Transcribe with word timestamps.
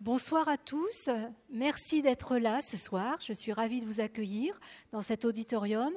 Bonsoir 0.00 0.48
à 0.48 0.56
tous. 0.56 1.10
Merci 1.50 2.00
d'être 2.00 2.38
là 2.38 2.62
ce 2.62 2.78
soir. 2.78 3.18
Je 3.20 3.34
suis 3.34 3.52
ravie 3.52 3.82
de 3.82 3.84
vous 3.84 4.00
accueillir 4.00 4.58
dans 4.92 5.02
cet 5.02 5.26
auditorium. 5.26 5.92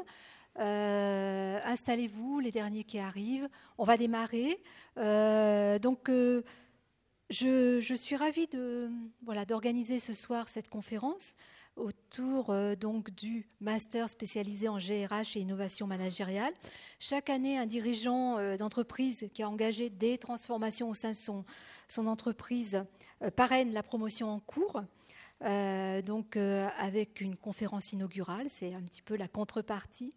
Euh, 0.59 1.57
installez-vous, 1.63 2.41
les 2.41 2.51
derniers 2.51 2.83
qui 2.83 2.99
arrivent. 2.99 3.47
On 3.77 3.85
va 3.85 3.95
démarrer. 3.95 4.61
Euh, 4.97 5.79
donc, 5.79 6.09
euh, 6.09 6.43
je, 7.29 7.79
je, 7.79 7.93
suis 7.95 8.17
ravie 8.17 8.47
de, 8.47 8.89
voilà, 9.21 9.45
d'organiser 9.45 9.99
ce 9.99 10.13
soir 10.13 10.49
cette 10.49 10.67
conférence 10.67 11.37
autour 11.75 12.53
donc 12.77 13.09
du 13.11 13.47
master 13.59 14.09
spécialisé 14.09 14.67
en 14.67 14.77
GRH 14.77 15.35
et 15.35 15.39
innovation 15.39 15.87
managériale. 15.87 16.53
Chaque 16.99 17.29
année, 17.29 17.57
un 17.57 17.65
dirigeant 17.65 18.55
d'entreprise 18.57 19.29
qui 19.33 19.43
a 19.43 19.49
engagé 19.49 19.89
des 19.89 20.17
transformations 20.17 20.89
au 20.89 20.93
sein 20.93 21.11
de 21.11 21.15
son, 21.15 21.45
entreprise 22.07 22.83
euh, 23.21 23.31
parraine 23.31 23.71
la 23.71 23.83
promotion 23.83 24.29
en 24.29 24.39
cours. 24.39 24.83
Euh, 25.41 26.01
donc 26.01 26.37
euh, 26.37 26.69
avec 26.77 27.21
une 27.21 27.35
conférence 27.35 27.91
inaugurale, 27.91 28.45
c'est 28.47 28.73
un 28.73 28.81
petit 28.81 29.01
peu 29.01 29.15
la 29.15 29.27
contrepartie. 29.27 30.13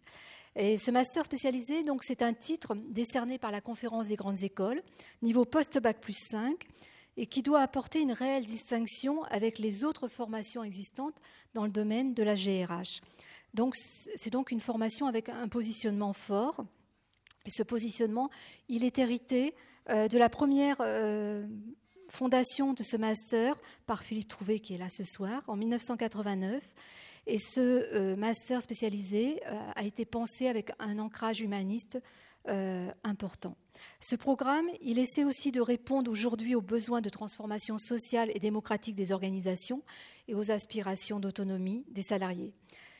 Et 0.55 0.77
ce 0.77 0.89
master 0.89 1.25
spécialisé, 1.25 1.83
donc 1.83 2.03
c'est 2.03 2.21
un 2.21 2.33
titre 2.33 2.75
décerné 2.89 3.37
par 3.37 3.51
la 3.51 3.61
conférence 3.61 4.07
des 4.07 4.15
grandes 4.15 4.43
écoles, 4.43 4.81
niveau 5.21 5.45
post-bac 5.45 5.99
plus 5.99 6.17
5, 6.17 6.55
et 7.17 7.25
qui 7.25 7.41
doit 7.41 7.61
apporter 7.61 7.99
une 7.99 8.11
réelle 8.11 8.45
distinction 8.45 9.23
avec 9.25 9.59
les 9.59 9.83
autres 9.83 10.07
formations 10.07 10.63
existantes 10.63 11.19
dans 11.53 11.65
le 11.65 11.71
domaine 11.71 12.13
de 12.13 12.23
la 12.23 12.35
GRH. 12.35 13.01
Donc 13.53 13.75
c'est 13.75 14.29
donc 14.29 14.51
une 14.51 14.61
formation 14.61 15.07
avec 15.07 15.29
un 15.29 15.47
positionnement 15.47 16.13
fort. 16.13 16.63
Et 17.45 17.49
ce 17.49 17.63
positionnement, 17.63 18.29
il 18.69 18.83
est 18.83 18.99
hérité 18.99 19.55
de 19.87 20.17
la 20.17 20.29
première 20.29 20.81
fondation 22.09 22.73
de 22.73 22.83
ce 22.83 22.97
master 22.97 23.55
par 23.85 24.03
Philippe 24.03 24.27
Trouvé, 24.27 24.59
qui 24.59 24.73
est 24.73 24.77
là 24.77 24.89
ce 24.89 25.03
soir, 25.03 25.43
en 25.47 25.55
1989. 25.55 26.63
Et 27.29 27.37
ce 27.37 27.59
euh, 27.59 28.15
master 28.15 28.61
spécialisé 28.61 29.41
euh, 29.47 29.59
a 29.75 29.83
été 29.83 30.05
pensé 30.05 30.47
avec 30.47 30.71
un 30.79 30.97
ancrage 30.97 31.41
humaniste 31.41 31.99
euh, 32.47 32.91
important. 33.03 33.55
Ce 33.99 34.15
programme, 34.15 34.67
il 34.81 34.99
essaie 34.99 35.23
aussi 35.23 35.51
de 35.51 35.61
répondre 35.61 36.11
aujourd'hui 36.11 36.55
aux 36.55 36.61
besoins 36.61 37.01
de 37.01 37.09
transformation 37.09 37.77
sociale 37.77 38.31
et 38.33 38.39
démocratique 38.39 38.95
des 38.95 39.11
organisations 39.11 39.83
et 40.27 40.35
aux 40.35 40.51
aspirations 40.51 41.19
d'autonomie 41.19 41.85
des 41.89 42.01
salariés. 42.01 42.53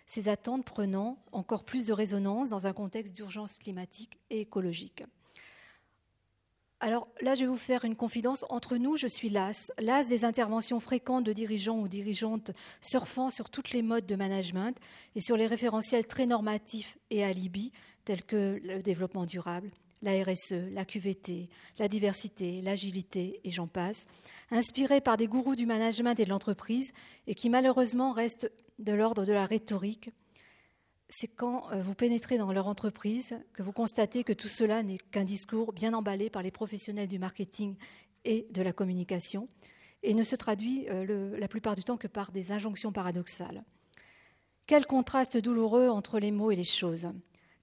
Ces 0.06 0.30
attentes 0.30 0.66
prenant 0.66 1.18
encore 1.32 1.66
plus 1.66 1.88
de 1.88 1.94
résonance 1.94 2.50
dans 2.50 2.68
un 2.68 2.74
contexte 2.74 3.16
d'urgence 3.16 3.58
climatique 3.58 4.20
et 4.30 4.42
écologique. 4.42 5.04
Alors 6.80 7.08
là, 7.22 7.34
je 7.34 7.42
vais 7.42 7.48
vous 7.48 7.56
faire 7.56 7.86
une 7.86 7.96
confidence. 7.96 8.46
Entre 8.50 8.78
nous, 8.78 8.98
je 8.98 9.08
suis 9.08 9.30
lasse, 9.30 9.72
lasse 9.80 10.08
des 10.08 10.26
interventions 10.26 10.80
fréquentes 10.80 11.24
de 11.24 11.34
dirigeants 11.34 11.80
ou 11.80 11.88
dirigeantes 11.88 12.52
surfant 12.82 13.32
sur 13.32 13.50
toutes 13.50 13.72
les 13.72 13.82
modes 13.82 14.06
de 14.06 14.16
management 14.16 14.78
et 15.16 15.22
sur 15.22 15.38
les 15.38 15.48
référentiels 15.48 16.06
très 16.06 16.28
normatifs 16.28 17.00
et 17.10 17.24
alibis 17.24 17.72
tels 18.08 18.24
que 18.24 18.62
le 18.64 18.82
développement 18.82 19.26
durable, 19.26 19.70
la 20.02 20.14
RSE, 20.24 20.72
la 20.72 20.86
QVT, 20.86 21.50
la 21.78 21.90
diversité, 21.90 22.62
l'agilité 22.62 23.42
et 23.44 23.52
j'en 23.52 23.68
passe, 23.68 24.08
inspirés 24.50 25.02
par 25.02 25.18
des 25.18 25.28
gourous 25.28 25.58
du 25.58 25.66
management 25.66 26.18
et 26.18 26.24
de 26.24 26.30
l'entreprise 26.30 26.94
et 27.28 27.36
qui 27.36 27.50
malheureusement 27.50 28.14
restent 28.14 28.50
de 28.80 28.94
l'ordre 28.94 29.26
de 29.26 29.34
la 29.34 29.46
rhétorique 29.46 30.12
c'est 31.10 31.28
quand 31.28 31.72
euh, 31.72 31.82
vous 31.82 31.96
pénétrez 31.96 32.38
dans 32.38 32.52
leur 32.52 32.68
entreprise 32.68 33.38
que 33.54 33.64
vous 33.64 33.72
constatez 33.72 34.24
que 34.24 34.34
tout 34.34 34.48
cela 34.48 34.84
n'est 34.84 34.98
qu'un 34.98 35.24
discours 35.24 35.74
bien 35.74 35.94
emballé 35.94 36.30
par 36.30 36.44
les 36.44 36.52
professionnels 36.52 37.08
du 37.08 37.20
marketing 37.20 37.76
et 38.26 38.48
de 38.52 38.62
la 38.62 38.74
communication 38.74 39.48
et 40.04 40.14
ne 40.14 40.24
se 40.24 40.36
traduit 40.36 40.88
euh, 40.90 41.38
la 41.38 41.48
plupart 41.48 41.76
du 41.76 41.84
temps 41.84 41.98
que 41.98 42.08
par 42.08 42.32
des 42.32 42.52
injonctions 42.52 42.92
paradoxales. 42.92 43.64
Quel 44.66 44.86
contraste 44.86 45.38
douloureux 45.38 45.88
entre 45.88 46.20
les 46.20 46.32
mots 46.32 46.52
et 46.52 46.56
les 46.56 46.64
choses, 46.64 47.10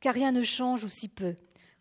car 0.05 0.13
rien 0.13 0.33
ne 0.33 0.43
change 0.43 0.85
ou 0.85 0.91
si 0.91 1.09
peu. 1.09 1.35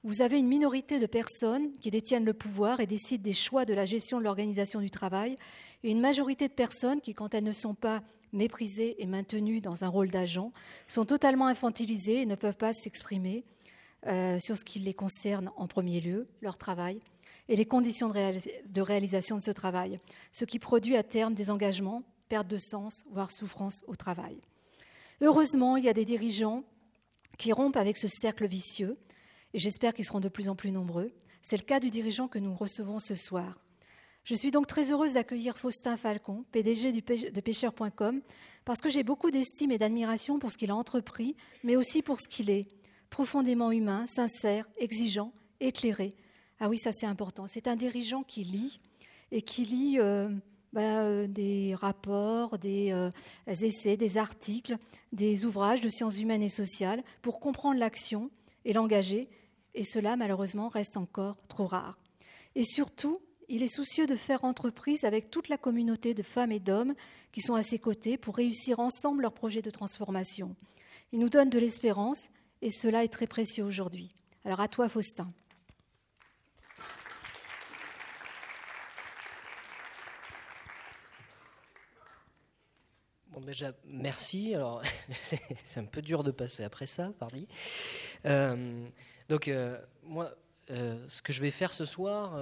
Vous 0.06 0.22
avez 0.22 0.40
une 0.40 0.48
minorité 0.48 0.98
de 0.98 1.08
personnes 1.08 1.74
qui 1.82 1.92
détiennent 1.92 2.24
le 2.24 2.34
pouvoir 2.34 2.80
et 2.80 2.88
décident 2.88 3.22
des 3.22 3.34
choix 3.34 3.66
de 3.66 3.74
la 3.74 3.84
gestion 3.84 4.18
de 4.18 4.24
l'organisation 4.24 4.80
du 4.80 4.90
travail, 4.90 5.36
et 5.84 5.92
une 5.92 6.00
majorité 6.00 6.48
de 6.48 6.54
personnes 6.54 7.02
qui, 7.02 7.14
quand 7.14 7.34
elles 7.34 7.44
ne 7.44 7.52
sont 7.52 7.74
pas 7.74 8.02
méprisés 8.32 8.96
et 9.04 9.08
maintenus 9.08 9.62
dans 9.62 9.84
un 9.84 9.90
rôle 9.90 10.08
d'agent, 10.08 10.54
sont 10.88 11.04
totalement 11.04 11.48
infantilisés 11.48 12.22
et 12.22 12.26
ne 12.26 12.36
peuvent 12.36 12.56
pas 12.56 12.72
s'exprimer 12.72 13.44
euh, 14.08 14.40
sur 14.40 14.58
ce 14.58 14.64
qui 14.64 14.80
les 14.80 14.94
concerne 14.94 15.52
en 15.58 15.68
premier 15.68 16.00
lieu, 16.00 16.30
leur 16.42 16.58
travail, 16.58 17.02
et 17.50 17.58
les 17.58 17.66
conditions 17.66 18.08
de, 18.08 18.82
réalisation 18.82 19.36
de 19.36 19.42
ce 19.42 19.52
travail, 19.52 20.00
ce 20.32 20.46
qui 20.46 20.60
produit 20.60 20.96
à 20.96 21.04
terme 21.04 21.34
des 21.34 21.50
engagements, 21.50 22.04
perte 22.30 22.48
de 22.48 22.58
sens, 22.58 23.04
voire 23.12 23.32
souffrance 23.32 23.84
au 23.88 23.98
travail. 23.98 24.40
Heureusement, 25.20 25.76
il 25.76 25.84
y 25.84 25.90
a 25.90 25.94
des 25.94 26.06
dirigeants 26.06 26.64
qui 27.38 27.52
rompent 27.52 27.78
avec 27.78 27.98
ce 27.98 28.08
cercle 28.08 28.48
vicieux, 28.48 28.98
et 29.54 29.60
j'espère 29.60 29.94
qu'ils 29.94 30.06
seront 30.06 30.20
de 30.20 30.30
plus 30.30 30.50
en 30.50 30.56
plus 30.56 30.72
nombreux. 30.72 31.12
C'est 31.42 31.58
le 31.58 31.64
cas 31.64 31.80
du 31.80 31.90
dirigeant 31.90 32.28
que 32.28 32.40
nous 32.40 32.56
recevons 32.56 33.00
ce 33.00 33.16
soir. 33.16 33.60
Je 34.24 34.36
suis 34.36 34.52
donc 34.52 34.68
très 34.68 34.92
heureuse 34.92 35.14
d'accueillir 35.14 35.58
Faustin 35.58 35.98
Falcon, 35.98 36.46
PDG 36.52 36.94
de 36.94 37.42
pêcheur.com, 37.42 38.22
parce 38.64 38.80
que 38.80 38.90
j'ai 38.90 39.04
beaucoup 39.04 39.32
d'estime 39.32 39.72
et 39.72 39.78
d'admiration 39.78 40.40
pour 40.40 40.52
ce 40.52 40.58
qu'il 40.58 40.72
a 40.72 40.76
entrepris, 40.76 41.36
mais 41.64 41.76
aussi 41.76 42.02
pour 42.02 42.22
ce 42.22 42.30
qu'il 42.30 42.50
est, 42.50 42.70
profondément 43.10 43.72
humain, 43.72 44.06
sincère, 44.08 44.66
exigeant, 44.78 45.34
éclairé. 45.60 46.16
Ah 46.60 46.70
oui, 46.70 46.78
ça 46.78 46.94
c'est 46.94 47.06
important. 47.06 47.48
C'est 47.48 47.68
un 47.68 47.76
dirigeant 47.76 48.24
qui 48.24 48.44
lit 48.46 48.80
et 49.32 49.42
qui 49.42 49.66
lit 49.66 50.00
euh, 50.00 50.26
bah, 50.74 51.04
euh, 51.04 51.28
des 51.28 51.76
rapports, 51.76 52.58
des 52.58 52.92
euh, 52.92 53.12
essais, 53.48 53.96
des 53.96 54.18
articles, 54.18 54.76
des 55.12 55.46
ouvrages 55.46 55.82
de 55.82 55.90
sciences 55.90 56.20
humaines 56.20 56.42
et 56.42 56.50
sociales 56.50 57.04
pour 57.22 57.40
comprendre 57.40 57.80
l'action 57.80 58.32
et 58.66 58.74
l'engager. 58.74 59.30
Et 59.76 59.84
cela, 59.84 60.16
malheureusement, 60.16 60.70
reste 60.70 60.98
encore 60.98 61.38
trop 61.48 61.68
rare. 61.68 62.00
Et 62.56 62.64
surtout, 62.64 63.18
il 63.50 63.62
est 63.62 63.68
soucieux 63.68 64.08
de 64.08 64.16
faire 64.16 64.44
entreprise 64.44 65.06
avec 65.06 65.30
toute 65.30 65.48
la 65.48 65.58
communauté 65.58 66.16
de 66.16 66.24
femmes 66.24 66.52
et 66.52 66.60
d'hommes 66.60 66.96
qui 67.32 67.42
sont 67.42 67.56
à 67.56 67.64
ses 67.64 67.80
côtés 67.80 68.18
pour 68.18 68.36
réussir 68.36 68.80
ensemble 68.80 69.22
leur 69.22 69.34
projet 69.34 69.62
de 69.62 69.70
transformation. 69.70 70.56
Il 71.12 71.20
nous 71.20 71.30
donne 71.30 71.50
de 71.50 71.60
l'espérance 71.60 72.30
et 72.64 72.72
cela 72.72 73.04
est 73.04 73.10
très 73.10 73.28
précieux 73.28 73.64
aujourd'hui. 73.64 74.10
Alors 74.44 74.60
à 74.60 74.68
toi, 74.68 74.90
Faustin. 74.90 75.32
Bon, 83.34 83.42
déjà, 83.42 83.72
merci. 83.88 84.54
Alors, 84.54 84.84
c'est 85.12 85.80
un 85.80 85.86
peu 85.86 86.04
dur 86.04 86.24
de 86.24 86.30
passer 86.30 86.64
après 86.64 86.86
ça, 86.86 87.12
parler. 87.18 87.48
Euh, 88.28 88.86
donc, 89.28 89.48
euh, 89.48 89.76
moi, 90.04 90.36
euh, 90.70 91.04
ce 91.08 91.24
que 91.24 91.34
je 91.34 91.42
vais 91.42 91.50
faire 91.50 91.74
ce 91.74 91.86
soir, 91.86 92.38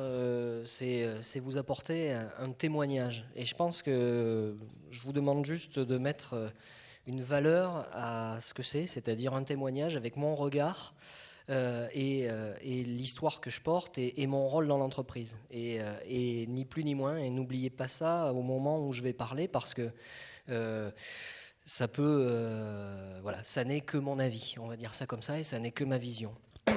c'est 0.65 1.39
vous 1.39 1.55
apporter 1.55 2.11
un, 2.11 2.51
témoignage. 2.51 3.25
Et 3.37 3.45
je 3.45 3.55
pense 3.55 3.81
que 3.81 4.57
je 4.89 5.01
vous 5.03 5.13
demande 5.13 5.45
juste 5.45 5.79
de 5.79 5.97
mettre 5.97 6.51
une 7.07 7.21
valeur 7.21 7.87
à 7.93 8.39
ce 8.41 8.53
que 8.53 8.63
c'est, 8.63 8.85
c'est-à-dire 8.85 9.33
un 9.33 9.43
témoignage 9.43 9.95
avec 9.95 10.17
mon 10.17 10.35
regard 10.35 10.93
et, 11.47 12.27
l'histoire 12.61 13.39
que 13.39 13.49
je 13.49 13.61
porte 13.61 13.97
et, 13.97 14.27
mon 14.27 14.49
rôle 14.49 14.67
dans 14.67 14.77
l'entreprise. 14.77 15.37
Et, 15.51 15.79
et, 16.05 16.47
ni 16.47 16.65
plus 16.65 16.83
ni 16.83 16.95
moins. 16.95 17.15
Et 17.15 17.29
n'oubliez 17.29 17.69
pas 17.69 17.87
ça 17.87 18.33
au 18.33 18.41
moment 18.41 18.85
où 18.85 18.91
je 18.91 19.01
vais 19.01 19.13
parler 19.13 19.47
parce 19.47 19.73
que 19.73 19.89
ça 20.47 21.87
peut, 21.87 23.19
voilà, 23.21 23.43
ça 23.43 23.63
n'est 23.63 23.81
que 23.81 23.97
mon 23.97 24.19
avis, 24.19 24.55
on 24.59 24.67
va 24.67 24.77
dire 24.77 24.95
ça 24.95 25.05
comme 25.05 25.21
ça, 25.21 25.39
et 25.39 25.43
ça 25.43 25.59
n'est 25.59 25.71
que 25.71 25.83
ma 25.83 25.97
vision. 25.97 26.35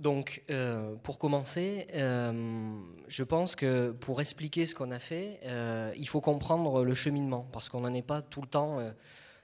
Donc, 0.00 0.42
euh, 0.50 0.96
pour 0.96 1.18
commencer, 1.18 1.86
euh, 1.94 2.80
je 3.06 3.22
pense 3.22 3.54
que 3.54 3.92
pour 3.92 4.20
expliquer 4.20 4.66
ce 4.66 4.74
qu'on 4.74 4.90
a 4.90 4.98
fait, 4.98 5.38
euh, 5.44 5.92
il 5.96 6.08
faut 6.08 6.20
comprendre 6.20 6.84
le 6.84 6.94
cheminement, 6.94 7.48
parce 7.52 7.68
qu'on 7.68 7.80
n'en 7.80 7.94
est 7.94 8.02
pas 8.02 8.20
tout 8.20 8.42
le 8.42 8.48
temps 8.48 8.80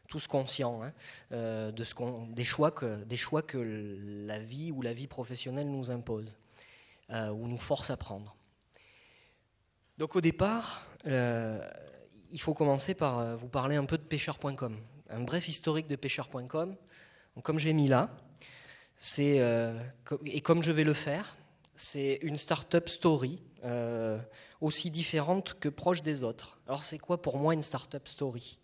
tous 0.09 0.27
conscients 0.27 0.83
hein, 0.83 0.93
de 1.31 1.85
ce 1.85 1.95
des, 2.35 2.43
choix 2.43 2.73
que, 2.73 3.05
des 3.05 3.17
choix 3.17 3.43
que 3.43 3.59
la 4.27 4.41
vie 4.41 4.73
ou 4.73 4.83
la 4.83 4.93
vie 4.93 5.07
professionnelle 5.07 5.71
nous 5.71 5.93
impose, 5.93 6.37
ou 7.11 7.47
nous 7.47 7.59
force 7.59 7.91
à 7.91 7.97
prendre. 7.97 8.37
Donc, 9.99 10.17
au 10.17 10.21
départ, 10.21 10.85
il 12.31 12.41
faut 12.41 12.55
commencer 12.55 12.95
par 12.95 13.37
vous 13.37 13.49
parler 13.49 13.77
un 13.77 13.85
peu 13.85 13.99
de 13.99 14.03
pêcheur.com, 14.03 14.77
un 15.09 15.21
bref 15.21 15.49
historique 15.49 15.89
de 15.89 15.97
pêcheur.com. 15.97 16.77
Comme 17.43 17.59
j'ai 17.59 17.73
mis 17.73 17.89
là, 17.89 18.11
c'est, 19.03 19.41
euh, 19.41 19.73
et 20.27 20.43
comme 20.43 20.63
je 20.63 20.71
vais 20.71 20.85
le 20.85 20.93
faire, 20.93 21.37
c'est 21.75 22.19
une 22.21 22.37
start-up 22.37 22.87
story, 22.91 23.41
euh, 23.65 24.21
aussi 24.61 24.91
différente 24.91 25.57
que 25.59 25.71
proche 25.71 26.03
des 26.03 26.23
autres. 26.23 26.61
Alors 26.67 26.83
c'est 26.83 26.99
quoi 26.99 27.23
pour 27.23 27.39
moi 27.39 27.55
une 27.55 27.63
start-up 27.63 28.07
story? 28.07 28.59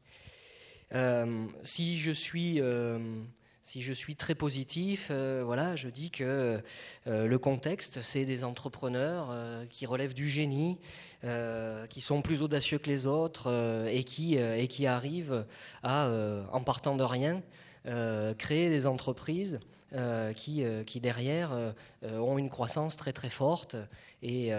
Euh, 0.92 1.46
Si 1.62 1.98
je 1.98 2.10
suis, 2.10 2.60
Si 3.62 3.80
je 3.80 3.92
suis 3.92 4.14
très 4.14 4.34
positif, 4.34 5.10
voilà, 5.10 5.74
je 5.74 5.88
dis 5.88 6.10
que 6.10 6.62
le 7.06 7.38
contexte, 7.38 8.00
c'est 8.02 8.24
des 8.24 8.44
entrepreneurs 8.44 9.34
qui 9.70 9.86
relèvent 9.86 10.14
du 10.14 10.28
génie, 10.28 10.78
qui 11.88 12.00
sont 12.00 12.22
plus 12.22 12.42
audacieux 12.42 12.78
que 12.78 12.88
les 12.88 13.06
autres 13.06 13.86
et, 13.90 14.04
qui, 14.04 14.36
et 14.36 14.68
qui 14.68 14.86
arrivent 14.86 15.44
à, 15.82 16.08
en 16.52 16.60
partant 16.62 16.94
de 16.96 17.02
rien, 17.02 17.42
créer 18.38 18.68
des 18.68 18.86
entreprises 18.86 19.58
qui, 20.36 20.64
qui, 20.86 21.00
derrière 21.00 21.56
ont 22.02 22.38
une 22.38 22.50
croissance 22.50 22.96
très 22.96 23.12
très 23.12 23.30
forte 23.30 23.76
et, 24.22 24.52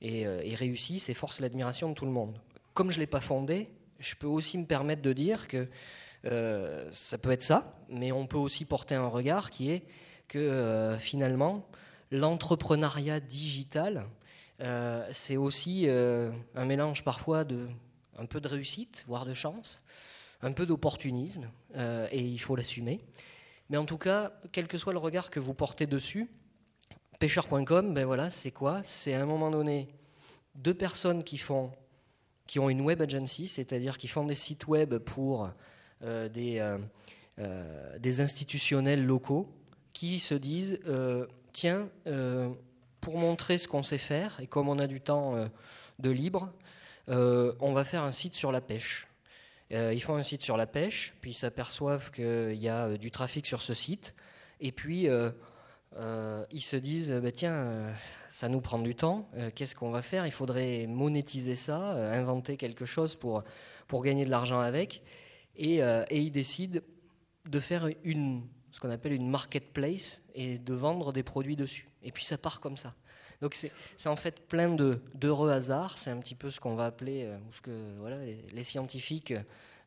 et, 0.00 0.22
et 0.22 0.54
réussissent 0.54 1.08
et 1.08 1.14
forcent 1.14 1.40
l'admiration 1.40 1.88
de 1.90 1.94
tout 1.94 2.06
le 2.06 2.12
monde. 2.12 2.36
Comme 2.74 2.90
je 2.90 2.96
ne 2.96 3.00
l'ai 3.02 3.06
pas 3.06 3.20
fondé, 3.20 3.68
je 4.00 4.14
peux 4.16 4.26
aussi 4.26 4.58
me 4.58 4.64
permettre 4.64 5.02
de 5.02 5.12
dire 5.12 5.46
que 5.46 5.68
euh, 6.24 6.88
ça 6.92 7.18
peut 7.18 7.30
être 7.30 7.42
ça, 7.42 7.76
mais 7.88 8.12
on 8.12 8.26
peut 8.26 8.38
aussi 8.38 8.64
porter 8.64 8.94
un 8.94 9.06
regard 9.06 9.50
qui 9.50 9.70
est 9.70 9.84
que 10.28 10.38
euh, 10.38 10.98
finalement, 10.98 11.66
l'entrepreneuriat 12.10 13.20
digital, 13.20 14.06
euh, 14.60 15.06
c'est 15.12 15.36
aussi 15.36 15.88
un 15.88 16.64
mélange 16.64 17.04
parfois 17.04 17.44
de 17.44 17.68
un 18.18 18.26
peu 18.26 18.40
de 18.40 18.48
réussite, 18.48 19.04
voire 19.06 19.24
de 19.24 19.34
chance, 19.34 19.82
un 20.42 20.52
peu 20.52 20.66
d'opportunisme, 20.66 21.48
et 21.74 22.20
il 22.20 22.38
faut 22.38 22.56
l'assumer. 22.56 23.00
Mais 23.70 23.78
en 23.78 23.86
tout 23.86 23.98
cas, 23.98 24.32
quel 24.52 24.68
que 24.68 24.76
soit 24.76 24.92
le 24.92 24.98
regard 24.98 25.30
que 25.30 25.40
vous 25.40 25.54
portez 25.54 25.86
dessus, 25.86 26.30
pêcheur.com, 27.18 27.94
ben 27.94 28.04
voilà, 28.04 28.28
c'est 28.28 28.50
quoi? 28.50 28.82
C'est 28.82 29.14
à 29.14 29.22
un 29.22 29.26
moment 29.26 29.50
donné 29.50 29.88
deux 30.54 30.74
personnes 30.74 31.24
qui 31.24 31.38
font 31.38 31.72
qui 32.46 32.58
ont 32.58 32.68
une 32.68 32.82
web 32.82 33.00
agency, 33.00 33.48
c'est-à-dire 33.48 33.96
qui 33.96 34.08
font 34.08 34.24
des 34.24 34.34
sites 34.34 34.66
web 34.66 34.96
pour 34.98 35.48
euh, 36.02 36.28
des, 36.28 36.58
euh, 36.58 36.76
euh, 37.38 37.98
des, 37.98 38.20
institutionnels 38.20 39.04
locaux, 39.06 39.48
qui 39.92 40.18
se 40.18 40.34
disent 40.34 40.78
tiens, 41.52 41.88
pour 43.02 43.18
montrer 43.18 43.58
ce 43.58 43.68
qu'on 43.68 43.82
sait 43.82 43.98
faire, 43.98 44.40
et 44.40 44.46
comme 44.46 44.70
on 44.70 44.78
a 44.78 44.86
du 44.86 45.02
temps 45.02 45.34
de 45.98 46.10
libre, 46.10 46.50
on 47.08 47.72
va 47.74 47.84
faire 47.84 48.04
un 48.04 48.12
site 48.12 48.34
sur 48.34 48.52
la 48.52 48.62
pêche. 48.62 49.06
ils 49.70 50.02
font 50.02 50.14
un 50.14 50.22
site 50.22 50.42
sur 50.42 50.56
la 50.56 50.66
pêche, 50.66 51.12
puis 51.20 51.32
ils 51.32 51.34
s'aperçoivent 51.34 52.10
qu'il 52.10 52.54
y 52.54 52.68
a 52.68 52.96
du 52.96 53.10
trafic 53.10 53.46
sur 53.46 53.60
ce 53.60 53.74
site, 53.74 54.14
et 54.60 54.72
puis 54.72 55.08
euh, 55.96 56.44
ils 56.50 56.62
se 56.62 56.76
disent 56.76 57.12
bah, 57.12 57.32
tiens, 57.32 57.52
euh, 57.52 57.92
ça 58.30 58.48
nous 58.48 58.60
prend 58.60 58.78
du 58.78 58.94
temps, 58.94 59.28
euh, 59.36 59.50
qu'est-ce 59.54 59.74
qu'on 59.74 59.90
va 59.90 60.00
faire? 60.00 60.26
Il 60.26 60.32
faudrait 60.32 60.86
monétiser 60.86 61.54
ça, 61.54 61.92
inventer 62.12 62.56
quelque 62.56 62.84
chose 62.84 63.14
pour, 63.14 63.42
pour 63.88 64.02
gagner 64.02 64.24
de 64.24 64.30
l'argent 64.30 64.60
avec. 64.60 65.02
Et, 65.56 65.80
ils 66.10 66.30
décident 66.30 66.80
de 67.50 67.60
faire 67.60 67.88
une, 68.04 68.42
ce 68.72 68.80
qu'on 68.80 68.90
appelle 68.90 69.12
une 69.12 69.30
marketplace 69.30 70.20
et 70.34 70.58
de 70.58 70.74
vendre 70.74 71.12
des 71.12 71.22
produits 71.22 71.56
dessus. 71.56 71.88
Et 72.02 72.10
puis 72.10 72.24
ça 72.24 72.36
part 72.36 72.58
comme 72.58 72.76
ça. 72.76 72.94
Donc 73.40 73.54
c'est 73.54 74.08
en 74.08 74.16
fait 74.16 74.46
plein 74.46 74.68
d'heureux 75.14 75.50
hasards. 75.50 75.98
C'est 75.98 76.10
un 76.10 76.18
petit 76.18 76.34
peu 76.34 76.50
ce 76.50 76.58
qu'on 76.58 76.74
va 76.74 76.86
appeler, 76.86 77.28
ce 77.50 77.60
que 77.60 77.96
voilà, 77.98 78.16
les 78.52 78.64
scientifiques 78.64 79.34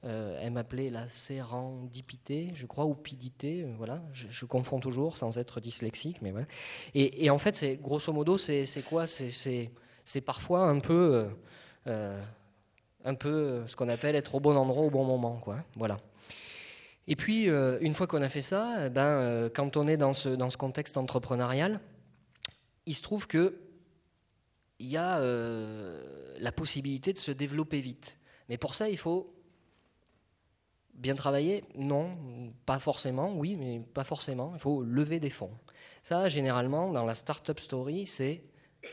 euh, 0.06 0.38
elle 0.40 0.52
m'appelait 0.52 0.92
la 0.92 1.08
sérendipité, 1.10 2.52
je 2.54 2.68
crois, 2.68 2.86
ou 2.86 2.94
pidité. 2.94 3.64
Euh, 3.64 3.74
voilà, 3.78 4.02
je, 4.14 4.46
confonds 4.46 4.80
toujours 4.80 5.18
sans 5.18 5.38
être 5.40 5.60
dyslexique, 5.60 6.22
mais 6.22 6.32
voilà. 6.32 6.46
Et, 6.94 7.30
en 7.30 7.40
fait, 7.40 7.82
grosso 7.82 8.14
modo, 8.14 8.38
c'est 8.38 8.84
quoi? 8.88 9.08
C'est 9.08 10.22
parfois 10.24 10.68
un 10.68 10.80
peu, 10.80 11.28
euh, 11.88 12.22
un 13.04 13.16
peu 13.16 13.64
ce 13.68 13.76
qu'on 13.76 13.90
appelle 13.90 14.16
être 14.16 14.36
au 14.36 14.40
bon 14.40 14.56
endroit 14.56 14.86
au 14.86 14.92
bon 14.92 15.06
moment, 15.06 15.38
quoi. 15.38 15.58
Voilà. 15.76 15.98
Et 17.08 17.16
puis, 17.16 17.46
une 17.46 17.94
fois 17.94 18.08
qu'on 18.08 18.22
a 18.22 18.30
fait 18.30 18.42
ça, 18.42 18.88
eh 18.88 18.90
ben, 18.90 19.50
quand 19.54 19.78
on 19.78 19.88
est 19.88 19.98
dans 19.98 20.14
ce, 20.14 20.30
dans 20.30 20.50
ce 20.50 20.58
contexte 20.58 20.98
entrepreneurial, 20.98 21.80
il 22.86 22.96
se 22.96 23.04
trouve 23.04 23.28
que 23.28 23.60
il 24.80 24.88
y 24.88 24.98
a 24.98 25.20
la 26.40 26.52
possibilité 26.52 27.14
de 27.14 27.20
se 27.20 27.32
développer 27.32 27.80
vite. 27.80 28.18
Mais 28.50 28.58
pour 28.58 28.74
ça, 28.74 28.90
il 28.90 28.98
faut 28.98 29.36
Bien 30.96 31.16
travailler? 31.16 31.64
Non, 31.76 32.10
pas 32.66 32.80
forcément, 32.80 33.34
oui, 33.36 33.58
mais 33.58 33.82
pas 33.82 34.06
forcément. 34.06 34.54
Il 34.56 34.60
faut 34.60 34.82
lever 34.82 35.20
des 35.20 35.30
fonds. 35.30 35.52
Ça, 36.04 36.30
généralement, 36.30 36.90
dans 36.90 37.06
la 37.06 37.16
startup 37.16 37.60
story, 37.60 38.08
c'est 38.08 38.44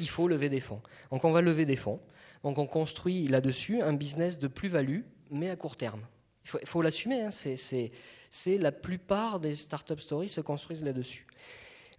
il 0.01 0.09
faut 0.09 0.27
lever 0.27 0.49
des 0.49 0.59
fonds. 0.59 0.83
Donc 1.13 1.25
on 1.25 1.31
va 1.31 1.43
lever 1.43 1.65
des 1.65 1.77
fonds. 1.77 2.01
Donc 2.43 2.59
on 2.59 2.67
construit 2.67 3.29
là-dessus 3.29 3.83
un 3.83 3.93
business 3.93 4.41
de 4.41 4.49
plus-value, 4.49 5.03
mais 5.31 5.49
à 5.49 5.55
court 5.55 5.77
terme. 5.77 6.01
Il 6.45 6.67
faut, 6.67 6.83
l'assumer, 6.83 7.23
hein. 7.23 7.31
c'est 7.31 8.59
la 8.59 8.73
plupart 8.73 9.41
des 9.41 9.55
startup 9.55 10.01
stories 10.01 10.29
se 10.29 10.41
construisent 10.41 10.85
là-dessus. 10.85 11.27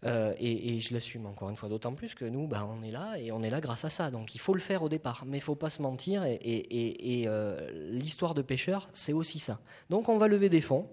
Euh, 0.05 0.33
et, 0.39 0.79
je 0.79 0.93
l'assume 0.93 1.25
encore 1.25 1.49
une 1.49 1.55
fois, 1.55 1.69
d'autant 1.69 1.93
plus 1.93 2.13
que 2.13 2.25
nous, 2.25 2.47
bah, 2.47 2.67
on 2.69 2.83
est 2.83 2.91
là 2.91 3.15
et 3.17 3.31
on 3.31 3.41
est 3.41 3.49
là 3.49 3.61
grâce 3.61 3.85
à 3.85 3.89
ça. 3.89 4.11
Donc 4.11 4.35
il 4.35 4.39
faut 4.39 4.53
le 4.53 4.59
faire 4.59 4.83
au 4.83 4.89
départ, 4.89 5.23
mais 5.25 5.37
il 5.37 5.41
faut 5.41 5.55
pas 5.55 5.69
se 5.69 5.81
mentir. 5.81 6.23
Et, 6.25 7.23
euh, 7.27 7.69
l'histoire 7.91 8.33
de 8.33 8.41
pêcheur, 8.41 8.87
c'est 8.91 9.13
aussi 9.13 9.39
ça. 9.39 9.59
Donc 9.89 10.09
on 10.09 10.17
va 10.17 10.27
lever 10.27 10.49
des 10.49 10.61
fonds 10.61 10.87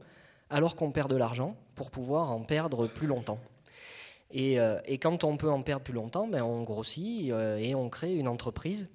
alors 0.49 0.77
qu'on 0.77 0.91
perd 0.91 1.11
de 1.11 1.17
l'argent 1.17 1.57
pour 1.75 1.91
pouvoir 1.91 2.31
en 2.31 2.43
perdre 2.43 2.87
plus 2.87 3.07
longtemps. 3.07 3.41
Et, 4.31 4.61
euh, 4.61 4.79
quand 5.01 5.25
on 5.25 5.37
peut 5.37 5.51
en 5.51 5.63
perdre 5.63 5.83
plus 5.83 5.95
longtemps, 5.95 6.29
ben, 6.29 6.43
on 6.43 6.63
grossit 6.63 7.31
et 7.31 7.75
on 7.75 7.89
crée 7.89 8.15
une 8.15 8.29
entreprise 8.29 8.89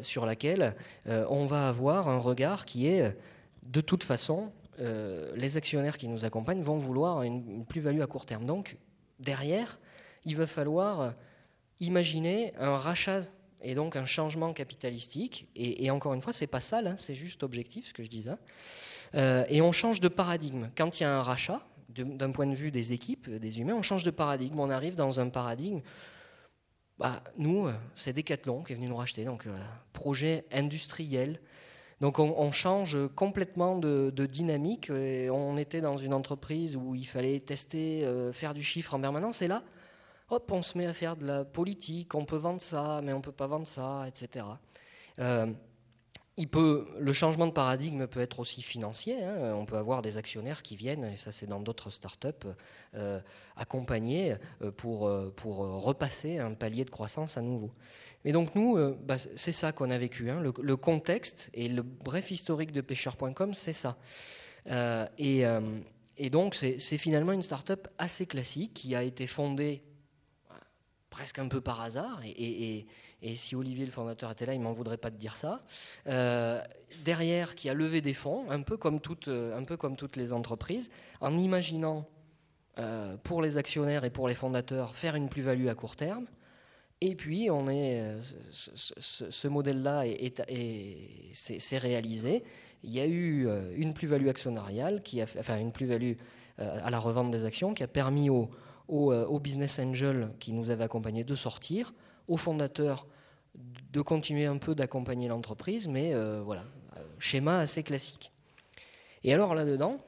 sur 0.00 0.26
laquelle 0.26 0.76
on 1.06 1.44
va 1.44 1.68
avoir 1.68 2.08
un 2.08 2.18
regard 2.18 2.64
qui 2.64 2.86
est 2.86 3.16
de 3.62 3.80
toute 3.80 4.04
façon 4.04 4.52
les 5.36 5.58
actionnaires 5.58 5.98
qui 5.98 6.08
nous 6.08 6.24
accompagnent 6.24 6.62
vont 6.62 6.78
vouloir 6.78 7.22
une 7.22 7.66
plus-value 7.66 8.00
à 8.00 8.06
court 8.06 8.24
terme. 8.24 8.46
Donc, 8.46 8.78
derrière, 9.18 9.78
il 10.24 10.36
va 10.36 10.46
falloir 10.46 11.00
euh, 11.00 11.10
imaginer 11.80 12.54
un 12.58 12.76
rachat 12.76 13.24
et 13.62 13.74
donc 13.74 13.96
un 13.96 14.06
changement 14.06 14.52
capitalistique. 14.52 15.48
Et, 15.54 15.90
encore 15.90 16.14
une 16.14 16.22
fois, 16.22 16.32
c'est 16.32 16.46
pas 16.46 16.60
sale, 16.60 16.86
hein, 16.86 16.96
c'est 16.98 17.14
juste 17.14 17.42
objectif 17.42 17.88
ce 17.88 17.92
que 17.92 18.02
je 18.02 18.08
disais. 18.08 18.32
Euh, 19.14 19.44
et 19.48 19.60
on 19.60 19.72
change 19.72 20.00
de 20.00 20.08
paradigme. 20.08 20.70
Quand 20.76 20.98
il 20.98 21.02
y 21.02 21.06
a 21.06 21.14
un 21.14 21.22
rachat, 21.22 21.66
d'un 21.88 22.30
point 22.30 22.46
de 22.46 22.54
vue 22.54 22.70
des 22.70 22.92
équipes, 22.92 23.28
des 23.28 23.60
humains, 23.60 23.74
on 23.74 23.82
change 23.82 24.04
de 24.04 24.12
paradigme. 24.12 24.60
On 24.60 24.70
arrive 24.70 24.94
dans 24.94 25.20
un 25.20 25.28
paradigme. 25.28 25.80
Bah, 26.98 27.22
nous, 27.36 27.66
euh, 27.66 27.72
c'est 27.96 28.12
Decathlon 28.12 28.62
qui 28.62 28.72
est 28.72 28.76
venu 28.76 28.88
nous 28.88 28.96
racheter, 28.96 29.24
donc 29.24 29.46
projet 29.92 30.44
industriel. 30.52 31.40
Donc 32.00 32.18
on, 32.18 32.50
change 32.50 32.96
complètement 33.14 33.76
de, 33.76 34.10
dynamique. 34.26 34.90
on 34.90 35.56
était 35.58 35.82
dans 35.82 35.98
une 35.98 36.14
entreprise 36.14 36.74
où 36.74 36.94
il 36.94 37.06
fallait 37.06 37.40
tester, 37.40 38.04
euh, 38.04 38.32
faire 38.32 38.54
du 38.54 38.62
chiffre 38.62 38.94
en 38.94 39.00
permanence, 39.00 39.42
et 39.42 39.48
là, 39.48 39.62
hop, 40.30 40.50
on 40.50 40.62
se 40.62 40.78
met 40.78 40.86
à 40.86 40.94
faire 40.94 41.16
de 41.16 41.26
la 41.26 41.44
politique. 41.44 42.14
On 42.14 42.24
peut 42.24 42.38
vendre 42.38 42.62
ça, 42.62 43.02
mais 43.04 43.12
on 43.12 43.20
peut 43.20 43.32
pas 43.32 43.46
vendre 43.46 43.66
ça, 43.66 44.06
etc. 44.08 44.46
Euh, 45.18 45.46
le 46.38 47.12
changement 47.12 47.46
de 47.46 47.52
paradigme 47.52 48.06
peut 48.06 48.20
être 48.20 48.40
aussi 48.40 48.62
financier. 48.62 49.22
Hein. 49.22 49.52
On 49.54 49.66
peut 49.66 49.76
avoir 49.76 50.00
des 50.00 50.16
actionnaires 50.16 50.62
qui 50.62 50.76
viennent, 50.76 51.04
et 51.04 51.16
ça 51.16 51.32
c'est 51.32 51.46
dans 51.46 51.60
d'autres 51.60 51.90
startups, 51.90 52.48
euh, 52.94 53.20
accompagner 53.56 54.36
pour, 54.78 55.12
pour 55.36 55.56
repasser 55.58 56.38
un 56.38 56.54
palier 56.54 56.86
de 56.86 56.90
croissance 56.90 57.36
à 57.36 57.42
nouveau. 57.42 57.70
Mais 58.24 58.32
donc 58.32 58.54
nous, 58.54 58.76
euh, 58.76 58.96
bah, 59.02 59.16
c'est 59.18 59.52
ça 59.52 59.72
qu'on 59.72 59.90
a 59.90 59.98
vécu. 59.98 60.30
Hein. 60.30 60.40
Le, 60.40 60.76
contexte 60.76 61.50
et 61.54 61.68
le 61.68 61.82
bref 61.82 62.30
historique 62.30 62.72
de 62.72 62.80
pêcheur.com, 62.80 63.54
c'est 63.54 63.72
ça. 63.72 63.96
Euh, 64.70 65.06
euh, 65.20 65.80
et, 66.18 66.30
donc 66.30 66.54
c'est 66.54 66.98
finalement 66.98 67.32
une 67.32 67.42
start-up 67.42 67.88
assez 67.98 68.26
classique 68.26 68.74
qui 68.74 68.94
a 68.94 69.02
été 69.02 69.26
fondée 69.26 69.82
presque 71.08 71.38
un 71.38 71.48
peu 71.48 71.60
par 71.60 71.80
hasard. 71.80 72.20
Et, 72.24 72.86
si 73.34 73.54
Olivier, 73.54 73.84
le 73.84 73.90
fondateur, 73.90 74.30
était 74.30 74.46
là, 74.46 74.54
il 74.54 74.60
m'en 74.60 74.72
voudrait 74.72 74.98
pas 74.98 75.10
de 75.10 75.16
dire 75.16 75.36
ça. 75.36 75.64
derrière, 77.04 77.54
qui 77.54 77.70
a 77.70 77.74
levé 77.74 78.02
des 78.02 78.14
fonds, 78.14 78.50
un 78.50 78.62
peu 78.62 78.76
comme 78.76 79.00
toutes 79.00 79.28
les 80.16 80.32
entreprises, 80.32 80.90
en 81.20 81.38
imaginant 81.38 82.06
pour 83.22 83.40
les 83.40 83.56
actionnaires 83.56 84.04
et 84.04 84.10
pour 84.10 84.28
les 84.28 84.34
fondateurs 84.34 84.94
faire 84.94 85.16
une 85.16 85.28
plus-value 85.30 85.68
à 85.68 85.74
court 85.74 85.96
terme 85.96 86.26
et 87.00 87.14
puis, 87.14 87.48
on 87.50 87.68
est, 87.68 88.00
euh, 88.00 88.20
ce, 88.50 89.48
modèle-là 89.48 90.04
s'est 91.32 91.78
réalisé. 91.78 92.44
Il 92.82 92.90
y 92.90 93.00
a 93.00 93.06
eu 93.06 93.46
euh, 93.46 93.72
une 93.74 93.94
plus-value 93.94 94.28
actionnariale, 94.28 95.02
qui 95.02 95.22
a, 95.22 95.26
enfin 95.38 95.58
une 95.58 95.72
plus-value 95.72 96.14
euh, 96.58 96.78
à 96.84 96.90
la 96.90 96.98
revente 96.98 97.30
des 97.30 97.46
actions, 97.46 97.72
qui 97.72 97.82
a 97.82 97.88
permis 97.88 98.28
au, 98.28 98.50
au, 98.88 99.40
business 99.40 99.78
angel 99.78 100.30
qui 100.40 100.52
nous 100.52 100.68
avait 100.68 100.84
accompagnés 100.84 101.24
de 101.24 101.34
sortir, 101.34 101.94
aux 102.28 102.36
fondateurs 102.36 103.06
de 103.54 104.02
continuer 104.02 104.44
un 104.44 104.58
peu 104.58 104.74
d'accompagner 104.74 105.28
l'entreprise, 105.28 105.88
mais 105.88 106.14
voilà, 106.42 106.64
schéma 107.18 107.58
assez 107.58 107.82
classique. 107.82 108.30
Et 109.24 109.32
alors 109.32 109.54
là-dedans, 109.54 109.98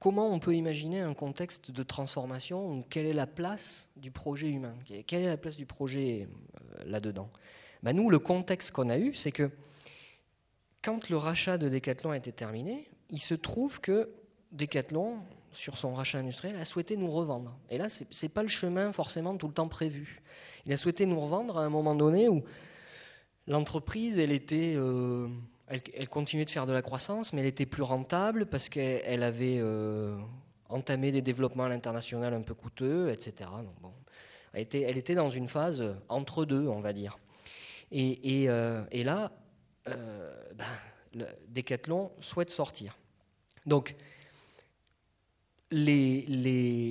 comment 0.00 0.32
on 0.32 0.40
peut 0.40 0.56
imaginer 0.56 1.00
un 1.00 1.14
contexte 1.14 1.70
de 1.70 1.82
transformation 1.84 2.82
Quelle 2.88 3.06
est 3.06 3.12
la 3.12 3.28
place 3.28 3.88
du 3.96 4.10
projet 4.10 4.50
humain 4.50 4.74
Quelle 5.06 5.22
est 5.22 5.28
la 5.28 5.36
place 5.36 5.56
du 5.56 5.66
projet 5.66 6.26
euh, 6.26 6.84
là-dedans? 6.86 7.30
Ben 7.84 7.94
Nous, 7.94 8.10
le 8.10 8.18
contexte 8.18 8.72
qu'on 8.72 8.88
a 8.88 8.98
eu, 8.98 9.14
c'est 9.14 9.30
que 9.30 9.50
quand 10.82 11.10
le 11.10 11.16
rachat 11.16 11.58
de 11.58 11.68
Decathlon 11.68 12.10
a 12.10 12.16
été 12.16 12.32
terminé, 12.32 12.88
il 13.10 13.20
se 13.20 13.34
trouve 13.34 13.80
que 13.80 14.10
Decathlon, 14.52 15.18
sur 15.52 15.76
son 15.76 15.94
rachat 15.94 16.18
industriel, 16.18 16.56
a 16.56 16.64
souhaité 16.64 16.96
nous 16.96 17.10
revendre. 17.10 17.56
Et 17.68 17.76
là, 17.76 17.88
ce 17.88 18.04
n'est 18.04 18.28
pas 18.30 18.42
le 18.42 18.48
chemin 18.48 18.92
forcément 18.92 19.36
tout 19.36 19.48
le 19.48 19.52
temps 19.52 19.68
prévu. 19.68 20.22
Il 20.64 20.72
a 20.72 20.76
souhaité 20.76 21.04
nous 21.04 21.20
revendre 21.20 21.58
à 21.58 21.64
un 21.64 21.68
moment 21.68 21.94
donné 21.94 22.28
où 22.28 22.42
l'entreprise, 23.46 24.18
elle 24.18 24.32
était... 24.32 24.74
Euh, 24.76 25.28
elle, 25.70 26.08
continuait 26.08 26.44
de 26.44 26.50
faire 26.50 26.66
de 26.66 26.72
la 26.72 26.82
croissance, 26.82 27.32
mais 27.32 27.40
elle 27.42 27.46
était 27.46 27.66
plus 27.66 27.82
rentable 27.82 28.46
parce 28.46 28.68
qu'elle 28.68 29.22
avait 29.22 29.58
euh, 29.60 30.18
entamé 30.68 31.12
des 31.12 31.22
développements 31.22 31.64
à 31.64 31.68
l'international 31.68 32.34
un 32.34 32.42
peu 32.42 32.54
coûteux, 32.54 33.10
etc. 33.10 33.48
elle, 34.52 34.98
était, 34.98 35.14
dans 35.14 35.30
une 35.30 35.46
phase 35.46 35.84
entre 36.08 36.44
deux, 36.44 36.66
on 36.66 36.80
va 36.80 36.92
dire. 36.92 37.18
Et, 37.92 38.46
euh, 38.48 38.82
là, 38.92 39.30
ben, 39.86 41.26
Decathlon 41.48 42.10
souhaite 42.20 42.50
sortir. 42.50 42.98
Donc, 43.66 43.96
les, 45.70 46.22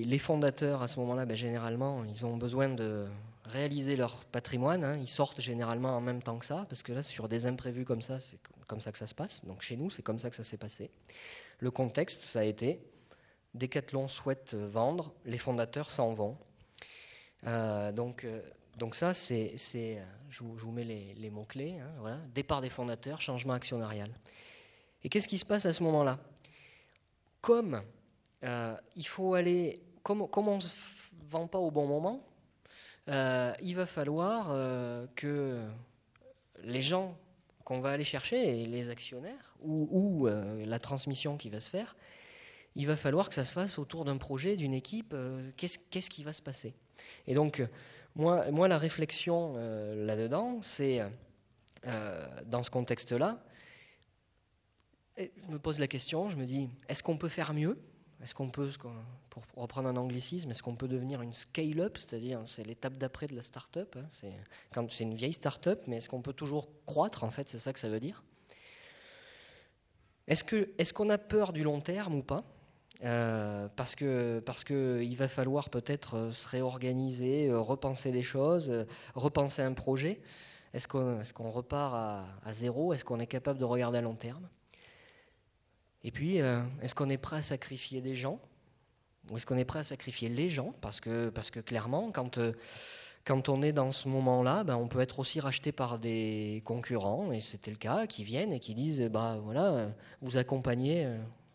les, 0.06 0.20
fondateurs, 0.20 0.82
à 0.82 0.88
ce 0.88 1.00
moment-là, 1.02 1.26
ben, 1.26 1.36
généralement, 1.36 2.06
ils 2.06 2.26
ont 2.26 2.38
besoin 2.38 2.70
de 2.70 3.08
réaliser 3.50 3.96
leur 3.96 4.26
patrimoine. 4.26 4.84
Hein. 4.84 4.98
Ils 4.98 5.08
sortent 5.08 5.42
généralement 5.42 5.96
en 5.96 6.02
même 6.02 6.22
temps 6.22 6.38
que 6.38 6.46
ça, 6.46 6.66
parce 6.70 6.84
que 6.84 6.94
là, 6.94 7.04
sur 7.04 7.28
des 7.28 7.46
imprévus 7.46 7.86
comme 7.86 8.02
ça, 8.02 8.20
c'est 8.20 8.40
comme 8.68 8.82
ça 8.82 8.92
que 8.92 8.98
ça 8.98 9.08
se 9.08 9.16
passe. 9.16 9.46
Donc 9.46 9.62
chez 9.62 9.76
nous, 9.76 9.90
c'est 9.90 10.04
comme 10.04 10.20
ça 10.20 10.30
que 10.30 10.36
ça 10.36 10.44
s'est 10.44 10.58
passé. 10.58 10.92
Le 11.60 11.72
contexte, 11.72 12.22
ça 12.22 12.40
a 12.40 12.44
été 12.44 12.80
Decathlon 13.56 14.08
souhaite 14.08 14.54
vendre, 14.54 15.14
les 15.26 15.38
fondateurs 15.38 15.92
s'en 15.92 16.14
vont. 16.14 16.38
Euh, 17.48 17.92
donc, 17.92 18.24
euh, 18.24 18.42
donc 18.78 18.96
ça, 18.96 19.14
c'est, 19.14 19.56
je, 20.30 20.44
vous, 20.44 20.58
je, 20.58 20.66
vous, 20.66 20.72
mets 20.72 20.84
les, 20.84 21.16
les 21.16 21.30
mots-clés. 21.30 21.80
Hein, 21.80 21.92
voilà. 22.00 22.18
Départ 22.34 22.62
des 22.62 22.70
fondateurs, 22.70 23.22
changement 23.22 23.54
actionnarial. 23.54 24.12
Et 25.04 25.10
qu'est-ce 25.10 25.28
qui 25.28 25.38
se 25.38 25.46
passe 25.46 25.66
à 25.66 25.74
ce 25.74 25.82
moment-là? 25.84 26.20
Comme 27.42 27.82
euh, 28.44 28.76
il 28.96 29.08
faut 29.08 29.34
aller, 29.34 29.82
comme, 30.04 30.22
on 30.22 30.58
ne 30.58 30.62
vend 31.28 31.48
pas 31.48 31.60
au 31.60 31.72
bon 31.72 31.88
moment, 31.88 32.26
euh, 33.10 33.54
il 33.62 33.76
va 33.76 33.86
falloir 33.86 34.50
euh, 34.52 35.08
que 35.16 35.60
les 36.64 36.82
gens 36.82 37.18
qu'on 37.64 37.80
va 37.80 37.92
aller 37.92 38.04
chercher, 38.04 38.66
les 38.66 38.90
actionnaires, 38.90 39.56
ou, 39.62 40.28
la 40.28 40.80
transmission 40.80 41.38
qui 41.38 41.50
va 41.50 41.60
se 41.60 41.70
faire, 41.70 41.96
il 42.76 42.88
va 42.88 42.96
falloir 42.96 43.30
que 43.30 43.36
ça 43.36 43.46
se 43.46 43.54
fasse 43.54 43.78
autour 43.78 44.06
d'un 44.06 44.18
projet, 44.18 44.56
d'une 44.56 44.74
équipe. 44.74 45.16
Qu'est-ce 45.56 46.10
qui 46.10 46.24
va 46.24 46.34
se 46.34 46.42
passer 46.42 46.74
Et 47.28 47.36
donc, 47.36 47.64
moi, 48.16 48.68
la 48.68 48.78
réflexion 48.78 49.56
là-dedans, 49.96 50.62
c'est, 50.64 51.02
dans 52.46 52.64
ce 52.64 52.72
contexte-là, 52.72 53.44
je 55.18 55.52
me 55.52 55.60
pose 55.60 55.80
la 55.80 55.88
question, 55.88 56.30
je 56.30 56.38
me 56.38 56.46
dis, 56.46 56.70
est-ce 56.88 57.04
qu'on 57.04 57.18
peut 57.18 57.30
faire 57.30 57.54
mieux? 57.54 57.78
Est-ce 58.22 58.36
qu'on 58.36 58.50
peut, 58.50 58.70
pour 59.30 59.44
reprendre 59.56 59.88
un 59.88 59.96
anglicisme, 59.96 60.52
est-ce 60.52 60.62
qu'on 60.62 60.76
peut 60.76 60.88
devenir 60.90 61.22
une 61.22 61.34
scale-up, 61.34 61.98
c'est-à-dire 61.98 62.42
c'est 62.46 62.66
l'étape 62.66 62.98
d'après 62.98 63.28
de 63.28 63.36
la 63.36 63.42
start-up 63.42 63.98
hein, 63.98 64.30
quand 64.74 64.92
c'est 64.92 65.06
une 65.06 65.14
vieille 65.14 65.34
start-up, 65.34 65.84
mais 65.88 65.98
est-ce 65.98 66.10
qu'on 66.10 66.22
peut 66.22 66.34
toujours 66.34 66.68
croître 66.86 67.24
en 67.24 67.32
fait, 67.32 67.48
c'est 67.48 67.60
ça 67.60 67.72
que 67.72 67.80
ça 67.80 67.88
veut 67.88 68.00
dire? 68.00 68.24
Est-ce, 70.30 70.94
qu'on 70.94 71.10
a 71.10 71.18
peur 71.18 71.54
du 71.54 71.64
long 71.64 71.82
terme 71.82 72.16
ou 72.16 72.22
pas? 72.22 72.44
Euh, 73.04 73.68
parce 73.76 73.96
que 73.96 75.02
il 75.02 75.16
va 75.16 75.28
falloir 75.28 75.70
peut-être 75.70 76.18
euh, 76.18 76.32
se 76.32 76.48
réorganiser, 76.50 77.48
euh, 77.48 77.60
repenser 77.60 78.12
des 78.12 78.22
choses, 78.22 78.86
repenser 79.16 79.64
un 79.64 79.74
projet. 79.74 80.22
Est-ce 80.74 80.88
qu'on, 80.88 81.50
repart 81.50 81.96
à 82.44 82.54
zéro? 82.54 82.94
Est-ce 82.94 83.04
qu'on 83.04 83.20
est 83.20 83.26
capable 83.26 83.58
de 83.58 83.66
regarder 83.66 83.98
à 83.98 84.02
long 84.02 84.14
terme? 84.14 84.48
Et 86.04 86.12
puis, 86.12 86.42
euh, 86.42 86.62
est-ce 86.82 86.96
qu'on 86.96 87.10
est 87.10 87.18
prêt 87.18 87.38
à 87.38 87.42
sacrifier 87.42 88.02
des 88.02 88.16
gens 88.16 88.40
Ou 89.32 89.38
est-ce 89.38 89.46
qu'on 89.46 89.58
est 89.58 89.66
prêt 89.66 89.80
à 89.80 89.84
sacrifier 89.84 90.30
les 90.30 90.50
gens 90.50 90.74
parce 90.82 91.00
que, 91.00 91.30
parce 91.30 91.52
que 91.52 91.60
clairement, 91.60 92.12
quand, 92.12 92.38
euh, 92.38 92.54
quand 93.26 93.50
on 93.50 93.62
est 93.62 93.74
dans 93.74 93.92
ce 93.92 94.08
moment-là, 94.08 94.64
ben, 94.64 94.78
on 94.78 94.88
peut 94.88 95.02
être 95.02 95.20
aussi 95.20 95.40
racheté 95.40 95.72
par 95.72 96.00
des 96.00 96.62
concurrents, 96.64 97.32
et 97.32 97.42
c'était 97.42 97.72
le 97.72 97.78
cas, 97.78 98.08
qui 98.08 98.24
viennent 98.24 98.54
et 98.54 98.60
qui 98.60 98.76
disent, 98.76 99.02
bah, 99.04 99.40
voilà, 99.44 99.66
euh, 99.74 99.90
vous 100.22 100.38
accompagnez 100.38 101.08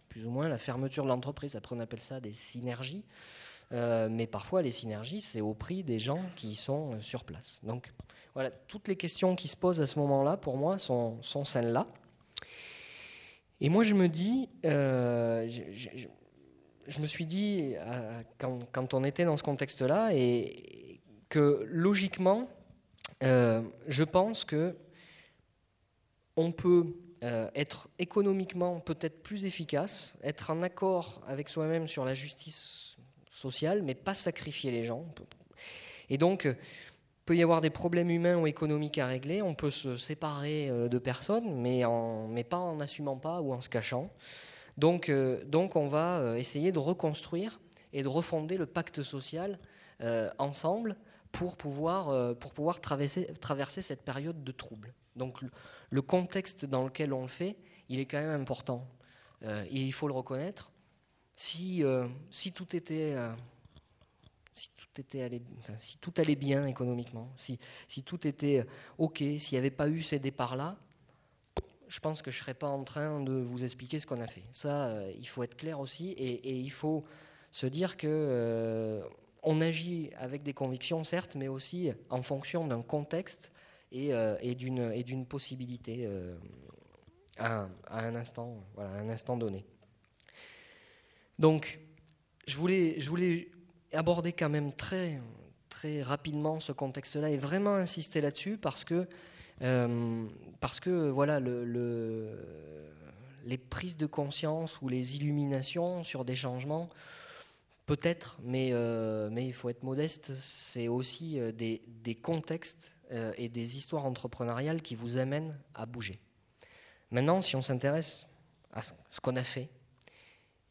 plus 0.08 0.26
ou 0.26 0.30
moins 0.30 0.48
la 0.48 0.58
fermeture 0.58 1.04
de 1.04 1.08
l'entreprise. 1.08 1.56
Après, 1.56 1.74
on 1.74 1.80
appelle 1.80 2.00
ça 2.00 2.20
des 2.20 2.34
synergies. 2.34 3.04
mais 3.72 4.28
parfois, 4.28 4.62
les 4.62 4.70
synergies, 4.70 5.20
c'est 5.20 5.40
au 5.40 5.54
prix 5.54 5.82
des 5.82 5.98
gens 5.98 6.20
qui 6.36 6.54
sont 6.54 7.00
sur 7.00 7.24
place. 7.24 7.58
Donc, 7.64 7.92
voilà, 8.34 8.50
toutes 8.50 8.86
les 8.88 8.96
questions 8.96 9.34
qui 9.34 9.48
se 9.48 9.56
posent 9.56 9.80
à 9.80 9.86
ce 9.86 9.98
moment-là, 9.98 10.36
pour 10.36 10.56
moi, 10.56 10.78
sont, 10.78 11.20
sont 11.22 11.44
celles-là. 11.44 11.88
Et 13.64 13.70
moi, 13.70 13.82
je 13.82 13.94
me 13.94 14.08
dis, 14.08 14.50
euh, 14.66 15.48
je, 15.48 17.00
me 17.00 17.06
suis 17.06 17.24
dit, 17.24 17.72
euh, 17.78 18.20
quand, 18.38 18.92
on 18.92 19.04
était 19.04 19.24
dans 19.24 19.38
ce 19.38 19.42
contexte-là, 19.42 20.10
et 20.12 21.00
que 21.30 21.64
logiquement, 21.66 22.50
euh, 23.22 23.62
je 23.88 24.04
pense 24.04 24.44
que 24.44 24.76
on 26.36 26.52
peut 26.52 26.94
être 27.54 27.88
économiquement 27.98 28.80
peut-être 28.80 29.22
plus 29.22 29.46
efficace, 29.46 30.18
être 30.22 30.50
en 30.50 30.60
accord 30.60 31.22
avec 31.26 31.48
soi-même 31.48 31.88
sur 31.88 32.04
la 32.04 32.12
justice 32.12 32.98
sociale, 33.30 33.80
mais 33.82 33.94
pas 33.94 34.14
sacrifier 34.14 34.72
les 34.72 34.82
gens. 34.82 35.06
Et 36.10 36.18
donc, 36.18 36.46
peut 37.24 37.36
y 37.36 37.42
avoir 37.42 37.60
des 37.60 37.70
problèmes 37.70 38.10
humains 38.10 38.36
ou 38.36 38.46
économiques 38.46 38.98
à 38.98 39.06
régler, 39.06 39.42
on 39.42 39.54
peut 39.54 39.70
se 39.70 39.96
séparer 39.96 40.68
euh, 40.68 40.88
de 40.88 40.98
personnes, 40.98 41.60
mais, 41.60 41.84
en, 41.84 42.28
mais 42.28 42.44
pas 42.44 42.58
en 42.58 42.76
n'assumant 42.76 43.16
pas 43.16 43.40
ou 43.40 43.52
en 43.52 43.60
se 43.60 43.68
cachant. 43.68 44.08
Donc, 44.76 45.08
euh, 45.08 45.42
donc 45.44 45.76
on 45.76 45.86
va 45.86 46.18
euh, 46.18 46.36
essayer 46.36 46.72
de 46.72 46.78
reconstruire 46.78 47.60
et 47.92 48.02
de 48.02 48.08
refonder 48.08 48.56
le 48.56 48.66
pacte 48.66 49.02
social 49.02 49.58
ensemble 50.38 50.96
pour 51.30 51.56
pouvoir, 51.56 52.36
pour 52.36 52.52
pouvoir 52.52 52.80
traverser, 52.80 53.32
traverser 53.40 53.80
cette 53.80 54.02
période 54.02 54.44
de 54.44 54.52
trouble. 54.52 54.92
Donc 55.16 55.38
le, 55.88 56.02
contexte 56.02 56.66
dans 56.66 56.82
lequel 56.82 57.12
on 57.14 57.22
le 57.22 57.28
fait, 57.28 57.56
il 57.88 58.00
est 58.00 58.04
quand 58.04 58.20
même 58.20 58.38
important. 58.42 58.86
et 59.42 59.80
il 59.80 59.92
faut 59.92 60.08
le 60.08 60.12
reconnaître. 60.12 60.72
Si, 61.36 61.84
si 62.30 62.52
tout 62.52 62.76
était 62.76 63.16
si 64.54 64.70
tout, 65.98 66.14
allait 66.16 66.36
bien 66.36 66.66
économiquement, 66.66 67.32
si, 67.36 67.58
tout 68.04 68.26
était 68.26 68.60
euh, 68.60 68.64
OK, 68.98 69.18
s'il 69.18 69.52
n'y 69.52 69.58
avait 69.58 69.70
pas 69.70 69.88
eu 69.88 70.00
ces 70.00 70.20
départs-là, 70.20 70.76
je 71.88 72.00
pense 72.00 72.22
que 72.22 72.30
je 72.30 72.38
ne 72.38 72.40
serais 72.40 72.54
pas 72.54 72.68
en 72.68 72.84
train 72.84 73.20
de 73.20 73.32
vous 73.32 73.64
expliquer 73.64 73.98
ce 73.98 74.06
qu'on 74.06 74.20
a 74.20 74.26
fait. 74.26 74.44
Ça, 74.52 74.86
euh, 74.86 75.12
il 75.18 75.26
faut 75.26 75.42
être 75.42 75.56
clair 75.56 75.80
aussi, 75.80 76.10
et, 76.10 76.56
il 76.56 76.70
faut 76.70 77.04
se 77.50 77.66
dire 77.66 77.96
que 77.96 78.06
euh, 78.08 79.02
on 79.42 79.60
agit 79.60 80.10
avec 80.16 80.44
des 80.44 80.54
convictions, 80.54 81.02
certes, 81.02 81.34
mais 81.34 81.48
aussi 81.48 81.90
en 82.08 82.22
fonction 82.22 82.66
d'un 82.66 82.82
contexte 82.82 83.50
et, 83.90 84.54
d'une 84.54 85.26
possibilité 85.26 86.08
à, 87.38 87.68
un 87.90 88.14
instant, 88.14 89.36
donné. 89.36 89.64
Donc, 91.38 91.80
je 92.46 92.56
voulais 92.56 93.48
aborder 93.94 94.32
quand 94.32 94.48
même 94.48 94.72
très, 94.72 95.20
très 95.68 96.02
rapidement 96.02 96.60
ce 96.60 96.72
contexte-là 96.72 97.30
et 97.30 97.36
vraiment 97.36 97.74
insister 97.74 98.20
là-dessus 98.20 98.58
parce 98.58 98.84
que, 98.84 99.08
euh, 99.62 100.26
parce 100.60 100.80
que 100.80 101.08
voilà, 101.08 101.40
le, 101.40 102.38
les 103.44 103.58
prises 103.58 103.96
de 103.96 104.06
conscience 104.06 104.80
ou 104.82 104.88
les 104.88 105.16
illuminations 105.16 106.04
sur 106.04 106.24
des 106.24 106.36
changements, 106.36 106.88
peut-être, 107.86 108.38
mais, 108.42 108.70
euh, 108.72 109.28
mais 109.30 109.46
il 109.46 109.52
faut 109.52 109.68
être 109.68 109.82
modeste, 109.82 110.32
c'est 110.34 110.88
aussi 110.88 111.38
euh, 111.38 111.52
des, 111.52 111.82
des 111.86 112.14
contextes 112.14 112.96
et 113.36 113.48
des 113.48 113.76
histoires 113.76 114.06
entrepreneuriales 114.06 114.82
qui 114.82 114.96
vous 114.96 115.18
amènent 115.18 115.56
à 115.74 115.86
bouger. 115.86 116.18
Maintenant, 117.12 117.42
si 117.42 117.54
on 117.54 117.62
s'intéresse 117.62 118.26
à 118.72 118.82
ce 118.82 119.20
qu'on 119.22 119.36
a 119.36 119.44
fait 119.44 119.68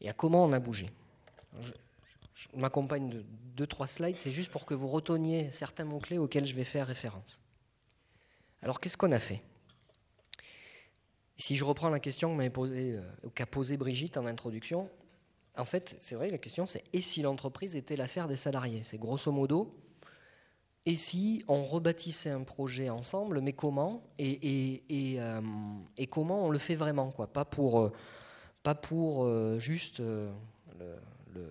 et 0.02 0.10
à 0.10 0.12
comment 0.12 0.44
on 0.44 0.52
a 0.52 0.58
bougé, 0.58 0.90
m'accompagne 2.54 3.10
de 3.10 3.24
deux, 3.56 3.66
trois 3.66 3.86
slides, 3.86 4.18
c'est 4.18 4.30
juste 4.30 4.50
pour 4.50 4.66
que 4.66 4.74
vous 4.74 4.88
reteniez 4.88 5.50
certains 5.50 5.84
mots-clés 5.84 6.18
auxquels 6.18 6.46
je 6.46 6.54
vais 6.54 6.64
faire 6.64 6.86
référence. 6.86 7.40
Alors, 8.62 8.80
qu'est-ce 8.80 8.96
qu'on 8.96 9.12
a 9.12 9.18
fait? 9.18 9.42
Si 11.36 11.56
je 11.56 11.64
reprends 11.64 11.90
la 11.90 12.00
question 12.00 12.36
qu'a 12.38 12.50
posée, 12.50 13.74
euh, 13.74 13.76
Brigitte 13.76 14.16
en 14.16 14.26
introduction, 14.26 14.88
en 15.56 15.64
fait, 15.64 15.96
c'est 15.98 16.14
vrai, 16.14 16.30
la 16.30 16.38
question 16.38 16.66
c'est 16.66 16.82
et 16.92 17.02
si 17.02 17.22
l'entreprise 17.22 17.76
était 17.76 17.96
l'affaire 17.96 18.28
des 18.28 18.36
salariés? 18.36 18.82
C'est 18.82 18.98
grosso 18.98 19.30
modo, 19.30 19.76
et 20.86 20.96
si 20.96 21.44
on 21.48 21.62
rebâtissait 21.62 22.30
un 22.30 22.42
projet 22.42 22.90
ensemble, 22.90 23.40
mais 23.40 23.52
comment 23.52 24.02
et, 24.18 24.82
euh, 25.18 25.40
comment 26.10 26.46
on 26.46 26.50
le 26.50 26.58
fait 26.58 26.74
vraiment 26.74 27.10
Pas 27.10 27.44
pour, 27.44 27.80
euh, 27.80 27.92
pas 28.62 28.74
pour 28.74 29.28
juste 29.58 30.00
le 30.00 31.48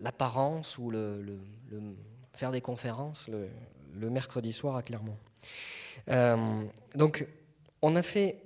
l'apparence 0.00 0.78
ou 0.78 0.90
le, 0.90 1.38
faire 2.32 2.50
des 2.50 2.60
conférences 2.60 3.28
le, 3.28 4.10
mercredi 4.10 4.52
soir 4.52 4.76
à 4.76 4.82
Clermont. 4.82 5.16
Euh, 6.08 6.64
donc, 6.94 7.26
on 7.82 7.96
a 7.96 8.02
fait 8.02 8.42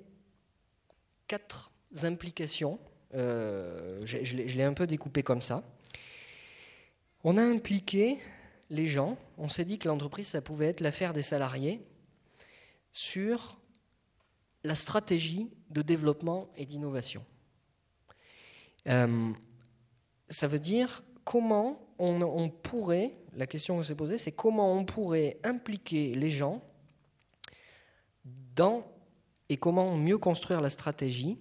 quatre 1.26 1.70
implications 2.02 2.78
je 3.14 4.56
l'ai 4.56 4.62
un 4.64 4.74
peu 4.74 4.86
découpé 4.86 5.22
comme 5.22 5.40
ça. 5.40 5.62
On 7.22 7.36
a 7.36 7.42
impliqué 7.42 8.18
les 8.70 8.86
gens, 8.86 9.16
on 9.38 9.48
s'est 9.48 9.64
dit 9.64 9.78
que 9.78 9.88
l'entreprise, 9.88 10.28
ça 10.28 10.42
pouvait 10.42 10.66
être 10.66 10.80
l'affaire 10.80 11.12
des 11.12 11.22
salariés 11.22 11.80
sur 12.92 13.58
la 14.62 14.74
stratégie 14.74 15.50
de 15.70 15.82
développement 15.82 16.48
et 16.56 16.66
d'innovation. 16.66 17.24
Euh, 18.88 19.32
ça 20.28 20.46
veut 20.46 20.58
dire 20.58 21.02
comment 21.24 21.80
on, 21.98 22.48
pourrait, 22.48 23.12
la 23.34 23.46
question 23.46 23.78
que 23.78 23.82
s'est 23.82 23.94
posée, 23.94 24.18
c'est 24.18 24.32
comment 24.32 24.72
on 24.72 24.84
pourrait 24.84 25.38
impliquer 25.44 26.14
les 26.14 26.30
gens 26.30 26.62
dans 28.54 28.86
et 29.48 29.56
comment 29.56 29.96
mieux 29.96 30.18
construire 30.18 30.60
la 30.60 30.70
stratégie 30.70 31.38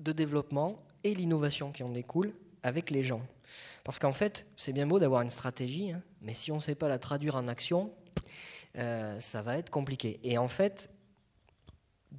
de 0.00 0.12
développement 0.12 0.82
et 1.04 1.14
l'innovation 1.14 1.72
qui 1.72 1.82
en 1.82 1.90
découle 1.90 2.34
avec 2.62 2.90
les 2.90 3.02
gens. 3.02 3.22
Parce 3.84 3.98
qu'en 3.98 4.12
fait, 4.12 4.46
c'est 4.56 4.72
bien 4.72 4.86
beau 4.86 4.98
d'avoir 4.98 5.22
une 5.22 5.30
stratégie, 5.30 5.90
hein, 5.90 6.02
mais 6.20 6.34
si 6.34 6.52
on 6.52 6.56
ne 6.56 6.60
sait 6.60 6.74
pas 6.74 6.88
la 6.88 6.98
traduire 6.98 7.36
en 7.36 7.48
action, 7.48 7.92
euh, 8.76 9.18
ça 9.18 9.42
va 9.42 9.58
être 9.58 9.70
compliqué. 9.70 10.20
Et 10.22 10.38
en 10.38 10.48
fait, 10.48 10.90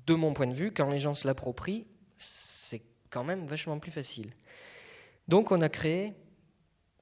de 0.06 0.14
mon 0.14 0.34
point 0.34 0.48
de 0.48 0.54
vue, 0.54 0.72
quand 0.72 0.90
les 0.90 1.00
gens 1.00 1.14
se 1.14 1.28
l'approprient, 1.28 1.86
c'est 2.18 2.82
quand 3.10 3.24
même 3.24 3.46
vachement 3.48 3.80
plus 3.80 3.92
facile. 3.92 4.32
Donc 5.28 5.52
on 5.52 5.62
a 5.62 5.70
créé, 5.70 6.14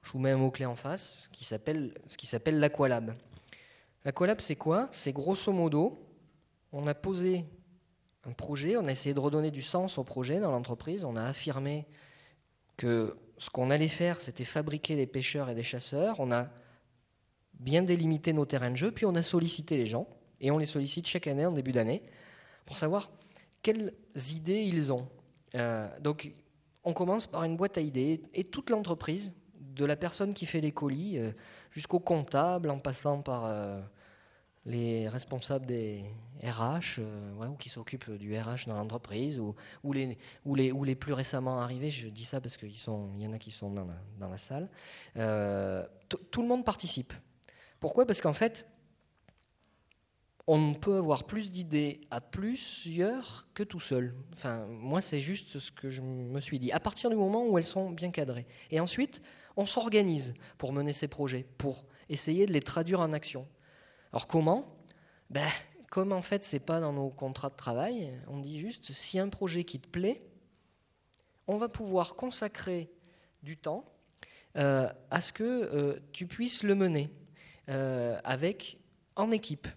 je 0.03 0.11
vous 0.11 0.19
mets 0.19 0.31
un 0.31 0.37
mot-clé 0.37 0.65
en 0.65 0.75
face, 0.75 1.29
qui 1.31 1.43
s'appelle, 1.43 1.93
ce 2.07 2.17
qui 2.17 2.27
s'appelle 2.27 2.59
l'Aqualab. 2.59 3.13
L'Aqualab, 4.05 4.39
c'est 4.39 4.55
quoi? 4.55 4.87
C'est 4.91 5.13
grosso 5.13 5.51
modo, 5.51 5.99
on 6.71 6.87
a 6.87 6.93
posé 6.93 7.45
un 8.25 8.31
projet, 8.31 8.77
on 8.77 8.85
a 8.85 8.91
essayé 8.91 9.13
de 9.13 9.19
redonner 9.19 9.51
du 9.51 9.61
sens 9.61 9.97
au 9.97 10.03
projet 10.03 10.39
dans 10.39 10.51
l'entreprise, 10.51 11.03
on 11.03 11.15
a 11.15 11.23
affirmé 11.23 11.87
que 12.77 13.15
ce 13.37 13.49
qu'on 13.49 13.71
allait 13.71 13.87
faire, 13.87 14.21
c'était 14.21 14.43
fabriquer 14.43 14.95
des 14.95 15.07
pêcheurs 15.07 15.49
et 15.49 15.55
des 15.55 15.63
chasseurs. 15.63 16.19
On 16.19 16.31
a 16.31 16.47
bien 17.55 17.81
délimité 17.81 18.33
nos 18.33 18.45
terrains 18.45 18.69
de 18.69 18.75
jeu, 18.75 18.91
puis 18.91 19.05
on 19.05 19.15
a 19.15 19.23
sollicité 19.23 19.77
les 19.77 19.87
gens, 19.87 20.07
et 20.39 20.51
on 20.51 20.59
les 20.59 20.67
sollicite 20.67 21.07
chaque 21.07 21.25
année 21.25 21.45
en 21.45 21.51
début 21.51 21.71
d'année, 21.71 22.03
pour 22.65 22.77
savoir 22.77 23.11
quelles 23.63 23.93
idées 24.31 24.61
ils 24.61 24.93
ont. 24.93 25.07
Euh, 25.55 25.87
donc, 25.99 26.31
on 26.83 26.93
commence 26.93 27.27
par 27.27 27.43
une 27.43 27.57
boîte 27.57 27.77
à 27.77 27.81
idées, 27.81 28.21
et 28.33 28.43
toute 28.43 28.69
l'entreprise, 28.69 29.33
de 29.75 29.85
la 29.85 29.95
personne 29.95 30.33
qui 30.33 30.45
fait 30.45 30.61
les 30.61 30.71
colis 30.71 31.17
euh, 31.17 31.31
jusqu'au 31.71 31.99
comptable, 31.99 32.69
en 32.69 32.79
passant 32.79 33.21
par 33.21 33.45
euh, 33.45 33.79
les 34.65 35.07
responsables 35.07 35.65
des 35.65 36.03
RH, 36.43 36.99
euh, 36.99 37.45
ou 37.47 37.55
qui 37.55 37.69
s'occupent 37.69 38.11
du 38.11 38.37
RH 38.37 38.67
dans 38.67 38.75
l'entreprise, 38.75 39.39
ou, 39.39 39.93
les, 39.93 40.95
plus 40.95 41.13
récemment 41.13 41.59
arrivés, 41.59 41.89
je 41.89 42.07
dis 42.07 42.25
ça 42.25 42.41
parce 42.41 42.57
qu'il 42.57 42.71
y 42.71 43.27
en 43.27 43.33
a 43.33 43.37
qui 43.37 43.51
sont 43.51 43.71
dans 43.71 44.29
la, 44.29 44.37
salle, 44.37 44.69
tout 46.31 46.41
le 46.41 46.47
monde 46.47 46.65
participe. 46.65 47.13
Pourquoi? 47.79 48.05
Parce 48.05 48.21
qu'en 48.21 48.33
fait, 48.33 48.67
on 50.53 50.73
peut 50.73 50.97
avoir 50.97 51.23
plus 51.23 51.49
d'idées 51.49 52.01
à 52.11 52.19
plusieurs 52.19 53.47
que 53.53 53.63
tout 53.63 53.79
seul. 53.79 54.13
Enfin, 54.33 54.65
moi, 54.67 54.99
c'est 54.99 55.21
juste 55.21 55.59
ce 55.59 55.71
que 55.71 55.87
je 55.87 56.01
me 56.01 56.41
suis 56.41 56.59
dit. 56.59 56.73
À 56.73 56.81
partir 56.81 57.09
du 57.09 57.15
moment 57.15 57.47
où 57.47 57.57
elles 57.57 57.63
sont 57.63 57.89
bien 57.89 58.11
cadrées. 58.11 58.45
Et 58.69 58.81
ensuite, 58.81 59.21
on 59.55 59.65
s'organise 59.65 60.33
pour 60.57 60.73
mener 60.73 60.91
ces 60.91 61.07
projets, 61.07 61.45
pour 61.57 61.85
essayer 62.09 62.47
de 62.47 62.51
les 62.51 62.59
traduire 62.59 62.99
en 62.99 63.13
action. 63.13 63.47
Alors 64.11 64.27
comment? 64.27 64.75
Ben, 65.29 65.47
Comme 65.89 66.11
en 66.11 66.21
fait, 66.21 66.43
ce 66.43 66.57
n'est 66.57 66.59
pas 66.59 66.81
dans 66.81 66.91
nos 66.91 67.11
contrats 67.11 67.49
de 67.49 67.55
travail, 67.55 68.11
on 68.27 68.39
dit 68.39 68.59
juste, 68.59 68.91
si 68.91 69.19
un 69.19 69.29
projet 69.29 69.63
qui 69.63 69.79
te 69.79 69.87
plaît, 69.87 70.21
on 71.47 71.55
va 71.55 71.69
pouvoir 71.69 72.15
consacrer 72.15 72.91
du 73.41 73.55
temps 73.55 73.85
euh, 74.57 74.89
à 75.11 75.21
ce 75.21 75.31
que 75.31 75.43
euh, 75.43 75.97
tu 76.11 76.27
puisses 76.27 76.63
le 76.63 76.75
mener 76.75 77.09
euh, 77.69 78.19
avec, 78.25 78.79
en 79.15 79.31
équipe. 79.31 79.69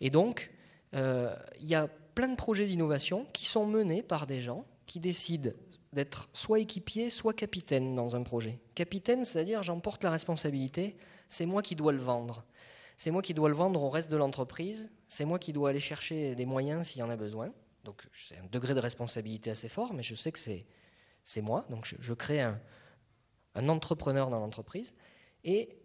Et 0.00 0.10
donc, 0.10 0.50
il 0.92 1.68
y 1.68 1.74
a 1.74 1.88
plein 2.14 2.28
de 2.28 2.36
projets 2.36 2.66
d'innovation 2.66 3.26
qui 3.32 3.46
sont 3.46 3.66
menés 3.66 4.02
par 4.02 4.26
des 4.26 4.40
gens 4.40 4.64
qui 4.86 5.00
décident 5.00 5.50
d'être 5.92 6.28
soit 6.32 6.60
équipier, 6.60 7.10
soit 7.10 7.34
capitaine 7.34 7.94
dans 7.94 8.16
un 8.16 8.22
projet. 8.22 8.60
Capitaine, 8.74 9.24
c'est-à-dire 9.24 9.62
j'emporte 9.62 10.04
la 10.04 10.10
responsabilité, 10.10 10.96
c'est 11.28 11.46
moi 11.46 11.62
qui 11.62 11.76
dois 11.76 11.92
le 11.92 11.98
vendre. 11.98 12.44
C'est 12.96 13.10
moi 13.10 13.22
qui 13.22 13.34
dois 13.34 13.48
le 13.48 13.54
vendre 13.54 13.82
au 13.82 13.90
reste 13.90 14.10
de 14.10 14.16
l'entreprise. 14.16 14.92
C'est 15.08 15.24
moi 15.24 15.38
qui 15.38 15.52
dois 15.52 15.70
aller 15.70 15.80
chercher 15.80 16.34
des 16.34 16.46
moyens 16.46 16.88
s'il 16.88 17.00
y 17.00 17.02
en 17.02 17.10
a 17.10 17.16
besoin. 17.16 17.52
Donc 17.84 18.02
c'est 18.12 18.38
un 18.38 18.46
degré 18.50 18.74
de 18.74 18.80
responsabilité 18.80 19.50
assez 19.50 19.68
fort, 19.68 19.94
mais 19.94 20.02
je 20.02 20.14
sais 20.14 20.32
que 20.32 20.38
c'est 20.38 21.42
moi. 21.42 21.66
Donc 21.70 21.86
je, 21.86 22.14
crée 22.14 22.40
un, 22.40 22.60
entrepreneur 23.68 24.30
dans 24.30 24.38
l'entreprise. 24.38 24.94
Et 25.44 25.76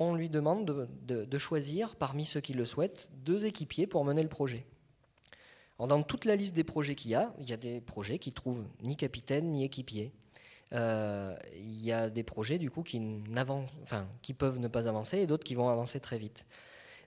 on 0.00 0.14
lui 0.14 0.30
demande 0.30 0.88
de, 1.02 1.38
choisir 1.38 1.94
parmi 1.94 2.24
ceux 2.24 2.40
qui 2.40 2.54
le 2.54 2.64
souhaitent 2.64 3.10
deux 3.12 3.44
équipiers 3.44 3.86
pour 3.86 4.04
mener 4.04 4.22
le 4.22 4.28
projet. 4.28 4.66
dans 5.78 6.02
toute 6.02 6.24
la 6.24 6.36
liste 6.36 6.54
des 6.54 6.64
projets 6.64 6.94
qu'il 6.94 7.10
y 7.10 7.14
a, 7.14 7.34
il 7.38 7.48
y 7.48 7.52
a 7.52 7.58
des 7.58 7.80
projets 7.82 8.18
qui 8.18 8.32
trouvent 8.32 8.66
ni 8.82 8.96
capitaine 8.96 9.50
ni 9.50 9.62
équipier. 9.64 10.12
Euh, 10.72 11.36
il 11.54 11.84
y 11.84 11.92
a 11.92 12.08
des 12.08 12.22
projets 12.22 12.58
du 12.58 12.70
coup 12.70 12.82
qui, 12.82 12.98
peuvent 14.38 14.58
ne 14.58 14.68
pas 14.68 14.88
avancer 14.88 15.18
et 15.18 15.26
d'autres 15.26 15.44
qui 15.44 15.54
vont 15.54 15.68
avancer 15.68 16.00
très 16.00 16.16
vite. 16.16 16.46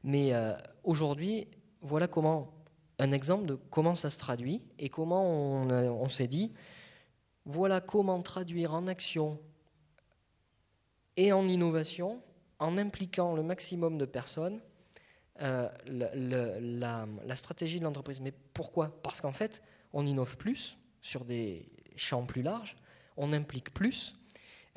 Mais 0.04 0.34
euh, 0.34 0.54
aujourd'hui, 0.84 1.48
voilà 1.82 2.08
comment 2.08 2.54
un 3.00 3.12
exemple 3.12 3.46
de 3.48 3.56
comment 3.56 3.96
ça 3.96 4.12
se 4.12 4.20
traduit 4.20 4.64
et 4.78 4.90
comment 4.90 5.26
on 5.26 6.10
s'est 6.10 6.28
dit, 6.28 6.54
voilà 7.46 7.82
comment 7.82 8.22
traduire 8.22 8.76
en 8.76 8.88
action 8.88 9.40
et 11.18 11.34
en 11.34 11.48
innovation, 11.48 12.20
en 12.60 12.78
impliquant 12.78 13.36
le 13.36 13.44
maximum 13.44 13.98
de 13.98 14.06
personnes, 14.06 14.62
euh, 15.42 15.68
la, 15.88 17.36
stratégie 17.36 17.80
de 17.80 17.84
l'entreprise. 17.84 18.22
Mais 18.22 18.34
pourquoi? 18.54 19.02
Parce 19.02 19.20
qu'en 19.20 19.34
fait, 19.34 19.62
on 19.92 20.06
innove 20.06 20.38
plus 20.38 20.78
sur 21.02 21.26
des 21.26 21.68
champs 21.96 22.26
plus 22.26 22.42
larges, 22.42 22.76
on 23.18 23.34
implique 23.34 23.74
plus. 23.74 24.16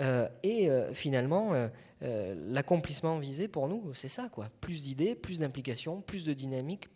Euh, 0.01 0.29
et 0.43 0.71
euh, 0.71 0.93
finalement, 0.93 1.53
l'accomplissement 2.01 3.19
visé 3.19 3.49
pour 3.49 3.69
nous, 3.69 3.93
c'est 3.95 4.09
ça, 4.09 4.29
quoi. 4.31 4.49
Plus 4.61 4.83
d'idées, 4.83 5.15
plus 5.15 5.39
d'implications, 5.39 6.01
plus 6.01 6.25
de 6.25 6.33
dynamique, 6.33 6.89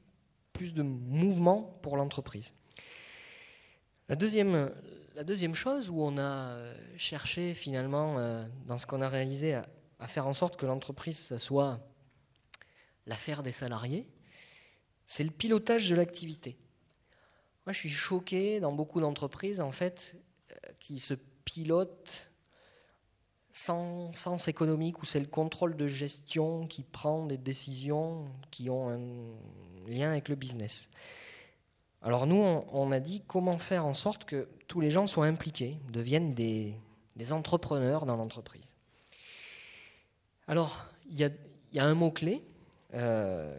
plus 0.53 0.73
de 0.73 0.83
mouvement 0.83 1.79
pour 1.83 1.97
l'entreprise. 1.97 2.55
La 4.09 4.17
deuxième, 4.17 5.55
chose 5.55 5.89
où 5.91 6.03
on 6.03 6.19
a 6.19 6.57
cherché 6.97 7.55
finalement, 7.55 8.17
dans 8.67 8.79
ce 8.79 8.87
qu'on 8.87 9.03
a 9.03 9.09
réalisé, 9.09 9.61
à, 10.01 10.07
faire 10.07 10.27
en 10.27 10.33
sorte 10.33 10.57
que 10.57 10.67
l'entreprise 10.67 11.37
soit 11.37 11.81
l'affaire 13.07 13.43
des 13.43 13.53
salariés, 13.53 14.07
c'est 15.07 15.25
le 15.25 15.31
pilotage 15.31 15.89
de 15.89 15.95
l'activité. 15.95 16.59
Moi, 17.67 17.73
je 17.73 17.79
suis 17.79 17.91
choqué 17.91 18.61
dans 18.61 18.73
beaucoup 18.73 19.01
d'entreprises, 19.01 19.61
en 19.61 19.73
fait, 19.73 20.17
qui 20.79 20.99
se 20.99 21.15
pilote 21.45 22.31
sans 23.53 24.13
sens 24.15 24.49
économique, 24.49 25.03
ou 25.03 25.07
c'est 25.07 25.21
le 25.21 25.27
contrôle 25.27 25.77
de 25.77 25.87
gestion 25.87 26.67
qui 26.67 26.83
prend 26.83 27.27
des 27.27 27.39
décisions 27.39 28.27
qui 28.51 28.71
ont 28.71 28.89
un 28.89 29.01
lien 29.89 30.11
avec 30.11 30.29
le 30.29 30.37
business. 30.37 30.89
Alors 32.03 32.27
nous, 32.27 32.37
on, 32.37 32.93
a 32.93 33.01
dit 33.01 33.23
comment 33.27 33.59
faire 33.59 33.85
en 33.85 33.95
sorte 33.95 34.25
que 34.25 34.49
tous 34.69 34.81
les 34.81 34.91
gens 34.91 35.07
soient 35.07 35.27
impliqués, 35.27 35.79
deviennent 35.91 36.35
des, 36.35 36.77
entrepreneurs 37.33 38.07
dans 38.07 38.17
l'entreprise. 38.17 38.70
Alors, 40.51 40.85
il 41.09 41.17
y 41.17 41.79
a, 41.79 41.85
un 41.85 41.95
mot-clé, 41.95 42.43
euh, 42.95 43.57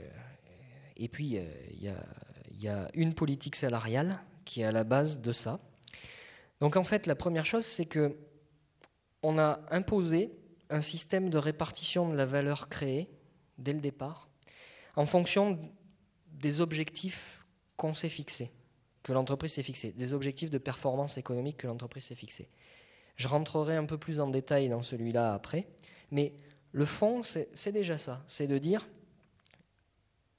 et 0.98 1.08
puis 1.08 1.38
euh, 1.38 1.46
il 1.72 2.62
y 2.62 2.68
a 2.68 2.90
une 2.96 3.14
politique 3.14 3.56
salariale 3.56 4.20
qui 4.44 4.60
est 4.60 4.66
à 4.66 4.74
la 4.74 4.84
base 4.84 5.22
de 5.22 5.32
ça. 5.32 5.62
Donc 6.60 6.76
en 6.76 6.84
fait, 6.84 7.08
la 7.08 7.16
première 7.16 7.46
chose, 7.46 7.64
c'est 7.64 7.86
que 7.86 8.18
on 9.24 9.40
a 9.40 9.62
imposé 9.72 10.34
un 10.70 10.82
système 10.82 11.30
de 11.30 11.38
répartition 11.38 12.10
de 12.10 12.18
la 12.18 12.26
valeur 12.26 12.68
créée 12.68 13.08
dès 13.58 13.72
le 13.72 13.80
départ, 13.80 14.28
en 14.98 15.06
fonction 15.06 15.58
des 16.28 16.60
objectifs 16.60 17.46
qu'on 17.78 17.94
s'est 17.94 18.10
fixés, 18.10 18.52
que 19.02 19.14
l'entreprise 19.14 19.54
s'est 19.54 19.64
fixés, 19.64 19.94
des 19.94 20.12
objectifs 20.12 20.50
de 20.50 20.58
performance 20.58 21.18
économique 21.18 21.56
que 21.56 21.68
l'entreprise 21.68 22.04
s'est 22.04 22.16
fixés. 22.16 22.50
Je 23.16 23.30
rentrerai 23.30 23.78
un 23.78 23.86
peu 23.86 23.98
plus 23.98 24.20
en 24.20 24.28
détail 24.28 24.68
dans 24.68 24.84
celui-là 24.84 25.34
après, 25.34 25.68
mais 26.12 26.34
le 26.72 26.86
fond, 26.86 27.22
c'est 27.24 27.72
déjà 27.72 27.98
ça, 27.98 28.24
c'est 28.28 28.48
de 28.48 28.58
dire 28.58 28.88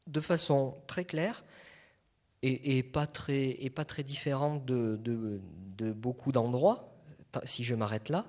de 0.06 0.20
façon 0.20 0.76
très 0.86 1.04
claire, 1.04 1.44
et, 2.42 2.82
pas 2.82 3.06
très, 3.06 4.02
différente 4.02 4.64
de, 4.64 4.98
de, 5.00 5.92
beaucoup 5.92 6.32
d'endroits, 6.32 6.92
si 7.44 7.62
je 7.62 7.74
m'arrête 7.74 8.08
là, 8.08 8.26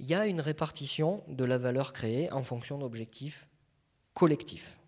il 0.00 0.06
y 0.06 0.14
a 0.14 0.26
une 0.26 0.40
répartition 0.40 1.22
de 1.28 1.44
la 1.44 1.56
valeur 1.56 1.92
créée 1.92 2.32
en 2.32 2.42
fonction 2.42 2.78
d'objectifs 2.78 3.48
collectifs. 4.12 4.78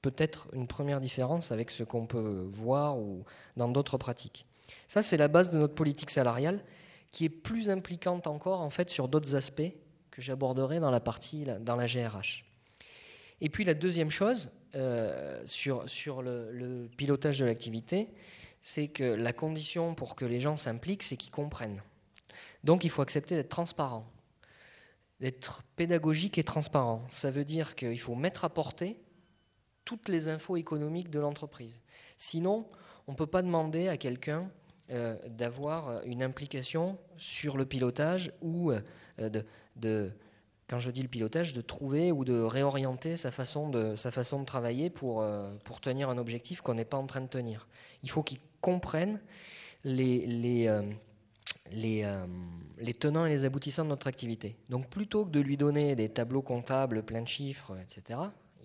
Peut-être 0.00 0.46
une 0.52 0.68
première 0.68 1.00
différence 1.00 1.50
avec 1.50 1.70
ce 1.70 1.82
qu'on 1.82 2.06
peut 2.06 2.46
voir 2.48 2.98
ou 2.98 3.24
dans 3.56 3.68
d'autres 3.68 3.98
pratiques. 3.98 4.46
Ça, 4.86 5.02
c'est 5.02 5.16
la 5.16 5.28
base 5.28 5.50
de 5.50 5.58
notre 5.58 5.74
politique 5.74 6.10
salariale, 6.10 6.64
qui 7.10 7.24
est 7.24 7.28
plus 7.28 7.68
impliquante 7.68 8.26
encore 8.26 8.60
en 8.60 8.70
fait 8.70 8.90
sur 8.90 9.08
d'autres 9.08 9.34
aspects 9.34 9.72
que 10.12 10.22
j'aborderai 10.22 10.78
dans 10.78 10.92
la 10.92 11.00
partie 11.00 11.46
dans 11.60 11.74
la 11.74 11.86
GRH. 11.86 12.44
Et 13.40 13.48
puis 13.48 13.64
la 13.64 13.74
deuxième 13.74 14.10
chose 14.10 14.50
euh, 14.76 15.42
sur, 15.44 15.88
sur 15.88 16.22
le, 16.22 16.88
pilotage 16.96 17.40
de 17.40 17.44
l'activité, 17.44 18.08
c'est 18.60 18.86
que 18.86 19.02
la 19.02 19.32
condition 19.32 19.96
pour 19.96 20.14
que 20.14 20.24
les 20.24 20.38
gens 20.38 20.56
s'impliquent, 20.56 21.02
c'est 21.02 21.16
qu'ils 21.16 21.32
comprennent. 21.32 21.82
Donc 22.62 22.84
il 22.84 22.90
faut 22.90 23.02
accepter 23.02 23.34
d'être 23.34 23.48
transparent, 23.48 24.06
d'être 25.18 25.62
pédagogique 25.74 26.38
et 26.38 26.44
transparent. 26.44 27.02
Ça 27.10 27.32
veut 27.32 27.44
dire 27.44 27.74
qu'il 27.74 27.98
faut 27.98 28.14
mettre 28.14 28.44
à 28.44 28.50
portée 28.50 29.00
toutes 29.84 30.08
les 30.08 30.28
infos 30.28 30.56
économiques 30.56 31.10
de 31.10 31.18
l'entreprise. 31.18 31.82
Sinon, 32.16 32.68
on 33.08 33.12
ne 33.12 33.16
peut 33.16 33.26
pas 33.26 33.42
demander 33.42 33.88
à 33.88 33.96
quelqu'un 33.96 34.48
euh, 34.92 35.16
d'avoir 35.28 36.04
une 36.04 36.22
implication 36.22 36.98
sur 37.16 37.56
le 37.56 37.64
pilotage 37.64 38.30
ou 38.40 38.70
euh, 38.70 38.80
de, 39.18 39.44
de, 39.76 40.12
quand 40.68 40.78
je 40.78 40.90
dis 40.90 41.02
le 41.02 41.08
pilotage, 41.08 41.52
de 41.52 41.60
trouver 41.60 42.12
ou 42.12 42.24
de 42.24 42.40
réorienter 42.40 43.16
sa 43.16 43.30
façon 43.30 43.68
de, 43.68 43.96
sa 43.96 44.10
façon 44.10 44.40
de 44.40 44.44
travailler 44.44 44.90
pour, 44.90 45.22
euh, 45.22 45.50
pour 45.64 45.80
tenir 45.80 46.08
un 46.08 46.18
objectif 46.18 46.60
qu'on 46.60 46.74
n'est 46.74 46.84
pas 46.84 46.98
en 46.98 47.06
train 47.06 47.20
de 47.20 47.28
tenir. 47.28 47.68
Il 48.02 48.10
faut 48.10 48.22
qu'ils 48.22 48.40
comprennent 48.60 49.20
les, 49.84 50.26
les, 50.26 50.70
les, 51.72 52.06
les, 52.78 52.94
tenants 52.94 53.26
et 53.26 53.30
les 53.30 53.44
aboutissants 53.44 53.82
de 53.82 53.88
notre 53.88 54.06
activité. 54.06 54.56
Donc 54.68 54.88
plutôt 54.88 55.24
que 55.24 55.30
de 55.30 55.40
lui 55.40 55.56
donner 55.56 55.96
des 55.96 56.08
tableaux 56.08 56.42
comptables 56.42 57.02
pleins 57.02 57.22
de 57.22 57.28
chiffres, 57.28 57.76
etc., 57.82 58.20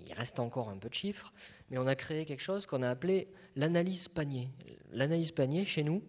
il 0.08 0.14
reste 0.14 0.40
encore 0.40 0.70
un 0.70 0.78
peu 0.78 0.90
de 0.90 0.94
chiffres, 0.94 1.34
mais 1.70 1.78
on 1.78 1.88
a 1.88 1.96
créé 1.96 2.26
quelque 2.26 2.42
chose 2.42 2.66
qu'on 2.66 2.82
a 2.82 2.90
appelé 2.90 3.28
l'analyse 3.56 4.08
panier. 4.08 4.50
L'analyse 4.92 5.32
panier, 5.32 5.66
chez 5.66 5.84
nous, 5.84 6.02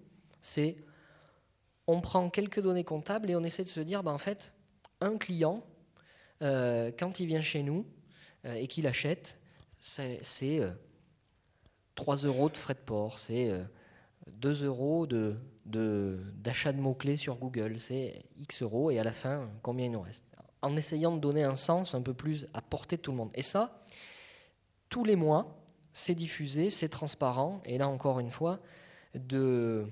c'est 0.42 0.76
on 1.86 2.00
prend 2.00 2.28
quelques 2.30 2.60
données 2.60 2.84
comptables 2.84 3.30
et 3.30 3.36
on 3.36 3.42
essaie 3.42 3.64
de 3.64 3.68
se 3.68 3.80
dire, 3.80 4.02
ben, 4.02 4.12
en 4.12 4.18
fait, 4.18 4.52
un 5.00 5.16
client, 5.18 5.64
euh, 6.42 6.90
quand 6.96 7.20
il 7.20 7.26
vient 7.26 7.40
chez 7.40 7.62
nous 7.62 7.86
euh, 8.44 8.54
et 8.54 8.66
qu'il 8.66 8.86
achète, 8.86 9.36
c'est 9.78 10.60
3 11.94 12.24
euh, 12.24 12.28
euros 12.28 12.48
de 12.48 12.56
frais 12.56 12.74
de 12.74 12.78
port, 12.78 13.18
c'est 13.18 13.52
2 14.28 14.64
euros 14.64 15.06
d'achat 15.06 15.38
de, 15.66 16.18
d'achat 16.34 16.72
de 16.72 16.80
mots-clés 16.80 17.16
sur 17.16 17.36
Google, 17.36 17.78
c'est 17.80 18.24
X 18.38 18.62
euros 18.62 18.90
et 18.90 18.98
à 18.98 19.04
la 19.04 19.12
fin, 19.12 19.48
combien 19.62 19.86
il 19.86 19.92
nous 19.92 20.00
reste 20.00 20.24
En 20.62 20.76
essayant 20.76 21.14
de 21.14 21.20
donner 21.20 21.44
un 21.44 21.56
sens 21.56 21.94
un 21.94 22.02
peu 22.02 22.14
plus 22.14 22.46
à 22.54 22.62
portée 22.62 22.96
de 22.96 23.02
tout 23.02 23.10
le 23.10 23.16
monde. 23.16 23.30
Et 23.34 23.42
ça, 23.42 23.84
tous 24.88 25.04
les 25.04 25.16
mois, 25.16 25.62
c'est 25.92 26.14
diffusé, 26.14 26.70
c'est 26.70 26.88
transparent, 26.88 27.60
et 27.64 27.78
là 27.78 27.88
encore 27.88 28.20
une 28.20 28.30
fois, 28.30 28.60
de, 29.14 29.86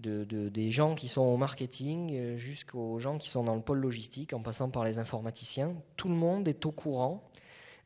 des 0.00 0.70
gens 0.70 0.94
qui 0.94 1.08
sont 1.08 1.22
au 1.22 1.36
marketing 1.36 2.12
euh, 2.14 2.36
jusqu'aux 2.36 2.98
gens 2.98 3.18
qui 3.18 3.28
sont 3.28 3.44
dans 3.44 3.54
le 3.54 3.62
pôle 3.62 3.78
logistique, 3.78 4.32
en 4.32 4.42
passant 4.42 4.70
par 4.70 4.84
les 4.84 4.98
informaticiens, 4.98 5.74
tout 5.96 6.08
le 6.08 6.14
monde 6.14 6.48
est 6.48 6.66
au 6.66 6.72
courant 6.72 7.30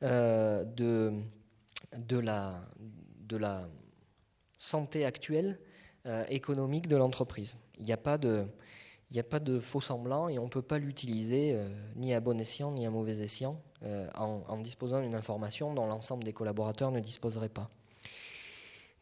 euh, 0.03 0.65
de, 0.65 1.13
de, 2.07 2.19
la, 2.19 2.61
de 3.29 3.39
santé 4.59 5.05
actuelle 5.05 5.59
euh, 6.07 6.25
économique 6.29 6.89
de 6.89 6.97
l'entreprise. 6.97 7.57
Il 7.79 7.85
n'y 7.85 7.93
a 7.93 7.99
pas 7.99 8.19
de... 8.19 8.45
Il 9.11 9.15
n'y 9.15 9.21
a 9.21 9.25
pas 9.25 9.39
de 9.39 9.59
faux 9.59 9.83
semblant 9.83 10.29
et 10.29 10.39
on 10.41 10.45
ne 10.45 10.49
peut 10.49 10.63
pas 10.63 10.79
l'utiliser 10.79 11.57
ni 11.95 12.15
à 12.15 12.21
bon 12.21 12.41
escient 12.41 12.73
ni 12.73 12.85
à 12.85 12.91
mauvais 12.91 13.21
escient 13.21 13.61
en, 13.83 14.43
en 14.49 14.59
disposant 14.59 15.03
d'une 15.03 15.15
information 15.15 15.73
dont 15.73 15.87
l'ensemble 15.87 16.25
des 16.25 16.33
collaborateurs 16.33 16.91
ne 16.91 17.01
disposerait 17.01 17.51
pas. 17.51 17.71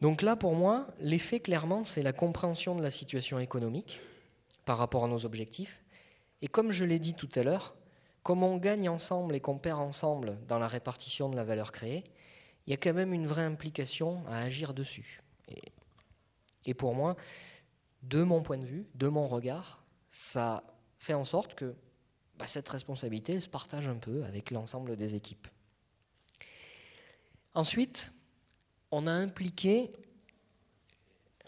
Donc 0.03 0.21
là, 0.21 0.35
pour 0.35 0.57
moi, 0.57 0.89
l'effet 0.99 1.39
clairement, 1.39 1.85
c'est 1.85 2.03
la 2.03 2.13
compréhension 2.13 2.75
de 2.75 2.83
la 2.83 2.91
situation 2.91 3.39
économique 3.39 4.01
par 4.65 4.77
rapport 4.77 5.05
à 5.05 5.07
nos 5.07 5.25
objectifs. 5.25 5.85
Et 6.41 6.49
comme 6.49 6.73
je 6.73 6.85
l'ai 6.85 6.99
dit 6.99 7.15
tout 7.15 7.29
à 7.37 7.45
l'heure, 7.45 7.77
comme 8.25 8.43
on 8.43 8.57
gagne 8.57 8.89
ensemble 8.89 9.37
et 9.37 9.41
qu'on 9.41 9.59
perd 9.59 9.79
ensemble 9.79 10.41
dans 10.49 10.59
la 10.59 10.67
répartition 10.67 11.29
de 11.29 11.37
la 11.37 11.45
valeur 11.45 11.71
créée, 11.71 12.03
il 12.67 12.73
y 12.73 12.75
a 12.75 12.79
quand 12.79 12.93
même 12.93 13.15
une 13.15 13.29
vraie 13.29 13.45
implication 13.45 14.25
à 14.27 14.41
agir 14.41 14.75
dessus. 14.75 15.23
Et, 16.65 16.75
pour 16.75 16.97
moi, 16.97 17.15
de 18.03 18.25
mon 18.25 18.43
point 18.43 18.59
de 18.59 18.65
vue, 18.65 18.89
de 18.97 19.07
mon 19.07 19.29
regard, 19.29 19.85
ça 20.11 20.65
fait 20.99 21.15
en 21.15 21.25
sorte 21.25 21.55
que 21.55 21.77
bah, 22.39 22.49
cette 22.49 22.69
responsabilité 22.69 23.39
se 23.41 23.49
partage 23.49 23.87
un 23.87 23.99
peu 23.99 24.25
avec 24.25 24.51
l'ensemble 24.51 24.97
des 24.97 25.15
équipes. 25.15 25.47
Ensuite, 27.55 28.11
on 28.93 29.07
a 29.07 29.13
impliqué, 29.13 29.91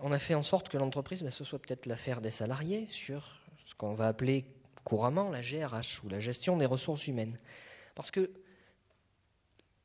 on 0.00 0.10
a 0.10 0.18
fait 0.18 0.34
en 0.34 0.42
sorte 0.42 0.68
que 0.70 0.78
l'entreprise, 0.78 1.22
ben, 1.22 1.30
ce 1.30 1.44
soit 1.44 1.60
peut-être 1.60 1.86
l'affaire 1.86 2.20
des 2.20 2.30
salariés 2.30 2.86
sur 2.86 3.40
ce 3.64 3.74
qu'on 3.74 3.92
va 3.92 4.08
appeler 4.08 4.46
couramment 4.82 5.30
la 5.30 5.42
GRH 5.42 6.02
ou 6.02 6.08
la 6.08 6.20
gestion 6.20 6.56
des 6.56 6.66
ressources 6.66 7.06
humaines. 7.06 7.38
Parce 7.94 8.10
que 8.10 8.30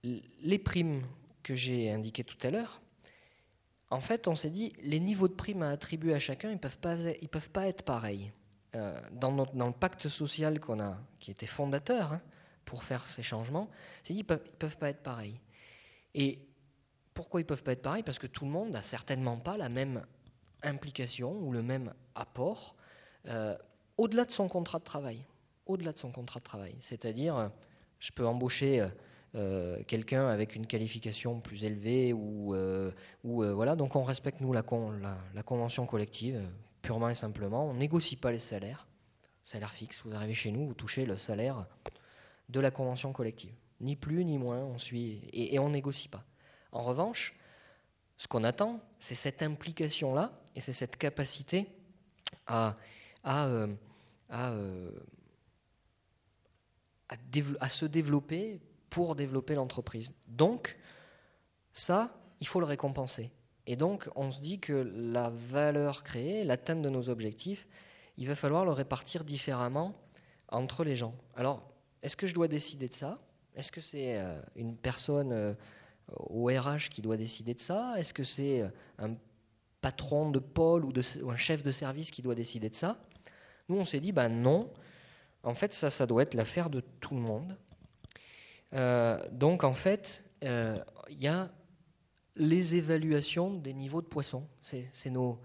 les 0.04 0.60
primes 0.60 1.04
que 1.44 1.54
j'ai 1.54 1.92
indiquées 1.92 2.24
tout 2.24 2.38
à 2.42 2.50
l'heure, 2.50 2.82
en 3.92 4.02
fait, 4.02 4.28
on 4.28 4.36
s'est 4.36 4.50
dit, 4.50 4.74
les 4.82 5.00
niveaux 5.00 5.28
de 5.28 5.34
primes 5.34 5.64
à 5.64 5.70
attribuer 5.70 6.14
à 6.14 6.20
chacun, 6.20 6.50
ils 6.50 6.56
ne 6.56 6.60
peuvent, 6.60 6.80
pas, 6.80 6.96
peuvent 7.32 7.50
pas 7.50 7.68
être 7.68 7.84
pareils. 7.84 8.32
Euh, 8.76 9.00
dans, 9.12 9.32
le 9.32 9.72
pacte 9.74 10.08
social 10.10 10.60
qu'on 10.60 10.80
a, 10.80 10.98
qui 11.20 11.32
était 11.32 11.48
fondateur 11.48 12.14
hein, 12.14 12.22
pour 12.66 12.84
faire 12.84 13.08
ces 13.08 13.24
changements, 13.24 13.70
c'est 14.04 14.14
dit, 14.14 14.20
ils 14.20 14.24
ne 14.24 14.28
peuvent, 14.28 14.54
peuvent 14.60 14.78
pas 14.78 14.90
être 14.90 15.02
pareils. 15.02 15.40
Et 16.14 16.40
pourquoi 17.20 17.42
ils 17.42 17.44
ne 17.44 17.48
peuvent 17.50 17.64
pas 17.64 17.74
être 17.74 17.82
pareils 17.82 18.02
Parce 18.02 18.18
que 18.18 18.28
tout 18.28 18.46
le 18.46 18.52
monde 18.52 18.72
n'a 18.72 18.82
certainement 18.82 19.36
pas 19.36 19.58
la 19.58 19.68
même 19.68 20.06
implication 20.64 21.34
ou 21.34 21.52
le 21.52 21.62
même 21.62 21.94
apport 22.16 22.78
euh, 23.28 23.58
au-delà 23.98 24.24
de 24.24 24.32
son 24.32 24.48
contrat 24.48 24.80
de 24.80 24.86
travail. 24.86 25.26
Au-delà 25.66 25.92
de 25.92 25.98
son 25.98 26.14
contrat 26.14 26.40
de 26.40 26.46
travail. 26.46 26.78
C'est-à-dire, 26.80 27.36
euh, 27.36 27.50
je 28.00 28.14
peux 28.14 28.26
embaucher 28.26 28.88
euh, 29.36 29.84
quelqu'un 29.84 30.30
avec 30.30 30.56
une 30.56 30.66
qualification 30.66 31.42
plus 31.42 31.66
élevée 31.66 32.14
ou, 32.14 32.56
ou 33.26 33.44
voilà. 33.54 33.76
Donc 33.76 33.98
on 33.98 34.04
respecte 34.04 34.40
nous 34.40 34.54
la, 34.54 34.64
la, 35.34 35.44
convention 35.44 35.86
collective 35.86 36.42
purement 36.82 37.10
et 37.10 37.16
simplement. 37.16 37.66
On 37.66 37.74
négocie 37.74 38.16
pas 38.16 38.32
les 38.32 38.40
salaires, 38.40 38.88
salaire 39.44 39.74
fixe. 39.74 40.04
Vous 40.06 40.14
arrivez 40.14 40.36
chez 40.36 40.52
nous, 40.52 40.68
vous 40.68 40.74
touchez 40.74 41.06
le 41.06 41.18
salaire 41.18 41.68
de 42.48 42.62
la 42.62 42.72
convention 42.72 43.12
collective. 43.12 43.52
Ni 43.82 43.98
plus 43.98 44.24
ni 44.24 44.38
moins. 44.38 44.64
On 44.64 44.78
suit 44.78 45.20
et, 45.34 45.56
et 45.56 45.60
on 45.60 45.70
négocie 45.70 46.08
pas. 46.08 46.24
En 46.72 46.82
revanche, 46.82 47.36
ce 48.18 48.28
qu'on 48.28 48.44
attend, 48.44 48.82
c'est 49.00 49.16
cette 49.16 49.42
implication-là 49.42 50.32
et 50.56 50.62
c'est 50.62 50.74
cette 50.74 50.98
capacité 50.98 51.68
à, 52.48 52.76
euh, 53.26 53.68
euh, 54.32 54.92
à, 57.60 57.70
se 57.70 57.86
développer 57.86 58.60
pour 58.90 59.16
développer 59.16 59.56
l'entreprise. 59.56 60.14
Donc, 60.28 60.78
ça, 61.72 62.14
il 62.42 62.48
faut 62.48 62.60
le 62.60 62.66
récompenser. 62.66 63.32
Et 63.66 63.76
donc, 63.76 64.10
on 64.16 64.32
se 64.32 64.42
dit 64.42 64.60
que 64.60 64.74
la 64.96 65.30
valeur 65.30 66.04
créée, 66.04 66.44
l'atteinte 66.44 66.82
de 66.82 66.90
nos 66.90 67.10
objectifs, 67.10 67.68
il 68.18 68.28
va 68.28 68.36
falloir 68.36 68.66
le 68.66 68.72
répartir 68.72 69.24
différemment 69.24 69.96
entre 70.50 70.84
les 70.84 70.96
gens. 70.96 71.16
Alors, 71.36 71.64
est-ce 72.02 72.18
que 72.18 72.28
je 72.28 72.34
dois 72.34 72.48
décider 72.48 72.90
de 72.90 72.94
ça? 72.94 73.20
Est-ce 73.56 73.72
que 73.72 73.82
c'est 73.82 74.18
euh, 74.20 74.42
une 74.56 74.76
personne 74.76 75.56
au 76.18 76.48
RH 76.48 76.90
qui 76.90 77.02
doit 77.02 77.18
décider 77.18 77.54
de 77.54 77.60
ça 77.60 77.94
Est-ce 77.98 78.14
que 78.14 78.24
c'est 78.24 78.62
euh, 78.62 78.70
un 78.98 79.16
patron 79.82 80.30
de 80.30 80.40
pôle 80.40 80.86
ou, 80.86 80.94
un 81.30 81.36
chef 81.36 81.64
de 81.64 81.72
service 81.72 82.12
qui 82.12 82.22
doit 82.22 82.36
décider 82.36 82.70
de 82.70 82.76
ça? 82.76 82.98
Nous, 83.68 83.78
on 83.78 83.86
s'est 83.86 84.00
dit, 84.00 84.12
ben 84.12 84.30
non, 84.30 84.72
en 85.44 85.54
fait, 85.54 85.74
ça, 85.74 85.90
ça 85.90 86.06
doit 86.06 86.24
être 86.24 86.34
l'affaire 86.34 86.70
de 86.70 86.82
tout 87.00 87.14
le 87.16 87.22
monde. 87.22 87.58
Euh, 88.74 89.20
donc, 89.32 89.64
en 89.64 89.74
fait, 89.74 90.24
euh, 90.44 90.78
il 91.10 91.20
y 91.20 91.28
a 91.28 91.52
les 92.36 92.76
évaluations 92.76 93.54
des 93.54 93.74
niveaux 93.74 94.02
de 94.02 94.08
poissons. 94.08 94.48
C'est 94.62 95.10
nos, 95.10 95.40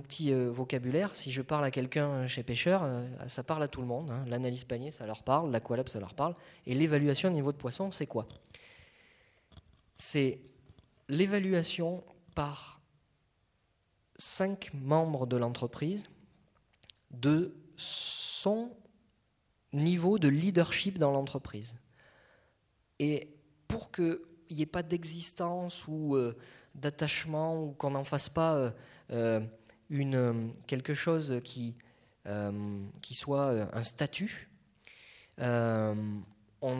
petits 0.00 0.32
vocabulaires. 0.32 1.14
Si 1.14 1.30
je 1.30 1.42
parle 1.42 1.64
à 1.64 1.70
quelqu'un 1.70 2.26
chez 2.26 2.42
Pêcheur, 2.42 2.88
ça 3.26 3.42
parle 3.42 3.62
à 3.62 3.68
tout 3.68 3.82
le 3.82 3.86
monde. 3.86 4.10
Hein. 4.10 4.24
L'analyse 4.28 4.64
panier, 4.64 4.90
ça 4.90 5.04
leur 5.06 5.22
parle. 5.22 5.50
L'aqualab, 5.50 5.88
ça 5.88 6.00
leur 6.00 6.14
parle. 6.14 6.34
Et 6.66 6.74
l'évaluation 6.74 7.28
des 7.28 7.34
niveau 7.34 7.52
de 7.52 7.58
poisson, 7.58 7.90
c'est 7.90 8.06
quoi? 8.06 8.26
C'est 10.02 10.40
l'évaluation 11.08 12.02
par 12.34 12.80
cinq 14.16 14.74
membres 14.74 15.28
de 15.28 15.36
l'entreprise 15.36 16.04
de 17.12 17.54
son 17.76 18.72
niveau 19.72 20.18
de 20.18 20.26
leadership 20.26 20.98
dans 20.98 21.12
l'entreprise. 21.12 21.76
Et 22.98 23.32
pour 23.68 23.92
qu'il 23.92 24.18
n'y 24.50 24.62
ait 24.62 24.66
pas 24.66 24.82
d'existence 24.82 25.86
ou 25.86 26.16
euh, 26.16 26.36
d'attachement, 26.74 27.62
ou 27.62 27.70
qu'on 27.70 27.92
n'en 27.92 28.04
fasse 28.04 28.28
pas 28.28 28.56
euh, 28.56 29.40
euh, 29.90 30.48
quelque 30.66 30.94
chose 30.94 31.40
qui, 31.44 31.76
soit 33.12 33.68
un 33.72 33.84
statut, 33.84 34.50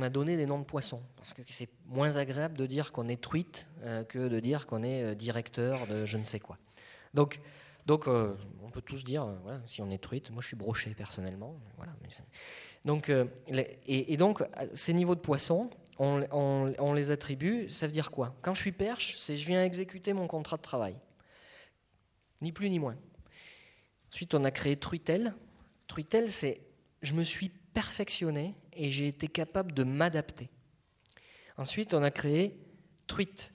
a 0.03 0.09
donné 0.09 0.37
des 0.37 0.47
noms 0.47 0.59
de 0.59 0.65
poissons, 0.65 1.03
parce 1.17 1.33
que 1.33 1.43
c'est 1.49 1.69
moins 1.87 2.17
agréable 2.17 2.57
de 2.57 2.67
dire 2.67 2.93
qu'on 2.93 3.09
est 3.09 3.21
truite 3.21 3.67
euh, 3.83 4.05
que 4.05 4.29
de 4.29 4.41
dire 4.41 4.67
qu'on 4.67 4.83
est 4.83 5.03
euh, 5.03 5.15
directeur 5.15 5.87
de 5.89 6.05
je 6.05 6.19
ne 6.19 6.25
sais 6.25 6.41
quoi. 6.41 6.57
Donc, 7.15 7.41
Donc, 7.87 8.07
euh, 8.07 8.35
on 8.63 8.71
peut 8.71 8.81
tous 8.81 9.03
dire, 9.03 9.27
si 9.67 9.83
on 9.83 9.91
est 9.91 10.03
truite, 10.03 10.31
moi 10.31 10.41
je 10.41 10.47
suis 10.47 10.57
broché 10.57 10.95
personnellement. 10.95 11.57
Voilà, 11.77 11.93
donc, 12.85 13.13
et, 13.87 14.17
donc, 14.17 14.43
ces 14.73 14.93
niveaux 14.93 15.15
de 15.15 15.21
poisson, 15.21 15.71
on, 15.99 16.25
on, 16.79 16.93
les 16.93 17.11
attribue, 17.11 17.69
ça 17.71 17.87
veut 17.87 17.93
dire 17.93 18.11
quoi? 18.11 18.35
Quand 18.43 18.55
je 18.55 18.61
suis 18.61 18.73
perche, 18.73 19.17
c'est 19.17 19.37
je 19.37 19.47
viens 19.47 19.65
exécuter 19.65 20.13
mon 20.13 20.27
contrat 20.27 20.57
de 20.57 20.63
travail. 20.63 20.97
Ni 22.41 22.51
plus 22.51 22.71
ni 22.71 22.79
moins. 22.79 22.97
Ensuite, 24.11 24.35
on 24.35 24.45
a 24.45 24.51
créé 24.51 24.77
truitel. 24.77 25.35
Truitel, 25.87 26.31
c'est 26.31 26.61
je 27.03 27.15
me 27.15 27.25
suis 27.25 27.51
perfectionné 27.73 28.55
et 28.73 28.91
j'ai 28.91 29.09
été 29.09 29.29
capable 29.29 29.73
de 29.73 29.85
m'adapter. 29.85 30.51
Ensuite, 31.57 31.95
on 31.95 32.03
a 32.03 32.11
créé 32.11 32.59
truite. 33.07 33.53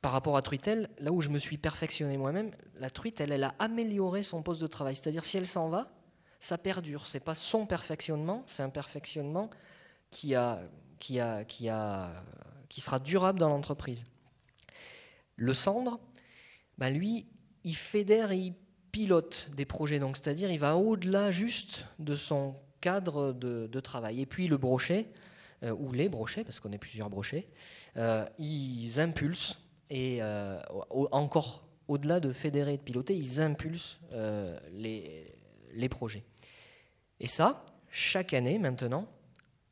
Par 0.00 0.12
rapport 0.12 0.36
à 0.36 0.42
truitel, 0.42 0.90
là 0.98 1.12
où 1.12 1.20
je 1.20 1.28
me 1.28 1.38
suis 1.38 1.58
perfectionné 1.58 2.16
moi-même, 2.16 2.50
la 2.74 2.90
truite, 2.90 3.20
elle, 3.20 3.44
a 3.44 3.54
amélioré 3.60 4.24
son 4.24 4.42
poste 4.42 4.60
de 4.60 4.66
travail. 4.66 4.96
C'est-à-dire, 4.96 5.24
si 5.24 5.36
elle 5.36 5.46
s'en 5.46 5.68
va, 5.68 5.92
ça 6.40 6.58
perdure. 6.58 7.06
C'est 7.06 7.20
pas 7.20 7.36
son 7.36 7.66
perfectionnement, 7.66 8.42
c'est 8.46 8.64
un 8.64 8.68
perfectionnement 8.68 9.48
qui, 10.10 10.34
sera 12.78 12.98
durable 12.98 13.38
dans 13.38 13.48
l'entreprise. 13.48 14.04
Le 15.36 15.54
cendre, 15.54 16.00
bah 16.78 16.90
lui, 16.90 17.28
il 17.62 17.76
fédère 17.76 18.32
et 18.32 18.38
il 18.38 18.54
pilote 18.92 19.48
des 19.56 19.64
projets. 19.64 19.98
Donc, 19.98 20.16
c'est-à-dire, 20.16 20.50
il 20.50 20.58
va 20.58 20.76
au-delà 20.76 21.30
juste 21.30 21.86
de 21.98 22.14
son 22.14 22.54
cadre 22.80 23.32
de, 23.32 23.80
travail. 23.80 24.20
Et 24.20 24.26
puis, 24.26 24.46
le 24.46 24.58
brochet, 24.58 25.08
euh, 25.62 25.72
ou 25.72 25.92
les 25.92 26.08
brochets, 26.08 26.44
parce 26.44 26.60
qu'on 26.60 26.72
est 26.72 26.78
plusieurs 26.78 27.08
brochets, 27.08 27.48
euh, 27.96 28.26
ils 28.38 29.00
impulsent 29.00 29.58
et 29.90 30.18
euh, 30.22 30.60
encore 30.90 31.66
au-delà 31.88 32.20
de 32.20 32.32
fédérer 32.32 32.74
et 32.74 32.76
de 32.76 32.82
piloter, 32.82 33.16
ils 33.16 33.40
impulsent 33.40 33.98
les, 34.72 35.34
les 35.74 35.88
projets. 35.88 36.24
Et 37.20 37.26
ça, 37.26 37.66
chaque 37.90 38.32
année 38.32 38.58
maintenant, 38.58 39.06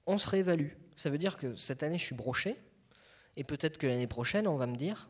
on 0.06 0.18
se 0.18 0.28
réévalue. 0.28 0.72
Ça 0.96 1.09
veut 1.09 1.18
dire 1.18 1.38
que 1.38 1.54
cette 1.56 1.83
année, 1.83 1.98
je 1.98 2.04
suis 2.04 2.14
broché, 2.14 2.56
et 3.37 3.44
peut-être 3.44 3.78
que 3.78 3.87
l'année 3.87 4.06
prochaine, 4.06 4.46
on 4.46 4.56
va 4.56 4.66
me 4.66 4.76
dire, 4.76 5.09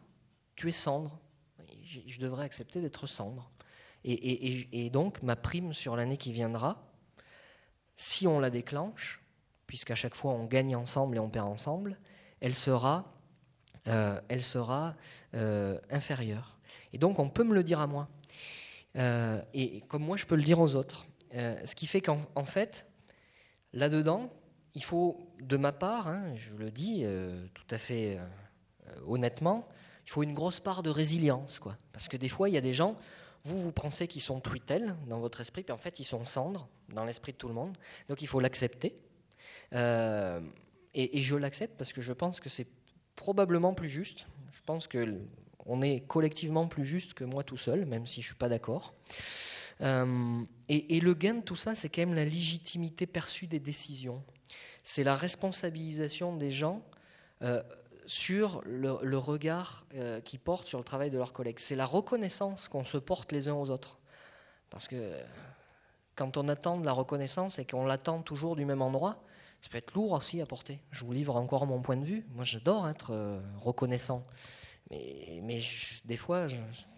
tu 0.55 0.69
es 0.69 0.73
cendre. 0.73 1.19
Je 1.85 2.21
devrais 2.21 2.45
accepter 2.45 2.81
d'être 2.81 3.07
cendre. 3.09 3.51
Et, 4.05 4.91
donc, 4.91 5.23
ma 5.23 5.37
prime 5.37 5.73
sur 5.73 5.97
l'année 5.97 6.17
qui 6.17 6.33
viendra, 6.33 6.83
si 7.97 8.27
on 8.27 8.41
la 8.41 8.51
déclenche, 8.51 9.21
puisqu'à 9.67 9.95
chaque 9.95 10.15
fois 10.15 10.33
on 10.33 10.45
gagne 10.45 10.75
ensemble 10.75 11.17
et 11.17 11.21
on 11.21 11.29
perd 11.29 11.49
ensemble, 11.49 11.99
elle 12.41 12.55
sera, 12.55 13.13
euh, 13.89 14.21
elle 14.29 14.43
sera 14.43 14.97
euh, 15.35 15.79
inférieure. 15.91 16.59
Et 16.93 16.99
donc, 16.99 17.19
on 17.19 17.29
peut 17.29 17.45
me 17.45 17.55
le 17.55 17.63
dire 17.63 17.81
à 17.81 17.87
moi. 17.87 18.09
Euh, 18.97 19.41
et 19.53 19.81
comme 19.83 20.03
moi, 20.03 20.17
je 20.17 20.27
peux 20.27 20.35
le 20.37 20.43
dire 20.43 20.61
aux 20.61 20.75
autres. 20.75 21.07
Ce 21.33 21.75
qui 21.77 21.87
fait 21.87 22.01
qu'en 22.01 22.45
fait, 22.45 22.87
là-dedans, 23.73 24.33
il 24.75 24.83
faut, 24.83 25.33
de 25.41 25.57
ma 25.57 25.71
part, 25.71 26.09
hein, 26.09 26.35
je 26.35 26.55
le 26.55 26.73
dis 26.73 27.05
tout 27.55 27.67
à 27.71 27.79
fait 27.79 28.19
honnêtement, 29.07 29.69
il 30.07 30.11
faut 30.11 30.25
une 30.25 30.35
grosse 30.35 30.59
part 30.59 30.83
de 30.83 30.91
résilience. 30.91 31.61
Quoi. 31.61 31.77
Parce 31.93 32.09
que 32.09 32.17
des 32.17 32.29
fois, 32.29 32.49
il 32.49 32.55
y 32.57 32.59
a 32.59 32.61
des 32.61 32.73
gens, 32.73 32.97
vous, 33.45 33.59
vous 33.59 33.73
pensez 33.73 34.07
qu'ils 34.07 34.23
sont 34.23 34.41
truitels 34.41 34.97
dans 35.07 35.21
votre 35.21 35.41
esprit, 35.41 35.63
puis 35.63 35.73
en 35.73 35.79
fait, 35.79 35.99
ils 36.01 36.05
sont 36.05 36.25
cendres 36.25 36.69
dans 36.91 37.05
l'esprit 37.05 37.33
de 37.33 37.39
tout 37.39 37.49
le 37.49 37.55
monde. 37.55 37.77
Donc 38.09 38.23
il 38.23 38.27
faut 38.27 38.41
l'accepter. 38.41 38.97
et, 39.73 41.23
je 41.23 41.37
l'accepte 41.37 41.77
parce 41.77 41.93
que 41.93 42.01
je 42.01 42.13
pense 42.13 42.41
que 42.41 42.49
c'est 42.49 42.67
probablement 43.17 43.75
plus 43.75 43.89
juste. 43.89 44.29
Je 44.53 44.61
pense 44.67 44.89
qu'on 44.89 45.83
est 45.83 46.01
collectivement 46.07 46.67
plus 46.67 46.85
juste 46.85 47.15
que 47.15 47.25
moi 47.25 47.45
tout 47.45 47.57
seul, 47.57 47.87
même 47.87 48.07
si 48.07 48.17
je 48.17 48.27
ne 48.27 48.31
suis 48.31 48.35
pas 48.35 48.49
d'accord. 48.49 48.95
Euh, 49.83 50.43
et, 50.69 51.01
le 51.01 51.15
gain 51.15 51.35
de 51.35 51.41
tout 51.41 51.57
ça, 51.57 51.75
c'est 51.75 51.89
quand 51.89 52.03
même 52.03 52.15
la 52.15 52.25
légitimité 52.25 53.07
perçue 53.07 53.47
des 53.47 53.61
décisions. 53.61 54.23
C'est 54.83 55.05
la 55.05 55.15
responsabilisation 55.15 56.37
des 56.37 56.51
gens 56.51 56.83
euh, 57.43 57.63
sur 58.07 58.63
le, 58.65 58.91
regard 59.17 59.85
euh, 59.95 60.21
qu'ils 60.21 60.41
portent 60.41 60.67
sur 60.67 60.79
le 60.79 60.85
travail 60.85 61.11
de 61.11 61.19
leurs 61.19 61.33
collègues. 61.33 61.59
C'est 61.59 61.77
la 61.77 61.87
reconnaissance 61.87 62.69
qu'on 62.69 62.85
se 62.85 62.99
porte 62.99 63.33
les 63.33 63.49
uns 63.49 63.55
aux 63.55 63.71
autres. 63.71 63.99
Parce 64.71 64.89
que 64.89 65.15
quand 66.17 66.37
on 66.37 66.49
attend 66.49 66.79
de 66.79 66.87
la 66.87 66.93
reconnaissance 66.93 67.59
et 67.59 67.65
qu'on 67.65 67.85
l'attend 67.85 68.23
toujours 68.23 68.57
du 68.57 68.65
même 68.65 68.83
endroit, 68.83 69.23
ça 69.61 69.69
peut 69.71 69.79
être 69.79 69.95
lourd 69.95 70.13
aussi 70.13 70.41
à 70.41 70.47
porter. 70.47 70.81
Je 70.91 71.05
vous 71.05 71.13
livre 71.13 71.37
encore 71.37 71.67
mon 71.67 71.81
point 71.81 71.97
de 71.97 72.05
vue. 72.05 72.27
Moi, 72.31 72.45
j'adore 72.45 72.89
être 72.89 73.41
reconnaissant. 73.61 74.25
Mais, 74.91 75.61
des 76.05 76.17
fois, 76.17 76.47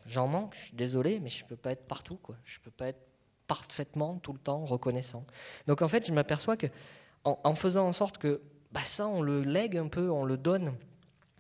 j'en 0.06 0.26
manque, 0.26 0.54
je 0.54 0.64
suis 0.66 0.76
désolé, 0.76 1.20
mais 1.20 1.28
je 1.28 1.44
ne 1.44 1.48
peux 1.48 1.56
pas 1.56 1.72
être 1.72 1.86
partout. 1.86 2.18
Je 2.44 2.58
ne 2.58 2.64
peux 2.64 2.70
pas 2.70 2.88
être 2.88 3.00
parfaitement, 3.46 4.18
tout 4.18 4.32
le 4.32 4.38
temps, 4.38 4.64
reconnaissant. 4.64 5.26
Donc 5.66 5.82
en 5.82 5.88
fait, 5.88 6.06
je 6.06 6.12
m'aperçois 6.12 6.56
que 6.56 6.68
en, 7.24 7.54
faisant 7.54 7.86
en 7.86 7.92
sorte 7.92 8.18
que 8.18 8.40
bah, 8.72 8.80
ça, 8.84 9.06
on 9.06 9.22
le 9.22 9.42
lègue 9.42 9.76
un 9.76 9.88
peu, 9.88 10.10
on 10.10 10.24
le 10.24 10.36
donne, 10.36 10.74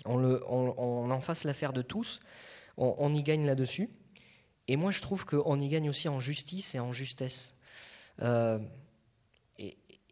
on, 0.06 1.10
en 1.10 1.20
fasse 1.20 1.44
l'affaire 1.44 1.72
de 1.72 1.82
tous, 1.82 2.20
on, 2.76 3.12
y 3.12 3.22
gagne 3.22 3.46
là-dessus. 3.46 3.90
Et 4.68 4.76
moi, 4.76 4.90
je 4.90 5.00
trouve 5.00 5.24
qu'on 5.24 5.60
y 5.60 5.68
gagne 5.68 5.88
aussi 5.88 6.08
en 6.08 6.20
justice 6.20 6.74
et 6.74 6.80
en 6.80 6.92
justesse. 6.92 7.54
Euh, 8.20 8.58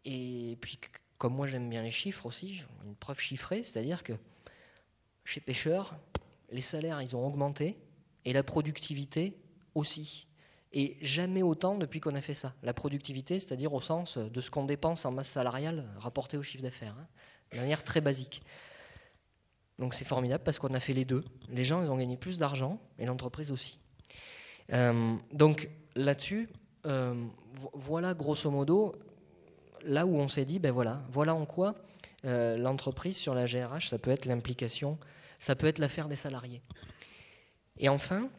et, 0.05 0.57
puis, 0.59 0.79
comme 1.17 1.33
moi, 1.33 1.47
j'aime 1.47 1.69
bien 1.69 1.81
les 1.81 1.91
chiffres 1.91 2.25
aussi, 2.25 2.63
une 2.85 2.95
preuve 2.95 3.19
chiffrée, 3.19 3.63
c'est-à-dire 3.63 4.03
que 4.03 4.13
chez 5.23 5.39
Pêcheur, 5.39 5.95
les 6.51 6.61
salaires, 6.61 7.01
ils 7.01 7.15
ont 7.15 7.25
augmenté, 7.25 7.77
et 8.25 8.33
la 8.33 8.43
productivité 8.43 9.37
aussi. 9.75 10.27
Et 10.73 10.97
jamais 11.01 11.41
autant 11.41 11.77
depuis 11.77 11.99
qu'on 11.99 12.15
a 12.15 12.21
fait 12.21 12.33
ça. 12.33 12.53
La 12.63 12.73
productivité, 12.73 13.39
c'est-à-dire 13.39 13.73
au 13.73 13.81
sens 13.81 14.17
de 14.17 14.41
ce 14.41 14.49
qu'on 14.49 14.65
dépense 14.65 15.05
en 15.05 15.11
masse 15.11 15.27
salariale 15.27 15.85
rapporté 15.97 16.37
au 16.37 16.43
chiffre 16.43 16.63
d'affaires, 16.63 16.95
hein, 16.97 17.07
de 17.51 17.57
manière 17.57 17.83
très 17.83 17.99
basique. 17.99 18.41
Donc 19.81 19.93
c'est 19.93 20.05
formidable 20.05 20.43
parce 20.43 20.59
qu'on 20.59 20.73
a 20.73 20.79
fait 20.79 20.93
les 20.93 21.03
deux. 21.03 21.23
Les 21.49 21.65
gens, 21.65 21.83
ils 21.83 21.89
ont 21.89 21.97
gagné 21.97 22.15
plus 22.15 22.37
d'argent, 22.37 22.79
et 22.97 23.05
l'entreprise 23.05 23.51
aussi. 23.51 23.79
Euh, 24.71 25.15
donc 25.33 25.69
là-dessus, 25.95 26.47
euh, 26.85 27.25
voilà 27.73 28.13
grosso 28.13 28.49
modo 28.49 28.95
là 29.83 30.05
où 30.05 30.15
on 30.15 30.27
s'est 30.29 30.45
dit, 30.45 30.59
ben 30.59 30.71
voilà, 30.71 31.01
voilà 31.09 31.33
en 31.35 31.45
quoi 31.45 31.75
euh, 32.25 32.55
l'entreprise 32.55 33.17
sur 33.17 33.33
la 33.33 33.45
GRH, 33.45 33.89
ça 33.89 33.97
peut 33.97 34.11
être 34.11 34.25
l'implication 34.25 34.97
ça 35.41 35.55
peut 35.55 35.65
être 35.65 35.79
l'affaire 35.79 36.07
des 36.07 36.15
salariés. 36.15 36.61
Et 37.77 37.89
enfin, 37.89 38.29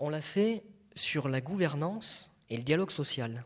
on 0.00 0.08
l'a 0.08 0.20
fait 0.20 0.64
sur 0.96 1.28
la 1.28 1.40
gouvernance 1.40 2.32
et 2.50 2.56
le 2.56 2.64
dialogue 2.64 2.90
social. 2.90 3.44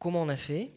Comment 0.00 0.22
on 0.22 0.28
a 0.28 0.36
fait? 0.36 0.72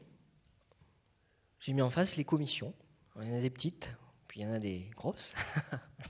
J'ai 1.59 1.73
mis 1.73 1.81
en 1.81 1.89
face 1.89 2.15
les 2.15 2.23
commissions. 2.23 2.75
Il 3.21 3.29
y 3.29 3.31
en 3.31 3.37
a 3.37 3.41
des 3.41 3.49
petites, 3.49 3.89
puis 4.27 4.41
il 4.41 4.43
y 4.43 4.45
en 4.47 4.53
a 4.53 4.59
des 4.59 4.89
grosses. 4.95 5.35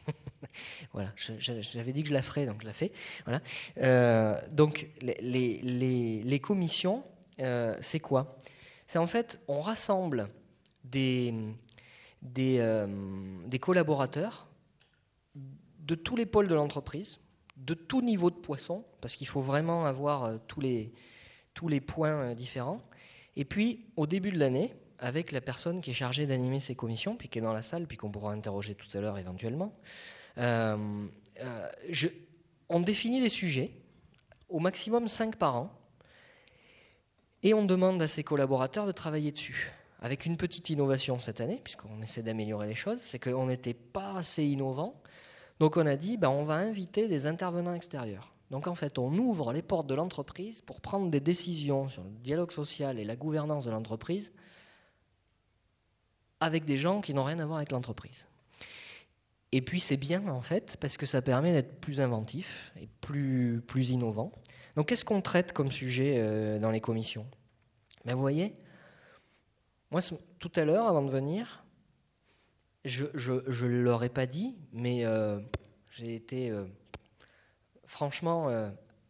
voilà, 0.93 1.11
j'avais 1.17 1.91
dit 1.91 2.03
que 2.03 2.09
je 2.09 2.13
la 2.13 2.21
ferais, 2.21 2.45
donc 2.45 2.61
je 2.61 2.67
la 2.67 2.73
fais. 2.73 2.91
Voilà. 3.25 3.41
Euh, 3.77 4.39
donc 4.51 4.87
les, 5.01 6.39
commissions, 6.41 7.03
euh, 7.39 7.75
c'est 7.81 7.99
quoi? 7.99 8.37
C'est 8.87 8.99
en 8.99 9.07
fait, 9.07 9.41
on 9.47 9.59
rassemble 9.59 10.27
des, 10.85 11.33
euh, 12.37 12.87
des, 13.47 13.59
collaborateurs 13.59 14.47
de 15.35 15.95
tous 15.95 16.15
les 16.15 16.25
pôles 16.25 16.47
de 16.47 16.55
l'entreprise, 16.55 17.19
de 17.57 17.73
tout 17.73 18.01
niveau 18.01 18.29
de 18.29 18.35
poisson, 18.35 18.85
parce 19.01 19.15
qu'il 19.15 19.27
faut 19.27 19.41
vraiment 19.41 19.85
avoir 19.85 20.39
tous, 20.47 20.61
les, 20.61 20.91
points 21.81 22.33
différents. 22.33 22.81
Et 23.35 23.45
puis, 23.45 23.87
au 23.97 24.05
début 24.05 24.31
de 24.31 24.39
l'année, 24.39 24.73
avec 24.99 25.31
la 25.31 25.41
personne 25.41 25.81
qui 25.81 25.91
est 25.91 25.95
chargée 25.95 26.25
d'animer 26.25 26.59
ces 26.59 26.75
commissions, 26.75 27.15
puis 27.15 27.29
qui 27.29 27.39
est 27.39 27.41
dans 27.41 27.53
la 27.53 27.61
salle, 27.61 27.87
puis 27.87 27.97
qu'on 27.97 28.11
pourra 28.11 28.31
interroger 28.31 28.75
tout 28.75 28.87
à 28.97 29.01
l'heure 29.01 29.17
éventuellement, 29.17 29.73
je, 30.37 32.07
on 32.69 32.79
définit 32.79 33.21
les 33.21 33.29
sujets, 33.29 33.71
au 34.49 34.59
maximum 34.59 35.07
5 35.07 35.35
par 35.35 35.55
an, 35.55 35.71
et 37.43 37.53
on 37.53 37.65
demande 37.65 38.01
à 38.01 38.07
ces 38.07 38.23
collaborateurs 38.23 38.85
de 38.85 38.91
travailler 38.91 39.31
dessus 39.31 39.71
avec 40.03 40.25
une 40.25 40.35
petite 40.35 40.69
innovation 40.69 41.19
cette 41.19 41.39
année, 41.39 41.61
puisqu'on 41.63 42.01
essaie 42.01 42.21
d'améliorer 42.21 42.67
les 42.67 42.75
choses, 42.75 42.99
c'est 42.99 43.19
qu'on 43.19 43.47
n'était 43.47 43.73
pas 43.73 44.17
assez 44.17 44.43
innovant. 44.43 45.01
Donc 45.59 45.77
on 45.77 45.85
a 45.85 45.95
dit, 45.95 46.17
ben, 46.17 46.29
on 46.29 46.43
va 46.43 46.55
inviter 46.55 47.07
des 47.07 47.25
intervenants 47.25 47.73
extérieurs. 47.73 48.33
Donc 48.51 48.67
en 48.67 48.75
fait, 48.75 48.99
on 48.99 49.11
ouvre 49.13 49.53
les 49.53 49.61
portes 49.61 49.87
de 49.87 49.95
l'entreprise 49.95 50.59
pour 50.59 50.81
prendre 50.81 51.09
des 51.09 51.21
décisions 51.21 51.87
sur 51.87 52.03
le 52.03 52.09
dialogue 52.09 52.51
social 52.51 52.99
et 52.99 53.05
la 53.05 53.15
gouvernance 53.15 53.63
de 53.63 53.71
l'entreprise 53.71 54.33
avec 56.43 56.65
des 56.65 56.77
gens 56.77 57.01
qui 57.01 57.13
n'ont 57.13 57.23
rien 57.23 57.39
à 57.39 57.45
voir 57.45 57.57
avec 57.57 57.71
l'entreprise. 57.71 58.27
Et 59.51 59.61
puis 59.61 59.79
c'est 59.79 59.97
bien 59.97 60.27
en 60.27 60.41
fait 60.41 60.77
parce 60.79 60.97
que 60.97 61.05
ça 61.05 61.21
permet 61.21 61.53
d'être 61.53 61.79
plus 61.79 62.01
inventif 62.01 62.73
et 62.79 62.87
plus, 63.01 63.61
plus 63.65 63.91
innovant. 63.91 64.31
Donc 64.75 64.87
qu'est-ce 64.87 65.05
qu'on 65.05 65.21
traite 65.21 65.53
comme 65.53 65.71
sujet 65.71 66.15
euh, 66.17 66.59
dans 66.59 66.71
les 66.71 66.81
commissions? 66.81 67.27
Ben, 68.03 68.15
Vous 68.15 68.21
voyez, 68.21 68.55
moi, 69.91 70.01
tout 70.39 70.51
à 70.55 70.65
l'heure, 70.65 70.87
avant 70.87 71.03
de 71.03 71.11
venir, 71.11 71.63
je 72.83 73.05
ne 73.05 74.03
ai 74.03 74.09
pas 74.09 74.25
dit, 74.25 74.59
mais 74.73 75.05
euh, 75.05 75.39
J'ai 75.91 76.15
été 76.15 76.51
franchement 77.85 78.49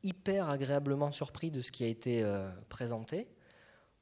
hyper 0.03 0.49
agréablement 0.49 1.13
surpris 1.13 1.51
de 1.51 1.61
ce 1.61 1.71
qui 1.71 1.85
a 1.85 1.87
été 1.87 2.21
présenté. 2.67 3.29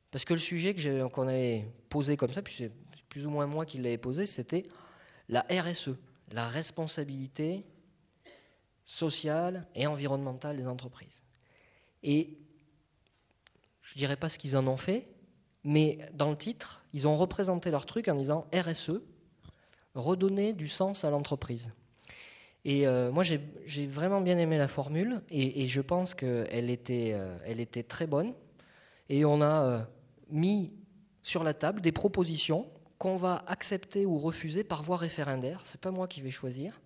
Parce 0.10 0.26
que 0.26 0.34
le 0.34 0.40
sujet 0.40 0.76
qu'on 1.14 1.28
avait 1.28 1.68
posé 1.90 2.18
comme 2.18 2.34
ça, 2.34 2.42
puis 2.42 2.56
c'est 2.58 2.72
plus 3.12 3.28
ou 3.28 3.30
moins 3.30 3.46
moi 3.46 3.66
qui 3.66 3.78
l'avais 3.78 3.98
posé, 3.98 4.26
c'était 4.26 4.64
la 5.28 5.46
RSE, 5.52 5.98
la 6.32 6.48
responsabilité 6.48 7.66
sociale 8.86 9.68
et 9.76 9.86
environnementale 9.86 10.56
des 10.56 10.66
entreprises. 10.66 11.22
Et 12.04 12.38
je 13.84 13.94
ne 13.96 13.98
dirais 13.98 14.16
pas 14.16 14.30
ce 14.30 14.38
qu'ils 14.38 14.56
en 14.56 14.66
ont 14.66 14.78
fait, 14.78 15.10
mais 15.66 16.00
dans 16.14 16.30
le 16.30 16.38
titre, 16.38 16.84
ils 16.94 17.06
ont 17.06 17.18
représenté 17.18 17.70
leur 17.70 17.86
truc 17.86 18.08
en 18.08 18.16
disant 18.16 18.48
RSE, 18.54 19.02
redonner 19.94 20.54
du 20.54 20.70
sens 20.70 21.04
à 21.04 21.10
l'entreprise. 21.10 21.74
Et 22.64 22.88
euh, 22.88 23.12
moi, 23.12 23.24
j'ai 23.24 23.88
vraiment 23.88 24.22
bien 24.22 24.38
aimé 24.38 24.58
la 24.58 24.70
formule 24.70 25.22
et, 25.30 25.68
je 25.68 25.82
pense 25.82 26.14
qu'elle 26.14 26.70
était, 26.70 27.12
euh, 27.14 27.38
était 27.46 27.84
très 27.84 28.08
bonne. 28.08 28.34
Et 29.10 29.26
on 29.26 29.42
a 29.42 29.66
euh, 29.66 29.80
mis 30.30 30.72
sur 31.22 31.44
la 31.44 31.54
table 31.54 31.82
des 31.82 31.92
propositions 31.92 32.70
qu'on 33.02 33.16
va 33.16 33.44
accepter 33.48 34.06
ou 34.06 34.20
refuser 34.20 34.64
par 34.64 34.84
voie 34.84 34.96
référendaire. 34.96 35.62
C'est 35.64 35.82
pas 35.82 35.90
moi 35.90 36.08
qui 36.08 36.22
vais 36.22 36.30
choisir. 36.30 36.80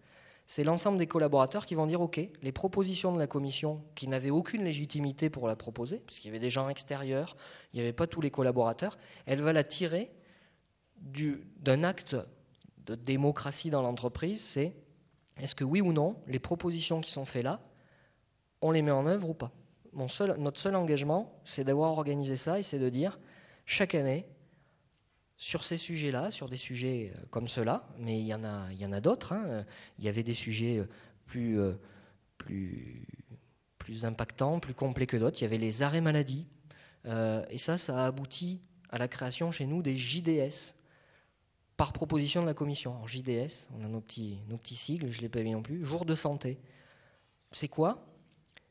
C'est 0.45 0.63
l'ensemble 0.63 0.97
des 0.97 1.07
collaborateurs 1.07 1.65
qui 1.65 1.75
vont 1.75 1.87
dire 1.87 1.99
OK, 1.99 2.21
les 2.41 2.51
propositions 2.53 3.11
de 3.11 3.19
la 3.19 3.27
commission 3.27 3.83
qui 3.95 4.07
n'avaient 4.07 4.29
aucune 4.29 4.63
légitimité 4.63 5.29
pour 5.29 5.45
la 5.45 5.57
proposer, 5.57 5.97
puisqu'il 6.05 6.27
y 6.27 6.29
avait 6.29 6.39
des 6.39 6.49
gens 6.49 6.69
extérieurs, 6.69 7.35
il 7.73 7.75
n'y 7.75 7.81
avait 7.81 7.91
pas 7.91 8.07
tous 8.07 8.21
les 8.21 8.31
collaborateurs, 8.31 8.97
elle 9.25 9.41
va 9.41 9.51
la 9.51 9.65
tirer 9.65 10.09
d'un 11.01 11.83
acte 11.83 12.15
de 12.85 12.95
démocratie 12.95 13.69
dans 13.69 13.81
l'entreprise, 13.81 14.41
c'est 14.41 14.73
est-ce 15.41 15.53
que 15.53 15.65
oui 15.65 15.81
ou 15.81 15.91
non, 15.91 16.15
les 16.27 16.39
propositions 16.39 17.01
qui 17.01 17.11
sont 17.11 17.25
faites 17.25 17.43
là, 17.43 17.59
on 18.61 18.71
les 18.71 18.81
met 18.81 18.91
en 18.91 19.05
œuvre 19.05 19.31
ou 19.31 19.33
pas? 19.33 19.51
Notre 19.91 20.59
seul 20.61 20.75
engagement, 20.77 21.41
c'est 21.43 21.65
d'avoir 21.65 21.91
organisé 21.91 22.37
ça 22.37 22.57
et 22.57 22.63
c'est 22.63 22.79
de 22.79 22.87
dire 22.87 23.19
chaque 23.65 23.95
année, 23.95 24.25
sur 25.37 25.63
ces 25.63 25.77
sujets-là, 25.77 26.31
sur 26.31 26.49
des 26.49 26.57
sujets 26.57 27.11
euh, 27.13 27.19
comme 27.29 27.47
ceux-là, 27.47 27.87
mais 27.99 28.19
il 28.19 28.25
y 28.25 28.33
en 28.33 28.43
a, 28.43 28.71
il 28.71 28.79
y 28.79 28.85
en 28.85 28.91
a 28.91 29.01
d'autres. 29.01 29.33
Hein. 29.33 29.65
Il 29.99 30.05
y 30.05 30.07
avait 30.07 30.23
des 30.23 30.33
sujets 30.33 30.79
euh, 30.79 30.87
plus, 31.25 31.59
euh, 31.59 31.73
plus, 32.37 33.07
plus 33.77 34.05
impactants, 34.05 34.59
plus 34.59 34.73
complets 34.73 35.07
que 35.07 35.17
d'autres. 35.17 35.39
Il 35.39 35.43
y 35.43 35.47
avait 35.47 35.57
les 35.57 35.81
arrêts 35.81 36.01
maladie. 36.01 36.47
et 37.05 37.57
ça, 37.57 37.77
ça 37.77 38.03
a 38.03 38.07
abouti 38.07 38.61
à 38.89 38.97
la 38.97 39.07
création 39.07 39.51
chez 39.51 39.65
nous 39.65 39.81
des 39.81 39.95
JDS 39.95 40.75
par 41.77 41.91
proposition 41.91 42.41
de 42.41 42.47
la 42.47 42.53
commission. 42.53 42.95
Alors, 42.95 43.07
JDS, 43.07 43.67
on 43.77 43.83
a 43.83 43.87
nos 43.87 44.01
petits, 44.01 44.39
nos 44.47 44.59
sigles, 44.63 45.11
je 45.11 45.17
ne 45.17 45.23
l'ai 45.23 45.29
pas 45.29 45.43
mis 45.43 45.51
non 45.51 45.61
plus. 45.61 45.83
Jour 45.83 46.05
de 46.05 46.15
santé. 46.15 46.57
C'est 47.51 47.67
quoi? 47.67 48.07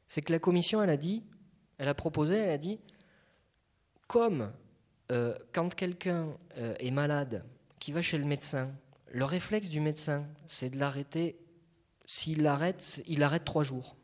C'est 0.09 0.23
que 0.23 0.33
la 0.33 0.39
commission, 0.39 0.81
a 0.81 0.97
dit, 0.97 1.23
elle 1.79 1.89
a 1.89 1.95
proposé, 1.95 2.37
elle 2.37 2.51
a 2.51 2.59
dit, 2.59 2.81
comme 4.07 4.53
euh, 5.13 5.35
quand 5.53 5.75
quelqu'un 5.75 6.29
euh, 6.57 6.75
est 6.79 6.91
malade, 6.91 7.45
qui 7.79 7.93
va 7.93 8.01
chez 8.01 8.17
le 8.17 8.25
médecin, 8.25 8.71
le 9.11 9.25
réflexe 9.25 9.69
du 9.69 9.81
médecin, 9.81 10.27
c'est 10.47 10.71
de 10.71 10.79
l'arrêter. 10.79 11.37
S'il 12.07 12.43
l'arrête, 12.43 13.03
il 13.07 13.23
arrête 13.23 13.45
trois 13.45 13.63
jours. 13.63 13.97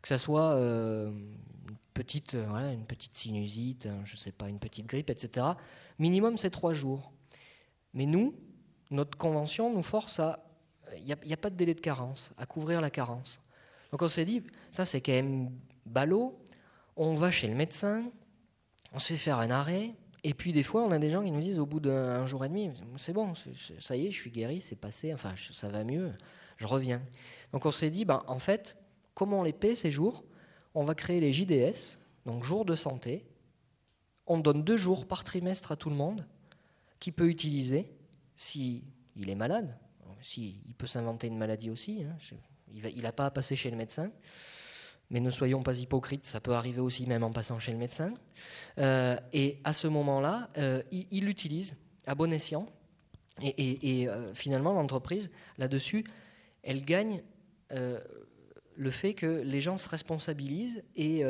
Que 0.00 0.08
ce 0.08 0.16
soit 0.16 0.54
euh, 0.54 1.10
une, 1.10 1.76
petite, 1.92 2.34
une 2.34 2.84
petite 2.86 3.16
sinusite, 3.16 3.88
je 4.04 4.16
sais 4.16 4.32
pas, 4.32 4.48
une 4.48 4.58
petite 4.58 4.86
grippe, 4.86 5.10
etc. 5.10 5.46
Minimum, 5.98 6.36
c'est 6.36 6.50
trois 6.50 6.72
jours. 6.72 7.12
Mais 7.92 8.06
nous, 8.06 8.34
notre 8.90 9.18
convention 9.18 9.72
nous 9.72 9.82
force 9.82 10.20
à. 10.20 10.40
Il 10.98 11.04
n'y 11.04 11.12
a, 11.12 11.16
a, 11.32 11.36
pas 11.36 11.50
de 11.50 11.56
délai 11.56 11.74
de 11.74 11.80
carence, 11.80 12.32
à 12.36 12.46
couvrir 12.46 12.80
la 12.80 12.90
carence. 12.90 13.40
Donc 13.90 14.02
on 14.02 14.08
s'est 14.08 14.24
dit, 14.24 14.42
ça 14.70 14.84
c'est 14.84 15.00
quand 15.00 15.12
même 15.12 15.50
ballot. 15.86 16.38
On 16.96 17.14
va 17.14 17.30
chez 17.30 17.48
le 17.48 17.54
médecin, 17.54 18.04
on 18.92 18.98
se 18.98 19.14
fait 19.14 19.18
faire 19.18 19.38
un 19.38 19.50
arrêt, 19.50 19.94
et 20.24 20.32
puis 20.32 20.52
des 20.52 20.62
fois, 20.62 20.82
on 20.82 20.90
a 20.90 20.98
des 20.98 21.10
gens 21.10 21.22
qui 21.22 21.30
nous 21.30 21.40
disent 21.40 21.58
au 21.58 21.66
bout 21.66 21.80
d'un 21.80 22.24
jour 22.24 22.44
et 22.44 22.48
demi, 22.48 22.70
c'est 22.96 23.12
bon, 23.12 23.34
ça 23.34 23.94
y 23.94 24.06
est, 24.06 24.10
je 24.10 24.18
suis 24.18 24.30
guéri, 24.30 24.62
c'est 24.62 24.76
passé, 24.76 25.12
enfin 25.12 25.34
ça 25.52 25.68
va 25.68 25.84
mieux, 25.84 26.10
je 26.56 26.66
reviens. 26.66 27.02
Donc 27.52 27.66
on 27.66 27.70
s'est 27.70 27.90
dit, 27.90 28.06
ben, 28.06 28.22
en 28.26 28.38
fait, 28.38 28.76
comment 29.12 29.40
on 29.40 29.42
les 29.42 29.52
paie 29.52 29.74
ces 29.74 29.90
jours? 29.90 30.24
On 30.74 30.82
va 30.82 30.94
créer 30.94 31.20
les 31.20 31.30
JDS, 31.30 31.98
donc 32.24 32.42
jours 32.42 32.64
de 32.64 32.74
santé. 32.74 33.26
On 34.26 34.38
donne 34.38 34.64
deux 34.64 34.78
jours 34.78 35.06
par 35.06 35.24
trimestre 35.24 35.72
à 35.72 35.76
tout 35.76 35.90
le 35.90 35.96
monde 35.96 36.26
qui 36.98 37.12
peut 37.12 37.28
utiliser 37.28 37.92
si 38.34 38.82
il 39.14 39.28
est 39.28 39.34
malade. 39.34 39.78
Si, 40.22 40.58
il 40.64 40.74
peut 40.74 40.86
s'inventer 40.86 41.26
une 41.26 41.36
maladie 41.36 41.68
aussi. 41.68 42.02
Hein, 42.02 42.16
il 42.72 43.02
n'a 43.02 43.12
pas 43.12 43.26
à 43.26 43.30
passer 43.30 43.56
chez 43.56 43.70
le 43.70 43.76
médecin 43.76 44.10
mais 45.10 45.20
ne 45.20 45.30
soyons 45.30 45.62
pas 45.62 45.78
hypocrites, 45.78 46.26
ça 46.26 46.40
peut 46.40 46.52
arriver 46.52 46.80
aussi 46.80 47.06
même 47.06 47.22
en 47.22 47.30
passant 47.30 47.58
chez 47.58 47.72
le 47.72 47.78
médecin. 47.78 48.14
Euh, 48.78 49.16
et 49.32 49.60
à 49.64 49.72
ce 49.72 49.86
moment-là, 49.88 50.50
euh, 50.58 50.82
il 50.90 51.24
l'utilise 51.24 51.76
à 52.06 52.14
bon 52.14 52.32
escient. 52.32 52.66
Et, 53.42 54.08
euh, 54.08 54.32
finalement, 54.32 54.72
l'entreprise, 54.72 55.30
là-dessus, 55.58 56.04
elle 56.62 56.84
gagne 56.84 57.22
le 58.76 58.90
fait 58.90 59.14
que 59.14 59.42
les 59.42 59.60
gens 59.60 59.76
se 59.76 59.88
responsabilisent 59.88 60.82
et, 60.94 61.24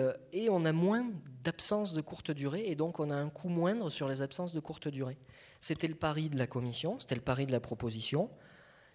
on 0.50 0.64
a 0.64 0.72
moins 0.72 1.06
d'absences 1.42 1.94
de 1.94 2.00
courte 2.00 2.30
durée 2.30 2.64
et 2.66 2.74
donc 2.74 3.00
on 3.00 3.10
a 3.10 3.16
un 3.16 3.30
coût 3.30 3.48
moindre 3.48 3.90
sur 3.90 4.08
les 4.08 4.20
absences 4.20 4.52
de 4.52 4.60
courte 4.60 4.88
durée. 4.88 5.16
C'était 5.60 5.88
le 5.88 5.94
pari 5.94 6.28
de 6.28 6.38
la 6.38 6.46
commission, 6.46 6.98
c'était 7.00 7.14
le 7.14 7.22
pari 7.22 7.46
de 7.46 7.52
la 7.52 7.60
proposition. 7.60 8.30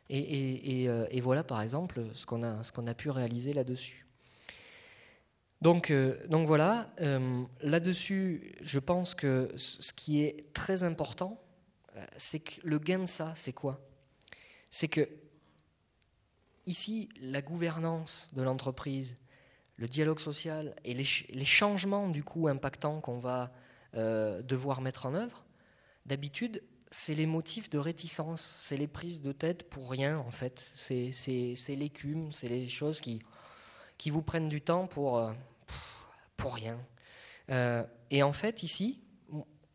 Et, 0.10 1.22
voilà, 1.22 1.44
par 1.44 1.62
exemple, 1.62 2.06
ce 2.14 2.26
qu'on 2.26 2.44
a 2.44 2.94
pu 2.94 3.10
réaliser 3.10 3.54
là-dessus. 3.54 4.09
Donc, 5.62 5.92
euh, 5.92 6.26
donc 6.28 6.48
voilà, 6.48 6.90
euh, 7.02 7.44
là-dessus, 7.62 8.56
je 8.62 8.80
pense 8.80 9.14
que 9.14 9.52
ce 9.58 9.92
qui 9.92 10.22
est 10.22 10.54
très 10.54 10.84
important, 10.84 11.42
euh, 11.96 12.06
c'est 12.18 12.40
que 12.40 12.62
le 12.64 12.80
gain 12.80 13.00
de 13.00 13.06
ça, 13.06 13.34
c'est 13.36 13.52
quoi? 13.52 13.82
C'est 14.70 14.88
que 14.88 15.10
ici, 16.66 17.10
la 17.20 17.42
gouvernance 17.42 18.30
de 18.34 18.42
l'entreprise, 18.42 19.18
le 19.76 19.88
dialogue 19.88 20.20
social 20.20 20.76
et 20.86 20.94
les, 20.94 21.06
les, 21.30 21.46
changements 21.46 22.08
du 22.10 22.24
coup 22.24 22.48
impactants 22.48 23.02
qu'on 23.02 23.20
va 23.20 23.52
devoir 23.94 24.82
mettre 24.82 25.08
en 25.08 25.16
œuvre, 25.16 25.46
d'habitude, 26.06 26.62
c'est 26.92 27.16
les 27.16 27.26
motifs 27.26 27.72
de 27.72 27.80
réticence, 27.80 28.56
c'est 28.60 28.78
les 28.78 28.88
prises 28.88 29.22
de 29.22 29.32
tête 29.32 29.68
pour 29.68 29.90
rien 29.90 30.20
en 30.20 30.30
fait, 30.30 30.72
c'est 30.76 31.12
l'écume, 31.70 32.32
c'est 32.32 32.50
les 32.50 32.70
choses 32.70 33.02
qui, 33.02 33.20
qui 33.98 34.12
vous 34.12 34.22
prennent 34.22 34.50
du 34.50 34.62
temps 34.62 34.86
pour 34.86 35.34
pour 36.40 36.56
rien. 36.56 36.80
Euh, 37.52 37.84
et 38.10 38.24
en 38.24 38.32
fait, 38.32 38.64
ici, 38.64 39.02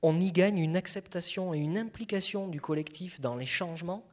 on 0.03 0.21
y 0.21 0.33
gagne 0.33 0.59
une 0.59 0.77
acceptation 0.77 1.55
et 1.55 1.59
une 1.59 1.79
implication 1.79 2.49
du 2.49 2.61
collectif 2.61 3.21
dans 3.21 3.37
les 3.37 3.47
changements 3.47 4.07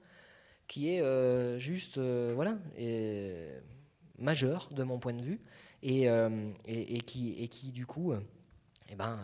qui 0.68 0.94
est 0.94 1.02
euh, 1.02 1.58
juste, 1.58 1.98
euh, 1.98 2.34
voilà, 2.36 2.58
majeur 4.18 4.70
de 4.72 4.84
mon 4.84 5.00
point 5.00 5.14
de 5.14 5.24
vue, 5.24 5.42
et, 5.82 6.04
et, 6.66 7.02
qui, 7.02 7.34
et 7.40 7.48
qui, 7.48 7.72
du 7.72 7.88
coup, 7.88 8.14
eh 8.90 8.96
ben, 8.96 9.20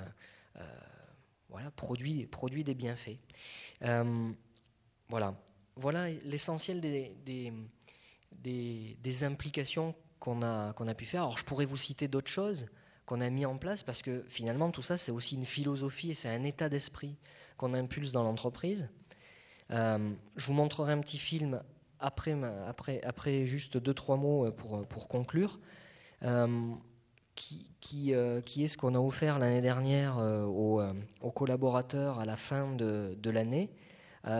voilà, 1.49 1.69
produit, 1.71 2.25
produit 2.25 2.63
des 2.63 2.73
bienfaits. 2.73 3.19
voilà, 5.09 5.35
voilà 5.75 6.09
l'essentiel 6.25 6.81
des, 6.81 7.15
des, 7.23 7.53
des, 8.31 8.97
des, 8.99 9.23
implications 9.23 9.93
qu'on 10.19 10.41
a, 10.41 10.73
qu'on 10.73 10.87
a 10.87 10.95
pu 10.95 11.05
faire. 11.05 11.21
Alors, 11.21 11.37
je 11.37 11.45
pourrais 11.45 11.65
vous 11.65 11.77
citer 11.77 12.07
d'autres 12.07 12.31
choses 12.31 12.67
qu'on 13.07 13.21
a 13.21 13.29
mis 13.31 13.45
en 13.45 13.57
place 13.57 13.81
parce 13.81 14.03
que 14.03 14.23
finalement 14.27 14.69
tout 14.69 14.83
ça 14.83 14.97
c'est 14.97 15.13
aussi 15.13 15.35
une 15.35 15.45
philosophie 15.45 16.11
et 16.11 16.13
c'est 16.13 16.29
un 16.29 16.43
état 16.43 16.69
d'esprit 16.69 17.17
qu'on 17.55 17.73
impulse 17.73 18.11
dans 18.11 18.21
l'entreprise. 18.21 18.87
Euh, 19.71 20.11
je 20.35 20.45
vous 20.45 20.53
montrerai 20.53 20.91
un 20.91 20.99
petit 20.99 21.17
film 21.17 21.61
après, 21.99 22.35
après, 22.67 23.01
après 23.03 23.45
juste 23.45 23.77
deux 23.77 23.93
trois 23.93 24.17
mots 24.17 24.45
euh, 24.45 24.51
pour, 24.51 24.85
pour 24.85 25.07
conclure. 25.07 25.59
Euh, 26.23 26.71
qui, 27.35 27.69
qui, 27.79 28.13
qui, 28.45 28.63
est 28.63 28.67
ce 28.67 28.77
qu'on 28.77 28.95
a 28.95 28.99
offert 28.99 29.37
l'année 29.37 29.61
dernière 29.61 30.17
aux, 30.17 30.81
aux, 31.21 31.31
collaborateurs 31.31 32.19
à 32.19 32.25
la 32.25 32.35
fin 32.35 32.73
de, 32.73 33.15
de 33.15 33.29
l'année, 33.29 33.69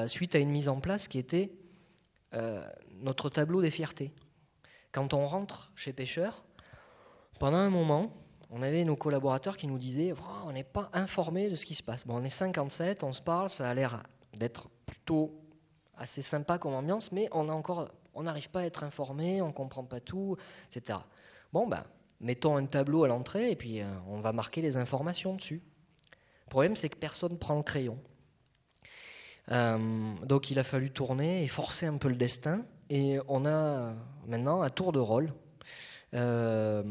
suite 0.07 0.33
à 0.33 0.39
une 0.39 0.49
mise 0.49 0.67
en 0.67 0.79
place 0.79 1.07
qui 1.07 1.19
était 1.19 1.51
notre 3.03 3.29
tableau 3.29 3.61
des 3.61 3.69
fiertés. 3.69 4.11
Quand 4.91 5.13
on 5.13 5.27
rentre 5.27 5.71
chez 5.75 5.93
Pêcheur, 5.93 6.43
pendant 7.39 7.57
un 7.57 7.69
moment, 7.69 8.11
on 8.49 8.61
avait 8.61 8.83
nos 8.83 8.95
collaborateurs 8.95 9.57
qui 9.57 9.67
nous 9.67 9.77
disaient 9.77 10.13
on 10.45 10.51
n'est 10.51 10.63
pas 10.63 10.89
informé 10.93 11.49
de 11.49 11.55
ce 11.55 11.65
qui 11.65 11.75
se 11.75 11.83
passe. 11.83 12.05
Bon, 12.05 12.15
on 12.17 12.23
est 12.23 12.29
57, 12.29 13.03
on 13.03 13.13
se 13.13 13.21
parle, 13.21 13.49
ça 13.49 13.69
a 13.69 13.73
l'air 13.73 14.03
d'être 14.33 14.69
plutôt 14.85 15.41
assez 15.97 16.21
sympa 16.21 16.57
comme 16.57 16.73
ambiance, 16.73 17.11
mais 17.11 17.29
on 17.33 18.23
n'arrive 18.23 18.49
pas 18.49 18.61
à 18.61 18.63
être 18.63 18.83
informé, 18.83 19.41
on 19.41 19.51
comprend 19.51 19.83
pas 19.83 19.99
tout, 19.99 20.37
etc. 20.69 20.99
Bon, 21.51 21.67
ben, 21.67 21.83
mettons 22.21 22.55
un 22.55 22.65
tableau 22.65 23.03
à 23.03 23.07
l'entrée 23.07 23.51
et 23.51 23.55
puis 23.55 23.81
euh, 23.81 23.85
on 24.07 24.19
va 24.19 24.31
marquer 24.31 24.61
les 24.61 24.77
informations 24.77 25.33
dessus. 25.35 25.61
Le 26.45 26.49
problème, 26.49 26.75
c'est 26.75 26.89
que 26.89 26.97
personne 26.97 27.33
ne 27.33 27.37
prend 27.37 27.55
le 27.55 27.63
crayon. 27.63 27.97
Euh, 29.51 30.13
donc 30.25 30.51
il 30.51 30.59
a 30.59 30.63
fallu 30.63 30.91
tourner 30.91 31.43
et 31.43 31.47
forcer 31.47 31.85
un 31.85 31.97
peu 31.97 32.09
le 32.09 32.15
destin. 32.15 32.65
et 32.89 33.19
on 33.27 33.45
a 33.45 33.93
maintenant 34.25 34.61
à 34.61 34.69
tour 34.69 34.91
de 34.91 34.99
rôle. 34.99 35.31
Euh, 36.13 36.83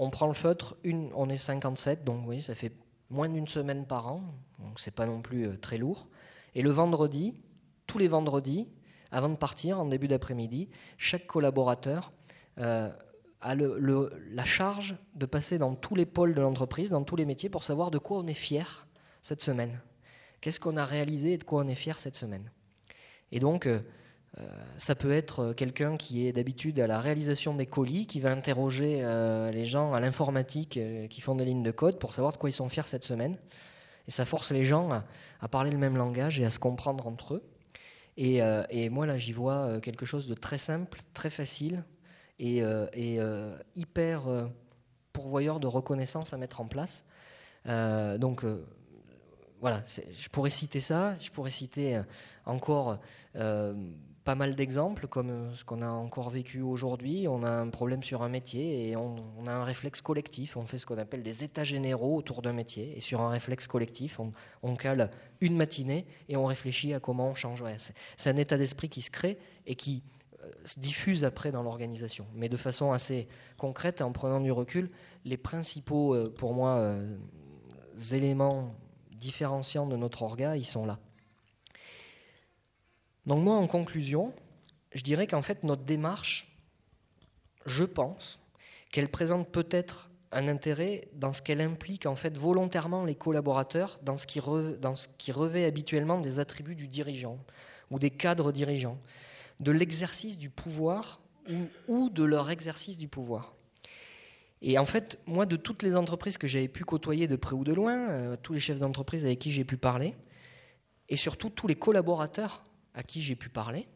on 0.00 0.08
prend 0.08 0.26
le 0.26 0.32
feutre, 0.32 0.76
une, 0.82 1.10
on 1.14 1.28
est 1.28 1.36
57, 1.36 2.04
donc 2.04 2.26
oui, 2.26 2.40
ça 2.40 2.54
fait 2.54 2.72
moins 3.10 3.28
d'une 3.28 3.46
semaine 3.46 3.86
par 3.86 4.08
an, 4.08 4.22
donc 4.58 4.80
c'est 4.80 4.94
pas 4.94 5.04
non 5.04 5.20
plus 5.20 5.46
euh, 5.46 5.56
très 5.58 5.76
lourd. 5.76 6.08
Et 6.54 6.62
le 6.62 6.70
vendredi, 6.70 7.38
tous 7.86 7.98
les 7.98 8.08
vendredis, 8.08 8.72
avant 9.10 9.28
de 9.28 9.36
partir, 9.36 9.78
en 9.78 9.84
début 9.84 10.08
d'après-midi, 10.08 10.70
chaque 10.96 11.26
collaborateur 11.26 12.12
euh, 12.58 12.90
a 13.42 13.54
la 13.54 14.44
charge 14.46 14.96
de 15.16 15.26
passer 15.26 15.58
dans 15.58 15.74
tous 15.74 15.94
les 15.94 16.06
pôles 16.06 16.34
de 16.34 16.40
l'entreprise, 16.40 16.88
dans 16.88 17.04
tous 17.04 17.16
les 17.16 17.26
métiers, 17.26 17.50
pour 17.50 17.62
savoir 17.62 17.90
de 17.90 17.98
quoi 17.98 18.18
on 18.18 18.26
est 18.26 18.32
fier 18.32 18.86
cette 19.20 19.42
semaine. 19.42 19.82
Qu'est-ce 20.40 20.60
qu'on 20.60 20.78
a 20.78 20.86
réalisé 20.86 21.34
et 21.34 21.38
de 21.38 21.44
quoi 21.44 21.62
on 21.62 21.68
est 21.68 21.74
fier 21.74 22.00
cette 22.00 22.16
semaine? 22.16 22.50
Et 23.32 23.38
donc, 23.38 23.66
euh, 23.66 23.80
euh, 24.38 24.42
ça 24.76 24.94
peut 24.94 25.12
être 25.12 25.52
quelqu'un 25.52 25.96
qui 25.96 26.26
est 26.26 26.32
d'habitude 26.32 26.78
à 26.80 26.86
la 26.86 27.00
réalisation 27.00 27.54
des 27.54 27.66
colis, 27.66 28.06
qui 28.06 28.20
va 28.20 28.30
interroger 28.30 29.02
les 29.52 29.64
gens 29.64 29.92
à 29.92 30.00
l'informatique 30.00 30.78
qui 31.08 31.20
font 31.20 31.34
des 31.34 31.44
lignes 31.44 31.62
de 31.62 31.70
code 31.70 31.98
pour 31.98 32.12
savoir 32.12 32.32
de 32.32 32.38
quoi 32.38 32.48
ils 32.48 32.54
sont 32.54 32.68
fiers 32.68 32.86
cette 32.86 33.04
semaine. 33.04 33.36
Et 34.08 34.10
ça 34.10 34.24
force 34.24 34.50
les 34.50 34.64
gens 34.64 34.90
à 35.40 35.48
parler 35.48 35.70
le 35.70 35.78
même 35.78 35.96
langage 35.96 36.40
et 36.40 36.44
à 36.44 36.50
se 36.50 36.58
comprendre 36.58 37.06
entre 37.06 37.34
eux. 37.34 37.42
Euh, 38.20 38.64
et, 38.70 38.88
moi, 38.88 39.06
là, 39.06 39.16
j'y 39.16 39.32
vois 39.32 39.54
euh, 39.54 39.80
quelque 39.80 40.06
chose 40.06 40.26
de 40.26 40.34
très 40.34 40.58
simple, 40.58 41.00
très 41.14 41.30
facile 41.30 41.84
et, 42.38 42.62
euh, 42.62 43.56
hyper 43.74 44.22
pourvoyeur 45.12 45.60
de 45.60 45.66
reconnaissance 45.66 46.32
à 46.32 46.36
mettre 46.36 46.60
en 46.60 46.66
place. 46.66 47.04
donc, 47.66 48.44
voilà, 49.60 49.84
je 49.86 50.28
pourrais 50.30 50.50
citer 50.50 50.80
ça, 50.80 51.18
je 51.18 51.30
pourrais 51.30 51.50
citer 51.50 52.00
encore 52.46 52.98
pas 54.24 54.34
mal 54.34 54.54
d'exemples, 54.54 55.06
comme 55.06 55.30
euh, 55.30 55.54
ce 55.54 55.64
qu'on 55.64 55.82
a 55.82 55.88
encore 55.88 56.30
vécu 56.30 56.60
aujourd'hui. 56.60 57.26
On 57.28 57.42
a 57.42 57.50
un 57.50 57.68
problème 57.68 58.02
sur 58.02 58.22
un 58.22 58.28
métier 58.28 58.88
et 58.88 58.96
on, 58.96 59.16
a 59.46 59.50
un 59.50 59.64
réflexe 59.64 60.00
collectif. 60.00 60.56
On 60.56 60.66
fait 60.66 60.78
ce 60.78 60.86
qu'on 60.86 60.98
appelle 60.98 61.22
des 61.22 61.42
états 61.42 61.64
généraux 61.64 62.16
autour 62.16 62.42
d'un 62.42 62.52
métier. 62.52 62.96
Et 62.96 63.00
sur 63.00 63.22
un 63.22 63.30
réflexe 63.30 63.66
collectif, 63.66 64.20
on, 64.62 64.76
cale 64.76 65.10
une 65.40 65.56
matinée 65.56 66.06
et 66.28 66.36
on 66.36 66.46
réfléchit 66.46 66.94
à 66.94 67.00
comment 67.00 67.28
on 67.28 67.34
change. 67.34 67.64
c'est 68.16 68.30
un 68.30 68.36
état 68.36 68.56
d'esprit 68.56 68.88
qui 68.88 69.02
se 69.02 69.10
crée 69.10 69.38
et 69.66 69.74
qui 69.74 70.02
euh, 70.42 70.50
se 70.64 70.78
diffuse 70.78 71.24
après 71.24 71.50
dans 71.50 71.62
l'organisation. 71.62 72.26
Mais 72.34 72.48
de 72.48 72.56
façon 72.56 72.92
assez 72.92 73.26
concrète, 73.56 74.02
en 74.02 74.12
prenant 74.12 74.40
du 74.40 74.52
recul, 74.52 74.90
les 75.24 75.38
principaux, 75.38 76.14
euh, 76.14 76.32
pour 76.34 76.52
moi, 76.52 76.94
éléments 78.12 78.74
différenciants 79.12 79.86
de 79.86 79.96
notre 79.96 80.22
orga, 80.22 80.56
ils 80.56 80.64
sont 80.64 80.86
là. 80.86 80.98
Donc 83.26 83.44
moi, 83.44 83.56
en 83.56 83.66
conclusion, 83.66 84.32
je 84.94 85.02
dirais 85.02 85.26
qu'en 85.26 85.42
fait, 85.42 85.64
notre 85.64 85.82
démarche, 85.82 86.48
je 87.66 87.84
pense 87.84 88.40
qu'elle 88.90 89.08
présente 89.08 89.50
peut-être 89.50 90.10
un 90.32 90.48
intérêt 90.48 91.08
dans 91.14 91.32
ce 91.32 91.42
qu'elle 91.42 91.60
implique 91.60 92.06
en 92.06 92.14
fait 92.14 92.36
volontairement 92.38 93.04
les 93.04 93.16
collaborateurs 93.16 93.98
dans 94.02 94.16
ce, 94.16 94.26
qui 94.26 94.40
dans 94.80 94.94
ce 94.94 95.08
qui 95.18 95.32
revêt 95.32 95.64
habituellement 95.64 96.20
des 96.20 96.38
attributs 96.38 96.76
du 96.76 96.88
dirigeant 96.88 97.38
ou 97.90 97.98
des 97.98 98.10
cadres 98.10 98.52
dirigeants, 98.52 98.98
de 99.58 99.72
l'exercice 99.72 100.38
du 100.38 100.48
pouvoir 100.48 101.20
ou, 101.48 101.66
ou, 101.88 102.10
de 102.10 102.22
leur 102.22 102.50
exercice 102.50 102.96
du 102.96 103.08
pouvoir. 103.08 103.54
Et 104.62 104.78
en 104.78 104.86
fait, 104.86 105.18
moi, 105.26 105.46
de 105.46 105.56
toutes 105.56 105.82
les 105.82 105.96
entreprises 105.96 106.38
que 106.38 106.46
j'avais 106.46 106.68
pu 106.68 106.84
côtoyer 106.84 107.26
de 107.26 107.36
près 107.36 107.54
ou 107.54 107.64
de 107.64 107.72
loin, 107.72 108.10
euh, 108.10 108.36
tous 108.40 108.52
les 108.52 108.60
chefs 108.60 108.78
d'entreprise 108.78 109.24
avec 109.24 109.38
qui 109.38 109.50
j'ai 109.50 109.64
pu 109.64 109.76
parler, 109.76 110.14
et 111.08 111.16
surtout 111.16 111.50
tous 111.50 111.66
les 111.66 111.74
collaborateurs 111.74 112.62
à 112.94 113.02
qui 113.02 113.22
j'ai 113.22 113.36
pu 113.36 113.48
parler. 113.48 113.88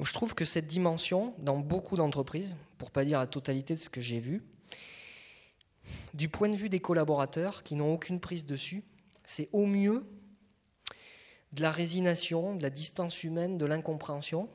Je 0.00 0.12
trouve 0.12 0.34
que 0.34 0.44
cette 0.44 0.66
dimension, 0.66 1.34
dans 1.38 1.58
beaucoup 1.58 1.96
d'entreprises, 1.96 2.56
pour 2.78 2.90
pas 2.90 3.04
dire 3.04 3.18
la 3.18 3.26
totalité 3.26 3.74
de 3.74 3.78
ce 3.78 3.88
que 3.88 4.00
j'ai 4.00 4.18
vu, 4.18 4.42
du 6.14 6.28
point 6.28 6.48
de 6.48 6.56
vue 6.56 6.68
des 6.68 6.80
collaborateurs 6.80 7.62
qui 7.62 7.76
n'ont 7.76 7.92
aucune 7.94 8.20
prise 8.20 8.46
dessus, 8.46 8.82
c'est 9.24 9.48
au 9.52 9.66
mieux 9.66 10.04
de 11.52 11.62
la 11.62 11.70
résignation, 11.70 12.56
de 12.56 12.62
la 12.62 12.70
distance 12.70 13.22
humaine, 13.22 13.58
de 13.58 13.66
l'incompréhension, 13.66 14.48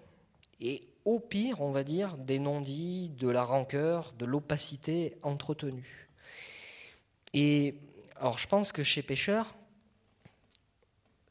et 0.59 0.89
au 1.05 1.19
pire, 1.19 1.61
on 1.61 1.71
va 1.71 1.83
dire, 1.83 2.17
des 2.17 2.39
non-dits, 2.39 3.09
de 3.09 3.29
la 3.29 3.43
rancœur, 3.43 4.11
de 4.17 4.25
l'opacité 4.25 5.15
entretenue. 5.23 6.09
Et 7.33 7.75
alors 8.17 8.37
je 8.37 8.47
pense 8.47 8.71
que 8.71 8.83
chez 8.83 9.01
Pêcheur, 9.01 9.55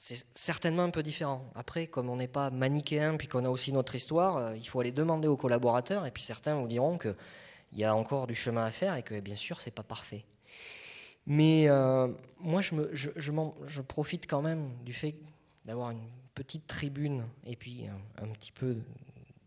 c'est 0.08 0.26
certainement 0.32 0.84
un 0.84 0.90
peu 0.90 1.02
différent. 1.02 1.44
Après, 1.54 1.86
comme 1.86 2.08
on 2.08 2.16
n'est 2.16 2.28
pas 2.28 2.48
manichéen, 2.48 3.16
puis 3.18 3.28
qu'on 3.28 3.44
a 3.44 3.50
aussi 3.50 3.72
notre 3.72 3.94
histoire, 3.94 4.38
euh, 4.38 4.56
il 4.56 4.66
faut 4.66 4.80
aller 4.80 4.90
demander 4.90 5.28
aux 5.28 5.36
collaborateurs, 5.36 6.06
et 6.06 6.10
puis 6.10 6.22
certains 6.22 6.54
vous 6.54 6.66
diront 6.66 6.96
qu'il 6.96 7.14
y 7.74 7.84
a 7.84 7.94
encore 7.94 8.26
du 8.26 8.34
chemin 8.34 8.64
à 8.64 8.70
faire 8.70 8.96
et 8.96 9.02
que 9.02 9.20
bien 9.20 9.36
sûr, 9.36 9.60
c'est 9.60 9.70
pas 9.70 9.82
parfait. 9.82 10.24
Mais 11.26 11.68
euh, 11.68 12.08
moi, 12.40 12.62
je, 12.62 13.80
profite 13.82 14.26
quand 14.26 14.40
même 14.40 14.70
du 14.82 14.94
fait 14.94 15.14
d'avoir 15.66 15.90
une 15.90 16.08
petite 16.34 16.66
tribune 16.66 17.26
et 17.44 17.56
puis 17.56 17.84
un 18.16 18.28
petit 18.28 18.52
peu 18.52 18.78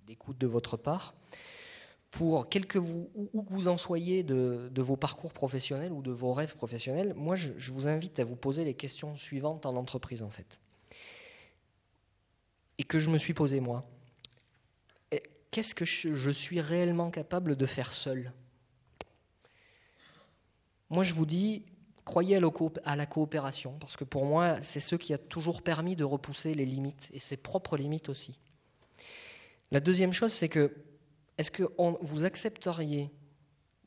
d'écoute 0.06 0.38
de 0.38 0.46
votre 0.46 0.78
part 0.78 1.16
pour 2.12 2.50
quel 2.50 2.68
que 2.68 2.78
vous, 2.78 3.10
où 3.34 3.42
que 3.42 3.54
vous 3.54 3.70
en 3.70 3.78
soyez 3.78 4.22
de, 4.22 4.70
vos 4.82 4.98
parcours 4.98 5.32
professionnels 5.32 5.94
ou 5.94 6.02
de 6.02 6.12
vos 6.12 6.34
rêves 6.34 6.56
professionnels, 6.56 7.14
moi 7.16 7.36
je, 7.36 7.72
vous 7.72 7.88
invite 7.88 8.20
à 8.20 8.26
vous 8.26 8.36
poser 8.36 8.66
les 8.66 8.74
questions 8.74 9.16
suivantes 9.16 9.66
en 9.66 9.78
entreprise 9.78 10.22
en 10.22 10.30
fait. 10.30 10.60
Et 12.78 12.84
que 12.84 13.00
je 13.00 13.10
me 13.10 13.18
suis 13.18 13.34
posé 13.34 13.62
moi. 13.62 13.90
Qu'est-ce 15.52 15.74
que 15.74 15.86
je, 15.86 16.32
suis 16.32 16.62
réellement 16.62 17.12
capable 17.12 17.56
de 17.56 17.66
faire 17.66 17.94
seul? 17.94 18.34
Moi 20.90 21.06
je 21.06 21.14
vous 21.14 21.26
dis, 21.26 21.64
croyez 22.04 22.42
à 22.84 22.96
la 22.96 23.06
coopération, 23.06 23.78
parce 23.80 23.96
que 23.96 24.04
pour 24.04 24.26
moi 24.26 24.58
c'est 24.62 24.82
ce 24.82 24.98
qui 24.98 25.14
a 25.14 25.18
toujours 25.18 25.62
permis 25.62 25.96
de 25.96 26.04
repousser 26.04 26.56
les 26.56 26.66
limites, 26.66 27.10
et 27.14 27.20
ses 27.20 27.38
propres 27.38 27.78
limites 27.78 28.10
aussi. 28.10 28.38
La 29.72 29.80
deuxième 29.80 30.12
chose 30.12 30.34
c'est 30.34 30.50
que 30.50 30.74
est-ce 31.42 31.50
que 31.50 31.64
vous 32.02 32.24
accepteriez 32.24 33.10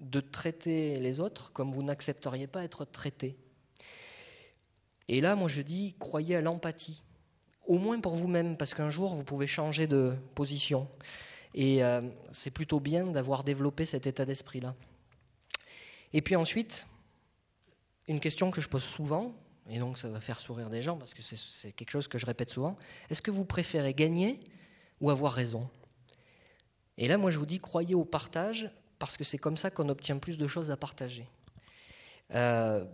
de 0.01 0.19
traiter 0.19 0.99
les 0.99 1.21
autres 1.21 1.53
comme 1.53 1.71
vous 1.71 1.85
n'accepteriez 1.85 2.49
pas 2.49 2.65
être 2.65 2.85
traité 2.85 3.37
Et 5.07 5.21
là, 5.21 5.37
moi 5.37 5.49
je 5.49 5.63
dis, 5.63 5.95
croyez 6.01 6.35
à 6.35 6.41
l'empathie, 6.41 7.05
au 7.65 7.79
moins 7.79 8.01
pour 8.01 8.17
vous-même, 8.17 8.57
parce 8.57 8.75
qu'un 8.75 8.91
jour, 8.91 9.15
vous 9.15 9.23
pouvez 9.23 9.47
changer 9.47 9.87
de 9.87 10.17
position. 10.35 10.89
Et 11.55 11.85
euh, 11.85 12.01
c'est 12.33 12.51
plutôt 12.51 12.81
bien 12.81 13.07
d'avoir 13.07 13.45
développé 13.45 13.85
cet 13.87 14.09
état 14.09 14.25
d'esprit-là. 14.25 14.75
Et 16.13 16.23
puis 16.23 16.35
ensuite, 16.35 16.89
une 18.09 18.19
question 18.19 18.51
que 18.51 18.61
je 18.61 18.69
pose 18.69 18.83
souvent, 18.83 19.33
et 19.71 19.79
donc 19.79 19.99
ça 19.99 20.09
va 20.09 20.19
faire 20.19 20.41
sourire 20.41 20.71
des 20.71 20.83
gens, 20.83 20.97
parce 20.97 21.15
que 21.15 21.23
c'est 21.23 21.71
quelque 21.71 21.93
chose 21.93 22.09
que 22.09 22.19
je 22.19 22.27
répète 22.27 22.51
souvent, 22.51 22.75
est-ce 23.11 23.23
que 23.23 23.31
vous 23.31 23.45
préférez 23.45 23.95
gagner 23.95 24.41
ou 25.01 25.09
avoir 25.09 25.33
raison? 25.33 25.71
Et 26.99 27.09
là, 27.09 27.19
moi, 27.19 27.31
je 27.31 27.39
vous 27.39 27.47
dis, 27.47 27.61
croyez 27.61 27.95
au 27.95 28.05
partage, 28.05 28.71
parce 28.99 29.17
que 29.17 29.25
c'est 29.25 29.39
comme 29.39 29.57
ça 29.57 29.71
qu'on 29.71 29.89
obtient 29.89 30.19
plus 30.19 30.39
de 30.39 30.47
choses 30.47 30.71
à 30.71 30.77
partager. 30.77 31.29
Euh, 32.33 32.85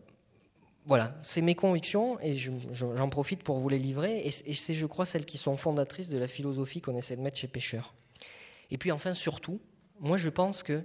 voilà, 0.87 1.17
c'est 1.21 1.43
mes 1.43 1.55
convictions, 1.55 2.19
et 2.21 2.37
j'en 2.39 3.09
profite 3.11 3.43
pour 3.43 3.59
vous 3.59 3.69
les 3.69 3.79
livrer, 3.79 4.27
et, 4.27 4.31
c'est, 4.31 4.75
je 4.75 4.87
crois, 4.87 5.07
celles 5.07 5.27
qui 5.27 5.39
sont 5.39 5.57
fondatrices 5.57 6.09
de 6.09 6.19
la 6.19 6.27
philosophie 6.27 6.81
qu'on 6.81 6.97
essaie 6.97 7.17
de 7.17 7.23
mettre 7.23 7.39
chez 7.39 7.49
Pêcheur. 7.49 7.95
Et 8.71 8.79
puis 8.79 8.91
enfin, 8.91 9.15
surtout, 9.15 9.61
moi, 9.99 10.17
je 10.17 10.29
pense 10.29 10.63
que 10.63 10.85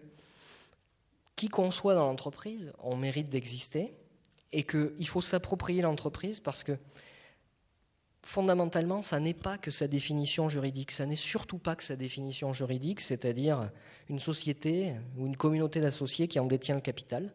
qui 1.35 1.49
qu'on 1.49 1.71
soit 1.71 1.95
dans 1.95 2.05
l'entreprise, 2.05 2.73
on 2.79 2.95
mérite 2.95 3.29
d'exister, 3.29 3.93
et 4.51 4.63
qu'il 4.63 5.07
faut 5.07 5.21
s'approprier 5.21 5.81
l'entreprise, 5.81 6.39
parce 6.39 6.63
que 6.63 6.77
fondamentalement, 8.25 9.03
ça 9.03 9.19
n'est 9.19 9.35
pas 9.35 9.59
que 9.59 9.69
sa 9.69 9.87
définition 9.87 10.49
juridique, 10.49 10.91
ça 10.91 11.05
n'est 11.05 11.15
surtout 11.15 11.59
pas 11.59 11.75
que 11.75 11.83
sa 11.83 11.95
définition 11.95 12.53
juridique, 12.53 12.99
c'est-à-dire 12.99 13.69
une 14.09 14.17
société 14.17 14.95
ou 15.15 15.27
une 15.27 15.37
communauté 15.37 15.79
d'associés 15.79 16.27
qui 16.27 16.39
en 16.39 16.45
détient 16.45 16.73
le 16.73 16.81
capital. 16.81 17.31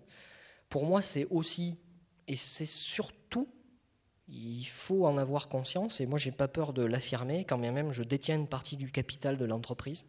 Pour 0.69 0.85
moi, 0.85 1.01
c'est 1.01 1.27
aussi, 1.31 1.79
et 2.27 2.35
c'est 2.35 2.67
surtout, 2.67 3.49
il 4.27 4.65
faut 4.65 5.07
en 5.07 5.17
avoir 5.17 5.49
conscience, 5.49 6.01
et 6.01 6.07
moi, 6.07 6.19
j'ai 6.19 6.33
pas 6.33 6.49
peur 6.49 6.73
de 6.73 6.85
l'affirmer, 6.85 7.45
quand 7.45 7.59
bien 7.59 7.71
même 7.71 7.93
je 7.93 8.03
détiens 8.03 8.35
une 8.35 8.49
partie 8.49 8.77
du 8.77 8.91
capital 8.91 9.39
de 9.39 9.45
l'entreprise. 9.45 10.07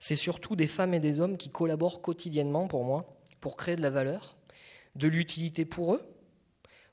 C'est 0.00 0.16
surtout 0.16 0.56
des 0.56 0.66
femmes 0.66 0.92
et 0.92 1.00
des 1.00 1.20
hommes 1.20 1.36
qui 1.36 1.50
collaborent 1.50 2.02
quotidiennement 2.02 2.66
pour 2.66 2.82
moi, 2.84 3.16
pour 3.40 3.56
créer 3.56 3.76
de 3.76 3.82
la 3.82 3.90
valeur, 3.90 4.36
de 4.96 5.06
l'utilité 5.06 5.64
pour 5.64 5.94
eux, 5.94 6.02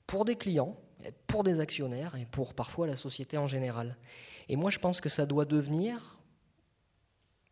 pour 0.05 0.23
des 0.23 0.35
clients, 0.35 0.77
pour 1.27 1.43
des 1.43 1.59
actionnaires 1.59 2.15
et 2.15 2.25
pour 2.25 2.53
parfois 2.53 2.87
la 2.87 2.95
société 2.95 3.37
en 3.37 3.47
général. 3.47 3.95
Et 4.49 4.55
moi, 4.55 4.69
je 4.69 4.79
pense 4.79 5.01
que 5.01 5.09
ça 5.09 5.25
doit 5.25 5.45
devenir, 5.45 6.19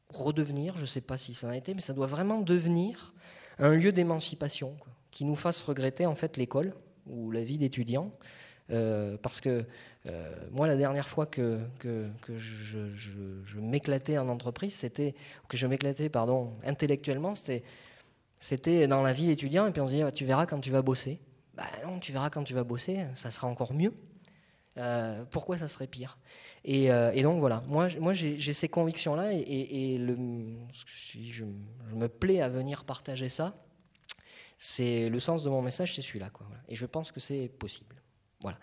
redevenir, 0.10 0.76
je 0.78 0.82
ne 0.82 0.88
sais 0.88 1.02
pas 1.02 1.18
si 1.18 1.34
ça 1.34 1.50
a 1.50 1.56
été, 1.56 1.74
mais 1.74 1.82
ça 1.82 1.94
doit 1.94 2.08
vraiment 2.08 2.42
devenir 2.42 3.14
un 3.60 3.74
lieu 3.76 3.92
d'émancipation 3.92 4.76
qui 5.12 5.26
nous 5.26 5.36
fasse 5.36 5.62
regretter 5.62 6.06
en 6.06 6.16
fait 6.16 6.38
l'école 6.38 6.74
ou 7.08 7.32
la 7.32 7.44
vie 7.44 7.58
d'étudiant 7.58 8.12
parce 9.22 9.42
que 9.42 9.64
moi, 10.52 10.68
la 10.68 10.76
dernière 10.76 11.08
fois 11.08 11.26
que, 11.26 11.60
je, 12.36 13.60
m'éclatais 13.60 14.18
en 14.18 14.28
entreprise, 14.30 14.74
c'était 14.74 15.14
que 15.48 15.58
je 15.58 15.68
m'éclatais, 15.68 16.10
pardon, 16.10 16.54
intellectuellement, 16.64 17.36
c'était 17.36 17.64
c'était 18.38 18.88
dans 18.88 19.02
la 19.02 19.14
vie 19.14 19.32
étudiant, 19.32 19.66
et 19.66 19.72
puis 19.72 19.82
on 19.82 19.88
se 19.88 19.94
dit, 19.94 20.02
ah, 20.02 20.12
tu 20.12 20.26
verras 20.26 20.46
quand 20.46 20.60
tu 20.60 20.70
vas 20.70 20.82
bosser. 20.82 21.20
Ben 21.56 21.66
non, 21.86 22.00
tu 22.00 22.12
verras 22.12 22.30
quand 22.30 22.44
tu 22.44 22.54
vas 22.54 22.64
bosser, 22.64 23.06
ça 23.16 23.32
sera 23.32 23.48
encore 23.48 23.74
mieux. 23.74 23.94
pourquoi 25.32 25.58
ça 25.58 25.68
serait 25.68 25.88
pire? 25.88 26.18
Euh, 26.68 27.12
et, 27.14 27.22
donc 27.22 27.40
voilà, 27.40 27.64
moi, 27.68 27.88
j'ai 28.14 28.54
ces 28.54 28.70
convictions-là 28.70 29.34
et, 29.34 30.00
si 30.72 31.32
je, 31.32 31.46
me 31.94 32.08
plais 32.08 32.42
à 32.42 32.50
venir 32.50 32.86
partager 32.86 33.30
ça, 33.30 33.56
c'est 34.58 35.10
le 35.10 35.20
sens 35.20 35.44
de 35.44 35.50
mon 35.50 35.62
message, 35.62 35.96
c'est 35.96 36.02
celui-là. 36.02 36.30
Et 36.68 36.76
je 36.76 36.86
pense 36.86 37.12
que 37.12 37.20
c'est 37.20 37.48
possible. 37.48 37.96
Voilà. 38.42 38.58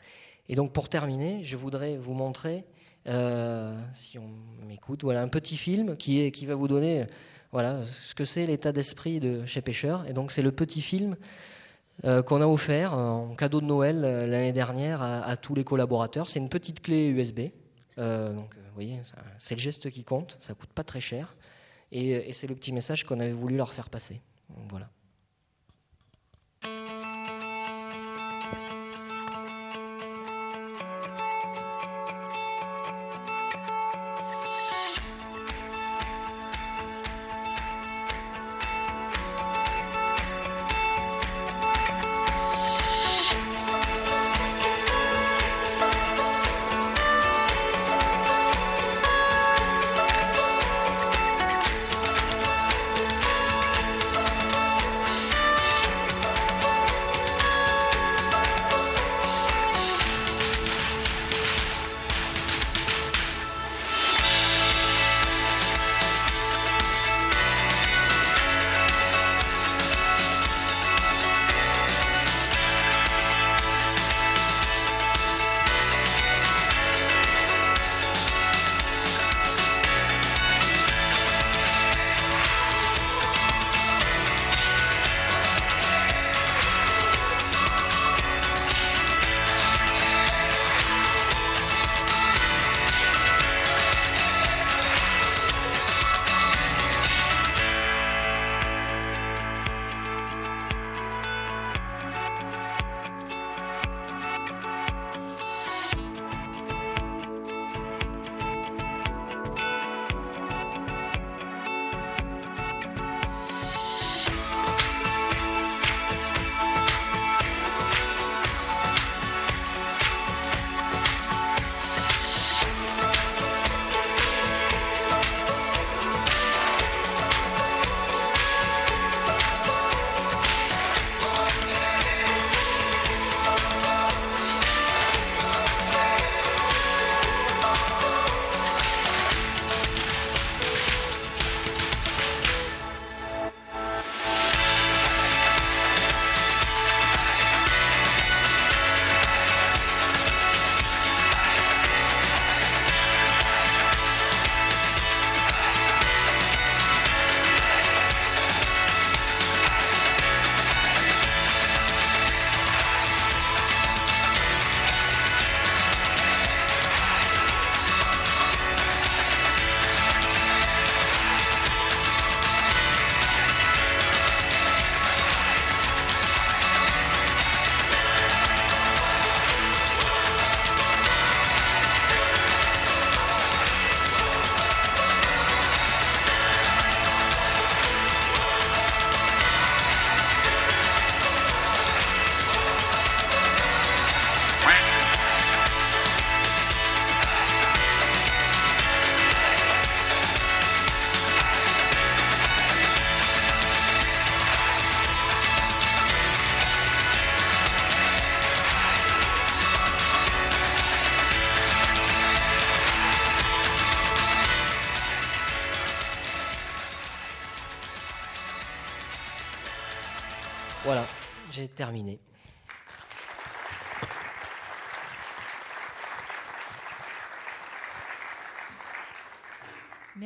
Et 0.49 0.55
donc 0.55 0.73
pour 0.73 0.89
terminer, 0.89 1.45
je 1.45 1.57
voudrais 1.57 1.97
vous 1.97 2.15
montrer, 2.15 2.65
euh, 3.07 3.81
si 3.95 4.19
on 4.19 4.29
m'écoute, 4.67 5.03
voilà 5.03 5.23
un 5.23 5.29
petit 5.29 5.57
film 5.57 5.97
qui, 5.97 6.47
va 6.47 6.55
vous 6.55 6.69
donner 6.69 7.07
voilà, 7.53 7.85
ce 7.85 8.15
que 8.15 8.25
c'est 8.25 8.47
l'état 8.47 8.73
d'esprit 8.73 9.21
de 9.21 9.47
chez 9.47 9.61
Pêcheur. 9.61 10.07
Et 10.09 10.13
donc 10.13 10.33
c'est 10.33 10.43
le 10.43 10.51
petit 10.51 10.83
film 10.83 11.13
euh, 11.13 11.17
qu'on 12.03 12.41
a 12.41 12.47
offert 12.47 12.95
en 12.95 13.35
cadeau 13.35 13.61
de 13.61 13.67
Noël 13.67 14.01
l'année 14.01 14.53
dernière 14.53 15.03
à, 15.03 15.37
tous 15.37 15.55
les 15.55 15.65
collaborateurs. 15.65 16.29
C'est 16.29 16.41
une 16.41 16.49
petite 16.49 16.83
clé 16.83 17.07
USB 17.07 17.51
euh, 17.99 18.33
donc, 18.33 18.55
euh, 18.57 18.61
vous 18.69 18.75
voyez, 18.75 19.01
c'est 19.39 19.55
le 19.55 19.61
geste 19.61 19.91
qui 19.91 20.05
compte, 20.05 20.39
ça 20.41 20.55
coûte 20.55 20.73
pas 20.73 20.85
très 20.85 21.01
cher, 21.01 21.37
et, 21.91 22.11
et 22.11 22.33
c'est 22.33 22.47
le 22.47 22.55
petit 22.55 22.73
message 22.73 23.05
qu'on 23.05 23.21
avait 23.21 23.33
voulu 23.33 23.57
leur 23.57 23.73
faire 23.73 23.91
passer. 23.91 24.21
Voilà. 24.71 24.89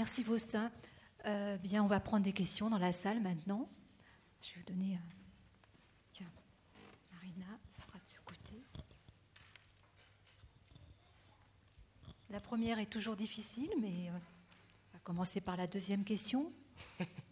Merci 0.07 0.23
Faustin. 0.23 0.71
Euh, 1.25 1.57
bien, 1.57 1.83
on 1.83 1.89
va 1.89 1.99
prendre 1.99 2.23
des 2.23 2.33
questions 2.33 2.71
dans 2.71 2.79
la 2.79 2.93
salle 2.93 3.21
maintenant. 3.21 3.69
Je 4.41 4.51
vais 4.51 4.61
vous 4.61 4.73
donner. 4.73 4.95
Euh, 4.95 6.25
Marina, 7.13 7.47
ça 7.77 7.87
sera 7.87 7.99
de 7.99 8.05
ce 8.07 8.21
côté. 8.25 8.63
La 12.31 12.39
première 12.39 12.79
est 12.79 12.87
toujours 12.87 13.17
difficile, 13.17 13.69
mais 13.81 14.09
euh, 14.09 14.13
on 14.13 14.93
va 14.93 15.01
commencer 15.03 15.41
par 15.41 15.57
la 15.57 15.67
deuxième 15.67 16.05
question. 16.05 16.53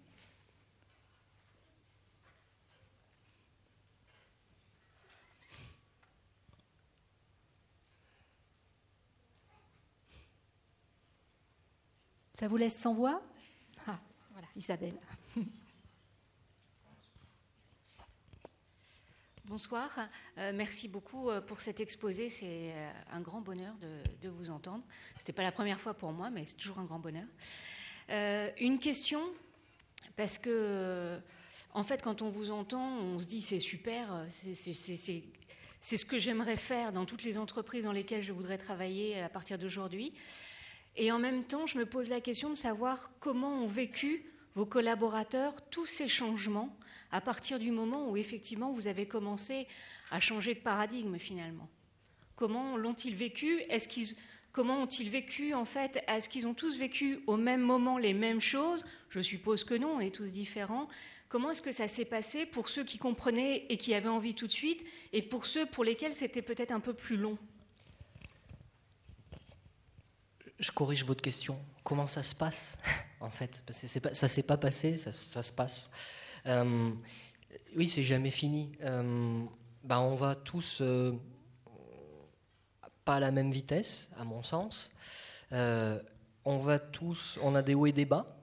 Ça 12.35 12.49
vous 12.49 12.57
laisse 12.57 12.77
sans 12.77 12.95
voix? 12.95 13.23
Ah, 13.87 14.01
Voilà, 14.33 14.49
Isabelle. 14.57 14.97
Bonsoir, 19.45 19.89
euh, 20.39 20.51
merci 20.53 20.89
beaucoup 20.89 21.31
euh, 21.31 21.41
pour 21.41 21.61
cet 21.61 21.79
exposé. 21.79 22.29
C'est 22.29 22.73
euh, 22.73 22.91
un 23.13 23.21
grand 23.21 23.41
bonheur 23.41 23.73
de, 24.21 24.29
vous 24.29 24.51
entendre. 24.51 24.83
Ce 25.15 25.21
n'était 25.21 25.33
pas 25.33 25.45
la 25.45 25.53
première 25.53 25.81
fois 25.81 25.95
pour 25.95 26.11
moi, 26.11 26.29
mais 26.31 26.45
c'est 26.45 26.57
toujours 26.57 26.81
un 26.81 26.85
grand 26.85 26.99
bonheur. 26.99 27.27
une 28.59 28.81
question, 28.81 29.23
parce 30.17 30.39
que, 30.39 31.21
en 31.73 31.85
fait, 31.85 32.03
quand 32.03 32.21
on 32.21 32.31
vous 32.31 32.51
entend, 32.51 32.99
on 32.99 33.21
se 33.21 33.27
dit 33.27 33.43
c'est 33.43 33.61
super, 33.61 34.27
c'est 34.29 34.55
ce 34.55 36.05
que 36.05 36.19
j'aimerais 36.19 36.57
faire 36.57 36.93
dans 36.93 37.05
toutes 37.05 37.23
les 37.23 37.39
entreprises 37.39 37.85
dans 37.85 37.93
lesquelles 37.93 38.25
je 38.25 38.33
voudrais 38.33 38.59
travailler 38.59 39.23
à 39.23 39.29
partir 39.29 39.57
d'aujourd'hui. 39.57 40.13
Et 40.97 41.11
en 41.11 41.19
même 41.19 41.45
temps, 41.45 41.67
je 41.67 41.79
me 41.79 41.87
pose 41.87 42.09
la 42.09 42.21
question 42.21 42.51
de 42.51 42.55
savoir 42.55 43.13
comment 43.21 43.63
ont 43.63 43.67
vécu 43.67 44.25
vos 44.55 44.67
collaborateurs 44.67 45.55
tous 45.71 45.87
ces 45.87 46.09
changements 46.09 46.77
à 47.11 47.21
partir 47.21 47.59
du 47.59 47.71
moment 47.71 48.09
où 48.09 48.17
effectivement 48.17 48.73
vous 48.73 48.87
avez 48.87 49.07
commencé 49.07 49.67
à 50.11 50.21
changer 50.21 50.55
de 50.55 50.61
paradigme 50.61 51.19
finalement. 51.19 51.69
Comment 52.37 52.77
l'ont-ils 52.77 53.15
vécu? 53.17 53.61
Est-ce 53.69 53.89
qu'ils 53.89 54.17
comment 54.53 54.83
ont-ils 54.83 55.11
vécu 55.11 55.55
en 55.55 55.65
fait? 55.65 56.03
Est-ce 56.07 56.29
qu'ils 56.29 56.47
ont 56.47 56.55
tous 56.55 56.79
vécu 56.79 57.19
au 57.27 57.37
même 57.37 57.61
moment 57.61 57.99
les 57.99 58.15
mêmes 58.15 58.41
choses? 58.41 58.85
Je 59.11 59.21
suppose 59.21 59.65
que 59.65 59.75
non, 59.75 59.97
on 59.97 60.01
est 60.01 60.15
tous 60.15 60.33
différents. 60.33 60.89
Comment 61.29 61.51
est-ce 61.51 61.63
que 61.63 61.73
ça 61.73 61.89
s'est 61.89 62.05
passé 62.05 62.47
pour 62.47 62.69
ceux 62.69 62.85
qui 62.85 62.99
comprenaient 62.99 63.67
et 63.69 63.77
qui 63.77 63.95
avaient 63.95 64.09
envie 64.09 64.37
tout 64.37 64.47
de 64.47 64.53
suite 64.53 64.85
et 65.13 65.23
pour 65.23 65.47
ceux 65.47 65.67
pour 65.67 65.83
lesquels 65.83 66.15
c'était 66.15 66.43
peut-être 66.43 66.71
un 66.71 66.81
peu 66.81 66.95
plus 66.95 67.17
long? 67.17 67.37
Je 70.65 70.73
corrige 70.73 71.05
votre 71.05 71.21
question. 71.21 71.59
Comment 71.83 72.07
ça 72.07 72.23
se 72.23 72.35
passe 72.35 72.79
en 73.21 73.29
fait? 73.29 73.63
Parce 73.67 73.83
que 73.83 73.99
pas, 73.99 74.15
ça 74.15 74.29
s'est 74.29 74.45
pas 74.45 74.57
passé, 74.57 74.97
ça, 74.97 75.13
se 75.13 75.53
passe. 75.53 75.91
Euh, 76.47 76.91
oui, 77.77 77.87
c'est 77.87 78.03
jamais 78.03 78.31
fini. 78.31 78.73
Euh, 78.81 79.45
bah, 79.83 80.01
on 80.01 80.15
va 80.15 80.35
tous 80.35 80.79
euh, 80.81 81.13
pas 83.05 83.17
à 83.17 83.21
la 83.21 83.31
même 83.31 83.51
vitesse, 83.51 84.09
à 84.19 84.25
mon 84.25 84.43
sens. 84.43 84.91
on 85.51 86.57
va 86.57 86.79
tous, 86.79 87.39
on 87.43 87.55
a 87.55 87.61
des 87.61 87.75
hauts 87.75 87.85
et 87.85 87.93
des 87.93 88.07
bas. 88.07 88.35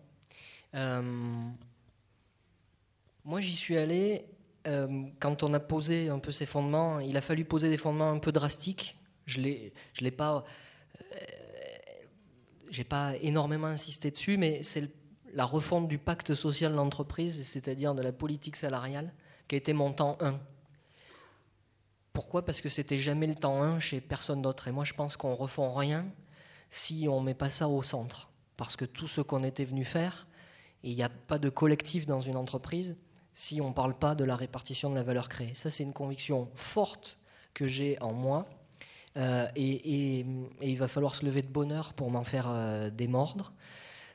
moi, 3.24 3.40
j'y 3.40 3.56
suis 3.56 3.78
allé 3.78 4.28
quand 5.20 5.42
on 5.42 5.56
a 5.56 5.60
posé 5.60 6.10
un 6.10 6.20
peu 6.20 6.32
ces 6.32 6.46
fondements. 6.46 7.00
Il 7.00 7.18
a 7.18 7.22
fallu 7.22 7.46
poser 7.46 7.72
des 7.72 7.78
fondements 7.78 8.12
un 8.12 8.20
peu 8.20 8.32
drastiques. 8.32 9.00
Je 9.26 9.40
l'ai, 9.40 9.74
je 9.94 10.04
l'ai 10.04 10.12
pas, 10.12 10.46
j'ai 12.72 12.84
pas 12.84 13.16
énormément 13.18 13.68
insisté 13.68 14.10
dessus, 14.10 14.38
mais 14.38 14.64
c'est 14.64 14.90
la 15.34 15.46
refonte 15.46 15.88
du 15.88 15.98
pacte 15.98 16.34
social 16.34 16.74
d'entreprise, 16.74 17.46
c'est-à-dire 17.46 17.94
de 17.94 18.02
la 18.02 18.12
politique 18.12 18.56
salariale, 18.56 19.14
qui 19.48 19.56
a 19.56 19.58
été 19.58 19.74
mon 19.74 19.94
temps 19.94 20.18
1. 20.22 20.40
Pourquoi? 22.14 22.44
Parce 22.44 22.62
que 22.62 22.70
c'était 22.70 22.98
jamais 22.98 23.28
le 23.28 23.36
temps 23.36 23.62
1 23.62 23.80
chez 23.80 24.02
personne 24.02 24.42
d'autre. 24.42 24.68
Et 24.68 24.72
moi, 24.72 24.84
je 24.84 24.94
pense 24.94 25.16
qu'on 25.16 25.36
refond 25.36 25.74
rien 25.74 26.06
si 26.70 27.08
on 27.10 27.22
met 27.22 27.34
pas 27.34 27.50
ça 27.50 27.68
au 27.68 27.84
centre. 27.84 28.30
Parce 28.58 28.76
que 28.76 28.86
tout 28.86 29.08
ce 29.08 29.22
qu'on 29.22 29.44
était 29.44 29.66
venu 29.66 29.86
faire, 29.86 30.28
il 30.84 30.96
n'y 30.96 31.04
a 31.04 31.10
pas 31.10 31.38
de 31.38 31.50
collectif 31.50 32.06
dans 32.06 32.22
une 32.22 32.38
entreprise 32.38 32.98
si 33.34 33.62
on 33.62 33.70
ne 33.70 33.74
parle 33.74 33.98
pas 33.98 34.16
de 34.16 34.24
la 34.24 34.36
répartition 34.36 34.90
de 34.90 34.96
la 34.96 35.04
valeur 35.04 35.30
créée. 35.30 35.54
Ça, 35.56 35.70
c'est 35.70 35.84
une 35.84 35.94
conviction 35.94 36.50
forte 36.54 37.18
que 37.54 37.68
j'ai 37.68 37.98
en 38.02 38.14
moi. 38.14 38.50
Euh, 39.18 39.48
et, 39.56 40.26
il 40.62 40.78
va 40.78 40.88
falloir 40.88 41.16
se 41.16 41.26
lever 41.26 41.42
de 41.42 41.48
bonheur 41.48 41.94
pour 41.94 42.10
m'en 42.12 42.24
faire 42.24 42.48
euh, 42.50 42.90
démordre. 42.90 43.52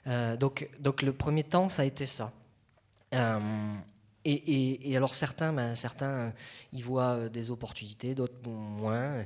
Euh, 0.06 0.36
donc, 0.36 0.68
donc 0.80 1.02
le 1.02 1.12
premier 1.12 1.44
temps, 1.44 1.68
ça 1.68 1.82
a 1.82 1.84
été 1.84 2.06
ça. 2.06 2.32
Euh, 3.14 3.38
et, 4.24 4.96
alors 4.96 5.14
certains, 5.14 5.52
ben, 5.52 5.74
certains, 5.74 6.32
ils 6.72 6.82
voient 6.82 7.28
des 7.28 7.50
opportunités, 7.50 8.14
d'autres 8.14 8.48
moins. 8.48 9.24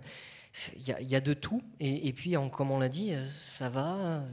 Il 0.76 1.08
y, 1.08 1.14
a 1.14 1.20
de 1.20 1.32
tout. 1.32 1.62
Et, 1.78 2.12
puis, 2.12 2.34
comme 2.52 2.70
on 2.72 2.80
l'a 2.80 2.88
dit, 2.88 3.14
ça 3.28 3.70
va, 3.70 4.24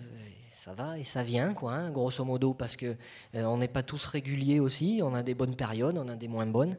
ça 0.52 0.74
va 0.74 0.98
et 0.98 1.04
ça 1.04 1.24
vient, 1.24 1.54
quoi, 1.54 1.76
hein, 1.76 1.92
grosso 1.92 2.26
modo, 2.26 2.56
parce 2.56 2.76
que 2.76 2.98
on 3.34 3.58
n'est 3.58 3.68
pas 3.68 3.84
tous 3.84 4.04
réguliers 4.04 4.60
aussi. 4.60 5.00
On 5.04 5.14
a 5.14 5.22
des 5.24 5.36
bonnes 5.36 5.56
périodes, 5.56 5.98
on 5.98 6.08
a 6.08 6.16
des 6.16 6.28
moins 6.28 6.48
bonnes. 6.48 6.76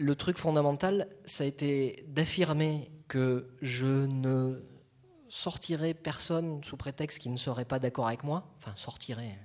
Le 0.00 0.16
truc 0.16 0.38
fondamental, 0.38 1.08
ça 1.26 1.44
a 1.44 1.46
été 1.46 2.06
d'affirmer 2.08 2.90
que 3.06 3.50
je 3.60 4.06
ne 4.06 4.62
sortirait 5.28 5.92
personne 5.92 6.64
sous 6.64 6.78
prétexte 6.78 7.18
qu'il 7.18 7.30
ne 7.32 7.36
serait 7.36 7.66
pas 7.66 7.78
d'accord 7.78 8.06
avec 8.06 8.24
moi, 8.24 8.50
enfin 8.56 8.72
sortirait 8.76 9.38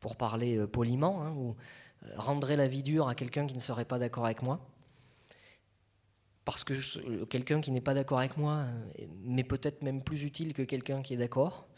pour 0.00 0.16
parler 0.16 0.58
euh, 0.58 0.66
poliment, 0.66 1.22
hein, 1.22 1.32
ou 1.32 1.56
euh, 2.04 2.10
rendrait 2.18 2.58
la 2.58 2.68
vie 2.68 2.82
dure 2.82 3.08
à 3.08 3.14
quelqu'un 3.14 3.46
qui 3.46 3.54
ne 3.54 3.60
serait 3.60 3.86
pas 3.86 3.98
d'accord 3.98 4.26
avec 4.26 4.42
moi. 4.42 4.60
Parce 6.44 6.62
que 6.62 6.74
euh, 6.74 7.24
quelqu'un 7.24 7.62
qui 7.62 7.70
n'est 7.70 7.80
pas 7.80 7.94
d'accord 7.94 8.18
avec 8.18 8.36
moi 8.36 8.66
m'est 9.24 9.44
peut-être 9.44 9.80
même 9.80 10.02
plus 10.02 10.24
utile 10.24 10.52
que 10.52 10.60
quelqu'un 10.60 11.00
qui 11.00 11.14
est 11.14 11.16
d'accord. 11.16 11.68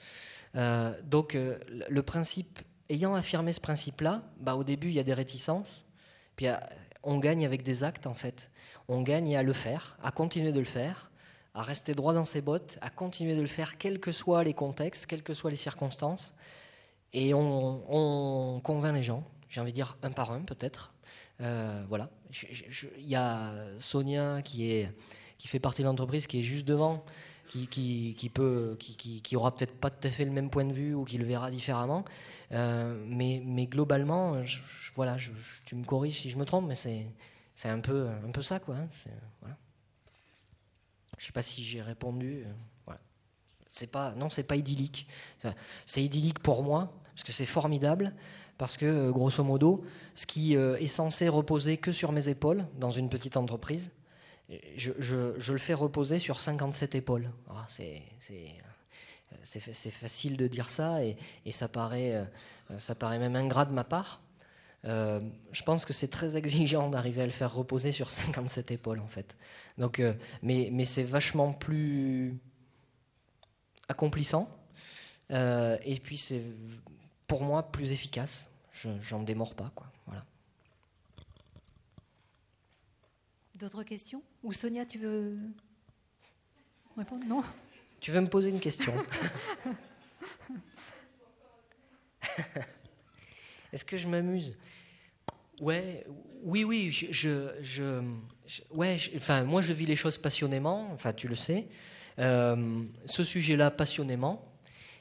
donc 1.05 1.35
le 1.35 2.03
principe, 2.03 2.59
ayant 2.89 3.15
affirmé 3.15 3.53
ce 3.53 3.61
principe-là, 3.61 4.25
bah, 4.41 4.57
au 4.57 4.65
début 4.65 4.89
il 4.89 4.95
y 4.95 4.99
a 4.99 5.05
des 5.05 5.15
réticences, 5.15 5.85
puis 6.35 6.49
on 7.03 7.19
gagne 7.19 7.45
avec 7.45 7.63
des 7.63 7.85
actes 7.85 8.07
en 8.07 8.15
fait. 8.15 8.51
On 8.89 9.03
gagne 9.03 9.37
à 9.37 9.43
le 9.43 9.53
faire, 9.53 9.99
à 10.03 10.11
continuer 10.11 10.53
de 10.53 10.59
le 10.59 10.65
faire, 10.65 11.11
à 11.55 11.63
rester 11.63 11.95
droit 11.95 12.15
dans 12.15 12.25
ses 12.25 12.41
bottes, 12.41 12.79
à 12.81 12.91
continuer 12.91 13.35
de 13.35 13.41
le 13.41 13.47
faire, 13.47 13.79
quels 13.79 14.01
que 14.01 14.13
soient 14.13 14.45
les 14.45 14.55
contextes, 14.55 15.07
quelles 15.07 15.23
que 15.23 15.35
soient 15.35 15.51
les 15.51 15.57
circonstances. 15.57 16.35
Et 17.13 17.33
on, 17.35 18.61
convainc 18.63 18.95
les 18.95 19.03
gens, 19.03 19.25
j'ai 19.49 19.61
envie 19.61 19.73
de 19.73 19.77
dire 19.77 19.97
un 20.03 20.11
par 20.11 20.31
un 20.31 20.41
peut-être. 20.41 20.93
Euh, 21.41 21.85
voilà. 21.89 22.11
Il 22.99 23.09
y 23.09 23.17
a 23.17 23.53
Sonia 23.79 24.43
qui, 24.43 24.71
est, 24.71 24.93
qui 25.39 25.49
fait 25.49 25.59
partie 25.59 25.83
de 25.83 25.87
l'entreprise, 25.87 26.27
qui 26.27 26.39
est 26.39 26.43
juste 26.43 26.67
devant, 26.67 27.05
qui, 27.49 28.15
qui, 28.15 28.29
peut, 28.29 28.77
qui, 28.79 29.23
qui, 29.23 29.37
aura 29.37 29.55
peut-être 29.55 29.75
pas 29.75 29.91
tout 29.91 30.07
à 30.07 30.11
fait 30.11 30.25
le 30.25 30.31
même 30.31 30.51
point 30.51 30.65
de 30.65 30.73
vue 30.73 30.95
ou 30.95 31.05
qui 31.05 31.19
le 31.19 31.25
verra 31.25 31.51
différemment. 31.51 32.05
Euh, 32.53 33.03
mais, 33.07 33.43
mais 33.45 33.67
globalement, 33.67 34.41
voilà, 34.95 35.17
tu 35.65 35.75
me 35.75 35.85
corriges 35.85 36.21
si 36.21 36.31
je 36.31 36.39
me 36.39 36.45
trompe, 36.45 36.67
mais 36.69 36.75
c'est 36.75 37.69
un 37.69 37.81
peu, 37.81 38.09
un 38.09 38.31
peu 38.31 38.43
ça. 38.43 38.61
Quoi, 38.61 38.77
hein. 38.77 38.89
voilà. 39.41 39.57
Je 41.19 41.27
sais 41.27 41.33
pas 41.33 41.43
si 41.43 41.65
j'ai 41.65 41.83
répondu. 41.83 42.45
Euh, 42.47 42.53
voilà. 42.85 43.01
C'est 43.73 43.89
pas, 43.89 44.15
non, 44.15 44.31
c'est 44.31 44.45
pas 44.45 44.57
idyllique. 44.57 45.09
C'est 45.87 46.03
idyllique 46.03 46.39
pour 46.41 46.63
moi 46.63 46.93
parce 47.15 47.25
que 47.25 47.33
c'est 47.33 47.47
formidable. 47.47 48.15
Parce 48.59 48.77
que, 48.77 48.87
euh, 48.87 49.11
grosso 49.13 49.43
modo, 49.45 49.85
ce 50.15 50.27
qui 50.27 50.55
est 50.55 50.89
censé 50.89 51.29
reposer 51.29 51.77
que 51.77 51.93
sur 51.93 52.13
mes 52.13 52.29
épaules 52.29 52.67
dans 52.79 52.91
une 52.91 53.09
petite 53.09 53.37
entreprise, 53.37 53.93
je, 54.77 55.53
le 55.53 55.59
fais 55.59 55.75
reposer 55.75 56.19
sur 56.19 56.41
57 56.41 56.95
épaules. 56.95 57.31
Ah, 57.51 57.63
c'est, 57.69 58.03
facile 59.91 60.37
de 60.37 60.47
dire 60.47 60.71
ça 60.71 61.05
et, 61.05 61.17
ça, 61.51 61.69
paraît, 61.69 62.27
ça 62.79 62.95
paraît 62.95 63.19
même 63.19 63.37
ingrat 63.37 63.67
de 63.67 63.73
ma 63.73 63.85
part. 63.85 64.21
Euh, 64.85 65.21
je 65.53 65.63
pense 65.63 65.85
que 65.85 65.93
c'est 65.93 66.09
très 66.09 66.37
exigeant 66.37 66.89
d'arriver 66.91 67.23
à 67.23 67.27
le 67.27 67.33
faire 67.33 67.53
reposer 67.53 67.93
sur 67.93 68.11
57 68.11 68.71
épaules 68.71 69.01
en 69.01 69.09
fait. 69.09 69.37
Donc, 69.77 70.01
euh, 70.01 70.15
mais, 70.43 70.85
c'est 70.85 71.03
vachement 71.03 71.53
plus 71.53 72.39
accomplissant 73.89 74.49
euh, 75.31 75.77
et 75.85 75.97
puis 75.97 76.19
c'est 76.19 76.43
pour 77.27 77.43
moi 77.43 77.71
plus 77.71 77.93
efficace. 77.93 78.51
J'en 79.01 79.23
démords 79.23 79.55
pas 79.55 79.73
quoi. 79.75 79.91
Voilà. 80.07 80.25
D'autres 83.59 83.83
questions? 83.83 84.23
Ou 84.45 84.53
Sonia, 84.53 84.87
tu 84.87 84.99
veux 84.99 85.37
répondre? 86.97 87.25
Non? 87.27 87.43
Tu 87.99 88.13
veux 88.13 88.21
me 88.21 88.29
poser 88.29 88.51
une 88.51 88.61
question? 88.61 88.95
Est-ce 93.73 93.85
que 93.85 93.97
je 93.97 94.07
m'amuse? 94.07 94.53
Ouais, 95.61 96.07
oui, 96.45 96.63
oui, 96.63 96.93
je, 96.93 97.51
je, 97.61 98.01
ouais, 98.71 98.97
enfin, 99.17 99.43
moi 99.43 99.61
je 99.61 99.73
vis 99.73 99.87
les 99.87 99.97
choses 99.97 100.19
passionnément, 100.19 100.93
enfin 100.93 101.13
tu 101.13 101.27
le 101.27 101.35
sais. 101.35 101.67
Euh, 102.21 102.85
ce 103.07 103.25
sujet-là 103.25 103.73
passionnément, 103.73 104.47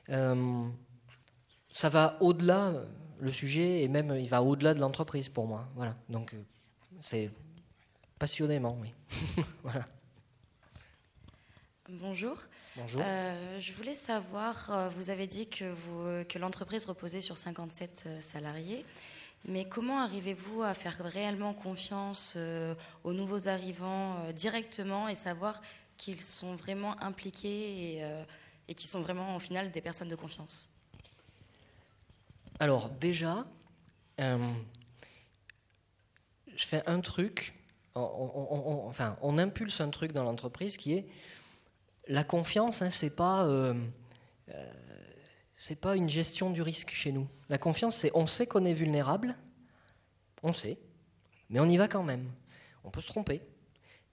euh, 0.10 0.68
ça 1.72 1.90
va 1.90 2.18
au-delà 2.22 2.74
le 3.20 3.32
sujet 3.32 3.84
et 3.84 3.88
même 3.88 4.16
il 4.20 4.28
va 4.28 4.42
au-delà 4.42 4.74
de 4.74 4.80
l'entreprise 4.80 5.30
pour 5.30 5.46
moi. 5.46 5.70
Voilà, 5.76 5.96
donc 6.10 6.34
euh, 6.34 6.42
c'est 7.02 7.30
passionnément, 8.20 8.78
oui. 8.82 8.94
voilà. 9.64 9.86
Bonjour. 11.90 12.38
Bonjour. 12.76 13.02
Euh, 13.02 13.60
je 13.60 13.72
voulais 13.72 13.94
savoir, 13.94 14.70
euh, 14.72 14.90
vous 14.90 15.10
avez 15.10 15.26
dit 15.26 15.48
que, 15.48 15.64
vous, 15.64 16.26
que 16.26 16.38
l'entreprise 16.38 16.86
reposait 16.86 17.22
sur 17.22 17.38
57 17.38 18.04
euh, 18.06 18.20
salariés, 18.20 18.84
mais 19.46 19.64
comment 19.70 20.02
arrivez-vous 20.02 20.64
à 20.64 20.74
faire 20.74 20.98
réellement 21.02 21.54
confiance 21.54 22.38
aux 23.06 23.14
nouveaux 23.14 23.48
arrivants 23.48 24.32
directement 24.34 25.08
et 25.08 25.16
savoir 25.16 25.62
qu'ils 25.96 26.20
sont 26.20 26.56
vraiment 26.56 27.02
impliqués 27.02 27.96
et, 28.00 28.04
et 28.68 28.76
qu'ils 28.76 28.90
sont 28.90 29.02
vraiment 29.02 29.36
au 29.38 29.40
final 29.40 29.72
des 29.72 29.80
personnes 29.80 30.10
de 30.10 30.16
confiance? 30.16 30.74
Alors 32.60 32.90
déjà, 32.90 33.46
je 34.18 34.56
fais 36.58 36.82
un 36.88 37.00
truc, 37.00 37.54
enfin, 37.98 39.18
on 39.22 39.38
impulse 39.38 39.82
un 39.82 39.90
truc 39.90 40.12
dans 40.12 40.24
l'entreprise 40.24 40.78
qui 40.78 40.94
est 40.94 41.08
la 42.08 42.24
confiance, 42.24 42.82
hein. 42.82 42.90
Euh, 43.20 43.74
euh, 44.50 44.72
c'est 45.56 45.80
pas 45.80 45.96
une 45.96 46.10
gestion 46.10 46.52
du 46.52 46.62
risque 46.62 46.92
chez 46.92 47.12
nous. 47.12 47.28
La 47.50 47.58
confiance, 47.58 47.96
c'est 47.96 48.12
on 48.14 48.28
sait 48.28 48.48
qu'on 48.48 48.66
est 48.66 48.74
vulnérable, 48.74 49.36
on 50.44 50.54
sait, 50.54 50.78
mais 51.50 51.60
on 51.60 51.68
y 51.68 51.78
va 51.78 51.88
quand 51.88 52.04
même. 52.04 52.32
On 52.84 52.92
peut 52.92 53.02
se 53.02 53.08
tromper, 53.08 53.42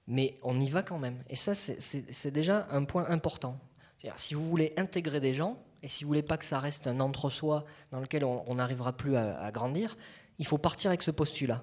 mais 0.07 0.39
on 0.43 0.61
y 0.61 0.69
va 0.69 0.83
quand 0.83 0.99
même. 0.99 1.23
Et 1.29 1.37
ça, 1.37 1.55
c'est 1.55 2.31
déjà 2.31 2.67
un 2.71 2.85
point 2.85 3.07
important. 3.09 3.59
Si 4.17 4.35
vous 4.35 4.47
voulez 4.49 4.73
intégrer 4.77 5.21
des 5.21 5.33
gens, 5.33 5.59
et 5.83 5.89
si 5.89 6.05
vous 6.05 6.09
voulez 6.09 6.23
pas 6.23 6.39
que 6.39 6.45
ça 6.45 6.59
reste 6.61 6.87
un 6.87 7.01
entre-soi 7.01 7.65
dans 7.91 8.01
lequel 8.01 8.25
on 8.25 8.55
n'arrivera 8.55 8.93
plus 8.93 9.17
à, 9.17 9.51
grandir, 9.53 9.97
il 10.39 10.47
faut 10.47 10.59
partir 10.59 10.91
avec 10.91 11.03
ce 11.03 11.11
postulat. 11.11 11.63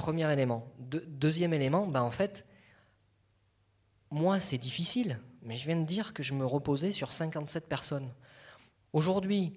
Premier 0.00 0.32
élément. 0.32 0.66
deuxième 0.78 1.52
élément, 1.52 1.86
ben 1.86 2.00
en 2.00 2.10
fait, 2.10 2.46
moi, 4.10 4.40
c'est 4.40 4.56
difficile, 4.56 5.20
mais 5.42 5.56
je 5.56 5.66
viens 5.66 5.76
de 5.76 5.84
dire 5.84 6.14
que 6.14 6.22
je 6.22 6.32
me 6.32 6.46
reposais 6.46 6.90
sur 6.90 7.12
57 7.12 7.68
personnes. 7.68 8.08
Aujourd'hui, 8.94 9.52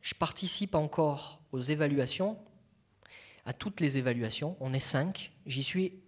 je 0.00 0.12
participe 0.14 0.74
encore 0.74 1.40
aux 1.52 1.60
évaluations, 1.60 2.36
à 3.46 3.52
toutes 3.52 3.80
les 3.80 3.96
évaluations. 3.96 4.56
On 4.58 4.72
est 4.72 4.80
cinq. 4.80 5.30
J'y 5.46 5.62
suis 5.62 6.02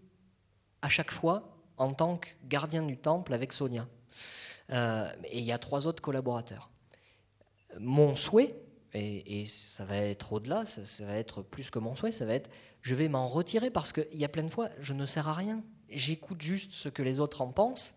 à 0.83 0.89
chaque 0.89 1.13
fois 1.13 1.57
en 1.77 1.93
tant 1.93 2.17
que 2.17 2.29
gardien 2.43 2.83
du 2.83 2.97
temple 2.97 3.35
avec 3.35 3.53
Sonia. 3.53 3.87
Euh, 4.73 5.09
et 5.27 5.39
il 5.39 5.45
y 5.45 5.53
a 5.53 5.59
trois 5.59 5.87
autres 5.87 6.03
collaborateurs. 6.03 6.71
Mon 7.79 8.17
souhait, 8.17 8.57
et, 8.95 9.45
ça 9.47 9.85
va 9.85 9.97
être 9.97 10.33
au-delà, 10.33 10.65
ça, 10.67 11.05
va 11.05 11.15
être 11.15 11.43
plus 11.43 11.71
que 11.71 11.79
mon 11.79 11.95
souhait, 11.95 12.13
ça 12.13 12.25
va 12.25 12.35
être 12.35 12.51
je 12.83 12.95
vais 12.95 13.09
m'en 13.09 13.27
retirer 13.27 13.71
parce 13.71 13.93
qu'il 13.93 14.07
y 14.15 14.25
a 14.25 14.29
plein 14.29 14.45
de 14.45 14.49
fois, 14.49 14.69
je 14.81 14.95
ne 14.95 15.07
sers 15.07 15.27
à 15.29 15.35
rien. 15.35 15.63
J'écoute 15.89 16.41
juste 16.41 16.73
ce 16.73 16.89
que 16.89 17.03
les 17.03 17.19
autres 17.19 17.43
en 17.43 17.49
pensent 17.49 17.95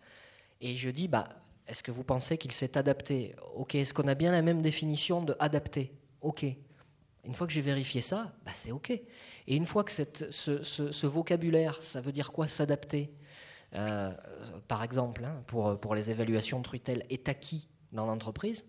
et 0.60 0.74
je 0.74 0.90
dis 0.90 1.06
bah, 1.06 1.28
est-ce 1.68 1.84
que 1.84 1.92
vous 1.92 2.02
pensez 2.02 2.38
qu'il 2.38 2.50
s'est 2.50 2.76
adapté? 2.76 3.36
Ok, 3.54 3.76
est-ce 3.76 3.94
qu'on 3.94 4.08
a 4.08 4.16
bien 4.16 4.32
la 4.32 4.42
même 4.42 4.62
définition 4.62 5.22
de 5.22 5.36
adapté? 5.38 5.92
Ok. 6.20 6.44
Une 7.24 7.34
fois 7.34 7.46
que 7.46 7.52
j'ai 7.52 7.60
vérifié 7.60 8.02
ça, 8.02 8.32
bah, 8.44 8.52
c'est 8.54 8.72
ok. 8.72 8.90
Et 8.90 9.56
une 9.56 9.66
fois 9.66 9.84
que 9.84 9.92
cette, 9.92 10.30
ce, 10.32 11.06
vocabulaire, 11.06 11.80
ça 11.82 12.00
veut 12.00 12.12
dire 12.12 12.32
quoi 12.32 12.48
s'adapter? 12.48 13.12
Euh, 13.74 14.12
Par 14.66 14.82
exemple, 14.82 15.24
hein, 15.24 15.42
pour, 15.46 15.78
pour 15.78 15.94
les 15.94 16.10
évaluations 16.10 16.58
de 16.58 16.64
Trutel, 16.64 17.06
est 17.10 17.28
acquis 17.28 17.68
dans 17.92 18.06
l'entreprise, 18.06 18.64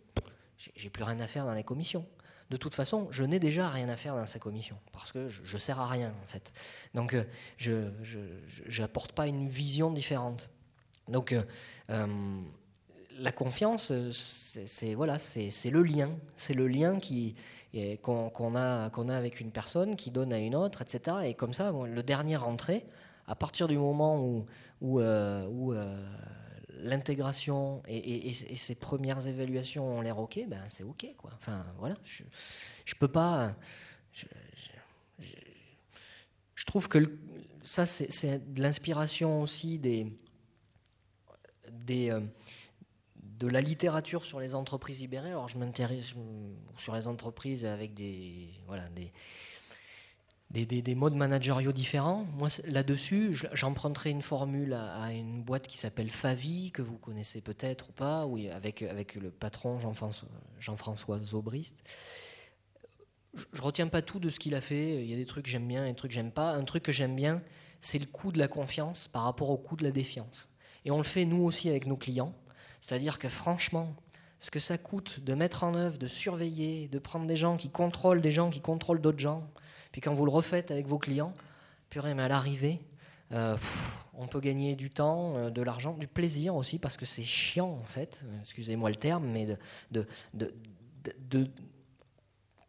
j'ai 0.76 0.90
plus 0.90 1.04
rien 1.04 1.20
à 1.20 1.28
faire 1.28 1.46
dans 1.46 1.54
les 1.54 1.64
commissions. 1.64 2.06
De 2.52 2.58
toute 2.58 2.76
façon, 2.76 3.08
je 3.12 3.24
n'ai 3.24 3.40
déjà 3.40 3.70
rien 3.70 3.88
à 3.88 3.96
faire 3.96 4.14
dans 4.14 4.28
ces 4.28 4.40
commissions 4.40 4.78
parce 4.92 5.14
que 5.14 5.30
je, 5.30 5.54
ne 5.54 5.60
sers 5.60 5.80
à 5.80 5.88
rien 5.88 6.14
en 6.22 6.28
fait. 6.28 6.52
Donc, 6.94 7.14
euh, 7.14 7.24
je 7.58 8.82
n'apporte 8.82 9.14
pas 9.14 9.28
une 9.28 9.48
vision 9.48 9.90
différente. 9.90 10.50
Donc, 11.08 11.32
euh, 11.32 11.44
euh, 11.90 12.08
la 13.18 13.32
confiance, 13.32 13.94
c'est 14.12 14.94
voilà, 14.94 15.16
le 15.16 15.82
lien, 15.82 16.10
c'est 16.36 16.54
le 16.54 16.68
lien 16.68 17.00
qu'on 18.02 18.56
a 18.56 18.90
qu'on 18.90 19.08
a 19.08 19.16
avec 19.16 19.40
une 19.40 19.52
personne, 19.52 19.96
qui 19.96 20.12
donne 20.12 20.34
à 20.34 20.38
une 20.38 20.56
autre, 20.56 20.82
etc. 20.82 21.18
Et 21.24 21.34
comme 21.36 21.54
ça, 21.54 21.72
le 21.72 22.04
dernier 22.04 22.36
rentré, 22.36 22.86
à 23.28 23.36
partir 23.36 23.70
du 23.70 23.78
moment 23.78 24.46
où 24.82 25.00
l'intégration 26.80 27.84
et, 27.88 28.34
ses 28.34 28.76
premières 28.76 29.28
évaluations 29.28 29.98
ont 29.98 30.02
l'air 30.02 30.20
ok, 30.20 30.40
ben 30.48 30.64
c'est 30.68 30.84
ok 30.84 31.08
quoi. 31.18 31.32
Enfin 31.36 31.66
voilà, 31.78 31.96
je, 32.04 32.96
peux 32.96 33.08
pas. 33.08 33.56
Je, 34.14 34.26
je 36.56 36.66
trouve 36.66 36.88
que 36.88 37.18
ça 37.64 37.86
c'est 37.86 38.54
de 38.54 38.62
l'inspiration 38.62 39.42
aussi 39.42 39.78
des, 39.78 40.08
des 41.72 42.10
euh, 42.12 42.22
de 43.16 43.48
la 43.48 43.62
littérature 43.62 44.26
sur 44.26 44.40
les 44.40 44.54
entreprises 44.54 45.00
libérées. 45.02 45.30
Alors 45.30 45.48
je 45.48 45.58
m'intéresse 45.58 46.14
sur 46.78 46.96
les 46.96 47.08
entreprises 47.08 47.66
avec 47.66 47.94
des 47.94 48.50
voilà 48.68 48.88
des 48.90 49.12
des, 50.52 50.66
des, 50.66 50.96
modes 50.96 51.16
managériaux 51.16 51.72
différents. 51.72 52.26
Moi, 52.38 52.50
là-dessus, 52.66 53.34
j'emprunterai 53.54 54.10
une 54.10 54.22
formule 54.22 54.74
à, 54.74 55.12
une 55.12 55.42
boîte 55.42 55.68
qui 55.68 55.78
s'appelle 55.78 56.10
Favi, 56.10 56.72
que 56.72 56.82
vous 56.82 56.98
connaissez 56.98 57.42
peut-être 57.42 57.90
ou 57.90 57.94
pas, 57.94 58.26
oui, 58.26 58.50
avec, 58.50 58.82
avec 58.82 59.16
le 59.16 59.32
patron 59.32 59.80
Jean-François 59.80 60.28
Jean 60.60 60.76
Zobrist. 61.24 61.78
Je 63.34 63.46
ne 63.54 63.62
retiens 63.62 63.88
pas 63.88 64.02
tout 64.02 64.20
de 64.20 64.30
ce 64.30 64.40
qu'il 64.40 64.56
a 64.56 64.62
fait. 64.62 65.02
Il 65.02 65.10
y 65.10 65.14
a 65.14 65.18
des 65.18 65.26
trucs 65.26 65.46
que 65.46 65.52
j'aime 65.52 65.68
bien 65.68 65.86
et 65.86 65.90
des 65.90 65.96
trucs 65.96 66.12
que 66.12 66.16
j'aime 66.16 66.32
pas. 66.32 66.52
Un 66.52 66.66
truc 66.66 66.84
que 66.84 66.92
j'aime 66.92 67.16
bien, 67.16 67.42
c'est 67.80 68.00
le 68.00 68.06
coût 68.06 68.34
de 68.34 68.40
la 68.40 68.50
confiance 68.50 69.08
par 69.08 69.24
rapport 69.24 69.50
au 69.50 69.58
coût 69.58 69.78
de 69.78 69.84
la 69.84 69.92
défiance. 69.92 70.50
Et 70.84 70.92
on 70.92 70.98
le 70.98 71.04
fait 71.04 71.24
nous 71.24 71.44
aussi 71.44 71.70
avec 71.70 71.88
nos 71.88 71.96
clients. 71.96 72.36
C'est-à-dire 72.82 73.20
que 73.20 73.30
franchement, 73.30 73.96
ce 74.40 74.52
que 74.52 74.60
ça 74.60 74.78
coûte 74.78 75.22
de 75.22 75.34
mettre 75.34 75.64
en 75.64 75.76
œuvre, 75.76 75.98
de 75.98 76.08
surveiller, 76.08 76.90
de 76.90 77.00
prendre 77.00 77.26
des 77.26 77.38
gens 77.38 77.56
qui 77.56 77.70
contrôlent 77.70 78.22
des 78.22 78.32
gens 78.32 78.50
qui 78.50 78.60
contrôlent 78.60 79.00
d'autres 79.00 79.20
gens, 79.20 79.48
puis 79.92 80.02
quand 80.02 80.14
vous 80.14 80.26
le 80.26 80.32
refaites 80.32 80.72
avec 80.72 80.88
vos 80.88 80.98
clients, 80.98 81.34
purée, 81.90 82.14
mais 82.14 82.24
à 82.24 82.28
l'arrivée, 82.28 82.80
euh, 83.34 83.56
on 84.14 84.28
peut 84.28 84.40
gagner 84.40 84.76
du 84.76 84.90
temps, 84.90 85.38
euh, 85.38 85.50
de 85.50 85.62
l'argent, 85.62 85.94
du 85.94 86.08
plaisir 86.08 86.56
aussi, 86.56 86.80
parce 86.80 86.98
que 86.98 87.06
c'est 87.06 87.24
chiant 87.24 87.70
en 87.70 87.86
fait, 87.86 88.22
excusez-moi 88.42 88.90
le 88.90 88.96
terme, 88.96 89.26
mais 89.28 89.58
de, 89.92 90.08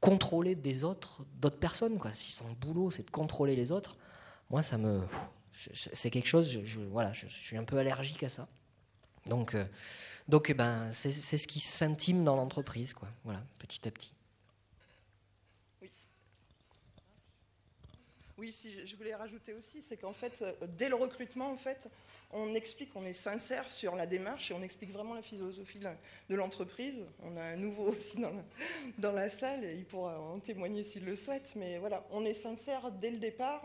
contrôler 0.00 0.54
des 0.54 0.84
autres, 0.84 1.24
d'autres 1.36 1.58
personnes. 1.58 1.98
Si 2.14 2.32
son 2.32 2.50
boulot 2.60 2.90
c'est 2.90 3.04
de 3.04 3.10
contrôler 3.10 3.56
les 3.56 3.72
autres, 3.72 3.96
moi 4.50 4.62
ça 4.62 4.78
me. 4.78 5.00
C'est 5.52 6.10
quelque 6.10 6.28
chose, 6.28 6.60
je, 6.64 6.80
voilà, 6.80 7.12
je, 7.12 7.26
suis 7.26 7.56
un 7.58 7.64
peu 7.64 7.76
allergique 7.76 8.22
à 8.22 8.30
ça. 8.30 8.48
Donc, 9.26 9.54
euh, 9.54 9.64
donc 10.26 10.48
eh 10.48 10.54
ben, 10.54 10.90
c'est 10.92 11.10
ce 11.12 11.46
qui 11.46 11.60
s'intime 11.60 12.24
dans 12.24 12.36
l'entreprise, 12.36 12.94
quoi. 12.94 13.08
Voilà, 13.24 13.44
petit 13.58 13.86
à 13.86 13.90
petit. 13.90 14.14
Oui, 18.42 18.50
si 18.50 18.84
je 18.84 18.96
voulais 18.96 19.14
rajouter 19.14 19.54
aussi, 19.54 19.82
c'est 19.82 19.96
qu'en 19.96 20.12
fait, 20.12 20.42
euh, 20.42 20.52
dès 20.76 20.88
le 20.88 20.96
recrutement, 20.96 21.52
en 21.52 21.56
fait, 21.56 21.88
on 22.32 22.56
explique, 22.56 22.90
on 22.96 23.04
est 23.04 23.12
sincère 23.12 23.70
sur 23.70 23.94
la 23.94 24.04
démarche 24.04 24.50
et 24.50 24.54
on 24.54 24.64
explique 24.64 24.90
vraiment 24.90 25.14
la 25.14 25.22
philosophie 25.22 25.78
de 25.78 26.34
l'entreprise. 26.34 27.04
On 27.22 27.36
a 27.36 27.42
un 27.44 27.56
nouveau 27.56 27.84
aussi 27.92 28.18
dans 28.98 29.12
la, 29.12 29.28
salle 29.28 29.62
et 29.62 29.74
il 29.74 29.84
pourra 29.84 30.18
en 30.20 30.40
témoigner 30.40 30.82
s'il 30.82 31.04
le 31.04 31.14
souhaite. 31.14 31.52
Mais 31.54 31.78
voilà, 31.78 32.04
on 32.10 32.24
est 32.24 32.34
sincère 32.34 32.90
dès 32.90 33.12
le 33.12 33.18
départ. 33.18 33.62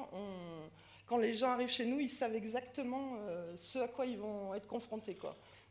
quand 1.08 1.18
les 1.18 1.34
gens 1.34 1.50
arrivent 1.50 1.70
chez 1.70 1.88
nous, 1.88 2.00
ils 2.00 2.12
savent 2.12 2.36
exactement 2.36 3.16
euh, 3.22 3.56
ce 3.58 3.80
à 3.80 3.88
quoi 3.88 4.06
ils 4.06 4.20
vont 4.20 4.54
être 4.54 4.68
confrontés. 4.68 5.18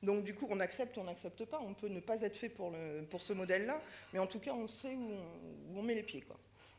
Donc 0.02 0.24
du 0.24 0.34
coup, 0.34 0.48
on 0.50 0.59
accepte, 0.59 0.98
on 0.98 1.04
n'accepte 1.04 1.44
pas. 1.44 1.61
On 1.64 1.74
peut 1.74 1.86
ne 1.86 2.00
pas 2.00 2.22
être 2.22 2.36
fait 2.36 2.48
pour, 2.48 2.72
ce 3.20 3.32
modèle-là, 3.32 3.80
mais 4.12 4.18
en 4.18 4.26
tout 4.26 4.40
cas, 4.40 4.52
on 4.52 4.66
sait 4.66 4.96
où 4.96 5.78
on, 5.78 5.82
met 5.84 5.94
les 5.94 6.02
pieds. 6.02 6.24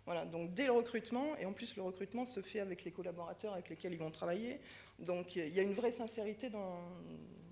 Voilà, 0.07 0.23
donc 0.23 0.53
dès 0.53 0.65
le 0.65 0.71
recrutement, 0.71 1.35
et 1.35 1.45
en 1.45 1.51
plus 1.51 1.75
le 1.75 1.81
recrutement 1.81 2.25
se 2.25 2.41
fait 2.41 2.61
avec 2.61 2.85
les 2.85 2.91
collaborateurs 2.91 3.51
avec 3.51 3.67
lesquels 3.67 3.91
ils 3.91 3.99
vont 3.99 4.09
travailler, 4.09 4.61
donc 4.99 5.35
il 5.35 5.49
y 5.49 5.59
a 5.59 5.63
une 5.63 5.73
vraie 5.73 5.91
sincérité 5.91 6.49
dans, 6.49 6.79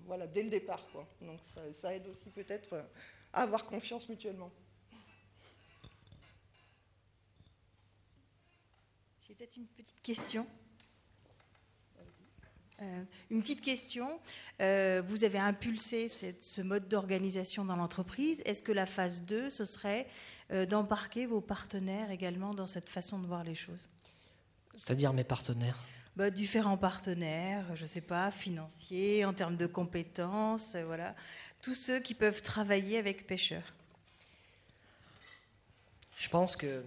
voilà, 0.06 0.26
dès 0.26 0.42
le 0.42 0.48
départ. 0.48 0.82
Quoi. 0.90 1.06
Donc 1.20 1.38
ça, 1.74 1.94
aide 1.94 2.06
aussi 2.08 2.30
peut-être 2.30 2.82
à 3.34 3.42
avoir 3.42 3.66
confiance 3.66 4.08
mutuellement. 4.08 4.50
J'ai 9.28 9.34
peut-être 9.34 9.58
une 9.58 9.66
petite 9.66 10.00
question. 10.00 10.46
Euh, 12.80 13.04
une 13.30 13.42
petite 13.42 13.60
question. 13.60 14.18
Euh, 14.62 15.02
vous 15.06 15.24
avez 15.24 15.38
impulsé 15.38 16.08
ce 16.08 16.62
mode 16.62 16.88
d'organisation 16.88 17.66
dans 17.66 17.76
l'entreprise. 17.76 18.42
Est-ce 18.46 18.62
que 18.62 18.72
la 18.72 18.86
phase 18.86 19.24
2, 19.24 19.50
ce 19.50 19.66
serait 19.66 20.06
d'embarquer 20.50 21.26
vos 21.26 21.40
partenaires 21.40 22.10
également 22.10 22.54
dans 22.54 22.66
cette 22.66 22.88
façon 22.88 23.18
de 23.18 23.26
voir 23.26 23.42
les 23.42 23.54
choses. 23.54 23.88
C'est-à-dire 24.76 25.12
mes 25.12 25.24
partenaires 25.24 25.82
bah, 26.16 26.30
Différents 26.30 26.76
partenaires, 26.76 27.64
je 27.74 27.82
ne 27.82 27.86
sais 27.86 28.00
pas, 28.00 28.30
financiers, 28.30 29.24
en 29.24 29.32
termes 29.32 29.56
de 29.56 29.66
compétences, 29.66 30.74
euh, 30.74 30.84
voilà. 30.84 31.14
Tous 31.62 31.74
ceux 31.74 32.00
qui 32.00 32.14
peuvent 32.14 32.42
travailler 32.42 32.98
avec 32.98 33.26
pêcheurs. 33.26 33.74
Je 36.16 36.28
pense 36.28 36.56
que. 36.56 36.84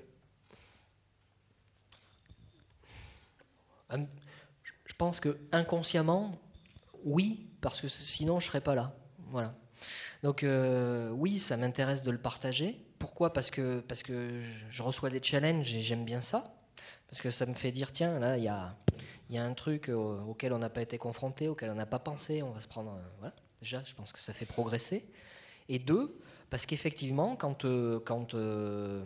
Je 3.90 4.94
pense 4.98 5.20
que 5.20 5.40
inconsciemment, 5.52 6.38
oui, 7.04 7.48
parce 7.62 7.82
que 7.82 7.88
sinon 7.88 8.40
je 8.40 8.46
ne 8.46 8.50
serais 8.50 8.62
pas 8.62 8.76
là. 8.76 8.96
Voilà. 9.30 9.56
Donc 10.22 10.44
euh, 10.44 11.10
oui, 11.10 11.40
ça 11.40 11.58
m'intéresse 11.58 12.04
de 12.04 12.12
le 12.12 12.20
partager. 12.20 12.78
Pourquoi 13.00 13.34
parce 13.34 13.50
que, 13.50 13.80
parce 13.80 14.04
que 14.04 14.42
je 14.70 14.84
reçois 14.84 15.10
des 15.10 15.24
challenges 15.24 15.74
et 15.74 15.82
j'aime 15.82 16.06
bien 16.06 16.22
ça. 16.22 16.54
Parce 17.10 17.22
que 17.22 17.30
ça 17.30 17.46
me 17.46 17.54
fait 17.54 17.72
dire, 17.72 17.92
tiens, 17.92 18.20
là, 18.20 18.38
il 18.38 18.44
y 18.44 18.48
a, 18.48 18.76
y 19.30 19.38
a 19.38 19.44
un 19.44 19.54
truc 19.54 19.90
auquel 19.90 20.54
on 20.54 20.60
n'a 20.60 20.70
pas 20.70 20.82
été 20.82 20.98
confronté, 20.98 21.48
auquel 21.48 21.72
on 21.72 21.76
n'a 21.76 21.88
pas 21.88 22.00
pensé, 22.00 22.44
on 22.44 22.52
va 22.52 22.60
se 22.60 22.68
prendre... 22.68 23.00
Voilà. 23.18 23.34
Déjà, 23.62 23.84
je 23.84 23.96
pense 23.96 24.14
que 24.14 24.22
ça 24.22 24.34
fait 24.34 24.46
progresser. 24.46 25.06
Et 25.70 25.80
deux, 25.80 26.12
parce 26.50 26.66
qu'effectivement, 26.66 27.36
quand, 27.36 27.66
euh, 27.66 28.00
quand, 28.00 28.34
euh, 28.34 29.04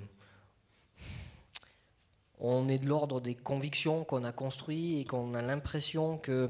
on 2.40 2.68
est 2.68 2.78
de 2.78 2.88
l'ordre 2.88 3.22
des 3.22 3.36
convictions 3.36 4.04
qu'on 4.04 4.24
a 4.24 4.32
construites 4.32 5.02
et 5.02 5.06
qu'on 5.06 5.34
a 5.34 5.42
l'impression 5.42 6.18
que 6.18 6.50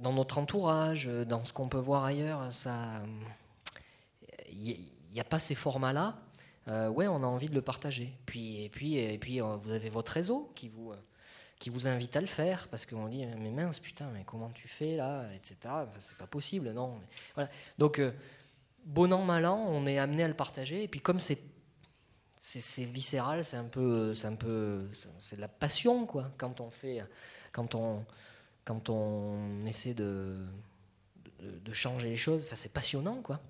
dans 0.00 0.12
notre 0.12 0.38
entourage, 0.38 1.06
dans 1.06 1.44
ce 1.44 1.52
qu'on 1.52 1.68
peut 1.68 1.78
voir 1.78 2.04
ailleurs, 2.04 2.52
ça, 2.52 3.02
il 4.58 5.12
n'y 5.12 5.20
a 5.20 5.24
pas 5.24 5.38
ces 5.38 5.54
formats-là. 5.54 6.18
Euh, 6.68 6.88
ouais, 6.88 7.08
on 7.08 7.22
a 7.22 7.26
envie 7.26 7.48
de 7.48 7.54
le 7.54 7.62
partager. 7.62 8.12
Puis, 8.26 8.64
et 8.64 8.68
puis, 8.68 8.96
et 8.96 9.18
puis, 9.18 9.40
euh, 9.40 9.56
vous 9.56 9.70
avez 9.70 9.88
votre 9.88 10.12
réseau 10.12 10.52
qui 10.54 10.68
vous, 10.68 10.92
euh, 10.92 10.96
qui 11.58 11.70
vous 11.70 11.86
invite 11.86 12.14
à 12.16 12.20
le 12.20 12.26
faire 12.26 12.68
parce 12.68 12.86
qu'on 12.86 13.08
dit 13.08 13.24
mais 13.26 13.50
mince 13.50 13.80
putain, 13.80 14.08
mais 14.12 14.22
comment 14.24 14.50
tu 14.50 14.68
fais 14.68 14.96
là, 14.96 15.24
etc. 15.34 15.56
c'est 15.98 16.18
pas 16.18 16.26
possible, 16.26 16.72
non. 16.72 17.00
Donc 17.78 18.00
bon 18.84 19.12
an 19.12 19.24
mal 19.24 19.44
an, 19.44 19.64
on 19.66 19.84
est 19.86 19.98
amené 19.98 20.22
à 20.22 20.28
le 20.28 20.34
partager. 20.34 20.84
Et 20.84 20.88
puis 20.88 21.00
comme 21.00 21.18
c'est 21.18 21.42
c'est 22.40 22.84
viscéral, 22.84 23.44
c'est 23.44 23.56
un 23.56 23.64
peu, 23.64 24.14
c'est 24.14 24.28
un 24.28 24.36
peu, 24.36 24.88
c'est 25.18 25.36
de 25.36 25.40
la 25.40 25.48
passion 25.48 26.06
quoi. 26.06 26.30
Quand 26.38 26.60
on 26.60 26.70
fait, 26.70 27.04
quand 27.50 27.74
on, 27.74 28.06
quand 28.64 28.88
on 28.88 29.66
essaie 29.66 29.94
de, 29.94 30.36
de, 31.40 31.72
changer 31.72 32.08
les 32.08 32.16
choses, 32.16 32.44
enfin, 32.44 32.56
c'est 32.56 32.72
passionnant 32.72 33.20
quoi. 33.22 33.40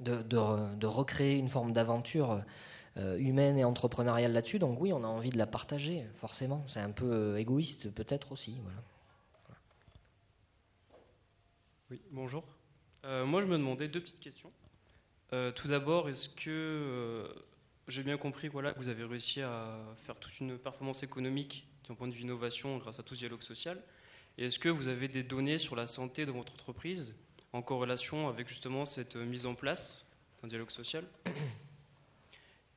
De, 0.00 0.86
recréer 0.86 1.36
une 1.36 1.48
forme 1.48 1.72
d'aventure 1.72 2.42
euh, 2.96 3.18
humaine 3.18 3.58
et 3.58 3.64
entrepreneuriale 3.64 4.32
là-dessus. 4.32 4.60
Donc 4.60 4.80
oui, 4.80 4.92
on 4.92 5.02
a 5.02 5.08
envie 5.08 5.30
de 5.30 5.38
la 5.38 5.48
partager, 5.48 6.06
forcément. 6.14 6.62
C'est 6.68 6.78
un 6.78 6.92
peu 6.92 7.10
euh, 7.10 7.36
égoïste 7.36 7.90
peut-être 7.90 8.30
aussi. 8.30 8.56
Oui, 11.90 12.00
bonjour. 12.12 12.44
Euh, 13.04 13.24
moi, 13.24 13.40
je 13.40 13.46
me 13.46 13.58
demandais 13.58 13.88
deux 13.88 14.00
petites 14.00 14.20
questions. 14.20 14.52
tout 15.56 15.66
d'abord, 15.66 16.08
est-ce 16.08 16.28
que 16.28 17.28
j'ai 17.88 18.04
bien 18.04 18.16
compris 18.16 18.48
que 18.48 18.78
vous 18.78 18.88
avez 18.88 19.04
réussi 19.04 19.42
à 19.42 19.76
faire 20.06 20.14
toute 20.16 20.38
une 20.38 20.56
performance 20.56 21.02
économique 21.02 21.66
d'un 21.88 21.96
point 21.96 22.06
de 22.06 22.12
vue 22.12 22.22
innovation 22.22 22.78
grâce 22.78 23.00
à 23.00 23.02
tout 23.02 23.14
ce 23.14 23.20
dialogue 23.20 23.42
social? 23.42 23.82
Et 24.38 24.46
est-ce 24.46 24.60
que 24.60 24.68
vous 24.68 24.86
avez 24.86 25.08
des 25.08 25.24
données 25.24 25.58
sur 25.58 25.74
la 25.74 25.88
santé 25.88 26.26
de 26.26 26.30
votre 26.30 26.52
entreprise? 26.52 27.18
En 27.54 27.62
corrélation 27.62 28.28
avec 28.28 28.48
justement 28.48 28.84
cette 28.84 29.16
mise 29.16 29.46
en 29.46 29.54
place 29.54 30.04
d'un 30.42 30.48
dialogue 30.48 30.70
social 30.70 31.04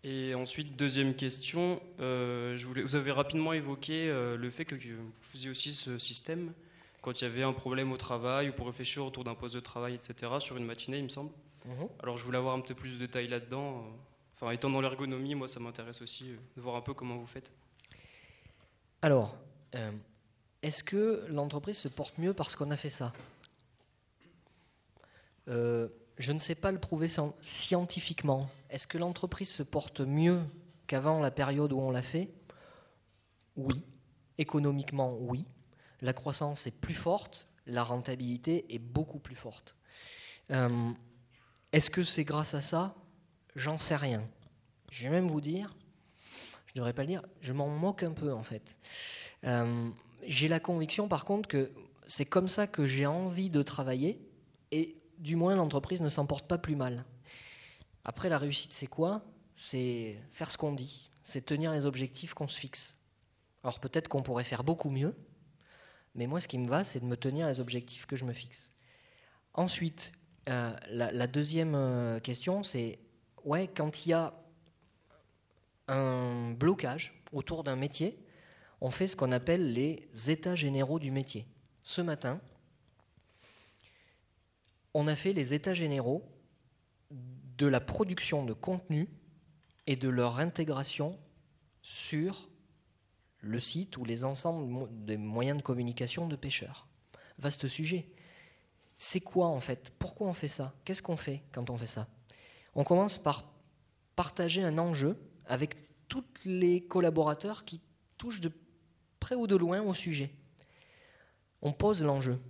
Et 0.03 0.35
ensuite, 0.35 0.77
deuxième 0.77 1.15
question, 1.15 1.81
euh, 1.99 2.55
je 2.55 2.65
voulais, 2.65 2.83
vous 2.83 2.95
avez 2.95 3.11
rapidement 3.11 3.51
évoqué 3.51 4.07
euh, 4.09 4.37
le 4.37 4.49
fait 4.49 4.63
que, 4.63 4.75
vous 4.75 5.11
faisiez 5.21 5.49
aussi 5.49 5.73
ce 5.73 5.97
système 5.97 6.53
quand 7.01 7.19
il 7.19 7.23
y 7.25 7.27
avait 7.27 7.43
un 7.43 7.51
problème 7.51 7.91
au 7.91 7.97
travail 7.97 8.49
ou 8.49 8.53
pour 8.53 8.67
réfléchir 8.67 9.05
autour 9.05 9.23
d'un 9.23 9.35
poste 9.35 9.55
de 9.55 9.59
travail, 9.59 9.95
etc., 9.95 10.33
sur 10.39 10.55
une 10.55 10.65
matinée, 10.65 10.99
il 10.99 11.03
me 11.03 11.09
semble. 11.09 11.31
Mhm. 11.65 11.89
Alors 12.01 12.15
je 12.17 12.23
voulais 12.23 12.37
avoir 12.37 12.55
un 12.55 12.61
peu 12.61 12.73
plus 12.73 12.93
de 12.93 12.99
détails 12.99 13.27
là-dedans. 13.27 13.83
Enfin, 14.35 14.51
étant 14.51 14.69
dans 14.69 14.81
l'ergonomie, 14.81 15.33
moi, 15.33 15.47
ça 15.47 15.59
m'intéresse 15.59 16.01
aussi 16.01 16.29
euh, 16.29 16.37
de 16.55 16.61
voir 16.61 16.75
un 16.75 16.81
peu 16.81 16.93
comment 16.93 17.17
vous 17.17 17.25
faites. 17.25 17.51
Alors, 19.01 19.35
euh, 19.75 19.91
est-ce 20.61 20.83
que 20.83 21.25
l'entreprise 21.29 21.77
se 21.77 21.87
porte 21.87 22.17
mieux 22.17 22.33
parce 22.33 22.55
qu'on 22.55 22.69
a 22.69 22.77
fait 22.77 22.91
ça? 22.91 23.13
Euh, 25.47 25.87
Je 26.17 26.31
ne 26.31 26.39
sais 26.39 26.55
pas 26.55 26.71
le 26.71 26.79
prouver 26.79 27.07
scientifiquement. 27.45 28.49
Est-ce 28.69 28.87
que 28.87 28.97
l'entreprise 28.97 29.49
se 29.49 29.63
porte 29.63 30.01
mieux 30.01 30.39
qu'avant 30.87 31.19
la 31.19 31.31
période 31.31 31.71
où 31.73 31.79
on 31.79 31.91
l'a 31.91 32.01
fait? 32.01 32.29
Oui. 33.55 33.83
Économiquement, 34.37 35.17
oui. 35.19 35.45
La 36.01 36.13
croissance 36.13 36.67
est 36.67 36.71
plus 36.71 36.93
forte, 36.93 37.47
la 37.65 37.83
rentabilité 37.83 38.73
est 38.73 38.79
beaucoup 38.79 39.19
plus 39.19 39.35
forte. 39.35 39.75
Est-ce 41.71 41.89
que 41.89 42.03
c'est 42.03 42.23
grâce 42.23 42.53
à 42.53 42.61
ça? 42.61 42.95
J'en 43.55 43.77
sais 43.77 43.95
rien. 43.95 44.23
Je 44.89 45.03
vais 45.03 45.09
même 45.09 45.27
vous 45.27 45.41
dire, 45.41 45.75
je 46.67 46.71
ne 46.73 46.75
devrais 46.77 46.93
pas 46.93 47.01
le 47.01 47.07
dire, 47.07 47.23
je 47.41 47.53
m'en 47.53 47.67
moque 47.67 48.03
un 48.03 48.11
peu 48.11 48.31
en 48.31 48.43
fait. 48.43 48.77
Euh, 49.43 49.89
j'ai 50.25 50.47
la 50.47 50.59
conviction 50.59 51.07
par 51.07 51.25
contre 51.25 51.49
que 51.49 51.71
c'est 52.05 52.25
comme 52.25 52.47
ça 52.47 52.67
que 52.67 52.85
j'ai 52.85 53.05
envie 53.05 53.49
de 53.49 53.61
travailler 53.61 54.21
et 54.71 54.96
du 55.17 55.35
moins 55.35 55.55
l'entreprise 55.55 56.01
ne 56.01 56.09
s'en 56.09 56.25
porte 56.25 56.47
pas 56.47 56.57
plus 56.57 56.75
mal. 56.75 57.05
Après 58.03 58.29
la 58.29 58.37
réussite 58.37 58.73
c'est 58.73 58.87
quoi? 58.87 59.23
C'est 59.55 60.19
faire 60.31 60.51
ce 60.51 60.57
qu'on 60.57 60.73
dit, 60.73 61.09
c'est 61.23 61.45
tenir 61.45 61.71
les 61.71 61.85
objectifs 61.85 62.33
qu'on 62.33 62.47
se 62.47 62.59
fixe. 62.59 62.97
Alors 63.63 63.79
peut-être 63.79 64.07
qu'on 64.07 64.21
pourrait 64.21 64.43
faire 64.43 64.63
beaucoup 64.63 64.89
mieux, 64.89 65.15
mais 66.15 66.27
moi 66.27 66.39
ce 66.39 66.47
qui 66.47 66.57
me 66.57 66.67
va 66.67 66.83
c'est 66.83 66.99
de 66.99 67.05
me 67.05 67.17
tenir 67.17 67.47
les 67.47 67.59
objectifs 67.59 68.05
que 68.05 68.15
je 68.15 68.25
me 68.25 68.33
fixe. 68.33 68.71
Ensuite, 69.53 70.11
euh, 70.49 70.75
la, 70.89 71.27
deuxième 71.27 71.75
euh, 71.75 72.19
question 72.19 72.63
c'est 72.63 72.99
ouais, 73.43 73.67
quand 73.67 74.05
il 74.05 74.09
y 74.09 74.13
a 74.13 74.33
un 75.87 76.51
blocage 76.51 77.21
autour 77.31 77.63
d'un 77.63 77.75
métier, 77.75 78.19
on 78.81 78.89
fait 78.89 79.07
ce 79.07 79.15
qu'on 79.15 79.31
appelle 79.31 79.73
les 79.73 80.09
états 80.27 80.55
généraux 80.55 80.99
du 80.99 81.11
métier. 81.11 81.47
Ce 81.83 82.01
matin, 82.01 82.39
on 84.99 85.05
a 85.05 85.15
fait 85.15 85.31
les 85.31 85.53
états 85.53 85.75
généraux 85.75 86.27
de 87.11 87.67
la 87.67 87.79
production 87.79 88.43
de 88.43 88.53
contenu 88.53 89.07
et 89.85 89.95
de 89.95 90.09
leur 90.09 90.39
intégration 90.39 91.19
sur 91.83 92.49
le 93.41 93.59
site 93.59 93.95
ou 93.97 94.05
les 94.05 94.25
ensembles 94.25 94.89
des 95.05 95.17
moyens 95.17 95.59
de 95.59 95.61
communication 95.61 96.27
de 96.27 96.35
pêcheurs. 96.35 96.87
Vaste 97.37 97.67
sujet. 97.67 98.09
C'est 98.97 99.19
quoi 99.19 99.45
en 99.49 99.59
fait? 99.59 99.93
Pourquoi 99.99 100.29
on 100.29 100.33
fait 100.33 100.47
ça? 100.47 100.73
Qu'est-ce 100.83 101.03
qu'on 101.03 101.15
fait 101.15 101.43
quand 101.51 101.69
on 101.69 101.77
fait 101.77 101.85
ça? 101.85 102.07
On 102.73 102.83
commence 102.83 103.19
par 103.19 103.53
partager 104.15 104.63
un 104.63 104.79
enjeu 104.79 105.15
avec 105.45 105.75
tous 106.07 106.25
les 106.45 106.87
collaborateurs 106.87 107.65
qui 107.65 107.81
touchent 108.17 108.41
de 108.41 108.51
près 109.19 109.35
ou 109.35 109.45
de 109.45 109.55
loin 109.55 109.79
au 109.79 109.93
sujet. 109.93 110.31
On 111.61 111.71
pose 111.71 112.01
l'enjeu. 112.01 112.41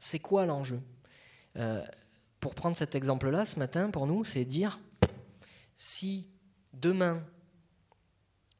C'est 0.00 0.18
quoi 0.18 0.46
l'enjeu? 0.46 0.82
Euh, 1.56 1.84
Pour 2.40 2.54
prendre 2.54 2.76
cet 2.76 2.94
exemple-là, 2.94 3.44
ce 3.44 3.58
matin, 3.58 3.90
pour 3.90 4.06
nous, 4.06 4.24
c'est 4.24 4.44
dire 4.44 4.80
si 5.76 6.28
demain, 6.72 7.22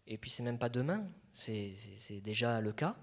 et 0.07 0.19
puis 0.19 0.31
c'est 0.31 0.43
même 0.43 0.59
pas 0.59 0.69
demain, 0.69 1.05
c'est 1.33 2.21
déjà 2.23 2.61
le 2.61 2.73
cas, 2.73 2.97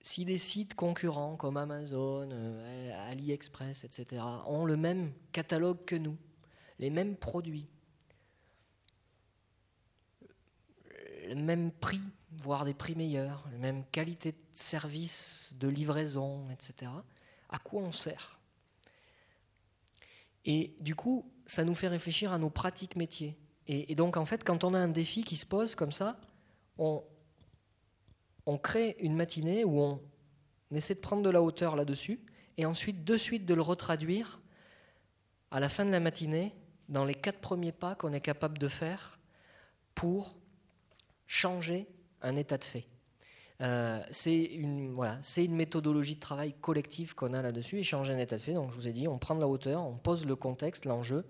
si 0.00 0.24
des 0.24 0.38
sites 0.38 0.74
concurrents 0.74 1.36
comme 1.36 1.56
Amazon, 1.56 2.28
euh, 2.32 3.10
AliExpress, 3.10 3.84
etc., 3.84 4.22
ont 4.46 4.64
le 4.64 4.76
même 4.76 5.12
catalogue 5.32 5.84
que 5.84 5.96
nous, 5.96 6.16
les 6.78 6.90
mêmes 6.90 7.16
produits, 7.16 7.68
le 11.28 11.34
même 11.36 11.70
prix, 11.70 12.00
voire 12.42 12.64
des 12.64 12.74
prix 12.74 12.94
meilleurs, 12.94 13.48
la 13.52 13.58
même 13.58 13.84
qualité 13.86 14.32
de 14.32 14.38
service, 14.52 15.54
de 15.56 15.68
livraison, 15.68 16.50
etc. 16.50 16.90
À 17.48 17.58
quoi 17.58 17.82
on 17.82 17.92
sert? 17.92 18.41
Et 20.44 20.74
du 20.80 20.94
coup, 20.94 21.30
ça 21.46 21.64
nous 21.64 21.74
fait 21.74 21.88
réfléchir 21.88 22.32
à 22.32 22.38
nos 22.38 22.50
pratiques 22.50 22.96
métiers. 22.96 23.36
Et, 23.68 23.94
donc, 23.94 24.16
en 24.16 24.24
fait, 24.24 24.42
quand 24.42 24.64
on 24.64 24.74
a 24.74 24.78
un 24.78 24.88
défi 24.88 25.22
qui 25.22 25.36
se 25.36 25.46
pose 25.46 25.74
comme 25.74 25.92
ça, 25.92 26.20
on, 26.78 27.04
on 28.44 28.58
crée 28.58 28.96
une 28.98 29.14
matinée 29.14 29.64
où 29.64 29.80
on 29.80 30.00
essaie 30.72 30.94
de 30.94 31.00
prendre 31.00 31.22
de 31.22 31.30
la 31.30 31.42
hauteur 31.42 31.76
là-dessus, 31.76 32.20
et 32.56 32.66
ensuite, 32.66 33.04
de 33.04 33.16
suite, 33.16 33.46
de 33.46 33.54
le 33.54 33.62
retraduire 33.62 34.40
à 35.50 35.60
la 35.60 35.68
fin 35.68 35.84
de 35.84 35.90
la 35.90 36.00
matinée 36.00 36.54
dans 36.88 37.04
les 37.04 37.14
quatre 37.14 37.40
premiers 37.40 37.72
pas 37.72 37.94
qu'on 37.94 38.12
est 38.12 38.20
capable 38.20 38.58
de 38.58 38.68
faire 38.68 39.20
pour 39.94 40.36
changer 41.26 41.86
un 42.20 42.36
état 42.36 42.58
de 42.58 42.64
fait. 42.64 42.86
Euh, 43.62 44.02
c'est 44.10 44.42
une, 44.42 44.92
voilà, 44.92 45.20
une 45.36 45.54
méthodologie 45.54 46.16
de 46.16 46.20
travail 46.20 46.52
collective 46.60 47.14
qu'on 47.14 47.32
a 47.32 47.42
là-dessus 47.42 47.78
et 47.78 47.84
changer 47.84 48.12
un 48.12 48.18
état 48.18 48.36
de 48.36 48.40
fait. 48.40 48.54
Donc 48.54 48.72
je 48.72 48.76
vous 48.76 48.88
ai 48.88 48.92
dit, 48.92 49.06
on 49.06 49.18
prend 49.18 49.34
de 49.34 49.40
la 49.40 49.48
hauteur, 49.48 49.82
on 49.82 49.96
pose 49.96 50.26
le 50.26 50.34
contexte, 50.34 50.84
l'enjeu. 50.84 51.24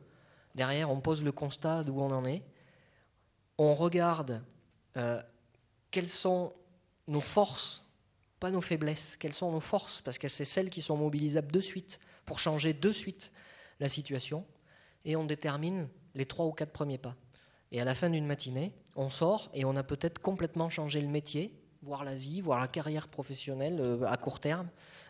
Derrière, 0.55 0.91
on 0.91 1.01
pose 1.01 1.23
le 1.23 1.33
constat 1.33 1.85
d'où 1.85 2.01
on 2.01 2.11
en 2.11 2.25
est. 2.25 2.43
On 3.59 3.75
regarde 3.75 4.43
euh, 4.97 5.21
quelles 5.91 6.09
sont 6.09 6.53
nos 7.07 7.21
forces, 7.21 7.85
pas 8.41 8.51
nos 8.51 8.61
faiblesses, 8.61 9.17
quelles 9.17 9.35
sont 9.35 9.53
nos 9.53 9.61
forces, 9.61 10.01
parce 10.01 10.19
que 10.19 10.29
c'est 10.29 10.45
celles 10.47 10.71
qui 10.71 10.81
sont 10.81 10.97
mobilisables 10.97 11.53
de 11.53 11.61
suite 11.61 12.01
pour 12.25 12.39
changer 12.39 12.73
de 12.73 12.93
suite 12.93 13.31
la 13.79 13.89
situation 13.89 14.47
et 15.05 15.17
on 15.17 15.25
détermine 15.25 15.89
les 16.15 16.27
trois 16.27 16.47
ou 16.47 16.53
quatre 16.53 16.73
premiers 16.73 16.99
pas. 16.99 17.17
Et 17.73 17.81
à 17.81 17.85
la 17.85 17.95
fin 17.95 18.11
d'une 18.11 18.27
matinée, 18.27 18.73
on 18.97 19.11
sort 19.11 19.51
et 19.55 19.65
on 19.65 19.77
a 19.77 19.83
peut-être 19.83 20.19
complètement 20.19 20.71
changé 20.71 21.01
le 21.01 21.09
métier, 21.09 21.62
voire 21.83 22.05
la 22.05 22.15
vie, 22.15 22.41
voire 22.41 22.61
la 22.61 22.69
carrière 22.69 23.09
professionnelle 23.09 23.79
euh, 23.81 24.05
à 24.07 24.17
court 24.17 24.41
terme 24.41 24.69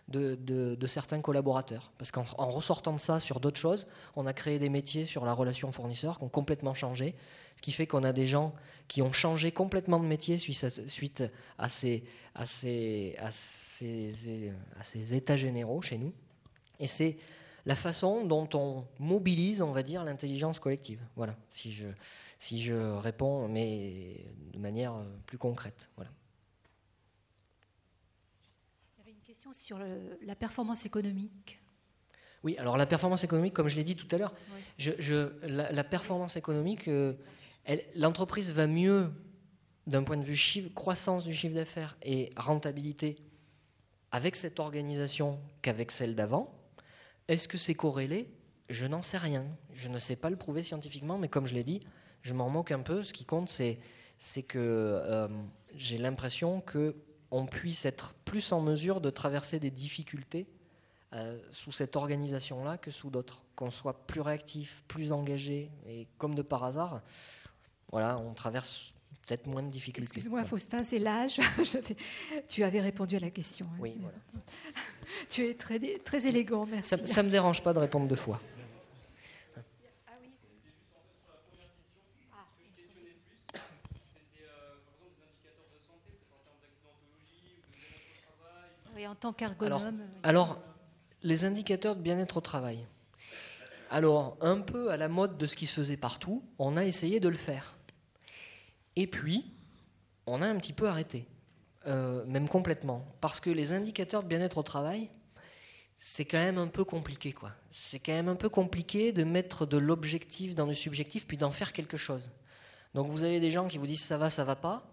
de, 0.08 0.86
certains 0.86 1.20
collaborateurs. 1.20 1.92
Parce 1.96 2.10
qu'en 2.10 2.24
ressortant 2.24 2.92
de 2.92 3.00
ça 3.00 3.20
sur 3.20 3.40
d'autres 3.40 3.60
choses, 3.60 3.86
on 4.16 4.26
a 4.26 4.32
créé 4.32 4.58
des 4.58 4.68
métiers 4.68 5.04
sur 5.04 5.24
la 5.24 5.32
relation 5.32 5.72
fournisseur 5.72 6.18
qui 6.18 6.24
ont 6.24 6.28
complètement 6.28 6.74
changé, 6.74 7.14
ce 7.56 7.62
qui 7.62 7.72
fait 7.72 7.86
qu'on 7.86 8.04
a 8.04 8.12
des 8.12 8.26
gens 8.26 8.52
qui 8.88 9.00
ont 9.00 9.12
changé 9.12 9.52
complètement 9.52 10.00
de 10.00 10.06
métier 10.06 10.36
suite 10.38 11.22
à, 11.58 11.68
ces, 11.68 12.04
à 12.34 12.44
ces 12.44 13.14
états 15.14 15.36
généraux 15.36 15.80
chez 15.80 15.98
nous. 15.98 16.12
Et 16.78 16.86
c'est 16.86 17.16
la 17.64 17.76
façon 17.76 18.24
dont 18.24 18.48
on 18.54 18.84
mobilise, 18.98 19.62
on 19.62 19.72
va 19.72 19.82
dire, 19.82 20.04
l'intelligence 20.04 20.58
collective. 20.58 21.00
Voilà, 21.16 21.36
si 21.50 21.70
je, 21.72 21.86
si 22.38 22.60
je 22.60 22.74
réponds, 22.74 23.48
mais 23.48 24.26
de 24.52 24.58
manière 24.58 24.94
euh, 24.96 25.04
plus 25.26 25.38
concrète. 25.38 25.88
Voilà. 25.96 26.10
Il 28.96 28.98
y 28.98 29.02
avait 29.02 29.12
une 29.12 29.21
question 29.32 29.54
sur 29.54 29.78
la 30.20 30.36
performance 30.36 30.84
économique. 30.84 31.58
Oui, 32.42 32.54
alors 32.58 32.76
la 32.76 32.84
performance 32.84 33.24
économique, 33.24 33.54
comme 33.54 33.68
je 33.68 33.76
l'ai 33.76 33.82
dit 33.82 33.96
tout 33.96 34.06
à 34.14 34.18
l'heure, 34.18 34.34
je, 34.76 35.32
la, 35.46 35.84
performance 35.84 36.36
économique, 36.36 36.86
euh, 36.86 37.14
l'entreprise 37.94 38.52
va 38.52 38.66
mieux 38.66 39.10
d'un 39.86 40.02
point 40.02 40.18
de 40.18 40.22
vue 40.22 40.36
chiffre, 40.36 40.68
croissance 40.74 41.24
du 41.24 41.32
chiffre 41.32 41.54
d'affaires 41.54 41.96
et 42.02 42.28
rentabilité 42.36 43.16
avec 44.10 44.36
cette 44.36 44.60
organisation 44.60 45.40
qu'avec 45.62 45.92
celle 45.92 46.14
d'avant. 46.14 46.54
Est-ce 47.26 47.48
que 47.48 47.56
c'est 47.56 47.74
corrélé? 47.74 48.28
Je 48.68 48.84
n'en 48.84 49.00
sais 49.00 49.16
rien. 49.16 49.46
Je 49.72 49.88
ne 49.88 49.98
sais 49.98 50.16
pas 50.16 50.28
le 50.28 50.36
prouver 50.36 50.62
scientifiquement, 50.62 51.16
mais 51.16 51.28
comme 51.28 51.46
je 51.46 51.54
l'ai 51.54 51.64
dit, 51.64 51.80
je 52.20 52.34
m'en 52.34 52.50
moque 52.50 52.70
un 52.70 52.80
peu. 52.80 53.02
Ce 53.02 53.14
qui 53.14 53.24
compte, 53.24 53.48
c'est, 53.48 53.78
que 54.42 54.58
euh, 54.58 55.26
j'ai 55.74 55.96
l'impression 55.96 56.60
qu'on 57.32 57.46
puisse 57.46 57.86
être 57.86 58.12
plus 58.26 58.52
en 58.52 58.60
mesure 58.60 59.00
de 59.00 59.08
traverser 59.08 59.58
des 59.58 59.70
difficultés 59.70 60.46
euh, 61.14 61.38
sous 61.50 61.72
cette 61.72 61.96
organisation-là 61.96 62.76
que 62.76 62.90
sous 62.90 63.08
d'autres. 63.08 63.46
Qu'on 63.56 63.70
soit 63.70 64.06
plus 64.06 64.20
réactif, 64.20 64.84
plus 64.86 65.12
engagé, 65.12 65.70
et 65.88 66.06
comme 66.18 66.34
de 66.34 66.42
par 66.42 66.62
hasard, 66.62 67.00
voilà, 67.90 68.18
on 68.18 68.34
traverse 68.34 68.92
peut-être 69.24 69.46
moins 69.46 69.62
de 69.62 69.70
difficultés. 69.70 70.08
Excuse-moi, 70.08 70.44
Faustin, 70.44 70.82
c'est 70.82 70.98
l'âge. 70.98 71.40
tu 72.50 72.64
avais 72.64 72.82
répondu 72.82 73.16
à 73.16 73.20
la 73.20 73.30
question. 73.30 73.64
Hein. 73.72 73.78
Oui, 73.80 73.96
voilà. 73.98 74.18
tu 75.30 75.46
es 75.46 75.54
très, 75.54 75.78
très 76.04 76.26
élégant, 76.26 76.66
merci. 76.70 76.98
Ça 77.06 77.22
ne 77.22 77.28
me 77.28 77.32
dérange 77.32 77.62
pas 77.62 77.72
de 77.72 77.78
répondre 77.78 78.06
deux 78.08 78.14
fois. 78.14 78.42
En 89.06 89.14
tant 89.14 89.32
qu'ergonome. 89.32 90.00
alors, 90.22 90.60
les 91.22 91.44
indicateurs 91.44 91.96
de 91.96 92.02
bien-être 92.02 92.36
au 92.36 92.40
travail. 92.40 92.86
Alors, 93.90 94.36
un 94.40 94.60
peu 94.60 94.90
à 94.90 94.96
la 94.96 95.08
mode 95.08 95.36
de 95.36 95.46
ce 95.46 95.56
qui 95.56 95.66
se 95.66 95.74
faisait 95.74 95.96
partout, 95.96 96.42
on 96.58 96.76
a 96.76 96.84
essayé 96.84 97.20
de 97.20 97.28
le 97.28 97.36
faire. 97.36 97.76
Et 98.96 99.06
puis, 99.06 99.44
on 100.26 100.40
a 100.40 100.46
un 100.46 100.56
petit 100.56 100.72
peu 100.72 100.88
arrêté, 100.88 101.26
euh, 101.86 102.24
même 102.26 102.48
complètement, 102.48 103.04
parce 103.20 103.40
que 103.40 103.50
les 103.50 103.72
indicateurs 103.72 104.22
de 104.22 104.28
bien-être 104.28 104.58
au 104.58 104.62
travail, 104.62 105.10
c'est 105.96 106.24
quand 106.24 106.38
même 106.38 106.58
un 106.58 106.66
peu 106.66 106.84
compliqué, 106.84 107.32
quoi. 107.32 107.52
C'est 107.70 107.98
quand 107.98 108.12
même 108.12 108.28
un 108.28 108.36
peu 108.36 108.48
compliqué 108.48 109.12
de 109.12 109.24
mettre 109.24 109.66
de 109.66 109.76
l'objectif 109.76 110.54
dans 110.54 110.66
le 110.66 110.74
subjectif, 110.74 111.26
puis 111.26 111.36
d'en 111.36 111.50
faire 111.50 111.72
quelque 111.72 111.96
chose. 111.96 112.30
Donc 112.94 113.08
vous 113.08 113.24
avez 113.24 113.40
des 113.40 113.50
gens 113.50 113.68
qui 113.68 113.78
vous 113.78 113.86
disent 113.86 114.02
ça 114.02 114.18
va, 114.18 114.28
ça 114.30 114.44
va 114.44 114.56
pas, 114.56 114.91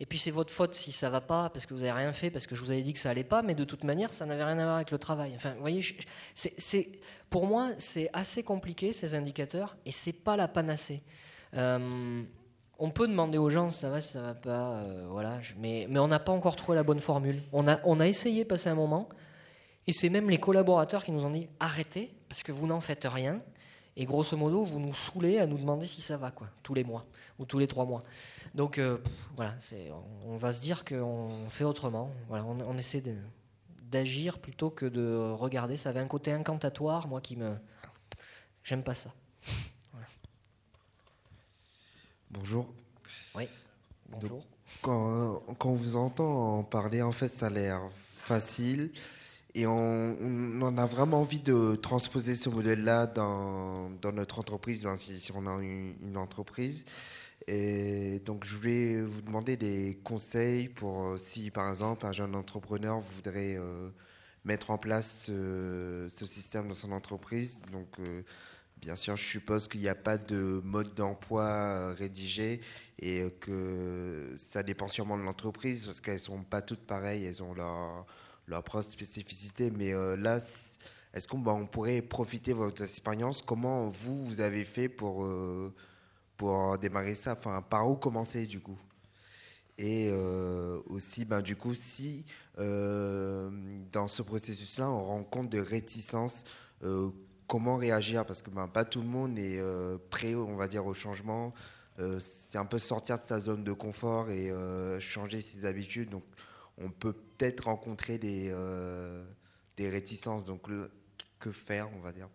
et 0.00 0.06
puis 0.06 0.18
c'est 0.18 0.30
votre 0.30 0.52
faute 0.52 0.74
si 0.74 0.90
ça 0.92 1.10
va 1.10 1.20
pas, 1.20 1.48
parce 1.50 1.66
que 1.66 1.74
vous 1.74 1.80
n'avez 1.80 1.92
rien 1.92 2.12
fait, 2.12 2.30
parce 2.30 2.46
que 2.46 2.54
je 2.54 2.60
vous 2.60 2.70
avais 2.70 2.82
dit 2.82 2.92
que 2.92 2.98
ça 2.98 3.10
allait 3.10 3.24
pas, 3.24 3.42
mais 3.42 3.54
de 3.54 3.64
toute 3.64 3.84
manière, 3.84 4.12
ça 4.12 4.26
n'avait 4.26 4.44
rien 4.44 4.58
à 4.58 4.64
voir 4.64 4.76
avec 4.76 4.90
le 4.90 4.98
travail. 4.98 5.32
Enfin, 5.36 5.54
voyez, 5.60 5.80
pour 7.30 7.46
moi, 7.46 7.70
c'est 7.78 8.10
assez 8.12 8.42
compliqué 8.42 8.92
ces 8.92 9.14
indicateurs, 9.14 9.76
et 9.86 9.92
c'est 9.92 10.12
pas 10.12 10.36
la 10.36 10.48
panacée. 10.48 11.02
Euh, 11.54 12.22
on 12.78 12.90
peut 12.90 13.06
demander 13.06 13.38
aux 13.38 13.50
gens 13.50 13.70
ça 13.70 13.90
va, 13.90 14.00
ça 14.00 14.22
va 14.22 14.34
pas, 14.34 14.72
euh, 14.72 15.06
voilà, 15.08 15.38
mais, 15.58 15.86
on 15.96 16.08
n'a 16.08 16.18
pas 16.18 16.32
encore 16.32 16.56
trouvé 16.56 16.74
la 16.74 16.82
bonne 16.82 16.98
formule. 16.98 17.42
On 17.52 17.68
a, 17.68 17.80
on 17.84 18.00
a 18.00 18.08
essayé 18.08 18.44
passer 18.44 18.70
un 18.70 18.74
moment, 18.74 19.08
et 19.86 19.92
c'est 19.92 20.08
même 20.08 20.30
les 20.30 20.38
collaborateurs 20.38 21.04
qui 21.04 21.12
nous 21.12 21.24
ont 21.24 21.30
dit 21.30 21.48
arrêtez, 21.60 22.12
parce 22.28 22.42
que 22.42 22.50
vous 22.50 22.66
n'en 22.66 22.80
faites 22.80 23.04
rien, 23.04 23.40
et 23.96 24.06
grosso 24.06 24.36
modo, 24.36 24.64
vous 24.64 24.80
nous 24.80 24.94
saoulez 24.94 25.38
à 25.38 25.46
nous 25.46 25.58
demander 25.58 25.86
si 25.86 26.00
ça 26.00 26.16
va, 26.16 26.30
quoi, 26.30 26.48
tous 26.62 26.72
les 26.72 26.84
mois, 26.84 27.04
ou 27.38 27.44
tous 27.44 27.58
les 27.58 27.66
trois 27.66 27.84
mois. 27.84 28.02
Donc 28.54 28.78
euh, 28.78 28.98
voilà, 29.36 29.54
on, 30.26 30.36
va 30.36 30.52
se 30.52 30.62
dire 30.62 30.84
qu'on 30.84 31.50
fait 31.50 31.64
autrement. 31.64 32.10
Voilà, 32.28 32.44
on, 32.44 32.78
essaie 32.78 33.02
d'agir 33.82 34.38
plutôt 34.38 34.70
que 34.70 34.86
de 34.86 35.32
regarder. 35.32 35.76
Ça 35.76 35.90
avait 35.90 36.00
un 36.00 36.06
côté 36.06 36.32
incantatoire, 36.32 37.06
moi 37.06 37.20
qui 37.20 37.36
me. 37.36 37.54
J'aime 38.64 38.82
pas 38.82 38.94
ça. 38.94 39.12
Bonjour. 42.30 42.72
Oui, 43.34 43.46
bonjour. 44.08 44.42
quand, 44.80 45.42
on 45.64 45.74
vous 45.74 45.96
entend 45.96 46.58
en 46.58 46.64
parler, 46.64 47.02
en 47.02 47.12
fait, 47.12 47.28
ça 47.28 47.46
a 47.46 47.50
l'air 47.50 47.82
facile. 47.92 48.90
Et 49.54 49.66
on, 49.66 50.76
a 50.78 50.86
vraiment 50.86 51.20
envie 51.20 51.40
de 51.40 51.76
transposer 51.76 52.36
ce 52.36 52.48
modèle-là 52.48 53.06
dans, 53.06 53.90
notre 54.12 54.38
entreprise, 54.38 54.86
si, 54.96 55.32
on 55.34 55.46
a 55.46 55.62
une, 55.62 56.16
entreprise. 56.16 56.84
Et 57.48 58.20
donc, 58.20 58.44
je 58.44 58.54
voulais 58.56 59.02
vous 59.02 59.20
demander 59.20 59.56
des 59.56 59.98
conseils 60.04 60.68
pour 60.68 61.18
si, 61.18 61.50
par 61.50 61.68
exemple, 61.68 62.06
un 62.06 62.12
jeune 62.12 62.34
entrepreneur 62.34 63.00
voudrait 63.00 63.56
euh, 63.56 63.90
mettre 64.44 64.70
en 64.70 64.78
place 64.78 65.24
ce, 65.26 66.06
ce, 66.08 66.24
système 66.24 66.68
dans 66.68 66.74
son 66.74 66.92
entreprise. 66.92 67.60
Donc, 67.72 67.88
euh, 68.00 68.22
Bien 68.82 68.96
sûr, 68.96 69.14
je 69.14 69.22
suppose 69.22 69.68
qu'il 69.68 69.80
n'y 69.80 69.88
a 69.88 69.94
pas 69.94 70.18
de 70.18 70.60
mode 70.64 70.92
d'emploi 70.94 71.44
euh, 71.44 71.94
rédigé 71.96 72.60
et 73.00 73.30
que 73.38 74.34
ça 74.36 74.64
dépend 74.64 74.88
sûrement 74.88 75.16
de 75.16 75.22
l'entreprise 75.22 75.86
parce 75.86 76.00
qu'elles 76.00 76.14
ne 76.14 76.18
sont 76.18 76.42
pas 76.42 76.62
toutes 76.62 76.84
pareilles, 76.84 77.24
elles 77.24 77.44
ont 77.44 77.54
leur, 77.54 78.04
leur 78.46 78.62
propre 78.62 78.88
spécificité. 78.88 79.70
Mais 79.70 79.92
euh, 79.92 80.16
là, 80.16 80.38
est-ce 81.14 81.28
qu'on 81.28 81.38
bah, 81.38 81.58
pourrait 81.70 82.02
profiter 82.02 82.52
de 82.52 82.56
votre 82.56 82.82
expérience? 82.82 83.42
Comment 83.42 83.88
vous, 83.88 84.24
vous 84.24 84.40
avez 84.40 84.64
fait 84.64 84.88
pour, 84.88 85.24
euh, 85.24 85.72
pour 86.36 86.78
démarrer 86.78 87.14
ça? 87.14 87.32
Enfin, 87.32 87.62
par 87.62 87.88
où 87.88 87.96
commencer 87.96 88.46
du 88.46 88.60
coup? 88.60 88.78
Et 89.78 90.12
aussi, 90.86 91.24
ben, 91.24 91.40
du 91.40 91.56
coup, 91.56 91.74
si 91.74 92.24
dans 92.56 94.06
ce 94.06 94.22
processus-là, 94.22 94.88
on 94.88 95.02
rencontre 95.02 95.48
des 95.48 95.62
réticences 95.62 96.44
comment 97.52 97.76
réagir? 97.76 98.24
Parce 98.24 98.40
que 98.40 98.48
ben, 98.48 98.66
pas 98.66 98.86
tout 98.86 99.02
le 99.02 99.08
monde 99.08 99.38
est 99.38 99.58
euh, 99.58 99.98
prêt, 100.08 100.34
on 100.34 100.56
va 100.56 100.68
dire, 100.68 100.86
au 100.86 100.94
changement. 100.94 101.52
Euh, 101.98 102.18
c'est 102.18 102.56
un 102.56 102.64
peu 102.64 102.78
sortir 102.78 103.16
de 103.16 103.20
sa 103.20 103.40
zone 103.40 103.62
de 103.62 103.74
confort 103.74 104.30
et 104.30 104.50
euh, 104.50 104.98
changer 105.00 105.42
ses 105.42 105.66
habitudes. 105.66 106.08
Donc, 106.08 106.22
on 106.78 106.90
peut 106.90 107.14
rencontrer 107.60 108.18
des, 108.18 108.54
des 109.76 109.90
réticences. 109.90 110.44
Donc, 110.44 110.68
que 111.38 111.52
faire, 111.52 111.88
on 111.96 112.00
va 112.00 112.12
dire 112.12 112.28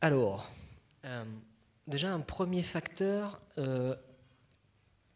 Alors, 0.00 0.50
déjà, 1.86 2.12
un 2.12 2.20
premier 2.20 2.62
facteur, 2.62 3.40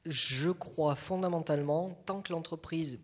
je 0.04 0.50
crois 0.50 0.96
fondamentalement, 0.96 1.90
tant 2.06 2.22
que 2.22 2.32
l'entreprise 2.32 2.98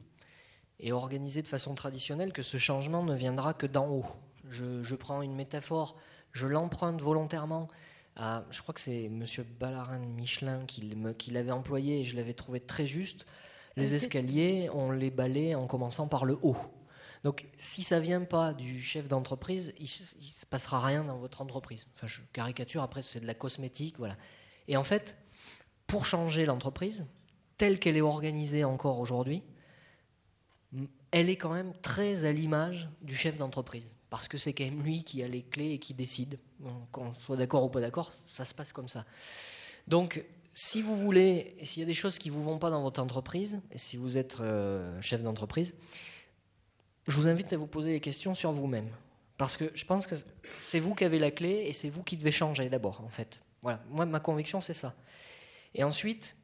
est 0.81 0.93
organisée 0.93 1.43
de 1.43 1.49
façon 1.49 1.75
traditionnelle, 1.75 2.33
que 2.33 2.43
ce 2.43 2.57
changement 2.57 3.03
ne 3.03 3.15
viendra 3.15 3.55
que 3.55 3.67
d'en 3.67 3.89
haut 3.89 4.07
je, 4.51 4.95
prends 4.95 5.23
une 5.23 5.35
métaphore, 5.35 5.97
je 6.33 6.47
l'emprunte 6.47 7.01
volontairement 7.01 7.69
à, 8.17 8.45
je 8.51 8.61
crois 8.63 8.75
que 8.75 8.81
c'est 8.81 9.05
M. 9.05 9.25
Ballarin 9.61 9.99
Michelin 9.99 10.65
qui, 10.67 10.95
l'avait 11.31 11.51
employé 11.51 12.01
et 12.01 12.05
je 12.05 12.17
l'avais 12.17 12.35
trouvé 12.35 12.61
très 12.61 12.87
juste. 12.87 13.27
Les 13.79 13.95
escaliers, 13.95 14.69
on 14.73 14.91
les 14.91 15.11
balaye 15.11 15.55
en 15.55 15.67
commençant 15.67 16.09
par 16.09 16.25
le 16.25 16.39
haut. 16.43 16.57
Donc, 17.25 17.47
si 17.57 17.83
ça 17.83 18.01
vient 18.01 18.23
pas 18.23 18.55
du 18.55 18.81
chef 18.81 19.09
d'entreprise, 19.09 19.73
il, 19.79 19.85
ne 19.85 20.31
se 20.31 20.47
passera 20.47 20.81
rien 20.81 21.05
dans 21.05 21.17
votre 21.17 21.41
entreprise. 21.41 21.87
Enfin, 21.95 22.07
je 22.07 22.21
caricature. 22.33 22.83
Après, 22.83 23.03
c'est 23.03 23.21
de 23.21 23.27
la 23.27 23.35
cosmétique, 23.35 23.97
voilà. 23.99 24.17
Et 24.69 24.77
en 24.77 24.85
fait, 24.85 25.17
pour 25.87 26.07
changer 26.07 26.47
l'entreprise 26.47 27.07
telle 27.57 27.79
qu'elle 27.81 27.97
est 27.97 28.03
organisée 28.03 28.63
encore 28.65 29.01
aujourd'hui, 29.01 29.43
elle 31.11 31.29
est 31.29 31.37
quand 31.37 31.53
même 31.53 31.73
très 31.83 32.25
à 32.25 32.33
l'image 32.33 32.89
du 33.03 33.17
chef 33.17 33.37
d'entreprise 33.37 33.97
parce 34.11 34.29
que 34.29 34.39
c'est 34.39 34.53
quand 34.53 34.65
même 34.65 34.83
lui 34.83 35.05
qui 35.05 35.23
a 35.23 35.29
les 35.29 35.43
clés 35.43 35.73
et 35.73 35.79
qui 35.79 35.95
décide. 35.95 36.39
Qu'on 36.93 37.13
soit 37.13 37.37
d'accord 37.37 37.65
ou 37.65 37.69
pas 37.69 37.81
d'accord, 37.81 38.13
ça 38.13 38.45
se 38.45 38.55
passe 38.55 38.73
comme 38.73 38.89
ça. 38.89 39.05
Donc, 39.87 40.25
si 40.61 40.83
vous 40.83 40.97
voulez, 40.97 41.55
s'il 41.63 41.83
y 41.83 41.85
a 41.85 41.87
des 41.87 41.95
choses 41.95 42.19
qui 42.19 42.31
ne 42.31 42.35
vous 42.35 42.43
vont 42.43 42.59
pas 42.59 42.69
dans 42.69 42.83
votre 42.83 43.01
entreprise, 43.01 43.61
et 43.71 43.79
si 43.79 43.97
vous 43.97 44.19
êtes 44.19 44.41
euh, 44.41 45.01
chef 45.01 45.23
d'entreprise, 45.23 45.77
je 47.07 47.15
vous 47.15 47.29
invite 47.29 47.53
à 47.53 47.57
vous 47.57 47.69
poser 47.69 47.93
des 47.93 48.01
questions 48.01 48.35
sur 48.35 48.51
vous-même. 48.51 48.91
Parce 49.37 49.57
que 49.57 49.71
je 49.77 49.85
pense 49.85 50.09
que 50.09 50.17
c'est 50.59 50.81
vous 50.81 50.97
qui 50.97 51.05
avez 51.05 51.21
la 51.21 51.31
clé 51.31 51.67
et 51.69 51.73
c'est 51.73 51.89
vous 51.89 52.03
qui 52.03 52.17
devez 52.17 52.33
changer 52.33 52.69
d'abord, 52.69 53.01
en 53.07 53.09
fait. 53.09 53.39
Voilà, 53.63 53.81
moi, 53.89 54.05
ma 54.05 54.19
conviction, 54.19 54.61
c'est 54.61 54.75
ça. 54.75 54.97
Et 55.77 55.85
ensuite, 55.85 56.35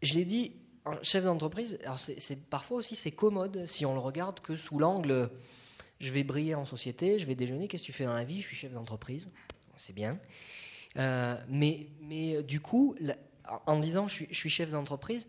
je 0.00 0.14
l'ai 0.14 0.24
dit, 0.24 0.56
chef 1.02 1.22
d'entreprise, 1.22 1.78
alors 1.84 1.98
c'est, 1.98 2.48
parfois 2.48 2.78
aussi 2.78 2.96
c'est 2.96 3.12
commode 3.12 3.66
si 3.66 3.84
on 3.84 3.92
le 3.92 4.00
regarde 4.00 4.40
que 4.40 4.56
sous 4.56 4.78
l'angle 4.78 5.30
je 5.98 6.10
vais 6.12 6.24
briller 6.24 6.54
en 6.54 6.64
société, 6.64 7.18
je 7.18 7.26
vais 7.26 7.34
déjeuner, 7.34 7.68
qu'est-ce 7.68 7.82
que 7.82 7.88
tu 7.88 7.92
fais 7.92 8.06
dans 8.06 8.14
la 8.14 8.24
vie? 8.24 8.40
Je 8.40 8.46
suis 8.46 8.56
chef 8.56 8.72
d'entreprise, 8.72 9.28
c'est 9.76 9.92
bien. 9.92 10.18
Euh, 10.96 11.36
mais, 11.48 11.86
mais 12.00 12.36
euh, 12.36 12.42
du 12.42 12.60
coup, 12.60 12.96
en 13.66 13.78
disant 13.78 14.06
je 14.06 14.24
suis, 14.32 14.50
chef 14.50 14.70
d'entreprise, 14.70 15.26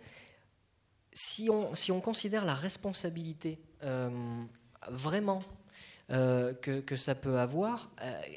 si 1.14 1.50
on, 1.50 1.76
si 1.76 1.92
on 1.92 2.02
considère 2.02 2.46
la 2.46 2.56
responsabilité 2.56 3.60
euh, 3.84 4.10
vraiment 4.90 5.44
que, 6.10 6.82
que, 6.82 6.98
ça 6.98 7.16
peut 7.16 7.40
avoir, 7.40 7.90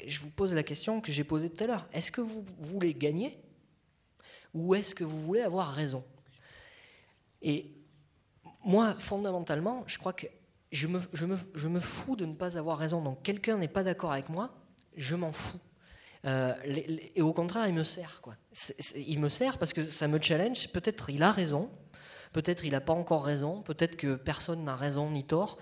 je 0.07 0.19
vous 0.21 0.29
pose 0.29 0.53
la 0.53 0.63
question 0.63 1.01
que 1.01 1.11
j'ai 1.11 1.25
posée 1.25 1.49
tout 1.49 1.61
à 1.65 1.67
l'heure. 1.67 1.89
Est-ce 1.91 2.09
que 2.09 2.21
vous 2.21 2.45
voulez 2.59 2.93
gagner 2.93 3.37
ou 4.53 4.75
est-ce 4.75 4.95
que 4.95 5.03
vous 5.03 5.19
voulez 5.19 5.41
avoir 5.41 5.73
raison? 5.73 6.01
Et 7.41 7.75
moi, 8.63 8.93
fondamentalement, 8.93 9.83
je 9.87 9.97
crois 9.97 10.13
que 10.13 10.27
je 10.71 10.87
me, 10.87 11.01
je, 11.11 11.25
me, 11.25 11.37
je 11.55 11.67
me, 11.67 11.81
fous 11.81 12.15
de 12.15 12.25
ne 12.25 12.33
pas 12.33 12.57
avoir 12.57 12.77
raison. 12.77 13.01
Donc 13.01 13.21
quelqu'un 13.23 13.57
n'est 13.57 13.67
pas 13.67 13.83
d'accord 13.83 14.13
avec 14.13 14.29
moi, 14.29 14.55
je 14.95 15.15
m'en 15.15 15.33
fous. 15.33 15.59
Euh, 16.25 16.55
et 17.15 17.21
au 17.21 17.33
contraire, 17.33 17.67
il 17.67 17.73
me 17.73 17.83
sert. 17.83 18.21
Il 18.95 19.19
me 19.19 19.29
sert 19.29 19.57
parce 19.57 19.73
que 19.73 19.83
ça 19.83 20.07
me 20.07 20.19
challenge. 20.21 20.69
Peut-être 20.71 21.09
il 21.09 21.23
a 21.23 21.31
raison, 21.31 21.69
peut-être 22.33 22.65
il 22.65 22.71
n'a 22.71 22.81
pas 22.81 22.93
encore 22.93 23.23
raison, 23.23 23.61
peut-être 23.61 23.95
que 23.95 24.15
personne 24.15 24.63
n'a 24.63 24.75
raison 24.75 25.11
ni 25.11 25.23
tort. 25.23 25.57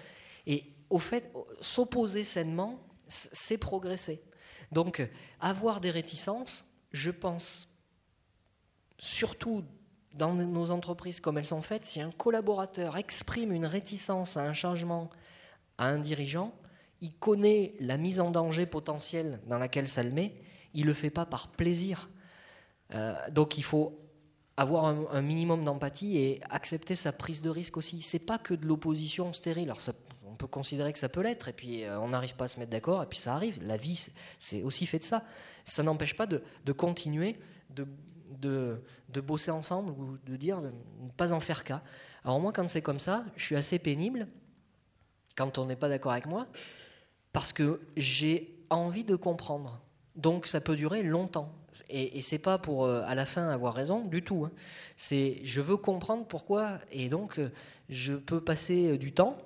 Et 0.47 0.74
au 0.89 0.99
fait, 0.99 1.32
s'opposer 1.59 2.24
sainement, 2.24 2.80
c'est 3.07 3.57
progresser. 3.57 4.24
Donc, 4.72 5.07
avoir 5.39 5.82
des 5.82 5.91
réticences, 5.91 6.66
je 6.91 7.11
pense, 7.11 7.68
surtout 8.97 9.64
dans 10.16 10.34
nos 10.34 10.72
entreprises 10.72 11.20
comme 11.20 11.38
elles 11.38 11.45
sont 11.45 11.61
faites, 11.61 11.86
si 11.86 12.01
un 12.01 12.11
collaborateur 12.11 12.97
exprime 12.97 13.51
une 13.51 13.66
réticence 13.66 14.38
à 14.38 14.43
un 14.43 14.53
changement 14.53 15.09
à 15.78 15.88
un 15.88 15.99
dirigeant, 15.99 16.53
il 17.01 17.14
connaît 17.18 17.76
la 17.80 17.97
mise 17.97 18.20
en 18.20 18.32
danger 18.32 18.66
potentielle 18.66 19.41
dans 19.47 19.57
laquelle 19.57 19.88
ça 19.88 20.03
le 20.03 20.11
met, 20.11 20.36
il 20.74 20.82
ne 20.82 20.88
le 20.88 20.93
fait 20.93 21.09
pas 21.09 21.26
par 21.26 21.49
plaisir. 21.49 22.09
Euh, 22.93 23.15
donc 23.32 23.57
il 23.57 23.63
faut 23.63 23.99
avoir 24.57 24.86
un, 24.86 25.21
minimum 25.21 25.63
d'empathie 25.63 26.17
et 26.17 26.41
accepter 26.49 26.95
sa 26.95 27.11
prise 27.11 27.41
de 27.41 27.49
risque 27.49 27.78
aussi. 27.78 28.01
C'est 28.01 28.19
pas 28.26 28.38
que 28.38 28.53
de 28.53 28.65
l'opposition 28.67 29.34
stérile. 29.34 29.63
Alors 29.63 29.80
on 30.26 30.36
peut 30.36 30.47
considérer 30.47 30.93
que 30.93 30.99
ça 30.99 31.09
peut 31.09 31.21
l'être, 31.21 31.47
et 31.47 31.53
puis 31.53 31.84
euh, 31.84 31.99
on 31.99 32.09
n'arrive 32.09 32.36
pas 32.36 32.45
à 32.45 32.47
se 32.47 32.59
mettre 32.59 32.71
d'accord, 32.71 33.01
et 33.01 33.05
puis 33.07 33.19
ça 33.19 33.34
arrive. 33.36 33.65
La 33.65 33.78
vie, 33.78 34.09
c'est 34.39 34.61
aussi 34.61 34.86
fait 34.86 34.99
de 34.99 35.03
ça. 35.03 35.24
Ça 35.65 35.82
n'empêche 35.84 36.15
pas 36.15 36.28
de, 36.28 36.41
continuer, 36.71 37.39
de, 37.71 37.88
de, 38.39 38.84
de, 39.09 39.21
bosser 39.21 39.51
ensemble, 39.51 39.91
ou 39.91 40.17
de 40.17 40.36
dire 40.36 40.61
de 40.61 40.67
ne 40.67 41.09
pas 41.17 41.34
en 41.34 41.39
faire 41.39 41.63
cas. 41.63 41.82
Alors 42.24 42.39
moi, 42.39 42.53
quand 42.53 42.67
c'est 42.69 42.82
comme 42.82 42.99
ça, 42.99 43.26
je 43.36 43.43
suis 43.43 43.55
assez 43.55 43.80
pénible, 43.80 44.28
quand 45.36 45.57
on 45.57 45.65
n'est 45.65 45.76
pas 45.76 45.89
d'accord 45.89 46.11
avec 46.11 46.28
moi, 46.28 46.47
parce 47.32 47.53
que 47.53 47.82
j'ai 47.97 48.63
envie 48.69 49.03
de 49.03 49.15
comprendre. 49.15 49.82
Donc 50.16 50.47
ça 50.47 50.61
peut 50.61 50.76
durer 50.76 51.03
longtemps. 51.03 51.51
Et, 51.89 52.18
et 52.18 52.22
c'est 52.22 52.39
pas 52.39 52.57
pour 52.57 52.86
euh, 52.86 53.03
à 53.05 53.16
la 53.16 53.26
fin 53.26 53.49
avoir 53.49 53.74
raison 53.74 54.05
du 54.05 54.24
tout. 54.24 54.45
Hein. 54.45 54.51
C'est 54.97 55.39
je 55.43 55.61
veux 55.61 55.78
comprendre 55.78 56.26
pourquoi 56.26 56.80
et 56.91 57.09
donc 57.09 57.39
euh, 57.39 57.49
je 57.89 58.14
peux 58.14 58.41
passer 58.41 58.91
euh, 58.91 58.97
du 58.97 59.11
temps 59.11 59.38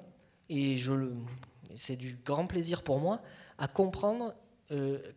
et 0.50 0.78
je 0.78 0.94
c'est 1.76 1.96
du 1.96 2.18
grand 2.26 2.48
plaisir 2.48 2.84
pour 2.84 3.00
moi 3.00 3.22
à 3.58 3.68
comprendre 3.68 4.34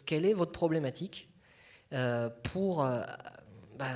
quelle 0.06 0.26
est 0.26 0.32
votre 0.32 0.52
problématique 0.52 1.28
pour 2.42 2.78
bah, 3.78 3.86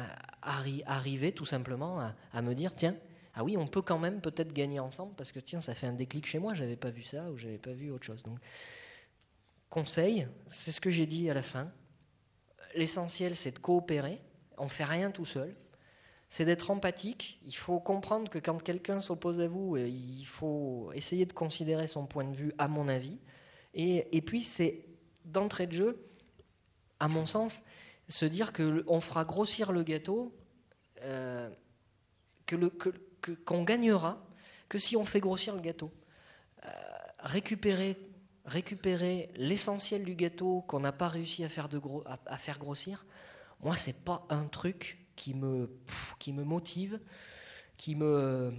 arriver 0.43 1.33
tout 1.33 1.45
simplement 1.45 2.01
à, 2.01 2.15
à, 2.33 2.43
me 2.43 2.55
dire 2.55 2.75
tiens 2.75 2.97
ah 3.35 3.45
oui 3.45 3.57
on 3.59 3.67
peut 3.67 3.83
quand 3.83 3.99
même 3.99 4.21
peut-être 4.21 4.53
gagner 4.53 4.81
ensemble 4.81 5.13
parce 5.15 5.31
que 5.31 5.41
tiens 5.41 5.61
ça 5.61 5.75
fait 5.75 5.87
un 5.87 5.93
déclic 5.93 6.27
chez 6.27 6.39
moi 6.39 6.55
j'avais 6.55 6.77
pas 6.77 6.91
vu 6.91 7.03
ça 7.03 7.31
ou 7.31 7.37
j'avais 7.37 7.59
pas 7.59 7.73
vu 7.73 7.91
autre 7.91 8.07
chose 8.07 8.23
donc 8.23 8.39
conseil, 9.75 10.29
c'est 10.47 10.71
ce 10.71 10.81
que 10.81 10.89
j'ai 10.89 11.05
dit 11.05 11.29
à 11.29 11.35
la 11.35 11.43
fin. 11.43 11.69
L'essentiel, 12.77 13.35
c'est 13.35 13.51
de 13.51 13.59
coopérer. 13.59 14.21
On 14.57 14.65
ne 14.65 14.69
fait 14.69 14.85
rien 14.85 15.11
tout 15.11 15.25
seul. 15.25 15.53
C'est 16.29 16.45
d'être 16.45 16.71
empathique. 16.71 17.41
Il 17.45 17.57
faut 17.57 17.81
comprendre 17.81 18.31
que 18.31 18.39
quand 18.39 18.63
quelqu'un 18.63 19.01
s'oppose 19.01 19.41
à 19.41 19.49
vous, 19.49 19.75
euh, 19.75 19.89
il 19.89 20.25
faut 20.27 20.93
essayer 20.95 21.27
de 21.27 21.33
considérer 21.33 21.89
son 21.89 22.07
point 22.07 22.23
de 22.23 22.33
vue, 22.33 22.55
à 22.57 22.69
mon 22.69 22.87
avis. 22.87 23.19
Et, 23.75 24.23
puis, 24.23 24.45
c'est 24.45 24.87
d'entrée 25.25 25.67
de 25.67 25.73
jeu, 25.73 26.09
à 27.01 27.09
mon 27.09 27.27
sens, 27.27 27.61
se 28.07 28.27
dire 28.27 28.53
qu'on 28.53 29.01
fera 29.01 29.25
grossir 29.25 29.73
le 29.73 29.83
gâteau, 29.83 30.33
euh, 31.03 31.51
qu'on 33.45 33.65
gagnera 33.65 34.25
que 34.69 34.79
si 34.79 34.97
on 34.97 35.05
fait 35.05 35.19
grossir 35.19 35.57
le 35.57 35.61
gâteau. 35.61 35.91
Euh, 36.65 36.71
récupérer 37.19 37.99
récupérer 38.45 39.31
l'essentiel 39.37 40.05
du 40.05 40.15
gâteau 40.15 40.63
qu'on 40.63 40.81
n'a 40.81 40.93
pas 40.93 41.09
réussi 41.09 41.45
à 41.45 41.49
faire, 41.49 41.69
grossir, 42.59 43.07
moi, 43.61 43.77
c'est 43.77 44.05
pas 44.05 44.27
un 44.29 44.45
truc 44.45 44.99
qui 45.17 45.35
me, 45.35 45.71
qui 46.19 46.33
me 46.33 46.45
motive, 46.45 47.01
qui 47.77 47.95
me, 47.95 48.53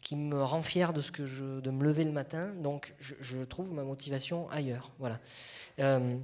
qui 0.00 0.16
me 0.16 0.42
rend 0.42 0.62
fier 0.62 0.92
de, 0.92 1.02
ce 1.02 1.10
que 1.10 1.60
de 1.60 1.70
me 1.70 1.84
lever 1.84 2.04
le 2.04 2.12
matin. 2.12 2.52
Donc, 2.54 2.94
je, 2.98 3.44
trouve 3.44 3.72
ma 3.72 3.82
motivation 3.82 4.48
ailleurs. 4.50 4.92
Voilà. 4.98 5.20
Euh, 5.80 6.18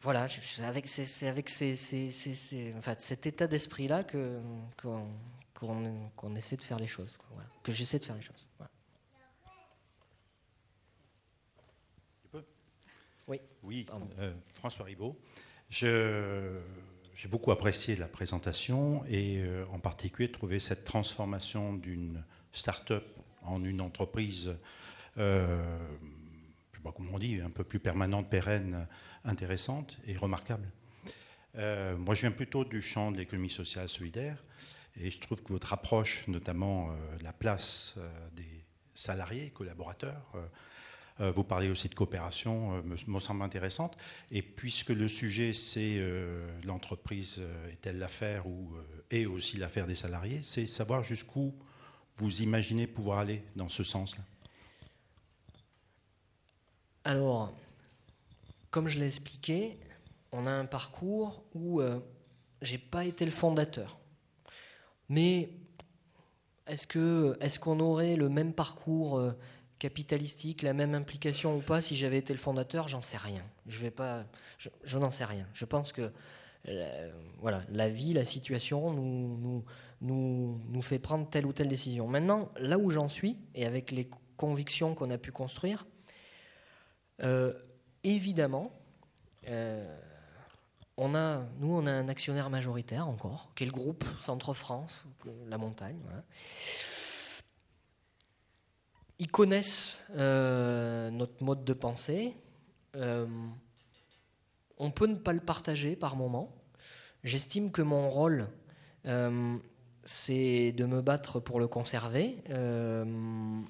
voilà, 0.00 0.26
c'est 0.28 0.64
avec, 0.64 0.88
c'est, 0.88 1.26
avec 1.26 1.50
en 1.50 2.80
fait, 2.80 3.00
cet 3.00 3.26
état 3.26 3.46
d'esprit-là 3.46 4.04
que, 4.04 4.40
qu'on, 5.54 6.36
essaie 6.36 6.56
de 6.56 6.62
faire 6.62 6.78
les 6.78 6.86
choses. 6.86 7.18
que 7.62 7.72
j'essaie 7.72 7.98
de 7.98 8.04
faire 8.04 8.16
les 8.16 8.22
choses. 8.22 8.46
Oui, 8.60 8.66
oui 13.66 13.86
euh, 14.18 14.32
François 14.54 14.84
Ribaud. 14.84 15.18
J'ai 15.68 17.28
beaucoup 17.28 17.50
apprécié 17.50 17.96
la 17.96 18.06
présentation 18.06 19.04
et 19.08 19.40
euh, 19.40 19.64
en 19.72 19.80
particulier 19.80 20.30
trouvé 20.30 20.60
cette 20.60 20.84
transformation 20.84 21.74
d'une 21.74 22.22
start-up 22.52 23.04
en 23.42 23.64
une 23.64 23.80
entreprise, 23.80 24.56
euh, 25.18 25.78
je 26.72 26.76
sais 26.76 26.82
pas 26.82 26.92
comment 26.92 27.12
on 27.14 27.18
dit, 27.18 27.40
un 27.40 27.50
peu 27.50 27.64
plus 27.64 27.80
permanente, 27.80 28.30
pérenne, 28.30 28.86
intéressante 29.24 29.98
et 30.06 30.16
remarquable. 30.16 30.70
moi, 31.54 32.14
je 32.14 32.20
viens 32.20 32.30
plutôt 32.30 32.64
du 32.64 32.82
champ 32.82 33.10
de 33.10 33.18
l'économie 33.18 33.50
sociale 33.50 33.88
solidaire 33.88 34.42
et 35.00 35.10
je 35.10 35.20
trouve 35.20 35.42
que 35.42 35.52
votre 35.52 35.72
approche, 35.72 36.26
notamment 36.28 36.90
la 37.22 37.32
place 37.32 37.94
des 38.32 38.66
salariés, 38.96 39.50
collaborateurs, 39.50 40.32
euh, 40.34 40.46
vous 41.18 41.44
parlez 41.44 41.70
aussi 41.70 41.88
de 41.88 41.94
coopération, 41.94 42.74
euh, 42.74 42.82
me, 43.06 43.20
semble 43.20 43.42
intéressante. 43.42 43.96
Et 44.30 44.42
puisque 44.42 44.90
le 44.90 45.08
sujet, 45.08 45.54
c'est 45.54 45.96
euh, 45.98 46.46
l'entreprise 46.64 47.40
est-elle 47.70 47.98
l'affaire 47.98 48.46
ou 48.46 48.74
est 49.10 49.24
aussi 49.24 49.56
l'affaire 49.56 49.86
des 49.86 49.94
salariés, 49.94 50.40
c'est 50.42 50.66
savoir 50.66 51.02
jusqu'où 51.02 51.54
vous 52.16 52.42
imaginez 52.42 52.86
pouvoir 52.86 53.18
aller 53.18 53.42
dans 53.56 53.68
ce 53.68 53.84
sens-là. 53.84 54.22
Alors, 57.04 57.54
comme 58.70 58.88
je 58.88 58.98
l'ai 58.98 59.06
expliqué, 59.06 59.78
on 60.32 60.44
a 60.44 60.50
un 60.50 60.64
parcours 60.64 61.44
où 61.54 61.80
j'ai 62.62 62.78
pas 62.78 63.04
été 63.04 63.24
le 63.24 63.30
fondateur. 63.30 63.98
Mais 65.08 65.50
est-ce 66.66 66.86
que 66.86 67.36
est-ce 67.40 67.60
qu'on 67.60 67.78
aurait 67.78 68.16
le 68.16 68.28
même 68.28 68.52
parcours 68.52 69.22
capitalistique, 69.78 70.62
la 70.62 70.72
même 70.72 70.94
implication 70.94 71.56
ou 71.56 71.60
pas, 71.60 71.80
si 71.80 71.96
j'avais 71.96 72.18
été 72.18 72.32
le 72.32 72.38
fondateur, 72.38 72.88
j'en 72.88 73.00
sais 73.00 73.16
rien. 73.16 73.42
Je 73.66 73.78
vais 73.78 73.90
pas, 73.90 74.24
je, 74.58 74.98
n'en 74.98 75.10
sais 75.10 75.24
rien. 75.24 75.46
Je 75.52 75.64
pense 75.64 75.92
que 75.92 76.12
euh, 76.68 77.12
voilà, 77.38 77.62
la 77.70 77.88
vie, 77.88 78.12
la 78.12 78.24
situation 78.24 78.92
nous, 78.92 79.38
nous, 79.38 79.64
nous, 80.00 80.60
nous, 80.68 80.82
fait 80.82 80.98
prendre 80.98 81.28
telle 81.28 81.46
ou 81.46 81.52
telle 81.52 81.68
décision. 81.68 82.08
Maintenant, 82.08 82.50
là 82.58 82.78
où 82.78 82.90
j'en 82.90 83.08
suis, 83.08 83.38
et 83.54 83.66
avec 83.66 83.90
les 83.90 84.08
convictions 84.36 84.94
qu'on 84.94 85.10
a 85.10 85.18
pu 85.18 85.30
construire, 85.30 85.86
euh, 87.22 87.52
évidemment, 88.02 88.72
euh, 89.48 89.96
on 90.96 91.14
a, 91.14 91.42
nous, 91.60 91.72
on 91.72 91.86
a 91.86 91.92
un 91.92 92.08
actionnaire 92.08 92.50
majoritaire 92.50 93.06
encore, 93.06 93.50
qui 93.54 93.64
est 93.64 93.66
le 93.66 93.72
groupe 93.72 94.04
Centre-France, 94.18 95.04
la 95.46 95.58
montagne. 95.58 95.98
Ils 99.18 99.30
connaissent 99.30 100.04
euh, 100.16 101.10
notre 101.10 101.42
mode 101.42 101.64
de 101.64 101.72
pensée. 101.72 102.34
Euh, 102.96 103.26
on 104.78 104.90
peut 104.90 105.06
ne 105.06 105.14
pas 105.14 105.32
le 105.32 105.40
partager 105.40 105.96
par 105.96 106.16
moment. 106.16 106.54
J'estime 107.24 107.70
que 107.70 107.82
mon 107.82 108.10
rôle, 108.10 108.48
euh, 109.06 109.56
c'est 110.04 110.72
de 110.72 110.84
me 110.84 111.00
battre 111.00 111.40
pour 111.40 111.58
le 111.58 111.66
conserver 111.66 112.42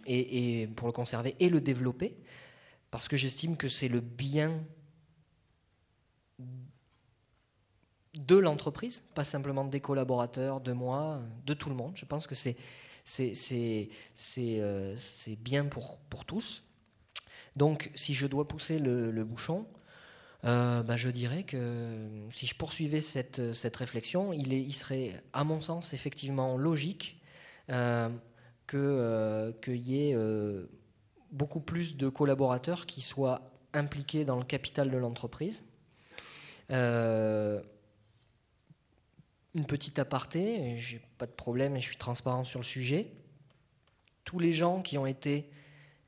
et, 0.06 0.60
et, 0.62 0.66
pour 0.66 0.88
le 0.88 0.92
conserver 0.92 1.36
et 1.38 1.48
le 1.48 1.60
développer, 1.60 2.16
parce 2.90 3.08
que 3.08 3.16
j'estime 3.16 3.56
que 3.56 3.68
c'est 3.68 3.88
le 3.88 4.00
bien 4.00 4.60
de 8.14 8.36
l'entreprise, 8.36 9.00
pas 9.14 9.24
simplement 9.24 9.64
des 9.64 9.80
collaborateurs, 9.80 10.60
de 10.60 10.72
moi, 10.72 11.20
de 11.44 11.54
tout 11.54 11.68
le 11.68 11.74
monde. 11.74 11.92
Je 11.94 12.04
pense 12.04 12.26
que 12.26 12.34
c'est 12.34 12.56
euh, 13.18 14.94
c'est 14.96 15.36
bien 15.36 15.64
pour, 15.66 16.00
pour 16.10 16.24
tous. 16.24 16.64
Donc, 17.56 17.90
si 17.94 18.14
je 18.14 18.26
dois 18.26 18.46
pousser 18.46 18.78
le, 18.78 19.24
bouchon, 19.24 19.66
euh, 20.44 20.82
bah, 20.82 20.96
je 20.96 21.08
dirais 21.08 21.44
que 21.44 22.08
si 22.30 22.46
je 22.46 22.54
poursuivais 22.54 23.00
cette, 23.00 23.52
cette 23.52 23.76
réflexion, 23.76 24.32
il, 24.32 24.52
est, 24.52 24.60
il, 24.60 24.74
serait, 24.74 25.22
à 25.32 25.44
mon 25.44 25.60
sens, 25.60 25.94
effectivement 25.94 26.56
logique 26.56 27.20
euh, 27.70 28.10
qu'il 28.68 29.76
y 29.76 30.10
ait 30.10 30.16
beaucoup 31.32 31.60
plus 31.60 31.96
de 31.96 32.08
collaborateurs 32.08 32.86
qui 32.86 33.00
soient 33.00 33.50
impliqués 33.72 34.24
dans 34.24 34.36
le 34.36 34.44
capital 34.44 34.90
de 34.90 34.96
l'entreprise. 34.96 35.64
Euh, 36.70 37.60
une 39.56 39.64
petite 39.64 39.98
aparté, 39.98 40.76
j'ai 40.76 41.00
pas 41.16 41.24
de 41.24 41.32
problème 41.32 41.76
et 41.76 41.80
je 41.80 41.86
suis 41.86 41.96
transparent 41.96 42.44
sur 42.44 42.60
le 42.60 42.64
sujet. 42.64 43.10
Tous 44.22 44.38
les 44.38 44.52
gens 44.52 44.82
qui 44.82 44.98
ont 44.98 45.06
été 45.06 45.50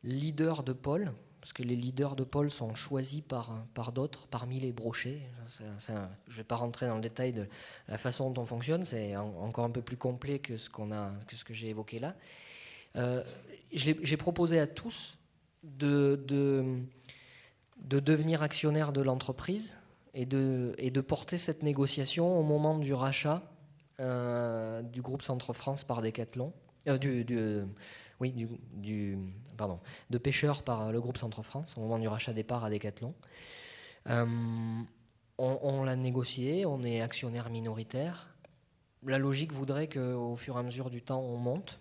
leaders 0.04 0.62
de 0.62 0.74
pôle, 0.74 1.12
parce 1.40 1.54
que 1.54 1.62
les 1.62 1.74
leaders 1.74 2.14
de 2.14 2.24
pôle 2.24 2.50
sont 2.50 2.74
choisis 2.74 3.22
par, 3.22 3.64
par 3.72 3.92
d'autres, 3.92 4.26
parmi 4.26 4.60
les 4.60 4.70
brochets. 4.70 5.22
je 5.58 5.92
ne 5.92 6.06
vais 6.28 6.44
pas 6.44 6.56
rentrer 6.56 6.88
dans 6.88 6.96
le 6.96 7.00
détail 7.00 7.32
de 7.32 7.48
la 7.88 7.96
façon 7.96 8.30
dont 8.30 8.42
on 8.42 8.44
fonctionne, 8.44 8.84
c'est 8.84 9.16
encore 9.16 9.64
un 9.64 9.70
peu 9.70 9.80
plus 9.80 9.96
complet 9.96 10.40
que 10.40 10.58
ce, 10.58 10.68
qu'on 10.68 10.92
a, 10.92 11.10
que, 11.26 11.34
ce 11.34 11.44
que 11.44 11.54
j'ai 11.54 11.70
évoqué 11.70 12.00
là. 12.00 12.14
Euh, 12.96 13.24
j'ai 13.72 14.16
proposé 14.18 14.58
à 14.58 14.66
tous 14.66 15.16
de, 15.62 16.22
de, 16.28 16.82
de 17.78 17.98
devenir 17.98 18.42
actionnaire 18.42 18.92
de 18.92 19.00
l'entreprise 19.00 19.74
et 20.14 20.26
de, 20.26 21.00
porter 21.00 21.38
cette 21.38 21.62
négociation 21.62 22.38
au 22.38 22.42
moment 22.42 22.78
du 22.78 22.92
rachat 22.94 23.42
euh, 24.00 24.82
du 24.82 25.02
groupe 25.02 25.22
Centre 25.22 25.52
France 25.52 25.84
par 25.84 26.02
Decathlon, 26.02 26.52
euh, 26.86 26.98
du, 26.98 27.64
oui, 28.20 28.46
pardon, 29.56 29.80
de 30.10 30.18
pêcheurs 30.18 30.62
par 30.62 30.92
le 30.92 31.00
groupe 31.00 31.18
Centre 31.18 31.42
France 31.42 31.74
au 31.76 31.80
moment 31.80 31.98
du 31.98 32.08
rachat 32.08 32.32
des 32.32 32.44
parts 32.44 32.64
à 32.64 32.70
Decathlon. 32.70 33.14
Euh, 34.08 34.26
on, 35.38 35.84
l'a 35.84 35.96
négocié, 35.96 36.66
on 36.66 36.82
est 36.82 37.00
actionnaire 37.00 37.50
minoritaire. 37.50 38.34
La 39.04 39.18
logique 39.18 39.52
voudrait 39.52 39.88
qu'au 39.88 40.34
fur 40.34 40.56
et 40.56 40.60
à 40.60 40.62
mesure 40.62 40.90
du 40.90 41.02
temps, 41.02 41.20
on 41.20 41.36
monte 41.36 41.78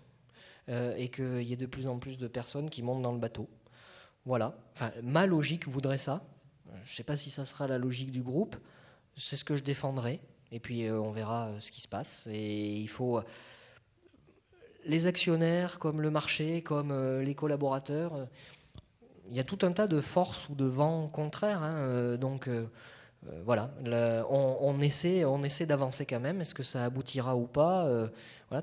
et 0.68 1.08
qu'il 1.08 1.42
y 1.42 1.54
ait 1.54 1.56
de 1.56 1.66
plus 1.66 1.88
en 1.88 1.98
plus 1.98 2.18
de 2.18 2.28
personnes 2.28 2.68
qui 2.68 2.82
montent 2.82 3.00
dans 3.00 3.12
le 3.12 3.18
bateau. 3.18 3.48
Voilà. 4.26 4.58
Ma 5.02 5.26
logique 5.26 5.66
voudrait 5.66 5.98
ça. 5.98 6.22
Je 6.84 6.92
ne 6.92 6.94
sais 6.94 7.02
pas 7.02 7.16
si 7.16 7.30
ça 7.30 7.44
sera 7.44 7.66
la 7.66 7.78
logique 7.78 8.10
du 8.10 8.22
groupe. 8.22 8.56
C'est 9.16 9.36
ce 9.36 9.44
que 9.44 9.56
je 9.56 9.62
défendrai. 9.62 10.20
Et 10.52 10.60
puis 10.60 10.86
euh, 10.86 11.00
on 11.00 11.10
verra 11.10 11.48
euh, 11.48 11.60
ce 11.60 11.70
qui 11.70 11.80
se 11.80 11.88
passe. 11.88 12.26
Et 12.30 12.76
il 12.76 12.88
faut. 12.88 13.18
Euh, 13.18 13.22
les 14.84 15.06
actionnaires, 15.06 15.78
comme 15.78 16.00
le 16.00 16.10
marché, 16.10 16.62
comme 16.62 17.20
les 17.20 17.34
collaborateurs, 17.34 18.26
il 19.28 19.36
y 19.36 19.40
a 19.40 19.44
tout 19.44 19.58
un 19.62 19.72
tas 19.72 19.86
de 19.86 20.00
forces 20.00 20.48
ou 20.48 20.54
de 20.54 20.64
vents 20.64 21.08
contraires. 21.08 21.62
Hein, 21.62 22.16
donc 22.16 22.48
voilà, 23.44 23.70
on, 24.30 24.80
essaie, 24.80 25.26
on 25.26 25.42
essaie 25.42 25.66
d'avancer 25.66 26.06
quand 26.06 26.20
même. 26.20 26.40
Est-ce 26.40 26.54
que 26.54 26.62
ça 26.62 26.84
aboutira 26.84 27.36
ou 27.36 27.46
pas 27.46 27.86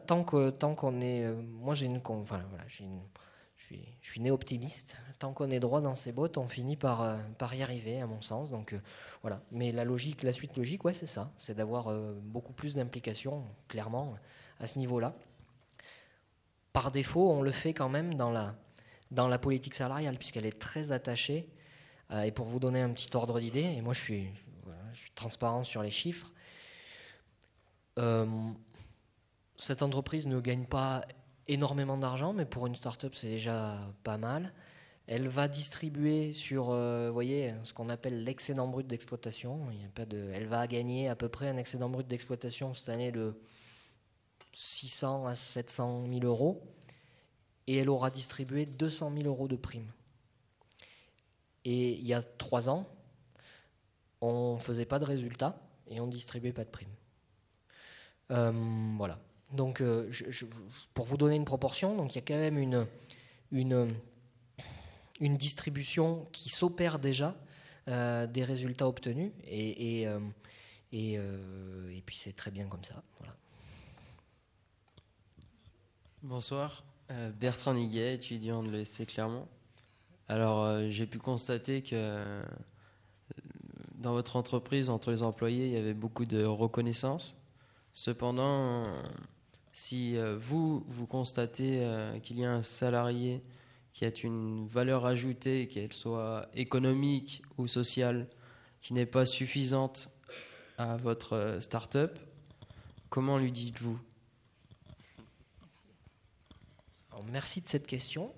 tant 0.07 0.23
tant 0.23 0.73
qu'on 0.73 0.99
est, 1.01 1.31
moi 1.61 1.75
j'ai 1.75 1.85
une, 1.85 2.01
j'ai 2.67 2.85
une 2.85 3.01
je 3.69 4.09
suis, 4.11 4.21
né 4.21 4.31
optimiste. 4.31 4.99
Tant 5.19 5.33
qu'on 5.33 5.49
est 5.49 5.59
droit 5.59 5.81
dans 5.81 5.95
ses 5.95 6.11
bottes, 6.11 6.37
on 6.37 6.47
finit 6.47 6.75
par, 6.75 7.01
euh, 7.01 7.17
y 7.53 7.61
arriver, 7.61 7.99
à 8.01 8.07
mon 8.07 8.21
sens. 8.21 8.49
Donc 8.49 8.73
euh, 8.73 8.79
voilà. 9.21 9.41
Mais 9.51 9.71
la 9.71 9.85
suite 10.33 10.57
logique, 10.57 10.85
ouais, 10.85 10.93
c'est 10.93 11.05
ça. 11.05 11.31
C'est 11.37 11.55
d'avoir 11.55 11.87
euh, 11.87 12.13
beaucoup 12.21 12.53
plus 12.53 12.75
d'implication, 12.75 13.43
clairement, 13.67 14.15
à 14.59 14.67
ce 14.67 14.77
niveau-là. 14.77 15.15
Par 16.73 16.91
défaut, 16.91 17.31
on 17.31 17.41
le 17.41 17.51
fait 17.51 17.73
quand 17.73 17.89
même 17.89 18.15
dans 18.15 18.31
la, 18.31 19.39
politique 19.39 19.73
salariale, 19.73 20.17
puisqu'elle 20.17 20.45
est 20.45 20.59
très 20.59 20.91
attachée. 20.91 21.49
et 22.23 22.31
pour 22.31 22.45
vous 22.45 22.59
donner 22.59 22.81
un 22.81 22.89
petit 22.89 23.15
ordre 23.15 23.39
d'idée, 23.39 23.63
et 23.63 23.81
moi 23.81 23.93
je 23.93 24.01
suis 24.01 24.31
transparent 25.15 25.63
sur 25.63 25.81
les 25.81 25.89
chiffres, 25.89 26.33
cette 29.55 29.81
entreprise 29.81 30.27
ne 30.27 30.41
gagne 30.41 30.65
pas 30.65 31.05
énormément 31.47 31.97
d'argent, 31.97 32.33
mais 32.33 32.45
pour 32.45 32.67
une 32.67 32.75
start-up, 32.75 33.13
c'est 33.15 33.29
déjà 33.29 33.77
pas 34.03 34.17
mal. 34.17 34.53
Elle 35.07 35.27
va 35.27 35.47
distribuer 35.47 36.33
sur, 36.33 36.71
euh, 36.71 37.11
voyez, 37.11 37.53
ce 37.63 37.73
qu'on 37.73 37.89
appelle 37.89 38.23
l'excédent 38.23 38.67
brut 38.67 38.87
d'exploitation. 38.87 39.67
Il 39.71 39.85
a 39.85 39.89
pas 39.89 40.05
de, 40.05 40.31
elle 40.33 40.47
va 40.47 40.65
gagner 40.67 41.09
à 41.09 41.15
peu 41.15 41.29
près 41.29 41.47
un 41.47 41.57
excédent 41.57 41.89
brut 41.89 42.07
d'exploitation 42.07 42.73
cette 42.73 42.89
année 42.89 43.11
de 43.11 43.39
600 44.53 45.27
à 45.27 45.35
700 45.35 46.05
000 46.09 46.25
euros. 46.25 46.63
Et 47.67 47.77
elle 47.77 47.89
aura 47.89 48.09
distribué 48.09 48.65
200 48.65 49.11
000 49.15 49.27
euros 49.27 49.47
de 49.47 49.55
primes. 49.55 49.91
Et 51.65 51.93
il 51.93 52.05
y 52.05 52.13
a 52.13 52.21
trois 52.21 52.69
ans, 52.69 52.87
on 54.21 54.55
ne 54.55 54.59
faisait 54.59 54.85
pas 54.85 54.99
de 54.99 55.05
résultats 55.05 55.59
et 55.87 55.99
on 55.99 56.07
ne 56.07 56.11
distribuait 56.11 56.53
pas 56.53 56.63
de 56.63 56.69
primes. 56.69 56.93
Euh, 58.31 58.51
voilà. 58.97 59.19
Donc, 59.51 59.81
euh, 59.81 60.09
pour 60.93 61.05
vous 61.05 61.17
donner 61.17 61.35
une 61.35 61.45
proportion, 61.45 61.95
donc 61.95 62.13
il 62.13 62.15
y 62.15 62.19
a 62.19 62.25
quand 62.25 62.35
même 62.35 62.57
une, 62.57 62.85
une, 63.51 63.93
une 65.19 65.37
distribution 65.37 66.27
qui 66.31 66.49
s'opère 66.49 66.99
déjà 66.99 67.35
euh, 67.87 68.27
des 68.27 68.43
résultats 68.43 68.87
obtenus, 68.87 69.31
et, 69.45 70.01
et, 70.01 70.07
euh, 70.07 70.19
et, 70.91 72.01
puis 72.05 72.17
c'est 72.17 72.35
très 72.35 72.51
bien 72.51 72.67
comme 72.67 72.83
ça. 72.83 73.03
Bonsoir, 76.23 76.83
Bertrand 77.39 77.75
Niguet, 77.75 78.15
étudiant 78.15 78.63
de 78.63 78.71
l'ESC 78.71 79.05
Clermont. 79.05 79.47
Alors, 80.27 80.89
j'ai 80.89 81.05
pu 81.05 81.19
constater 81.19 81.83
que 81.83 82.41
dans 83.93 84.13
votre 84.13 84.35
entreprise, 84.37 84.89
entre 84.89 85.11
les 85.11 85.21
employés, 85.21 85.67
il 85.67 85.73
y 85.73 85.77
avait 85.77 85.93
beaucoup 85.93 86.25
de 86.25 86.43
reconnaissance. 86.43 87.37
Cependant, 87.93 88.83
si 89.75 90.15
euh, 90.15 90.37
vous, 90.37 90.85
vous 90.87 91.05
constatez 91.05 91.83
euh, 91.83 92.17
qu'il 92.19 92.39
y 92.39 92.45
a 92.45 92.51
un 92.53 92.61
salarié 92.61 93.43
qui 93.91 94.05
a 94.05 94.11
une 94.23 94.65
valeur 94.67 95.05
ajoutée, 95.05 95.67
qu'elle 95.67 95.91
soit 95.91 96.47
économique 96.53 97.41
ou 97.57 97.67
sociale, 97.67 98.29
qui 98.79 98.93
n'est 98.93 99.05
pas 99.05 99.25
suffisante 99.25 100.09
à 100.77 100.95
votre 100.95 101.33
euh, 101.33 101.59
start-up, 101.59 102.17
comment 103.09 103.37
lui 103.37 103.51
dites-vous? 103.51 103.99
Merci 107.29 107.59
de 107.59 107.67
cette 107.67 107.87
question. 107.87 108.31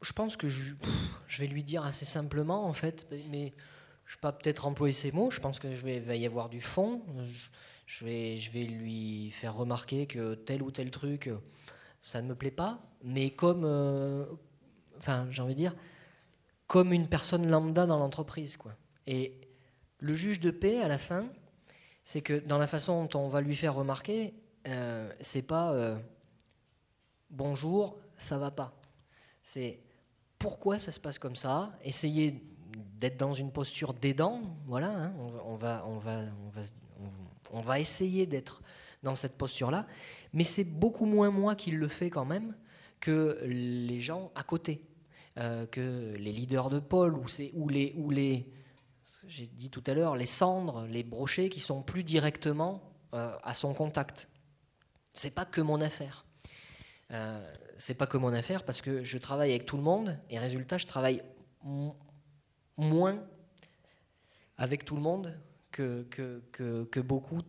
je 0.00 0.12
pense 0.12 0.36
que 0.36 0.46
je, 0.46 0.74
je, 1.26 1.40
vais 1.40 1.48
lui 1.48 1.64
dire 1.64 1.82
assez 1.84 2.04
simplement, 2.04 2.66
en 2.66 2.72
fait, 2.72 3.06
mais 3.30 3.52
je 4.08 4.14
ne 4.14 4.16
vais 4.16 4.20
pas 4.22 4.32
peut-être 4.32 4.66
employer 4.66 4.94
ces 4.94 5.12
mots, 5.12 5.30
je 5.30 5.38
pense 5.38 5.58
que 5.58 5.70
je 5.74 5.84
vais, 5.84 6.00
va 6.00 6.16
y 6.16 6.24
avoir 6.24 6.48
du 6.48 6.62
fond. 6.62 7.02
Je, 7.86 8.04
vais, 8.06 8.64
lui 8.64 9.30
faire 9.30 9.54
remarquer 9.54 10.06
que 10.06 10.34
tel 10.34 10.62
ou 10.62 10.70
tel 10.70 10.90
truc, 10.90 11.30
ça 12.00 12.22
ne 12.22 12.28
me 12.28 12.34
plaît 12.34 12.50
pas, 12.50 12.80
mais 13.04 13.28
comme, 13.28 13.64
euh, 13.66 14.24
enfin, 14.96 15.26
j'ai 15.30 15.42
envie 15.42 15.52
de 15.52 15.58
dire, 15.58 15.76
comme 16.66 16.94
une 16.94 17.06
personne 17.06 17.50
lambda 17.50 17.84
dans 17.84 17.98
l'entreprise, 17.98 18.56
quoi. 18.56 18.72
Et 19.06 19.42
le 19.98 20.14
juge 20.14 20.40
de 20.40 20.50
paix, 20.50 20.80
à 20.80 20.88
la 20.88 20.98
fin, 20.98 21.26
c'est 22.02 22.22
que 22.22 22.38
dans 22.38 22.56
la 22.56 22.66
façon 22.66 23.04
dont 23.04 23.20
on 23.20 23.28
va 23.28 23.42
lui 23.42 23.56
faire 23.56 23.74
remarquer, 23.74 24.32
euh, 24.68 25.12
c'est 25.20 25.46
pas 25.46 25.72
euh, 25.74 25.98
bonjour, 27.28 27.98
ça 28.16 28.38
va 28.38 28.50
pas. 28.50 28.80
C'est 29.42 29.80
pourquoi 30.38 30.78
ça 30.78 30.92
se 30.92 31.00
passe 31.00 31.18
comme 31.18 31.36
ça, 31.36 31.78
essayer 31.84 32.47
d'être 32.98 33.16
dans 33.16 33.32
une 33.32 33.50
posture 33.50 33.94
d'aidant, 33.94 34.42
voilà, 34.66 34.90
hein, 34.90 35.12
on, 35.44 35.56
va, 37.60 37.80
essayer 37.80 38.26
d'être 38.26 38.62
dans 39.02 39.14
cette 39.14 39.38
posture-là, 39.38 39.86
mais 40.32 40.44
c'est 40.44 40.64
beaucoup 40.64 41.06
moins 41.06 41.30
moi 41.30 41.54
qui 41.54 41.70
le 41.70 41.88
fais 41.88 42.10
quand 42.10 42.24
même 42.24 42.54
que 43.00 43.38
les 43.44 44.00
gens 44.00 44.32
à 44.34 44.42
côté, 44.42 44.82
euh, 45.38 45.66
que 45.66 46.14
les 46.18 46.32
leaders 46.32 46.68
de 46.68 46.80
pôle 46.80 47.14
ou, 47.14 47.26
ou 47.54 47.68
les, 47.68 47.94
ou 47.96 48.10
les 48.10 48.52
j'ai 49.28 49.46
dit 49.46 49.70
tout 49.70 49.82
à 49.86 49.94
l'heure, 49.94 50.16
les 50.16 50.26
cendres, 50.26 50.86
les 50.86 51.02
brochets 51.02 51.48
qui 51.48 51.60
sont 51.60 51.82
plus 51.82 52.02
directement 52.02 52.82
euh, 53.14 53.36
à 53.42 53.54
son 53.54 53.74
contact. 53.74 54.28
C'est 55.12 55.34
pas 55.34 55.44
que 55.44 55.60
mon 55.60 55.80
affaire. 55.80 56.24
Euh, 57.10 57.40
c'est 57.78 57.94
pas 57.94 58.06
que 58.06 58.16
mon 58.16 58.32
affaire 58.32 58.64
parce 58.64 58.80
que 58.82 59.02
je 59.02 59.18
travaille 59.18 59.50
avec 59.50 59.66
tout 59.66 59.76
le 59.76 59.82
monde 59.82 60.18
et 60.30 60.38
résultat, 60.38 60.78
je 60.78 60.86
travaille 60.86 61.22
moins 62.78 63.18
avec 64.56 64.84
tout 64.84 64.94
le 64.94 65.02
monde 65.02 65.36
que, 65.70 66.02
que, 66.10 66.84
que, 66.84 67.00
beaucoup 67.00 67.40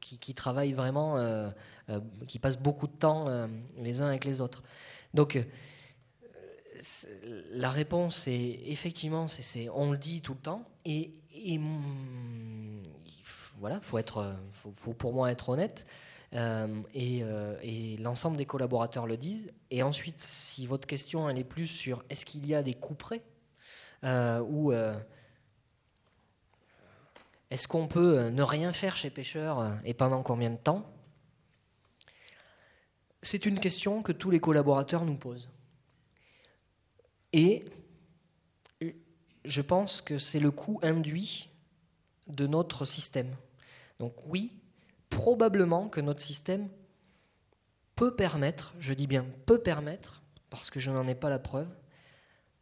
qui, 0.00 0.34
travaillent 0.34 0.72
vraiment, 0.72 1.18
euh, 1.18 1.50
euh, 1.90 2.00
qui 2.26 2.38
passent 2.38 2.58
beaucoup 2.58 2.86
de 2.86 2.92
temps 2.92 3.28
euh, 3.28 3.46
les 3.78 4.00
uns 4.00 4.06
avec 4.06 4.24
les 4.24 4.40
autres. 4.40 4.62
Donc, 5.14 5.38
la 7.52 7.70
réponse 7.70 8.28
est 8.28 8.60
effectivement, 8.66 9.28
c'est, 9.28 9.68
on 9.70 9.90
le 9.90 9.98
dit 9.98 10.20
tout 10.20 10.34
le 10.34 10.38
temps, 10.38 10.68
et, 10.84 11.12
et 11.34 11.58
voilà, 13.58 13.80
faut 13.80 13.98
être, 13.98 14.36
faut, 14.52 14.92
pour 14.92 15.12
moi 15.12 15.32
être 15.32 15.48
honnête, 15.48 15.86
et, 16.94 17.22
et 17.62 17.96
l'ensemble 17.96 18.36
des 18.36 18.46
collaborateurs 18.46 19.06
le 19.06 19.16
disent. 19.16 19.50
Et 19.70 19.82
ensuite, 19.82 20.20
si 20.20 20.66
votre 20.66 20.86
question 20.86 21.28
elle 21.30 21.38
est 21.38 21.44
plus 21.44 21.66
sur 21.66 22.04
est-ce 22.10 22.26
qu'il 22.26 22.46
y 22.46 22.54
a 22.54 22.62
des 22.62 22.74
coups 22.74 22.98
près 22.98 23.22
euh, 23.22 23.35
ou 24.02 24.72
euh, 24.72 24.98
est-ce 27.50 27.68
qu'on 27.68 27.88
peut 27.88 28.18
euh, 28.18 28.30
ne 28.30 28.42
rien 28.42 28.72
faire 28.72 28.96
chez 28.96 29.10
pêcheurs 29.10 29.78
et 29.84 29.94
pendant 29.94 30.22
combien 30.22 30.50
de 30.50 30.56
temps? 30.56 30.90
C'est 33.22 33.46
une 33.46 33.58
question 33.58 34.02
que 34.02 34.12
tous 34.12 34.30
les 34.30 34.40
collaborateurs 34.40 35.04
nous 35.04 35.16
posent. 35.16 35.50
Et 37.32 37.64
je 39.44 39.62
pense 39.62 40.00
que 40.00 40.18
c'est 40.18 40.40
le 40.40 40.50
coût 40.50 40.78
induit 40.82 41.48
de 42.28 42.46
notre 42.46 42.84
système. 42.84 43.34
Donc 43.98 44.14
oui, 44.26 44.52
probablement 45.10 45.88
que 45.88 46.00
notre 46.00 46.22
système 46.22 46.68
peut 47.94 48.14
permettre, 48.14 48.74
je 48.78 48.92
dis 48.92 49.06
bien 49.06 49.24
peut 49.46 49.60
permettre, 49.60 50.22
parce 50.50 50.70
que 50.70 50.80
je 50.80 50.90
n'en 50.90 51.06
ai 51.06 51.14
pas 51.14 51.30
la 51.30 51.38
preuve, 51.38 51.68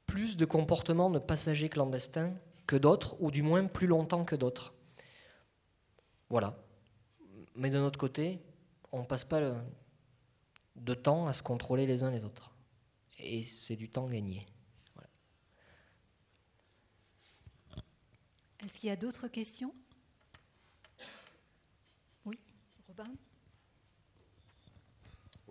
plus 0.06 0.36
de 0.36 0.44
comportements 0.44 1.10
de 1.10 1.18
passagers 1.18 1.68
clandestins 1.68 2.32
que 2.66 2.76
d'autres, 2.76 3.16
ou 3.20 3.30
du 3.30 3.42
moins 3.42 3.66
plus 3.66 3.86
longtemps 3.86 4.24
que 4.24 4.36
d'autres. 4.36 4.72
Voilà. 6.30 6.58
Mais 7.54 7.70
de 7.70 7.78
notre 7.78 7.98
côté, 7.98 8.40
on 8.92 9.00
ne 9.00 9.06
passe 9.06 9.24
pas 9.24 9.40
de 10.76 10.94
temps 10.94 11.26
à 11.26 11.32
se 11.32 11.42
contrôler 11.42 11.86
les 11.86 12.02
uns 12.02 12.10
les 12.10 12.24
autres. 12.24 12.52
Et 13.18 13.44
c'est 13.44 13.76
du 13.76 13.88
temps 13.88 14.08
gagné. 14.08 14.46
Est-ce 18.64 18.80
qu'il 18.80 18.88
y 18.88 18.92
a 18.92 18.96
d'autres 18.96 19.28
questions? 19.28 19.74
Oui, 22.24 22.38
Robin? 22.88 23.12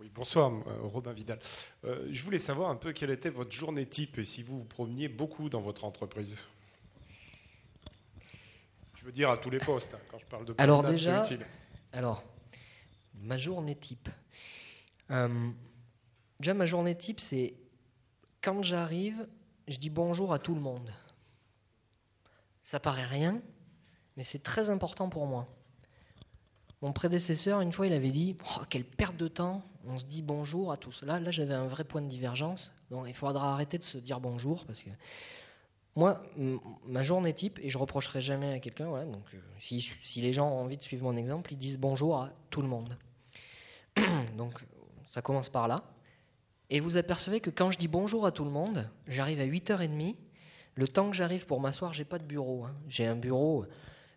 Oui, 0.04 0.10
bonsoir, 0.14 0.52
euh, 0.52 0.80
Robin 0.82 1.14
Vidal. 1.14 1.38
Euh, 1.84 2.06
je 2.12 2.22
voulais 2.22 2.38
savoir 2.38 2.68
un 2.68 2.76
peu 2.76 2.92
quelle 2.92 3.08
était 3.08 3.30
votre 3.30 3.52
journée 3.52 3.86
type 3.86 4.18
et 4.18 4.24
si 4.24 4.42
vous 4.42 4.58
vous 4.58 4.64
promeniez 4.66 5.08
beaucoup 5.08 5.48
dans 5.48 5.62
votre 5.62 5.86
entreprise. 5.86 6.46
Je 8.98 9.04
veux 9.06 9.12
dire 9.12 9.30
à 9.30 9.38
tous 9.38 9.48
les 9.48 9.58
postes, 9.58 9.94
hein, 9.94 10.00
quand 10.10 10.18
je 10.18 10.26
parle 10.26 10.44
de 10.44 10.54
Alors 10.58 10.82
déjà, 10.82 11.22
alors, 11.94 12.22
ma 13.14 13.38
journée 13.38 13.76
type. 13.76 14.10
Euh, 15.10 15.50
déjà, 16.38 16.52
ma 16.52 16.66
journée 16.66 16.96
type, 16.98 17.18
c'est 17.18 17.54
quand 18.42 18.62
j'arrive, 18.62 19.26
je 19.68 19.78
dis 19.78 19.90
bonjour 19.90 20.34
à 20.34 20.38
tout 20.38 20.54
le 20.54 20.60
monde. 20.60 20.92
Ça 22.62 22.78
paraît 22.78 23.06
rien, 23.06 23.40
mais 24.18 24.22
c'est 24.22 24.42
très 24.42 24.68
important 24.68 25.08
pour 25.08 25.26
moi. 25.26 25.48
Mon 26.82 26.92
prédécesseur, 26.92 27.62
une 27.62 27.72
fois, 27.72 27.86
il 27.86 27.94
avait 27.94 28.10
dit 28.10 28.36
oh, 28.44 28.64
Quelle 28.68 28.84
perte 28.84 29.16
de 29.16 29.28
temps, 29.28 29.64
on 29.86 29.98
se 29.98 30.04
dit 30.04 30.22
bonjour 30.22 30.72
à 30.72 30.76
tous. 30.76 31.02
Là, 31.02 31.20
là 31.20 31.30
j'avais 31.30 31.54
un 31.54 31.66
vrai 31.66 31.84
point 31.84 32.02
de 32.02 32.08
divergence. 32.08 32.72
Il 33.06 33.14
faudra 33.14 33.52
arrêter 33.52 33.78
de 33.78 33.84
se 33.84 33.98
dire 33.98 34.20
bonjour 34.20 34.64
parce 34.66 34.80
que 34.80 34.90
moi, 35.96 36.22
ma 36.86 37.02
journée 37.02 37.32
type, 37.32 37.60
et 37.62 37.70
je 37.70 37.78
reprocherai 37.78 38.20
jamais 38.20 38.54
à 38.54 38.58
quelqu'un, 38.58 38.92
euh, 38.92 39.04
si, 39.60 39.80
si, 39.80 40.20
les 40.20 40.32
gens 40.32 40.48
ont 40.48 40.60
envie 40.60 40.76
de 40.76 40.82
suivre 40.82 41.04
mon 41.04 41.16
exemple, 41.16 41.52
ils 41.52 41.56
disent 41.56 41.78
bonjour 41.78 42.16
à 42.16 42.30
tout 42.50 42.62
le 42.62 42.68
monde. 42.68 42.98
donc 44.36 44.54
ça 45.08 45.22
commence 45.22 45.48
par 45.48 45.68
là. 45.68 45.76
Et 46.70 46.80
vous 46.80 46.96
apercevez 46.96 47.40
que 47.40 47.50
quand 47.50 47.70
je 47.70 47.78
dis 47.78 47.86
bonjour 47.86 48.26
à 48.26 48.32
tout 48.32 48.44
le 48.44 48.50
monde, 48.50 48.90
j'arrive 49.06 49.40
à 49.40 49.46
8h30, 49.46 50.16
le 50.74 50.88
temps 50.88 51.10
que 51.10 51.16
j'arrive 51.16 51.46
pour 51.46 51.60
m'asseoir, 51.60 51.92
j'ai 51.92 52.04
pas 52.04 52.18
de 52.18 52.24
bureau. 52.24 52.64
Hein. 52.64 52.74
J'ai 52.88 53.06
un 53.06 53.14
bureau 53.14 53.64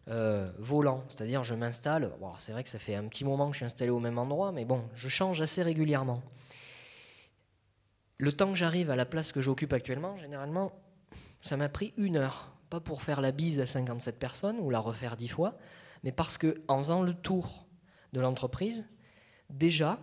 euh, 0.10 0.50
volant, 0.58 1.04
c'est-à-dire 1.10 1.44
je 1.44 1.54
m'installe. 1.54 2.12
c'est 2.38 2.54
vrai 2.54 2.64
que 2.64 2.70
ça 2.70 2.80
fait 2.80 2.96
un 2.96 3.08
petit 3.08 3.26
moment 3.26 3.48
que 3.48 3.54
je 3.54 3.58
suis 3.58 3.66
installé 3.66 3.90
au 3.90 4.00
même 4.00 4.18
endroit, 4.18 4.52
mais 4.52 4.64
bon, 4.64 4.86
je 4.96 5.10
change 5.10 5.42
assez 5.42 5.62
régulièrement. 5.62 6.22
Le 8.18 8.32
temps 8.32 8.50
que 8.50 8.56
j'arrive 8.56 8.90
à 8.90 8.96
la 8.96 9.06
place 9.06 9.32
que 9.32 9.42
j'occupe 9.42 9.74
actuellement, 9.74 10.18
généralement, 10.18 10.72
ça 11.42 11.58
m'a 11.58 11.70
pris 11.70 11.94
une 11.98 12.18
heure. 12.18 12.54
Pas 12.70 12.80
pour 12.80 13.02
faire 13.02 13.22
la 13.22 13.32
bise 13.32 13.60
à 13.60 13.68
57 13.68 14.18
personnes 14.18 14.58
ou 14.60 14.70
la 14.70 14.80
refaire 14.80 15.18
dix 15.18 15.28
fois, 15.28 15.58
mais 16.04 16.12
parce 16.12 16.38
que 16.38 16.62
en 16.68 16.80
faisant 16.80 17.02
le 17.04 17.14
tour 17.14 17.68
de 18.14 18.22
l'entreprise, 18.22 18.86
déjà, 19.50 20.00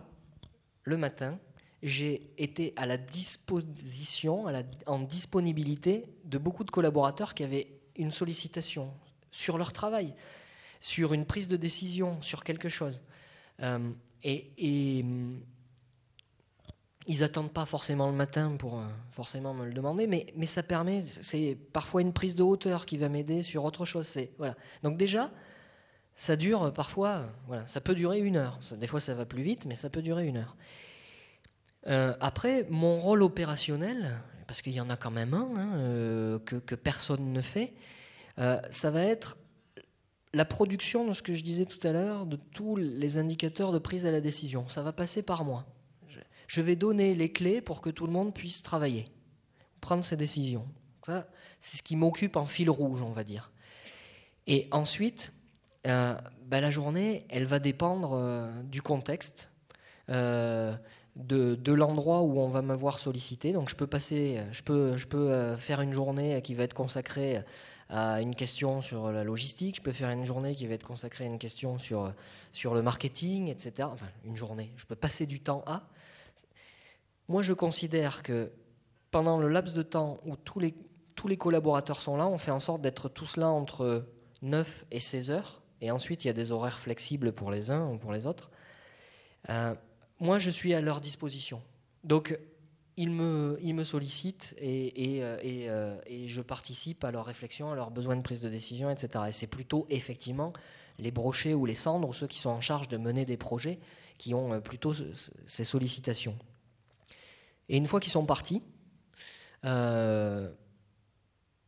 le 0.83 0.97
matin, 0.97 1.39
j'ai 1.81 2.31
été 2.37 2.73
à 2.75 2.85
la 2.85 2.97
disposition, 2.97 4.45
en 4.85 4.99
disponibilité 4.99 6.05
de 6.23 6.37
beaucoup 6.37 6.63
de 6.63 6.71
collaborateurs 6.71 7.33
qui 7.33 7.43
avaient 7.43 7.79
une 7.95 8.11
sollicitation 8.11 8.91
sur 9.35 9.57
leur 9.57 9.73
travail, 9.73 10.13
sur 10.79 11.13
une 11.13 11.25
prise 11.25 11.47
de 11.47 11.57
décision, 11.57 12.21
sur 12.21 12.43
quelque 12.43 12.69
chose. 12.69 13.03
Euh, 13.61 13.91
et, 14.23 15.03
mm, 15.03 15.41
ils 17.07 17.19
n'attendent 17.19 17.53
pas 17.53 17.65
forcément 17.65 18.09
le 18.09 18.15
matin 18.15 18.55
pour 18.57 18.79
euh, 18.79 18.85
forcément 19.11 19.53
me 19.53 19.65
le 19.65 19.73
demander, 19.73 20.07
mais, 20.07 20.45
ça 20.45 20.63
permet, 20.63 21.03
c'est 21.03 21.55
parfois 21.73 22.01
une 22.01 22.13
prise 22.13 22.35
de 22.35 22.43
hauteur 22.43 22.85
qui 22.85 22.97
va 22.97 23.09
m'aider 23.09 23.43
sur 23.43 23.63
autre 23.65 23.85
chose. 23.85 24.17
Voilà. 24.37 24.55
Donc 24.81 24.97
déjà, 24.97 25.29
ça 26.15 26.35
dure 26.35 26.73
parfois, 26.73 27.25
voilà, 27.45 27.67
ça 27.67 27.81
peut 27.81 27.93
durer 27.93 28.19
une 28.19 28.37
heure. 28.37 28.59
des 28.71 28.87
fois, 28.87 29.01
ça 29.01 29.13
va 29.13 29.25
plus 29.25 29.43
vite, 29.43 29.65
mais 29.65 29.75
ça 29.75 29.89
peut 29.89 30.01
durer 30.01 30.25
une 30.25 30.37
heure. 30.37 30.55
Euh, 31.87 32.15
après, 32.21 32.65
mon 32.69 32.97
rôle 32.97 33.21
opérationnel, 33.21 34.17
parce 34.47 34.61
qu'il 34.61 34.73
y 34.73 34.81
en 34.81 34.89
a 34.89 34.97
quand 34.97 35.11
même 35.11 35.33
un 35.33 35.49
hein, 35.57 36.39
que, 36.45 36.75
personne 36.75 37.33
ne 37.33 37.41
fait, 37.41 37.73
euh, 38.39 38.59
ça 38.71 38.91
va 38.91 39.01
être 39.01 39.37
la 40.33 40.45
production 40.45 41.07
de 41.07 41.13
ce 41.13 41.21
que 41.21 41.33
je 41.33 41.43
disais 41.43 41.65
tout 41.65 41.85
à 41.87 41.91
l'heure, 41.91 42.25
de 42.25 42.35
tous 42.35 42.75
les 42.75 43.17
indicateurs 43.17 43.71
de 43.71 43.79
prise 43.79 44.05
à 44.05 44.11
la 44.11 44.21
décision. 44.21 44.67
Ça 44.67 44.81
va 44.81 44.91
passer 44.91 45.21
par 45.21 45.45
moi. 45.45 45.65
Je 46.47 46.61
vais 46.61 46.75
donner 46.75 47.15
les 47.15 47.31
clés 47.31 47.61
pour 47.61 47.81
que 47.81 47.89
tout 47.89 48.05
le 48.05 48.11
monde 48.11 48.33
puisse 48.33 48.61
travailler, 48.61 49.05
prendre 49.81 50.03
ses 50.03 50.17
décisions. 50.17 50.67
c'est 51.59 51.77
ce 51.77 51.83
qui 51.83 51.95
m'occupe 51.95 52.35
en 52.35 52.45
fil 52.45 52.69
rouge, 52.69 53.01
on 53.01 53.11
va 53.11 53.23
dire. 53.23 53.51
Et 54.45 54.67
ensuite, 54.71 55.31
ben, 55.83 56.19
la 56.51 56.69
journée, 56.69 57.25
elle 57.29 57.45
va 57.45 57.59
dépendre 57.59 58.51
du 58.63 58.81
contexte 58.81 59.49
de, 61.15 61.71
l'endroit 61.71 62.21
où 62.21 62.39
on 62.39 62.47
va 62.47 62.61
m'avoir 62.61 62.99
sollicité. 62.99 63.53
Donc 63.53 63.69
je 63.69 63.75
peux 63.75 63.87
passer, 63.87 64.39
je 64.51 64.61
peux, 64.61 64.97
je 64.97 65.07
peux 65.07 65.31
euh, 65.31 65.57
faire 65.57 65.81
une 65.81 65.93
journée 65.93 66.41
qui 66.41 66.53
va 66.53 66.63
être 66.63 66.73
consacrée 66.73 67.41
à 67.89 68.21
une 68.21 68.35
question 68.35 68.81
sur 68.81 69.11
la 69.11 69.23
logistique, 69.23 69.77
je 69.77 69.81
peux 69.81 69.91
faire 69.91 70.09
une 70.09 70.25
journée 70.25 70.55
qui 70.55 70.65
va 70.65 70.73
être 70.73 70.87
consacrée 70.87 71.25
à 71.25 71.27
une 71.27 71.37
question 71.37 71.77
sur, 71.77 72.13
sur 72.51 72.73
le 72.73 72.81
marketing, 72.81 73.47
etc. 73.47 73.87
Enfin, 73.91 74.07
une 74.23 74.35
journée. 74.35 74.71
Je 74.77 74.85
peux 74.85 74.95
passer 74.95 75.25
du 75.25 75.39
temps 75.39 75.63
à. 75.67 75.83
Moi, 77.27 77.41
je 77.41 77.53
considère 77.53 78.23
que 78.23 78.51
pendant 79.11 79.39
le 79.39 79.47
laps 79.47 79.75
de 79.75 79.81
temps 79.81 80.19
où 80.25 80.35
tous 80.35 80.59
les, 80.59 80.73
tous 81.15 81.27
les 81.27 81.37
collaborateurs 81.37 82.01
sont 82.01 82.17
là, 82.17 82.27
on 82.27 82.37
fait 82.37 82.51
en 82.51 82.59
sorte 82.59 82.81
d'être 82.81 83.07
tous 83.09 83.37
là 83.37 83.49
entre 83.49 84.07
9 84.41 84.85
et 84.91 84.99
16 84.99 85.31
heures. 85.31 85.61
Et 85.81 85.91
ensuite, 85.91 86.23
il 86.23 86.27
y 86.27 86.31
a 86.31 86.33
des 86.33 86.51
horaires 86.51 86.79
flexibles 86.79 87.31
pour 87.31 87.51
les 87.51 87.71
uns 87.71 87.87
ou 87.89 87.97
pour 87.97 88.11
les 88.11 88.25
autres. 88.25 88.49
Euh, 89.49 89.75
moi, 90.19 90.39
je 90.39 90.49
suis 90.49 90.73
à 90.73 90.81
leur 90.81 91.01
disposition. 91.01 91.61
Donc, 92.03 92.37
ils 92.97 93.11
me, 93.11 93.83
sollicitent 93.83 94.55
euh, 94.61 94.89
euh, 95.43 95.97
et, 96.05 96.27
je 96.27 96.41
participe 96.41 97.03
à 97.03 97.11
leurs 97.11 97.25
réflexions, 97.25 97.71
à 97.71 97.75
leurs 97.75 97.91
besoins 97.91 98.15
de 98.15 98.21
prise 98.21 98.39
de 98.41 98.49
décision, 98.49 98.89
etc. 98.89 99.25
Et 99.27 99.31
c'est 99.31 99.47
plutôt 99.47 99.85
effectivement 99.89 100.53
les 100.97 101.11
brochets 101.11 101.53
ou 101.53 101.65
les 101.65 101.75
cendres, 101.75 102.15
ceux 102.15 102.27
qui 102.27 102.39
sont 102.39 102.51
en 102.51 102.61
charge 102.61 102.87
de 102.87 102.95
mener 102.97 103.25
des 103.25 103.35
projets, 103.35 103.79
qui 104.17 104.33
ont 104.33 104.53
euh, 104.53 104.59
plutôt 104.59 104.93
ces 105.45 105.63
sollicitations. 105.65 106.37
Et 107.67 107.75
une 107.77 107.85
fois 107.85 107.99
qu'ils 107.99 108.13
sont 108.13 108.25
partis, 108.25 108.63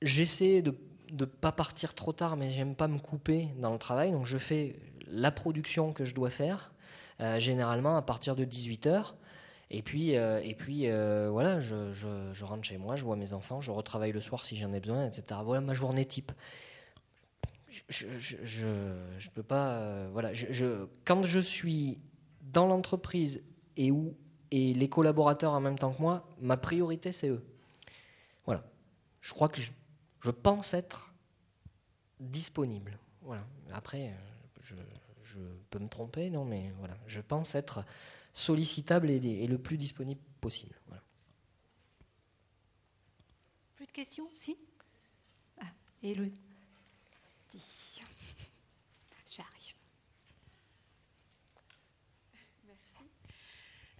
j'essaie 0.01 0.61
de 0.61 0.77
ne 1.11 1.25
pas 1.25 1.51
partir 1.51 1.93
trop 1.95 2.13
tard, 2.13 2.37
mais 2.37 2.51
j'aime 2.51 2.75
pas 2.75 2.87
me 2.87 2.99
couper 2.99 3.49
dans 3.57 3.73
le 3.73 3.79
travail. 3.79 4.11
Donc 4.11 4.25
je 4.25 4.37
fais 4.37 4.79
la 5.07 5.31
production 5.31 5.91
que 5.91 6.05
je 6.05 6.13
dois 6.13 6.29
faire, 6.29 6.71
généralement 7.39 7.97
à 7.97 8.03
partir 8.03 8.35
de 8.35 8.45
18h. 8.45 9.15
Et 9.69 9.81
puis, 9.81 10.15
euh, 10.15 10.39
et 10.43 10.53
puis 10.53 10.89
euh, 10.89 11.29
voilà, 11.29 11.59
je, 11.59 11.91
je, 11.91 12.45
rentre 12.45 12.63
chez 12.63 12.77
moi, 12.77 12.95
je 12.95 13.03
vois 13.03 13.17
mes 13.17 13.33
enfants, 13.33 13.59
je 13.59 13.71
retravaille 13.71 14.13
le 14.13 14.21
soir 14.21 14.45
si 14.45 14.55
j'en 14.55 14.71
ai 14.71 14.79
besoin, 14.79 15.05
etc. 15.05 15.41
Voilà 15.43 15.61
ma 15.61 15.73
journée 15.73 16.05
type. 16.05 16.31
Je 17.89 18.05
ne 18.65 19.29
peux 19.33 19.43
pas. 19.43 20.07
voilà, 20.07 20.33
je, 20.33 20.87
quand 21.03 21.23
je 21.23 21.39
suis 21.39 21.99
dans 22.41 22.65
l'entreprise 22.65 23.43
et 23.75 23.91
où 23.91 24.15
et 24.51 24.73
les 24.73 24.87
collaborateurs 24.87 25.51
en 25.51 25.59
même 25.59 25.77
temps 25.77 25.91
que 25.91 26.01
moi, 26.01 26.25
ma 26.39 26.55
priorité 26.55 27.11
c'est 27.11 27.27
eux. 27.27 27.45
Voilà. 28.45 28.63
Je 29.19 29.33
crois 29.33 29.49
que 29.49 29.59
je, 29.59 29.71
je 30.21 30.31
pense 30.31 30.73
être 30.73 31.13
disponible. 32.21 32.97
Voilà. 33.21 33.45
Après, 33.73 34.15
je, 34.61 34.75
je 35.23 35.39
peux 35.69 35.79
me 35.79 35.89
tromper, 35.89 36.29
non, 36.29 36.45
mais 36.45 36.71
voilà, 36.79 36.95
je 37.05 37.19
pense 37.19 37.53
être 37.53 37.83
sollicitable 38.37 39.09
et, 39.09 39.47
le 39.47 39.57
plus 39.57 39.77
disponible 39.77 40.21
possible. 40.39 40.75
Plus 43.75 43.87
de 43.87 43.91
questions? 43.91 44.27
Si? 44.31 44.55
Ah, 45.59 45.65
Et 46.03 46.13
le. 46.13 46.31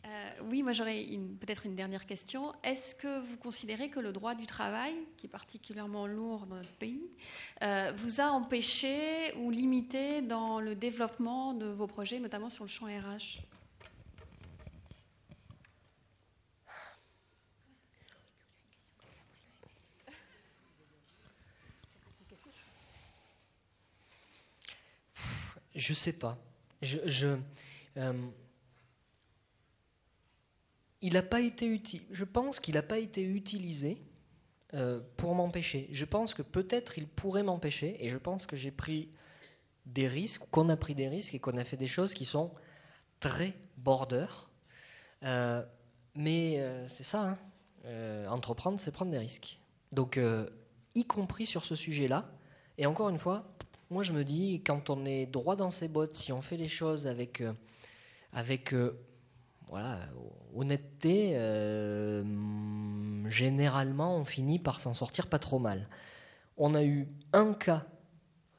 Euh, 0.06 0.32
oui, 0.46 0.64
moi 0.64 0.72
j'aurais 0.72 1.04
peut-être 1.42 1.66
une 1.66 1.76
dernière 1.76 2.06
question. 2.06 2.54
Est-ce 2.64 2.96
que 2.96 3.20
vous 3.20 3.36
considérez 3.36 3.90
que 3.90 4.00
le 4.00 4.14
droit 4.14 4.36
du 4.36 4.46
travail, 4.46 4.96
qui 5.18 5.26
est 5.26 5.30
particulièrement 5.30 6.08
lourd 6.08 6.46
dans 6.46 6.56
notre 6.56 6.72
pays, 6.76 7.12
euh, 7.62 7.92
vous 7.98 8.22
a 8.22 8.28
empêché 8.28 9.34
ou 9.36 9.52
limité 9.52 10.22
dans 10.22 10.62
le 10.62 10.76
développement 10.76 11.54
de 11.54 11.66
vos 11.66 11.88
projets, 11.88 12.20
notamment 12.20 12.48
sur 12.48 12.64
le 12.64 12.70
champ 12.70 12.86
RH 12.86 13.42
Je 25.78 25.94
sais 25.94 26.14
pas. 26.14 26.40
Je, 26.82 27.38
euh, 27.98 28.28
il 31.02 31.14
n'a 31.14 31.22
pas 31.22 31.40
été 31.40 31.68
utile. 31.68 32.02
Je 32.10 32.24
pense 32.24 32.60
qu'il 32.60 32.74
n'a 32.74 32.82
pas 32.82 32.98
été 32.98 33.22
utilisé 33.22 34.02
euh, 34.74 35.00
pour 35.18 35.36
m'empêcher. 35.36 35.88
Je 35.92 36.06
pense 36.06 36.34
que 36.34 36.42
peut-être 36.42 36.98
il 36.98 37.08
pourrait 37.08 37.44
m'empêcher, 37.44 38.04
et 38.04 38.10
je 38.10 38.18
pense 38.18 38.48
que 38.48 38.56
j'ai 38.56 38.72
pris 38.72 39.12
des 39.86 40.08
risques, 40.08 40.44
qu'on 40.50 40.68
a 40.70 40.78
pris 40.78 40.96
des 40.96 41.08
risques 41.08 41.36
et 41.36 41.40
qu'on 41.40 41.58
a 41.58 41.64
fait 41.64 41.78
des 41.78 41.88
choses 41.88 42.16
qui 42.16 42.26
sont 42.26 42.52
très 43.20 43.54
border. 43.78 44.26
Euh, 45.24 45.64
mais 46.16 46.60
c'est 46.88 47.04
ça, 47.04 47.38
hein. 47.86 48.26
entreprendre, 48.30 48.80
c'est 48.80 48.92
prendre 48.92 49.12
des 49.12 49.20
risques. 49.20 49.60
Donc, 49.92 50.20
y 50.96 51.06
compris 51.06 51.46
sur 51.46 51.64
ce 51.64 51.76
sujet-là. 51.76 52.32
Et 52.80 52.88
encore 52.88 53.10
une 53.10 53.20
fois, 53.20 53.57
moi 53.90 54.04
je 54.04 54.14
me 54.14 54.24
dis, 54.24 54.62
quand 54.66 54.90
on 54.90 55.06
est 55.06 55.26
droit 55.26 55.56
dans 55.56 55.72
ses 55.72 55.88
bottes, 55.88 56.16
si 56.16 56.32
on 56.32 56.42
fait 56.42 56.58
les 56.58 56.68
choses 56.68 57.08
avec, 57.08 57.44
avec 58.34 58.74
voilà, 59.70 60.00
honnêteté, 60.56 61.32
euh, 61.34 62.24
généralement, 63.30 64.16
on 64.16 64.26
finit 64.26 64.60
par 64.60 64.80
s'en 64.80 64.94
sortir 64.94 65.28
pas 65.28 65.40
trop 65.40 65.60
mal. 65.60 65.90
On 66.58 66.74
a 66.74 66.84
eu 66.84 67.08
un 67.34 67.54
cas 67.54 67.86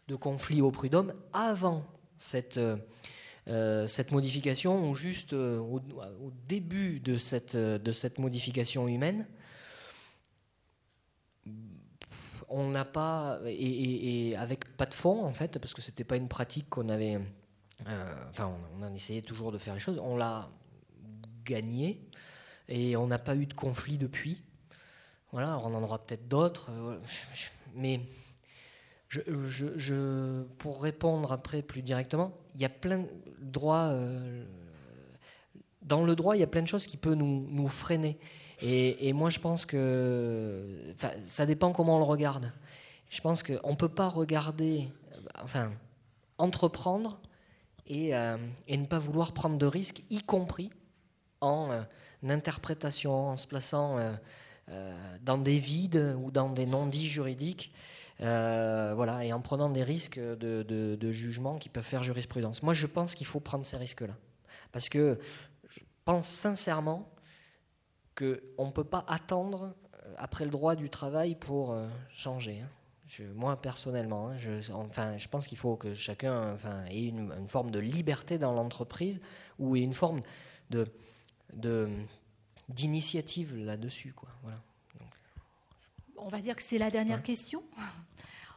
de 0.09 0.17
conflit 0.17 0.61
au 0.61 0.71
prud'homme 0.71 1.15
avant 1.33 1.85
cette, 2.19 2.59
euh, 3.49 3.87
modification, 4.11 4.89
ou 4.89 4.95
juste 4.95 5.33
euh, 5.33 5.59
au, 5.59 5.81
début 6.47 7.01
de 7.01 7.17
cette 7.17 8.19
modification 8.19 8.87
humaine. 8.87 9.27
On 12.51 12.71
n'a 12.71 12.85
pas, 12.85 13.41
et, 13.47 14.35
avec 14.37 14.77
pas 14.77 14.87
de 14.87 14.95
fond 14.95 15.25
en 15.25 15.33
fait, 15.33 15.59
parce 15.59 15.75
que 15.75 15.83
c'était 15.83 16.05
pas 16.05 16.17
une 16.17 16.29
pratique 16.29 16.69
qu'on 16.71 16.89
avait. 16.89 17.19
enfin, 18.31 18.53
on, 18.81 18.95
essayé 18.95 19.23
toujours 19.23 19.53
de 19.53 19.59
faire 19.59 19.75
les 19.75 19.81
choses. 19.81 19.99
On 19.99 20.17
l'a 20.17 20.49
gagné. 21.45 22.01
Et 22.69 22.97
on 22.97 23.07
n'a 23.07 23.19
pas 23.19 23.35
eu 23.35 23.47
de 23.47 23.55
conflit 23.55 23.97
depuis. 23.97 24.43
Voilà, 25.33 25.59
on 25.59 25.75
en 25.75 25.83
aura 25.83 25.99
peut-être 25.99 26.29
d'autres. 26.29 26.71
Euh, 26.71 26.99
mais 27.75 28.01
pour 30.59 30.83
répondre 30.83 31.33
après 31.33 31.63
plus 31.63 31.83
directement, 31.83 32.33
il 32.55 32.61
y 32.61 32.65
a 32.65 32.71
plein 32.71 32.99
de 32.99 33.09
droits. 33.41 33.89
Euh, 33.89 34.45
dans 35.83 36.05
le 36.05 36.15
droit, 36.15 36.37
il 36.37 36.41
y 36.41 36.43
a 36.43 36.47
plein 36.47 36.63
de 36.63 36.69
choses 36.69 36.87
qui 36.87 36.99
peuvent 36.99 37.15
nous 37.15 37.69
freiner. 37.69 38.19
Et, 38.61 39.13
moi, 39.13 39.31
je 39.31 39.39
pense 39.39 39.67
que. 39.67 40.65
Ça 41.23 41.47
dépend 41.47 41.73
comment 41.73 41.97
on 41.97 41.99
le 41.99 42.05
regarde. 42.05 42.53
Je 43.09 43.21
pense 43.21 43.43
qu'on 43.43 43.71
ne 43.71 43.77
peut 43.77 43.89
pas 43.89 44.09
regarder. 44.09 44.89
Enfin, 45.43 45.71
entreprendre 46.39 47.19
et, 47.87 48.15
euh, 48.15 48.37
et, 48.67 48.77
ne 48.77 48.87
pas 48.87 48.99
vouloir 48.99 49.33
prendre 49.33 49.59
de 49.59 49.67
risques, 49.67 50.03
y 50.11 50.23
compris 50.23 50.71
en 51.41 51.71
euh, 51.71 51.83
interprétation, 52.29 53.31
en 53.31 53.37
se 53.37 53.47
plaçant 53.47 53.99
euh, 54.69 54.95
dans 55.23 55.39
des 55.39 55.59
vides 55.59 56.17
ou 56.23 56.31
dans 56.31 56.51
des 56.51 56.67
non-dits 56.67 57.09
juridiques. 57.09 57.73
voilà, 58.19 59.25
et 59.25 59.33
en 59.33 59.41
prenant 59.41 59.71
des 59.71 59.83
risques 59.83 60.19
de, 60.19 61.11
jugement 61.11 61.59
qui 61.59 61.69
peuvent 61.69 61.85
faire 61.85 62.03
jurisprudence. 62.03 62.63
Moi, 62.63 62.75
je 62.75 62.87
pense 62.87 63.15
qu'il 63.15 63.27
faut 63.27 63.41
prendre 63.41 63.67
ces 63.67 63.77
risques-là. 63.77 64.17
Parce 64.73 64.89
que 64.89 65.19
je 65.71 65.81
pense 66.05 66.29
sincèrement 66.29 67.09
qu'on 68.19 68.67
ne 68.67 68.73
peut 68.73 68.85
pas 68.85 69.05
attendre 69.07 69.75
après 70.17 70.45
le 70.45 70.51
droit 70.51 70.75
du 70.75 70.91
travail 70.91 71.35
pour 71.35 71.77
changer. 72.11 72.61
Hein. 72.61 72.69
Je, 73.09 73.25
moi, 73.25 73.61
personnellement, 73.61 74.29
hein, 74.29 74.37
je, 74.37 74.71
enfin, 74.73 75.17
je 75.17 75.29
pense 75.29 75.47
qu'il 75.47 75.57
faut 75.57 75.77
que 75.77 75.95
chacun 75.95 76.53
enfin, 76.53 76.85
ait 76.91 77.07
une, 77.07 77.33
une, 77.33 77.49
forme 77.49 77.71
de 77.71 77.79
liberté 77.79 78.37
dans 78.37 78.53
l'entreprise 78.53 79.21
ou 79.59 79.77
une 79.77 79.95
forme 79.95 80.21
de, 80.69 80.85
d'initiative 82.69 83.57
là-dessus. 83.57 84.13
Quoi. 84.13 84.29
Voilà. 84.43 84.61
On 86.19 86.29
va 86.29 86.41
dire 86.41 86.55
que 86.57 86.63
c'est 86.63 86.79
la 86.79 86.91
dernière 86.91 87.23
question. 87.23 87.63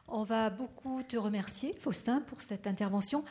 On 0.07 0.23
va 0.23 0.49
beaucoup 0.49 1.01
te 1.03 1.15
remercier, 1.15 1.73
Faustin, 1.79 2.21
pour 2.21 2.41
cette 2.41 2.67
intervention. 2.67 3.23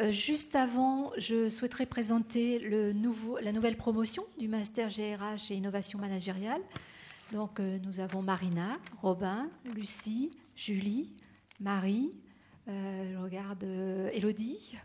Euh, 0.00 0.12
juste 0.12 0.56
avant, 0.56 1.12
je 1.18 1.50
souhaiterais 1.50 1.84
présenter 1.84 2.58
la 2.58 3.52
nouvelle 3.52 3.76
promotion 3.76 4.22
du 4.38 4.48
Master 4.48 4.88
GRH 4.88 5.50
et 5.50 5.56
Innovation 5.56 5.98
Managériale. 5.98 6.62
Donc, 7.32 7.60
euh, 7.60 7.78
nous 7.84 8.00
avons 8.00 8.22
Marina, 8.22 8.78
Robin, 9.02 9.50
Lucie, 9.74 10.30
Julie, 10.56 11.12
Marie, 11.60 12.12
euh, 12.68 13.12
je 13.12 13.18
regarde 13.18 13.62
Elodie, 14.12 14.78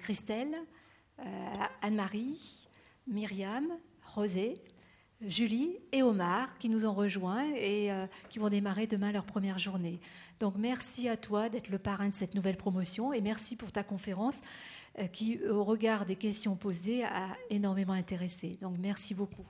Christelle, 0.00 0.56
Anne-Marie, 1.80 2.68
Myriam, 3.06 3.68
Rosé, 4.04 4.54
Julie 5.22 5.76
et 5.92 6.02
Omar 6.02 6.58
qui 6.58 6.68
nous 6.68 6.86
ont 6.86 6.92
rejoints 6.92 7.46
et 7.54 7.90
qui 8.28 8.38
vont 8.38 8.48
démarrer 8.48 8.86
demain 8.86 9.10
leur 9.12 9.24
première 9.24 9.58
journée. 9.58 10.00
Donc 10.40 10.54
merci 10.56 11.08
à 11.08 11.16
toi 11.18 11.50
d'être 11.50 11.68
le 11.68 11.78
parrain 11.78 12.08
de 12.08 12.14
cette 12.14 12.34
nouvelle 12.34 12.56
promotion 12.56 13.12
et 13.12 13.20
merci 13.20 13.56
pour 13.56 13.70
ta 13.70 13.82
conférence 13.82 14.42
euh, 14.98 15.06
qui, 15.06 15.38
au 15.46 15.62
regard 15.64 16.06
des 16.06 16.16
questions 16.16 16.56
posées, 16.56 17.04
a 17.04 17.28
énormément 17.50 17.92
intéressé. 17.92 18.58
Donc 18.60 18.76
merci 18.78 19.14
beaucoup. 19.14 19.44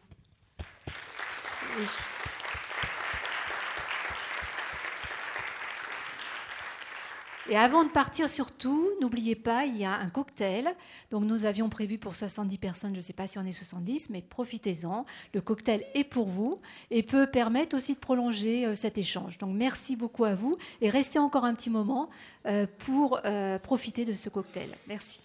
Avant 7.56 7.84
de 7.84 7.88
partir, 7.88 8.28
surtout, 8.28 8.88
n'oubliez 9.00 9.34
pas, 9.34 9.64
il 9.64 9.76
y 9.76 9.84
a 9.84 9.92
un 9.92 10.08
cocktail. 10.08 10.74
Donc 11.10 11.24
nous 11.24 11.46
avions 11.46 11.68
prévu 11.68 11.98
pour 11.98 12.14
70 12.14 12.58
personnes, 12.58 12.92
je 12.92 12.98
ne 12.98 13.02
sais 13.02 13.12
pas 13.12 13.26
si 13.26 13.38
on 13.38 13.44
est 13.44 13.52
70, 13.52 14.10
mais 14.10 14.22
profitez-en. 14.22 15.04
Le 15.34 15.40
cocktail 15.40 15.84
est 15.94 16.04
pour 16.04 16.28
vous 16.28 16.60
et 16.90 17.02
peut 17.02 17.26
permettre 17.26 17.76
aussi 17.76 17.94
de 17.94 17.98
prolonger 17.98 18.66
euh, 18.66 18.74
cet 18.74 18.98
échange. 18.98 19.38
Donc 19.38 19.54
merci 19.54 19.96
beaucoup 19.96 20.24
à 20.24 20.34
vous 20.34 20.56
et 20.80 20.90
restez 20.90 21.18
encore 21.18 21.44
un 21.44 21.54
petit 21.54 21.70
moment 21.70 22.10
euh, 22.46 22.66
pour 22.78 23.20
euh, 23.24 23.58
profiter 23.58 24.04
de 24.04 24.14
ce 24.14 24.28
cocktail. 24.28 24.68
Merci. 24.86 25.20